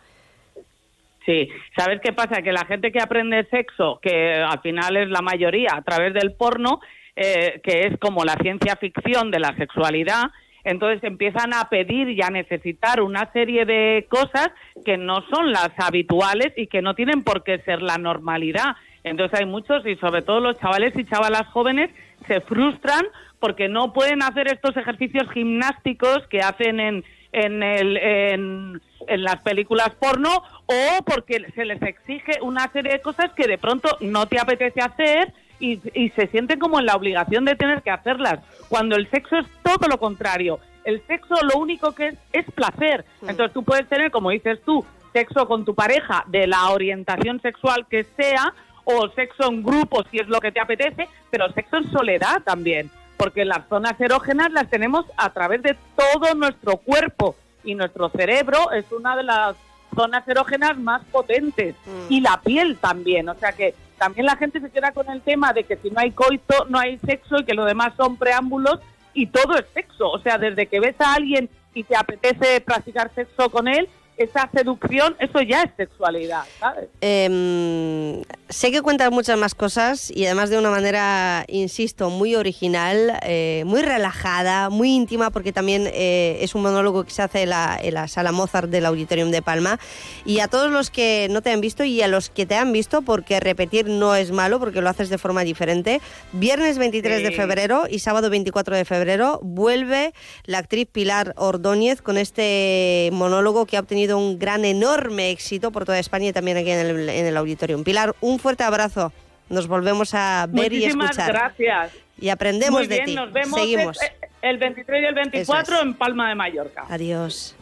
Sí, 1.25 1.47
¿sabes 1.77 1.99
qué 2.03 2.11
pasa? 2.11 2.41
Que 2.41 2.51
la 2.51 2.65
gente 2.65 2.91
que 2.91 2.99
aprende 2.99 3.45
sexo, 3.51 3.99
que 4.01 4.33
al 4.33 4.61
final 4.61 4.97
es 4.97 5.09
la 5.09 5.21
mayoría 5.21 5.69
a 5.75 5.81
través 5.83 6.13
del 6.13 6.31
porno, 6.31 6.79
eh, 7.15 7.59
que 7.63 7.81
es 7.81 7.99
como 7.99 8.23
la 8.23 8.35
ciencia 8.41 8.77
ficción 8.77 9.29
de 9.29 9.39
la 9.39 9.55
sexualidad, 9.57 10.31
entonces 10.63 11.03
empiezan 11.03 11.53
a 11.53 11.69
pedir 11.69 12.09
y 12.09 12.21
a 12.21 12.29
necesitar 12.29 13.01
una 13.01 13.31
serie 13.31 13.65
de 13.65 14.07
cosas 14.09 14.49
que 14.85 14.97
no 14.97 15.23
son 15.29 15.51
las 15.51 15.69
habituales 15.77 16.53
y 16.57 16.67
que 16.67 16.81
no 16.81 16.95
tienen 16.95 17.23
por 17.23 17.43
qué 17.43 17.59
ser 17.59 17.81
la 17.81 17.97
normalidad. 17.97 18.75
Entonces 19.09 19.39
hay 19.39 19.45
muchos, 19.45 19.85
y 19.85 19.95
sobre 19.95 20.21
todo 20.21 20.39
los 20.39 20.59
chavales 20.59 20.93
y 20.95 21.05
chavalas 21.05 21.47
jóvenes, 21.47 21.89
se 22.27 22.41
frustran 22.41 23.05
porque 23.39 23.67
no 23.67 23.93
pueden 23.93 24.21
hacer 24.21 24.47
estos 24.51 24.75
ejercicios 24.77 25.29
gimnásticos 25.31 26.27
que 26.29 26.41
hacen 26.41 26.79
en, 26.79 27.03
en, 27.31 27.63
el, 27.63 27.97
en, 27.97 28.81
en 29.07 29.23
las 29.23 29.37
películas 29.37 29.91
porno 29.99 30.43
o 30.65 31.03
porque 31.05 31.45
se 31.55 31.65
les 31.65 31.81
exige 31.81 32.41
una 32.41 32.69
serie 32.71 32.93
de 32.93 33.01
cosas 33.01 33.31
que 33.33 33.47
de 33.47 33.57
pronto 33.57 33.89
no 34.01 34.27
te 34.27 34.39
apetece 34.39 34.81
hacer 34.81 35.33
y, 35.59 35.79
y 35.93 36.09
se 36.11 36.27
sienten 36.27 36.59
como 36.59 36.79
en 36.79 36.85
la 36.85 36.95
obligación 36.95 37.45
de 37.45 37.55
tener 37.55 37.81
que 37.81 37.91
hacerlas, 37.91 38.39
cuando 38.69 38.95
el 38.95 39.09
sexo 39.09 39.37
es 39.37 39.47
todo 39.63 39.87
lo 39.89 39.97
contrario. 39.97 40.59
El 40.85 41.05
sexo 41.07 41.35
lo 41.43 41.59
único 41.59 41.93
que 41.93 42.07
es 42.07 42.15
es 42.31 42.45
placer. 42.51 43.05
Entonces 43.21 43.53
tú 43.53 43.63
puedes 43.63 43.87
tener, 43.87 44.11
como 44.11 44.29
dices 44.31 44.59
tú, 44.65 44.85
sexo 45.13 45.47
con 45.47 45.65
tu 45.65 45.75
pareja 45.75 46.23
de 46.27 46.47
la 46.47 46.69
orientación 46.69 47.41
sexual 47.41 47.85
que 47.89 48.03
sea, 48.03 48.53
o 48.85 49.09
sexo 49.09 49.49
en 49.49 49.63
grupo 49.63 50.03
si 50.09 50.17
es 50.17 50.27
lo 50.27 50.39
que 50.39 50.51
te 50.51 50.59
apetece, 50.59 51.07
pero 51.29 51.51
sexo 51.53 51.77
en 51.77 51.91
soledad 51.91 52.41
también, 52.43 52.89
porque 53.17 53.45
las 53.45 53.67
zonas 53.67 53.99
erógenas 53.99 54.51
las 54.51 54.69
tenemos 54.69 55.05
a 55.17 55.31
través 55.31 55.61
de 55.61 55.75
todo 55.95 56.33
nuestro 56.35 56.77
cuerpo 56.77 57.35
y 57.63 57.75
nuestro 57.75 58.09
cerebro 58.09 58.71
es 58.71 58.91
una 58.91 59.15
de 59.15 59.23
las 59.23 59.55
zonas 59.95 60.27
erógenas 60.27 60.77
más 60.77 61.01
potentes 61.11 61.75
y 62.09 62.21
la 62.21 62.39
piel 62.41 62.77
también, 62.77 63.27
o 63.29 63.35
sea 63.35 63.53
que 63.53 63.73
también 63.97 64.25
la 64.25 64.37
gente 64.37 64.61
se 64.61 64.69
queda 64.69 64.91
con 64.91 65.09
el 65.09 65.21
tema 65.21 65.51
de 65.51 65.63
que 65.65 65.75
si 65.77 65.89
no 65.89 65.99
hay 65.99 66.11
coito 66.11 66.65
no 66.69 66.79
hay 66.79 66.97
sexo 66.99 67.39
y 67.39 67.43
que 67.43 67.53
lo 67.53 67.65
demás 67.65 67.93
son 67.97 68.17
preámbulos 68.17 68.79
y 69.13 69.27
todo 69.27 69.57
es 69.57 69.65
sexo, 69.73 70.09
o 70.09 70.19
sea, 70.19 70.37
desde 70.37 70.67
que 70.67 70.79
ves 70.79 70.95
a 70.99 71.15
alguien 71.15 71.49
y 71.73 71.83
te 71.83 71.95
apetece 71.95 72.61
practicar 72.61 73.11
sexo 73.13 73.49
con 73.49 73.67
él, 73.67 73.89
esa 74.19 74.49
seducción, 74.53 75.15
eso 75.19 75.41
ya 75.41 75.63
es 75.63 75.71
sexualidad, 75.77 76.43
¿sabes? 76.59 76.89
Eh, 77.01 78.21
sé 78.49 78.71
que 78.71 78.81
cuentas 78.81 79.11
muchas 79.11 79.37
más 79.37 79.55
cosas 79.55 80.11
y 80.11 80.25
además 80.25 80.49
de 80.49 80.57
una 80.57 80.69
manera, 80.69 81.45
insisto, 81.47 82.09
muy 82.09 82.35
original, 82.35 83.17
eh, 83.23 83.63
muy 83.65 83.81
relajada, 83.81 84.69
muy 84.69 84.89
íntima, 84.93 85.29
porque 85.31 85.53
también 85.53 85.89
eh, 85.93 86.37
es 86.41 86.53
un 86.55 86.63
monólogo 86.63 87.03
que 87.05 87.11
se 87.11 87.21
hace 87.21 87.43
en 87.43 87.49
la, 87.51 87.79
en 87.81 87.93
la 87.93 88.07
sala 88.07 88.31
Mozart 88.31 88.69
del 88.69 88.85
Auditorium 88.85 89.31
de 89.31 89.41
Palma. 89.41 89.79
Y 90.25 90.39
a 90.41 90.47
todos 90.47 90.69
los 90.71 90.89
que 90.89 91.27
no 91.31 91.41
te 91.41 91.51
han 91.51 91.61
visto 91.61 91.83
y 91.83 92.01
a 92.01 92.07
los 92.07 92.29
que 92.29 92.45
te 92.45 92.55
han 92.55 92.71
visto, 92.73 93.01
porque 93.01 93.39
repetir 93.39 93.87
no 93.87 94.15
es 94.15 94.31
malo, 94.31 94.59
porque 94.59 94.81
lo 94.81 94.89
haces 94.89 95.09
de 95.09 95.17
forma 95.17 95.43
diferente, 95.43 96.01
viernes 96.33 96.77
23 96.77 97.23
de 97.23 97.29
Sí. 97.29 97.35
febrero 97.35 97.83
y 97.89 97.99
sábado 97.99 98.29
24 98.29 98.75
de 98.75 98.83
febrero 98.85 99.39
vuelve 99.43 100.13
la 100.45 100.57
actriz 100.57 100.87
Pilar 100.91 101.33
Ordóñez 101.37 102.01
con 102.01 102.17
este 102.17 103.09
monólogo 103.13 103.65
que 103.65 103.77
ha 103.77 103.79
obtenido 103.79 104.08
un 104.13 104.39
gran, 104.39 104.65
enorme 104.65 105.29
éxito 105.31 105.71
por 105.71 105.85
toda 105.85 105.99
España 105.99 106.27
y 106.27 106.33
también 106.33 106.57
aquí 106.57 106.71
en 106.71 106.79
el, 106.85 107.09
en 107.09 107.25
el 107.25 107.37
auditorium. 107.37 107.83
Pilar, 107.83 108.15
un 108.21 108.39
fuerte 108.39 108.63
abrazo. 108.63 109.11
Nos 109.49 109.67
volvemos 109.67 110.13
a 110.13 110.45
ver 110.49 110.71
Muchísimas 110.71 111.07
y 111.07 111.09
escuchar. 111.11 111.31
gracias. 111.33 111.91
Y 112.19 112.29
aprendemos 112.29 112.79
Muy 112.81 112.87
de 112.87 112.99
ti. 112.99 113.15
nos 113.15 113.31
vemos 113.31 113.59
Seguimos. 113.59 113.97
el- 114.01 114.09
el 114.41 114.57
23 114.57 115.01
y 115.01 115.05
el 115.05 115.15
24 115.15 115.75
Eso 115.75 115.83
en 115.83 115.93
Palma 115.95 116.29
de 116.29 116.35
Mallorca. 116.35 116.85
Adiós. 116.89 117.55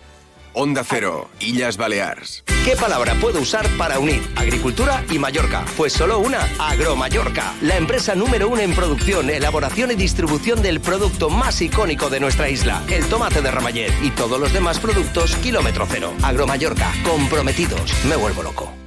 Onda 0.60 0.84
Cero, 0.84 1.30
Illas 1.40 1.78
Balears. 1.78 2.44
¿Qué 2.66 2.76
palabra 2.76 3.14
puedo 3.22 3.40
usar 3.40 3.70
para 3.78 4.00
unir 4.00 4.28
agricultura 4.36 5.06
y 5.08 5.20
Mallorca? 5.20 5.64
Pues 5.78 5.94
solo 5.94 6.18
una, 6.18 6.50
Agromallorca, 6.58 7.54
la 7.62 7.78
empresa 7.78 8.16
número 8.16 8.50
uno 8.50 8.62
en 8.62 8.74
producción, 8.74 9.30
elaboración 9.30 9.92
y 9.92 9.96
distribución 9.96 10.64
del 10.64 10.82
producto 10.82 11.30
más 11.30 11.62
icónico 11.62 12.10
de 12.10 12.22
nuestra 12.22 12.50
isla, 12.50 12.82
el 12.90 13.06
tomate 13.06 13.44
de 13.44 13.52
Ramallet 13.52 13.94
y 14.02 14.10
todos 14.10 14.40
los 14.40 14.52
demás 14.52 14.80
productos 14.80 15.36
kilómetro 15.36 15.86
cero. 15.88 16.12
Agromallorca, 16.24 16.92
comprometidos, 17.04 17.94
me 18.06 18.16
vuelvo 18.16 18.42
loco. 18.42 18.87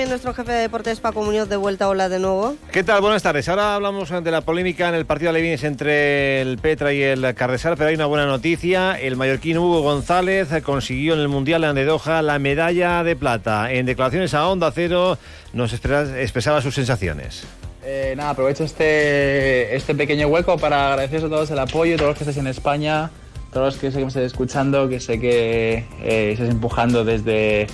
También 0.00 0.12
nuestro 0.12 0.32
jefe 0.32 0.52
de 0.52 0.60
deportes, 0.60 0.98
Paco 0.98 1.22
Muñoz, 1.22 1.50
de 1.50 1.58
vuelta. 1.58 1.86
Hola 1.86 2.08
de 2.08 2.18
nuevo. 2.18 2.56
¿Qué 2.72 2.82
tal? 2.82 3.02
Buenas 3.02 3.22
tardes. 3.22 3.46
Ahora 3.50 3.74
hablamos 3.74 4.08
de 4.08 4.30
la 4.30 4.40
polémica 4.40 4.88
en 4.88 4.94
el 4.94 5.04
partido 5.04 5.30
de 5.30 5.38
Levines 5.38 5.62
entre 5.62 6.40
el 6.40 6.56
Petra 6.56 6.94
y 6.94 7.02
el 7.02 7.34
Cardesal, 7.34 7.76
pero 7.76 7.90
hay 7.90 7.96
una 7.96 8.06
buena 8.06 8.24
noticia. 8.24 8.98
El 8.98 9.16
mallorquín 9.16 9.58
Hugo 9.58 9.82
González 9.82 10.48
consiguió 10.62 11.12
en 11.12 11.20
el 11.20 11.28
Mundial 11.28 11.74
de 11.74 11.84
Doha 11.84 12.22
la 12.22 12.38
medalla 12.38 13.04
de 13.04 13.14
plata. 13.14 13.70
En 13.70 13.84
declaraciones 13.84 14.32
a 14.32 14.48
Onda 14.48 14.72
Cero 14.72 15.18
nos 15.52 15.74
expresaba 15.74 16.62
sus 16.62 16.74
sensaciones. 16.74 17.44
Eh, 17.84 18.14
nada, 18.16 18.30
aprovecho 18.30 18.64
este, 18.64 19.76
este 19.76 19.94
pequeño 19.94 20.28
hueco 20.28 20.56
para 20.56 20.94
agradeceros 20.94 21.24
a 21.24 21.28
todos 21.28 21.50
el 21.50 21.58
apoyo, 21.58 21.96
todos 21.96 22.08
los 22.08 22.16
que 22.16 22.24
estáis 22.24 22.38
en 22.38 22.46
España, 22.46 23.10
todos 23.52 23.74
los 23.74 23.76
que 23.76 23.90
sé 23.90 23.98
que 23.98 24.04
me 24.04 24.08
estáis 24.08 24.28
escuchando, 24.28 24.88
que 24.88 24.98
sé 24.98 25.20
que 25.20 25.84
eh, 26.02 26.30
estáis 26.32 26.48
empujando 26.48 27.04
desde, 27.04 27.66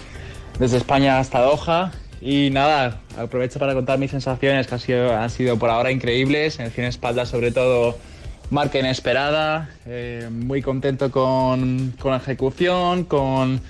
desde 0.58 0.78
España 0.78 1.20
hasta 1.20 1.38
Doha. 1.38 1.92
Y 2.20 2.50
nada, 2.50 3.00
aprovecho 3.18 3.58
para 3.58 3.74
contar 3.74 3.98
mis 3.98 4.10
sensaciones 4.10 4.66
que 4.66 4.74
han 4.74 4.80
sido, 4.80 5.16
han 5.16 5.30
sido 5.30 5.58
por 5.58 5.70
ahora 5.70 5.90
increíbles. 5.90 6.58
En 6.58 6.66
el 6.66 6.72
cine 6.72 6.88
espalda, 6.88 7.26
sobre 7.26 7.52
todo, 7.52 7.98
marca 8.50 8.78
inesperada. 8.78 9.70
Eh, 9.86 10.28
muy 10.30 10.62
contento 10.62 11.10
con, 11.10 11.94
con 11.98 12.12
la 12.12 12.18
ejecución, 12.18 13.04
con 13.04 13.60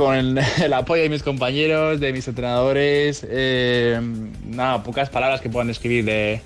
con 0.00 0.38
el, 0.62 0.72
apoyo 0.72 1.02
de 1.02 1.08
mis 1.10 1.22
compañeros, 1.22 2.00
de 2.00 2.12
mis 2.12 2.26
entrenadores. 2.26 3.26
Eh, 3.28 4.00
nada, 4.46 4.82
pocas 4.82 5.10
palabras 5.10 5.40
que 5.40 5.50
puedan 5.50 5.68
describir 5.68 6.04
de 6.04 6.40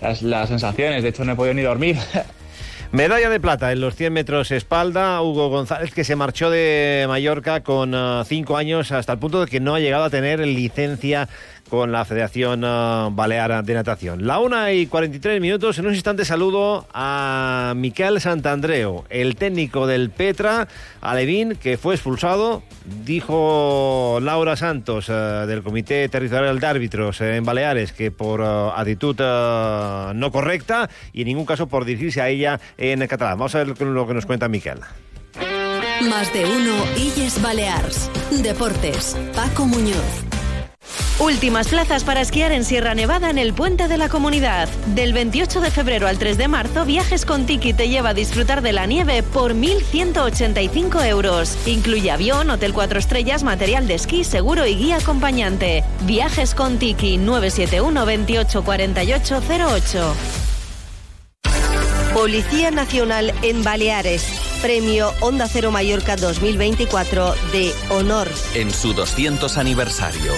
las, 0.00 0.48
sensaciones. 0.48 1.02
De 1.02 1.08
hecho, 1.08 1.24
no 1.24 1.32
he 1.32 1.36
podido 1.36 1.54
ni 1.54 1.62
dormir. 1.62 1.96
Medalla 2.92 3.30
de 3.30 3.40
plata 3.40 3.72
en 3.72 3.80
los 3.80 3.96
100 3.96 4.12
metros 4.12 4.50
espalda, 4.50 5.22
Hugo 5.22 5.48
González, 5.48 5.94
que 5.94 6.04
se 6.04 6.14
marchó 6.14 6.50
de 6.50 7.06
Mallorca 7.08 7.62
con 7.62 7.94
5 8.26 8.54
ah, 8.54 8.58
años 8.58 8.92
hasta 8.92 9.14
el 9.14 9.18
punto 9.18 9.40
de 9.40 9.46
que 9.46 9.60
no 9.60 9.74
ha 9.74 9.80
llegado 9.80 10.04
a 10.04 10.10
tener 10.10 10.40
licencia 10.40 11.26
con 11.72 11.90
la 11.90 12.04
Federación 12.04 12.64
uh, 12.64 13.10
Balear 13.12 13.64
de 13.64 13.72
Natación. 13.72 14.26
La 14.26 14.40
1 14.40 14.72
y 14.72 14.86
43 14.88 15.40
minutos. 15.40 15.78
En 15.78 15.86
un 15.86 15.94
instante 15.94 16.26
saludo 16.26 16.86
a 16.92 17.72
Miquel 17.74 18.20
Santandreu, 18.20 19.04
el 19.08 19.36
técnico 19.36 19.86
del 19.86 20.10
Petra, 20.10 20.68
Alevín, 21.00 21.56
que 21.56 21.78
fue 21.78 21.94
expulsado. 21.94 22.62
Dijo 23.06 24.18
Laura 24.20 24.54
Santos 24.54 25.08
uh, 25.08 25.46
del 25.46 25.62
Comité 25.62 26.06
Territorial 26.10 26.60
de 26.60 26.66
Árbitros 26.66 27.22
uh, 27.22 27.24
en 27.24 27.42
Baleares 27.42 27.94
que 27.94 28.10
por 28.10 28.42
actitud 28.42 29.16
no 29.18 30.30
correcta 30.30 30.90
y 31.14 31.22
en 31.22 31.28
ningún 31.28 31.46
caso 31.46 31.68
por 31.68 31.86
dirigirse 31.86 32.20
a 32.20 32.28
ella 32.28 32.60
en 32.76 33.06
catalán. 33.06 33.38
Vamos 33.38 33.54
a 33.54 33.64
ver 33.64 33.80
lo 33.80 34.06
que 34.06 34.12
nos 34.12 34.26
cuenta 34.26 34.46
Miquel. 34.46 34.80
Más 36.02 36.30
de 36.34 36.44
uno, 36.44 36.74
Illes 36.98 37.40
Balears. 37.40 38.10
Deportes, 38.42 39.16
Paco 39.34 39.64
Muñoz. 39.64 40.41
Últimas 41.22 41.68
plazas 41.68 42.02
para 42.02 42.20
esquiar 42.20 42.50
en 42.50 42.64
Sierra 42.64 42.96
Nevada 42.96 43.30
en 43.30 43.38
el 43.38 43.54
Puente 43.54 43.86
de 43.86 43.96
la 43.96 44.08
Comunidad. 44.08 44.68
Del 44.86 45.12
28 45.12 45.60
de 45.60 45.70
febrero 45.70 46.08
al 46.08 46.18
3 46.18 46.36
de 46.36 46.48
marzo, 46.48 46.84
Viajes 46.84 47.24
con 47.24 47.46
Tiki 47.46 47.72
te 47.74 47.88
lleva 47.88 48.08
a 48.08 48.14
disfrutar 48.14 48.60
de 48.60 48.72
la 48.72 48.86
nieve 48.86 49.22
por 49.22 49.54
1.185 49.54 51.06
euros. 51.06 51.56
Incluye 51.64 52.10
avión, 52.10 52.50
hotel 52.50 52.72
4 52.72 52.98
estrellas, 52.98 53.44
material 53.44 53.86
de 53.86 53.94
esquí, 53.94 54.24
seguro 54.24 54.66
y 54.66 54.74
guía 54.74 54.96
acompañante. 54.96 55.84
Viajes 56.00 56.56
con 56.56 56.80
Tiki 56.80 57.18
971 57.18 58.04
28 58.04 58.64
48 58.64 59.42
08. 59.48 60.14
Policía 62.14 62.72
Nacional 62.72 63.32
en 63.42 63.62
Baleares. 63.62 64.24
Premio 64.60 65.12
Onda 65.20 65.46
Cero 65.46 65.70
Mallorca 65.70 66.16
2024 66.16 67.32
de 67.52 67.72
Honor. 67.90 68.28
En 68.54 68.72
su 68.72 68.92
200 68.92 69.56
aniversario. 69.56 70.32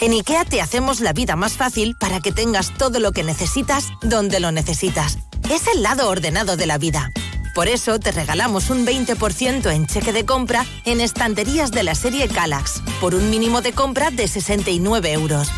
En 0.00 0.12
IKEA 0.12 0.44
te 0.44 0.60
hacemos 0.60 1.00
la 1.00 1.14
vida 1.14 1.36
más 1.36 1.54
fácil 1.54 1.96
para 1.98 2.20
que 2.20 2.30
tengas 2.30 2.72
todo 2.76 3.00
lo 3.00 3.12
que 3.12 3.24
necesitas 3.24 3.88
donde 4.02 4.40
lo 4.40 4.52
necesitas. 4.52 5.18
Es 5.50 5.66
el 5.74 5.82
lado 5.82 6.10
ordenado 6.10 6.56
de 6.56 6.66
la 6.66 6.76
vida. 6.76 7.10
Por 7.54 7.68
eso 7.68 7.98
te 7.98 8.12
regalamos 8.12 8.68
un 8.68 8.86
20% 8.86 9.72
en 9.72 9.86
cheque 9.86 10.12
de 10.12 10.26
compra 10.26 10.66
en 10.84 11.00
estanterías 11.00 11.70
de 11.70 11.82
la 11.82 11.94
serie 11.94 12.28
Calax, 12.28 12.82
por 13.00 13.14
un 13.14 13.30
mínimo 13.30 13.62
de 13.62 13.72
compra 13.72 14.10
de 14.10 14.28
69 14.28 15.12
euros. 15.12 15.48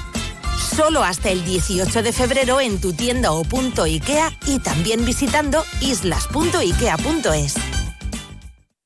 Solo 0.77 1.02
hasta 1.02 1.31
el 1.31 1.44
18 1.44 2.05
de 2.05 2.12
febrero 2.12 2.60
en 2.60 2.81
tu 2.81 2.93
tienda 2.93 3.32
o 3.32 3.43
punto 3.43 3.82
IKEA 3.82 4.31
y 4.47 4.60
también 4.60 5.05
visitando 5.05 5.65
islas.ikea.es. 5.81 7.55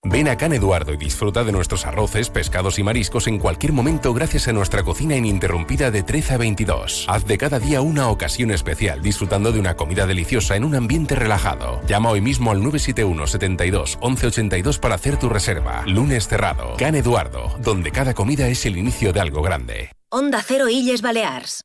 Ven 0.04 0.26
a 0.26 0.36
Can 0.36 0.52
Eduardo 0.52 0.92
y 0.92 0.96
disfruta 0.96 1.44
de 1.44 1.52
nuestros 1.52 1.86
arroces, 1.86 2.28
pescados 2.28 2.76
y 2.80 2.82
mariscos 2.82 3.28
en 3.28 3.38
cualquier 3.38 3.72
momento 3.72 4.12
gracias 4.12 4.48
a 4.48 4.52
nuestra 4.52 4.82
cocina 4.82 5.14
ininterrumpida 5.14 5.92
de 5.92 6.02
13 6.02 6.34
a 6.34 6.36
22. 6.38 7.06
Haz 7.08 7.24
de 7.24 7.38
cada 7.38 7.60
día 7.60 7.82
una 7.82 8.08
ocasión 8.08 8.50
especial 8.50 9.00
disfrutando 9.00 9.52
de 9.52 9.60
una 9.60 9.76
comida 9.76 10.04
deliciosa 10.04 10.56
en 10.56 10.64
un 10.64 10.74
ambiente 10.74 11.14
relajado. 11.14 11.80
Llama 11.86 12.10
hoy 12.10 12.20
mismo 12.20 12.50
al 12.50 12.58
971 12.58 13.26
72 13.28 13.98
1182 14.02 14.78
para 14.80 14.96
hacer 14.96 15.18
tu 15.18 15.28
reserva. 15.28 15.84
Lunes 15.86 16.26
cerrado. 16.26 16.76
Can 16.78 16.96
Eduardo, 16.96 17.56
donde 17.60 17.92
cada 17.92 18.12
comida 18.12 18.48
es 18.48 18.66
el 18.66 18.76
inicio 18.76 19.12
de 19.12 19.20
algo 19.20 19.40
grande. 19.40 19.92
Onda 20.10 20.42
Cero 20.44 20.68
Illes 20.68 21.00
Balears. 21.00 21.64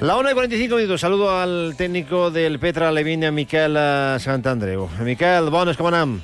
La 0.00 0.16
1 0.16 0.30
y 0.30 0.32
45 0.32 0.76
minutos. 0.76 1.00
Saludo 1.02 1.30
al 1.30 1.74
técnico 1.76 2.30
del 2.30 2.58
Petra 2.58 2.90
Levín, 2.90 3.34
Miquel 3.34 3.76
eh, 3.76 4.16
Santandreu. 4.18 4.88
Miquel, 5.04 5.50
bones, 5.50 5.76
com 5.76 5.90
anem? 5.90 6.14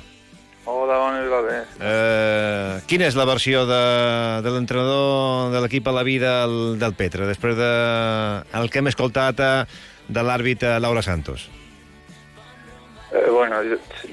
Hola, 0.65 0.97
bones, 0.97 1.27
va 1.29 1.41
bé. 1.45 1.59
Eh, 1.77 2.79
quina 2.89 3.05
és 3.05 3.13
la 3.13 3.27
versió 3.29 3.67
de, 3.69 3.83
de 4.41 4.55
l'entrenador 4.55 5.53
de 5.53 5.61
l'equip 5.61 5.85
a 5.85 5.93
la 5.93 6.01
vida 6.01 6.33
del, 6.47 6.79
del 6.81 6.97
Petra, 6.97 7.29
després 7.29 7.53
de 7.59 7.69
el 8.57 8.73
que 8.73 8.81
hem 8.81 8.89
escoltat 8.89 9.45
eh, 9.45 9.53
de 10.09 10.25
l'àrbit 10.25 10.65
Laura 10.81 11.05
Santos? 11.05 11.45
Eh, 13.11 13.29
bueno, 13.29 13.55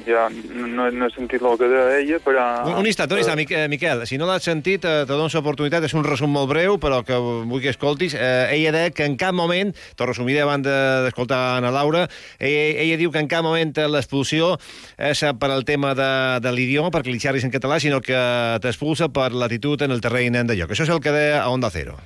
ja 0.06 0.28
no, 0.30 0.90
no 0.90 1.06
he 1.06 1.10
sentit 1.10 1.42
el 1.42 1.56
que 1.58 1.66
deia 1.66 1.96
ella, 1.98 2.18
però... 2.22 2.44
Un, 2.68 2.76
un 2.84 2.86
instant, 2.86 3.10
un 3.10 3.18
instant, 3.18 3.40
eh, 3.42 3.66
Miquel, 3.72 4.04
si 4.06 4.18
no 4.20 4.28
l'has 4.28 4.46
sentit, 4.46 4.86
eh, 4.86 5.02
te 5.02 5.10
dono 5.10 5.26
l'oportunitat, 5.26 5.82
és 5.88 5.96
un 5.98 6.06
resum 6.06 6.30
molt 6.30 6.52
breu, 6.52 6.78
però 6.78 7.00
que 7.02 7.18
vull 7.18 7.62
que 7.64 7.72
escoltis. 7.74 8.14
Eh, 8.14 8.54
ella 8.54 8.70
deia 8.76 8.94
que 8.94 9.08
en 9.08 9.18
cap 9.18 9.34
moment, 9.34 9.74
t'ho 9.98 10.06
resumiré 10.06 10.44
abans 10.44 10.62
d'escoltar 10.62 11.40
de, 11.40 11.58
Ana 11.58 11.74
Laura, 11.74 12.06
ella, 12.38 12.64
ella 12.86 13.00
diu 13.00 13.10
que 13.10 13.18
en 13.24 13.30
cap 13.30 13.42
moment 13.42 13.74
l'expulsió 13.90 14.54
és 14.94 15.26
per 15.40 15.50
al 15.50 15.66
tema 15.66 15.96
de, 15.98 16.10
de 16.44 16.54
l'idioma, 16.54 16.94
perquè 16.94 17.10
li 17.10 17.18
xerris 17.18 17.48
en 17.48 17.54
català, 17.54 17.80
sinó 17.82 17.98
que 17.98 18.18
t'expulsa 18.62 19.10
per 19.10 19.32
l'actitud 19.34 19.82
en 19.82 19.90
el 19.90 20.04
terreny 20.04 20.44
de 20.46 20.54
lloc. 20.54 20.70
Això 20.70 20.86
és 20.86 20.94
el 20.94 21.02
que 21.02 21.10
deia 21.14 21.42
a 21.42 21.50
Onda 21.50 21.70
Cero. 21.74 21.98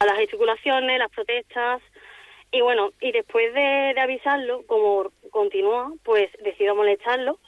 A 0.00 0.06
las 0.06 0.16
gesticulaciones, 0.16 0.98
las 0.98 1.10
protestas, 1.10 1.82
Y 2.52 2.60
bueno, 2.62 2.92
y 3.00 3.12
después 3.12 3.52
de, 3.54 3.94
avisarlo, 4.00 4.64
como 4.66 5.10
continúa, 5.30 5.92
pues 6.02 6.30
decido 6.42 6.74
molestarlo. 6.74 7.38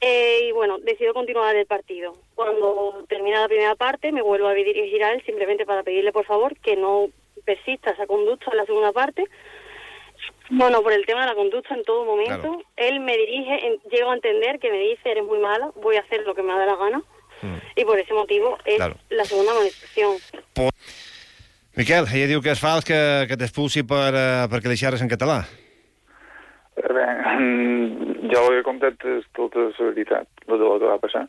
Eh, 0.00 0.48
y 0.48 0.52
bueno, 0.52 0.78
decido 0.78 1.12
continuar 1.14 1.56
el 1.56 1.66
partido. 1.66 2.16
Cuando 2.34 3.04
termina 3.08 3.40
la 3.40 3.48
primera 3.48 3.74
parte, 3.74 4.12
me 4.12 4.22
vuelvo 4.22 4.46
a 4.46 4.54
dirigir 4.54 5.02
a 5.02 5.12
él 5.12 5.22
simplemente 5.24 5.66
para 5.66 5.82
pedirle 5.82 6.12
por 6.12 6.24
favor 6.24 6.56
que 6.60 6.76
no 6.76 7.08
persista 7.44 7.90
esa 7.90 8.06
conducta 8.06 8.50
en 8.50 8.58
la 8.58 8.66
segunda 8.66 8.92
parte. 8.92 9.24
Bueno, 10.50 10.82
por 10.82 10.92
el 10.92 11.04
tema 11.04 11.22
de 11.22 11.26
la 11.28 11.34
conducta 11.34 11.74
en 11.74 11.84
todo 11.84 12.04
momento, 12.04 12.62
él 12.76 13.00
me 13.00 13.16
dirige, 13.16 13.80
llego 13.90 14.10
a 14.10 14.14
entender 14.14 14.58
que 14.58 14.70
me 14.70 14.78
dice, 14.78 15.10
eres 15.10 15.24
muy 15.24 15.38
mala, 15.38 15.70
voy 15.76 15.96
a 15.96 16.00
hacer 16.00 16.22
lo 16.24 16.34
que 16.34 16.42
me 16.42 16.52
da 16.52 16.64
la 16.64 16.76
gana. 16.76 17.02
Mm. 17.42 17.56
Y 17.76 17.84
por 17.84 17.98
ese 17.98 18.14
motivo 18.14 18.58
es 18.64 18.78
la 19.10 19.24
segunda 19.24 19.54
manifestación. 19.54 20.16
Miquel, 21.78 22.08
ella 22.10 22.26
diu 22.26 22.40
que 22.42 22.50
és 22.50 22.58
fals 22.58 22.82
que, 22.82 22.98
que 23.30 23.36
t'expulsi 23.38 23.84
per, 23.86 24.10
uh, 24.10 24.46
perquè 24.50 24.66
li 24.66 24.78
xerres 24.80 25.02
en 25.04 25.10
català. 25.12 25.44
Bé, 26.74 27.04
jo 28.32 28.42
ho 28.42 28.48
he 28.56 28.64
contat 28.66 28.98
tota 29.38 29.68
la 29.68 29.90
veritat, 29.92 30.26
el 30.48 30.58
que 30.58 30.88
va 30.88 30.96
passar. 30.98 31.22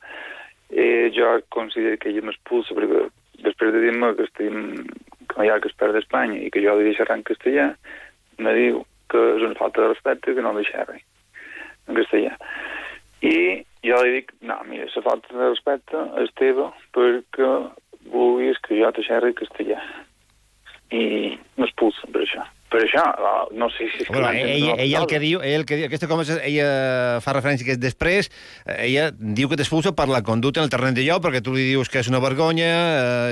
Eh, 0.74 1.12
jo 1.14 1.36
considero 1.54 2.02
que 2.02 2.10
ella 2.10 2.26
m'expulsa 2.26 2.74
perquè 2.80 3.04
després 3.46 3.76
de 3.78 3.84
dir-me 3.86 4.10
que, 4.18 4.26
estem, 4.26 4.58
que 5.30 5.46
hi 5.46 5.54
ha 5.54 5.60
que 5.62 5.70
es 5.70 5.78
perd 5.78 6.00
d'Espanya 6.00 6.42
i 6.42 6.50
que 6.50 6.66
jo 6.66 6.74
li 6.82 6.98
xerrar 6.98 7.20
en 7.22 7.28
castellà, 7.30 7.70
me 8.42 8.58
diu 8.58 8.82
que 9.14 9.22
és 9.38 9.46
una 9.46 9.58
falta 9.62 9.86
de 9.86 9.94
respecte 9.94 10.34
que 10.34 10.42
no 10.42 10.58
li 10.58 10.66
xerri 10.66 10.98
en 11.86 12.02
castellà. 12.02 12.34
I 13.22 13.38
jo 13.86 14.02
li 14.02 14.18
dic, 14.18 14.34
no, 14.42 14.58
mira, 14.66 14.90
la 14.98 15.08
falta 15.14 15.30
de 15.30 15.54
respecte 15.54 16.06
és 16.26 16.38
teva 16.42 16.72
perquè 16.98 17.56
vulguis 18.10 18.58
que 18.66 18.82
jo 18.82 18.96
te 18.98 19.06
xerri 19.06 19.38
castellà 19.38 19.78
i 20.92 21.36
m'expulsen 21.60 22.10
per 22.14 22.24
això. 22.26 22.46
per 22.70 22.84
això, 22.86 23.02
uh, 23.02 23.48
no 23.58 23.66
sé 23.74 23.88
si 23.90 24.04
és. 24.04 24.08
Bueno, 24.10 24.30
ella, 24.30 24.76
ella 24.78 25.00
el 25.00 25.08
que 25.10 25.18
diu, 25.20 25.40
ella 25.42 25.58
el 25.58 25.64
que 25.66 25.76
diu, 25.80 25.86
aquesta 25.88 26.06
conversa, 26.08 26.36
ella 26.46 27.18
fa 27.26 27.34
referència 27.34 27.66
que 27.66 27.76
després, 27.82 28.28
eh, 28.66 28.76
ella 28.86 29.08
diu 29.18 29.50
que 29.50 29.58
t'expulsa 29.58 29.96
per 29.98 30.06
la 30.10 30.22
conducta 30.22 30.62
en 30.62 30.68
el 30.68 30.70
terreny 30.70 30.94
de 30.94 31.06
lloc, 31.08 31.24
perquè 31.24 31.42
tu 31.42 31.56
li 31.56 31.64
dius 31.72 31.90
que 31.90 31.98
és 32.04 32.10
una 32.12 32.20
vergonya, 32.22 32.68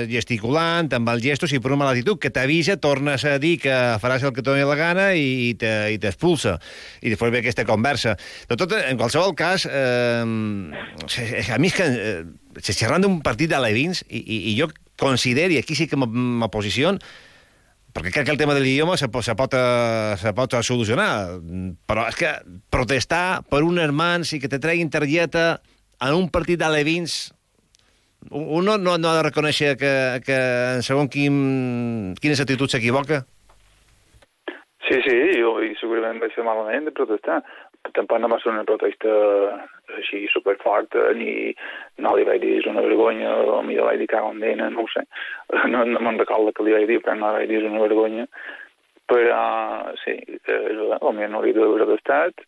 eh, 0.02 0.08
gesticulant, 0.10 0.90
amb 0.98 1.12
els 1.14 1.22
gestos 1.22 1.54
i 1.54 1.60
per 1.62 1.70
una 1.70 1.84
mala 1.84 1.92
actitud, 1.94 2.18
que 2.18 2.30
t'avisa, 2.34 2.76
tornes 2.82 3.22
a 3.30 3.36
dir 3.38 3.60
que 3.62 3.76
faràs 4.02 4.26
el 4.26 4.32
que 4.34 4.42
et 4.42 4.48
doni 4.50 4.66
la 4.66 4.74
gana 4.74 5.06
i, 5.14 5.50
i 5.50 5.54
te- 5.54 5.92
i 5.94 5.98
t'expulsa. 6.02 6.56
I 7.02 7.14
després 7.14 7.30
ve 7.30 7.38
aquesta 7.44 7.64
conversa. 7.64 8.16
De 8.50 8.56
tot, 8.58 8.74
en 8.74 8.98
qualsevol 8.98 9.36
cas, 9.38 9.68
eh, 9.70 10.26
a 11.54 11.58
mi 11.62 11.70
és 11.70 11.74
que, 11.78 11.86
eh, 11.86 12.24
xerrant 12.72 13.02
d'un 13.06 13.20
partit 13.22 13.48
de 13.50 13.62
l'Evins, 13.62 14.02
i, 14.10 14.18
i, 14.18 14.42
i 14.52 14.58
jo 14.58 14.66
considero, 14.98 15.54
i 15.54 15.58
aquí 15.62 15.76
sí 15.78 15.86
que 15.86 15.96
me 15.96 16.48
posiciono, 16.50 16.98
perquè 17.98 18.12
crec 18.14 18.28
que 18.28 18.34
el 18.36 18.38
tema 18.38 18.54
de 18.54 18.62
l'idioma 18.62 18.96
se, 18.96 19.08
se, 19.10 19.34
pot, 19.34 19.54
eh, 19.58 20.14
se 20.20 20.30
pot 20.36 20.54
solucionar, 20.62 21.10
però 21.88 22.06
és 22.06 22.18
que 22.18 22.30
protestar 22.70 23.42
per 23.50 23.64
un 23.66 23.80
hermans 23.82 24.30
i 24.32 24.38
que 24.38 24.50
te 24.50 24.60
treguin 24.62 24.90
targeta 24.90 25.58
en 25.98 26.14
un 26.14 26.30
partit 26.30 26.60
d'alevins 26.62 27.18
uno 28.30 28.76
no, 28.78 28.98
no 28.98 29.08
ha 29.08 29.16
de 29.16 29.26
reconèixer 29.28 29.76
que, 29.78 29.92
que 30.26 30.38
en 30.78 30.82
segon 30.86 31.08
quin, 31.10 32.14
quines 32.20 32.40
actituds 32.42 32.74
s'equivoca? 32.74 33.22
Sí, 34.88 34.98
sí, 35.04 35.16
jo 35.38 35.58
i 35.64 35.74
segurament 35.80 36.20
vaig 36.22 36.34
fer 36.34 36.44
malament 36.46 36.88
de 36.88 36.94
protestar. 36.96 37.42
Tampoc 37.96 38.20
no 38.20 38.30
va 38.32 38.38
ser 38.42 38.52
una 38.52 38.66
protesta 38.68 39.12
així 39.96 40.26
superforta, 40.32 41.08
ni 41.16 41.54
no 42.04 42.14
li 42.16 42.26
vaig 42.28 42.42
dir 42.42 42.58
és 42.60 42.68
una 42.70 42.84
vergonya, 42.84 43.32
o 43.54 43.62
millor 43.64 43.88
vaig 43.88 44.02
dir 44.02 44.10
cago 44.12 44.32
en 44.34 44.42
dena, 44.44 44.68
no 44.74 44.84
ho 44.84 44.92
sé. 44.92 45.04
No, 45.72 45.84
no 45.84 46.00
me'n 46.04 46.20
recordo 46.20 46.52
que 46.52 46.66
li 46.66 46.76
vaig 46.76 46.88
dir, 46.90 47.00
però 47.04 47.16
no 47.16 47.32
vaig 47.36 47.48
dir 47.48 47.62
és 47.62 47.68
una 47.70 47.84
vergonya. 47.86 48.28
Però, 49.08 49.42
sí, 50.04 50.18
eh, 50.36 50.98
potser 51.00 51.28
no 51.32 51.40
hauria 51.40 51.56
d'haver 51.56 51.78
protestat, 51.78 52.44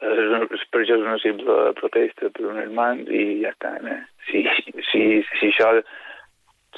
és 0.00 0.30
una, 0.32 0.46
per 0.48 0.80
això 0.80 0.96
és 0.96 1.04
una 1.04 1.18
simple 1.20 1.56
protesta 1.76 2.30
per 2.32 2.46
un 2.48 2.60
hermans 2.62 3.10
i 3.12 3.42
ja 3.42 3.52
està. 3.52 3.74
Eh? 3.84 3.98
Si, 4.30 4.44
si, 4.88 5.02
si 5.34 5.50
això 5.50 5.74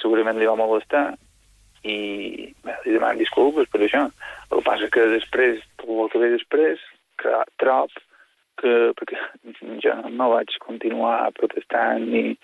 segurament 0.03 0.41
li 0.41 0.49
va 0.49 0.59
molestar, 0.59 1.13
i 1.83 1.97
bé, 2.63 2.75
li 2.85 2.95
demanen 2.95 3.21
disculpes 3.23 3.71
per 3.71 3.83
això. 3.83 4.07
El 4.51 4.59
que 4.59 4.67
passa 4.67 4.91
que 4.95 5.07
després, 5.15 5.63
tot 5.83 5.91
el 5.91 6.11
que 6.13 6.23
ve 6.23 6.33
després, 6.35 6.83
que 7.23 7.39
trob 7.63 7.95
que, 8.61 8.75
perquè 8.99 9.19
jo 9.85 9.97
no 10.11 10.29
vaig 10.35 10.53
continuar 10.65 11.33
protestant 11.39 12.05
ni, 12.11 12.37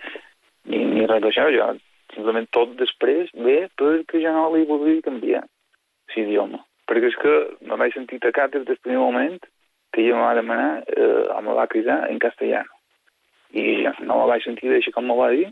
ni, 0.70 0.80
ni 0.94 1.06
res 1.06 1.22
d'això, 1.24 1.48
jo 1.54 1.68
simplement 2.14 2.48
tot 2.56 2.72
després 2.80 3.30
ve 3.36 3.60
perquè 3.78 4.22
jo 4.24 4.32
no 4.34 4.48
li 4.54 4.64
volia 4.68 5.04
canviar 5.04 5.44
l'idioma. 6.16 6.64
Perquè 6.88 7.10
és 7.10 7.16
que 7.20 7.34
me 7.68 7.76
vaig 7.76 7.94
sentir 7.94 8.18
tacat 8.22 8.54
des 8.54 8.64
del 8.66 8.80
primer 8.80 8.98
moment 8.98 9.38
que 9.92 10.02
ella 10.02 10.16
me 10.16 10.24
va 10.24 10.34
demanar, 10.34 10.70
eh, 10.88 11.40
me 11.44 11.54
va 11.54 11.66
cridar 11.66 12.10
en 12.10 12.18
castellano. 12.18 12.72
I 13.52 13.84
jo 13.84 13.92
no 14.00 14.20
me 14.20 14.28
vaig 14.32 14.44
sentir 14.44 14.72
d'això 14.72 14.92
com 14.96 15.06
me 15.08 15.16
va 15.16 15.30
dir, 15.32 15.48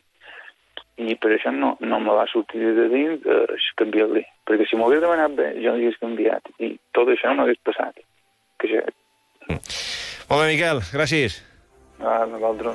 i 0.97 1.15
per 1.20 1.35
això 1.36 1.53
no, 1.53 1.74
no 1.81 2.01
me 2.01 2.12
va 2.16 2.24
sortir 2.32 2.73
de 2.77 2.86
dins 2.93 3.24
eh, 3.28 3.57
canviar-li. 3.81 4.24
Perquè 4.48 4.66
si 4.69 4.77
m'ho 4.77 4.89
hagués 4.89 5.05
demanat 5.05 5.36
bé, 5.36 5.51
jo 5.61 5.74
l'hagués 5.74 5.98
canviat. 6.01 6.48
I 6.59 6.77
tot 6.97 7.12
això 7.12 7.35
no 7.35 7.44
hagués 7.44 7.61
passat. 7.69 8.01
Que 8.61 8.73
ja... 8.73 8.85
Molt 9.48 10.43
bé, 10.43 10.47
Miquel, 10.55 10.82
gràcies. 10.93 11.43
A 12.01 12.27
nosaltres. 12.27 12.74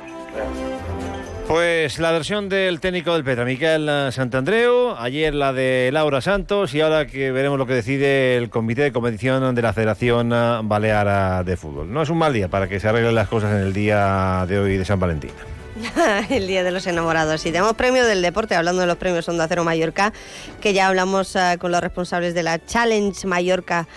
Pues 1.46 1.98
la 1.98 2.12
versión 2.12 2.48
del 2.48 2.80
técnico 2.80 3.12
del 3.12 3.24
Petra, 3.24 3.44
Miquel 3.44 3.88
eh, 3.88 4.12
Santandreu, 4.12 4.94
ayer 4.96 5.34
la 5.34 5.52
de 5.52 5.90
Laura 5.92 6.20
Santos 6.20 6.72
y 6.72 6.80
ahora 6.80 7.06
que 7.06 7.30
veremos 7.32 7.58
lo 7.58 7.66
que 7.66 7.74
decide 7.74 8.36
el 8.36 8.48
comité 8.48 8.82
de 8.82 8.92
competición 8.92 9.54
de 9.54 9.62
la 9.62 9.72
Federación 9.72 10.32
eh, 10.32 10.60
Balear 10.62 11.44
de 11.44 11.56
Fútbol. 11.56 11.92
No 11.92 12.02
es 12.02 12.10
un 12.10 12.18
mal 12.18 12.32
día 12.32 12.48
para 12.48 12.68
que 12.68 12.80
se 12.80 12.88
arreglen 12.88 13.14
las 13.14 13.28
cosas 13.28 13.52
en 13.52 13.58
el 13.58 13.72
día 13.72 14.46
de 14.48 14.58
hoy 14.58 14.76
de 14.78 14.84
San 14.84 14.98
Valentín. 15.00 15.32
el 16.30 16.46
Día 16.46 16.62
de 16.64 16.70
los 16.70 16.86
Enamorados. 16.86 17.44
Y 17.46 17.52
tenemos 17.52 17.74
premio 17.74 18.06
del 18.06 18.22
deporte, 18.22 18.54
hablando 18.54 18.80
de 18.80 18.86
los 18.86 18.96
premios 18.96 19.28
Onda 19.28 19.46
Cero 19.48 19.64
Mallorca, 19.64 20.12
que 20.60 20.72
ya 20.72 20.86
hablamos 20.86 21.34
eh, 21.36 21.56
con 21.58 21.72
los 21.72 21.80
responsables 21.80 22.34
de 22.34 22.42
la 22.42 22.64
Challenge 22.64 23.26
Mallorca 23.26 23.88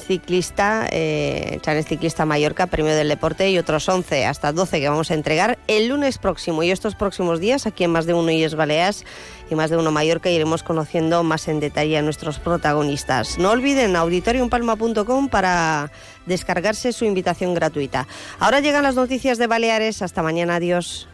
Ciclista, 0.00 0.86
eh, 0.90 1.60
Ciclista 1.86 2.24
Mallorca, 2.26 2.66
premio 2.66 2.94
del 2.94 3.08
deporte 3.08 3.50
y 3.50 3.58
otros 3.58 3.88
11 3.88 4.26
hasta 4.26 4.52
12 4.52 4.80
que 4.80 4.88
vamos 4.88 5.10
a 5.10 5.14
entregar 5.14 5.58
el 5.66 5.88
lunes 5.88 6.18
próximo. 6.18 6.62
Y 6.62 6.70
estos 6.70 6.94
próximos 6.94 7.40
días, 7.40 7.66
aquí 7.66 7.84
en 7.84 7.92
Más 7.92 8.06
de 8.06 8.14
Uno 8.14 8.30
y 8.30 8.42
es 8.42 8.54
Baleas 8.54 9.04
y 9.50 9.54
Más 9.54 9.70
de 9.70 9.76
Uno 9.76 9.90
Mallorca, 9.90 10.30
iremos 10.30 10.62
conociendo 10.62 11.22
más 11.22 11.48
en 11.48 11.60
detalle 11.60 11.98
a 11.98 12.02
nuestros 12.02 12.38
protagonistas. 12.38 13.38
No 13.38 13.50
olviden 13.50 13.96
auditoriumpalma.com 13.96 15.28
para 15.28 15.90
descargarse 16.26 16.92
su 16.92 17.04
invitación 17.04 17.54
gratuita. 17.54 18.06
Ahora 18.38 18.60
llegan 18.60 18.82
las 18.82 18.94
noticias 18.94 19.38
de 19.38 19.46
Baleares. 19.46 20.02
Hasta 20.02 20.22
mañana. 20.22 20.56
Adiós. 20.56 21.08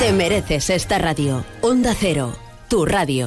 Te 0.00 0.12
mereces 0.12 0.70
esta 0.70 0.98
radio. 0.98 1.44
Onda 1.62 1.94
Cero, 1.98 2.36
tu 2.68 2.84
radio. 2.84 3.22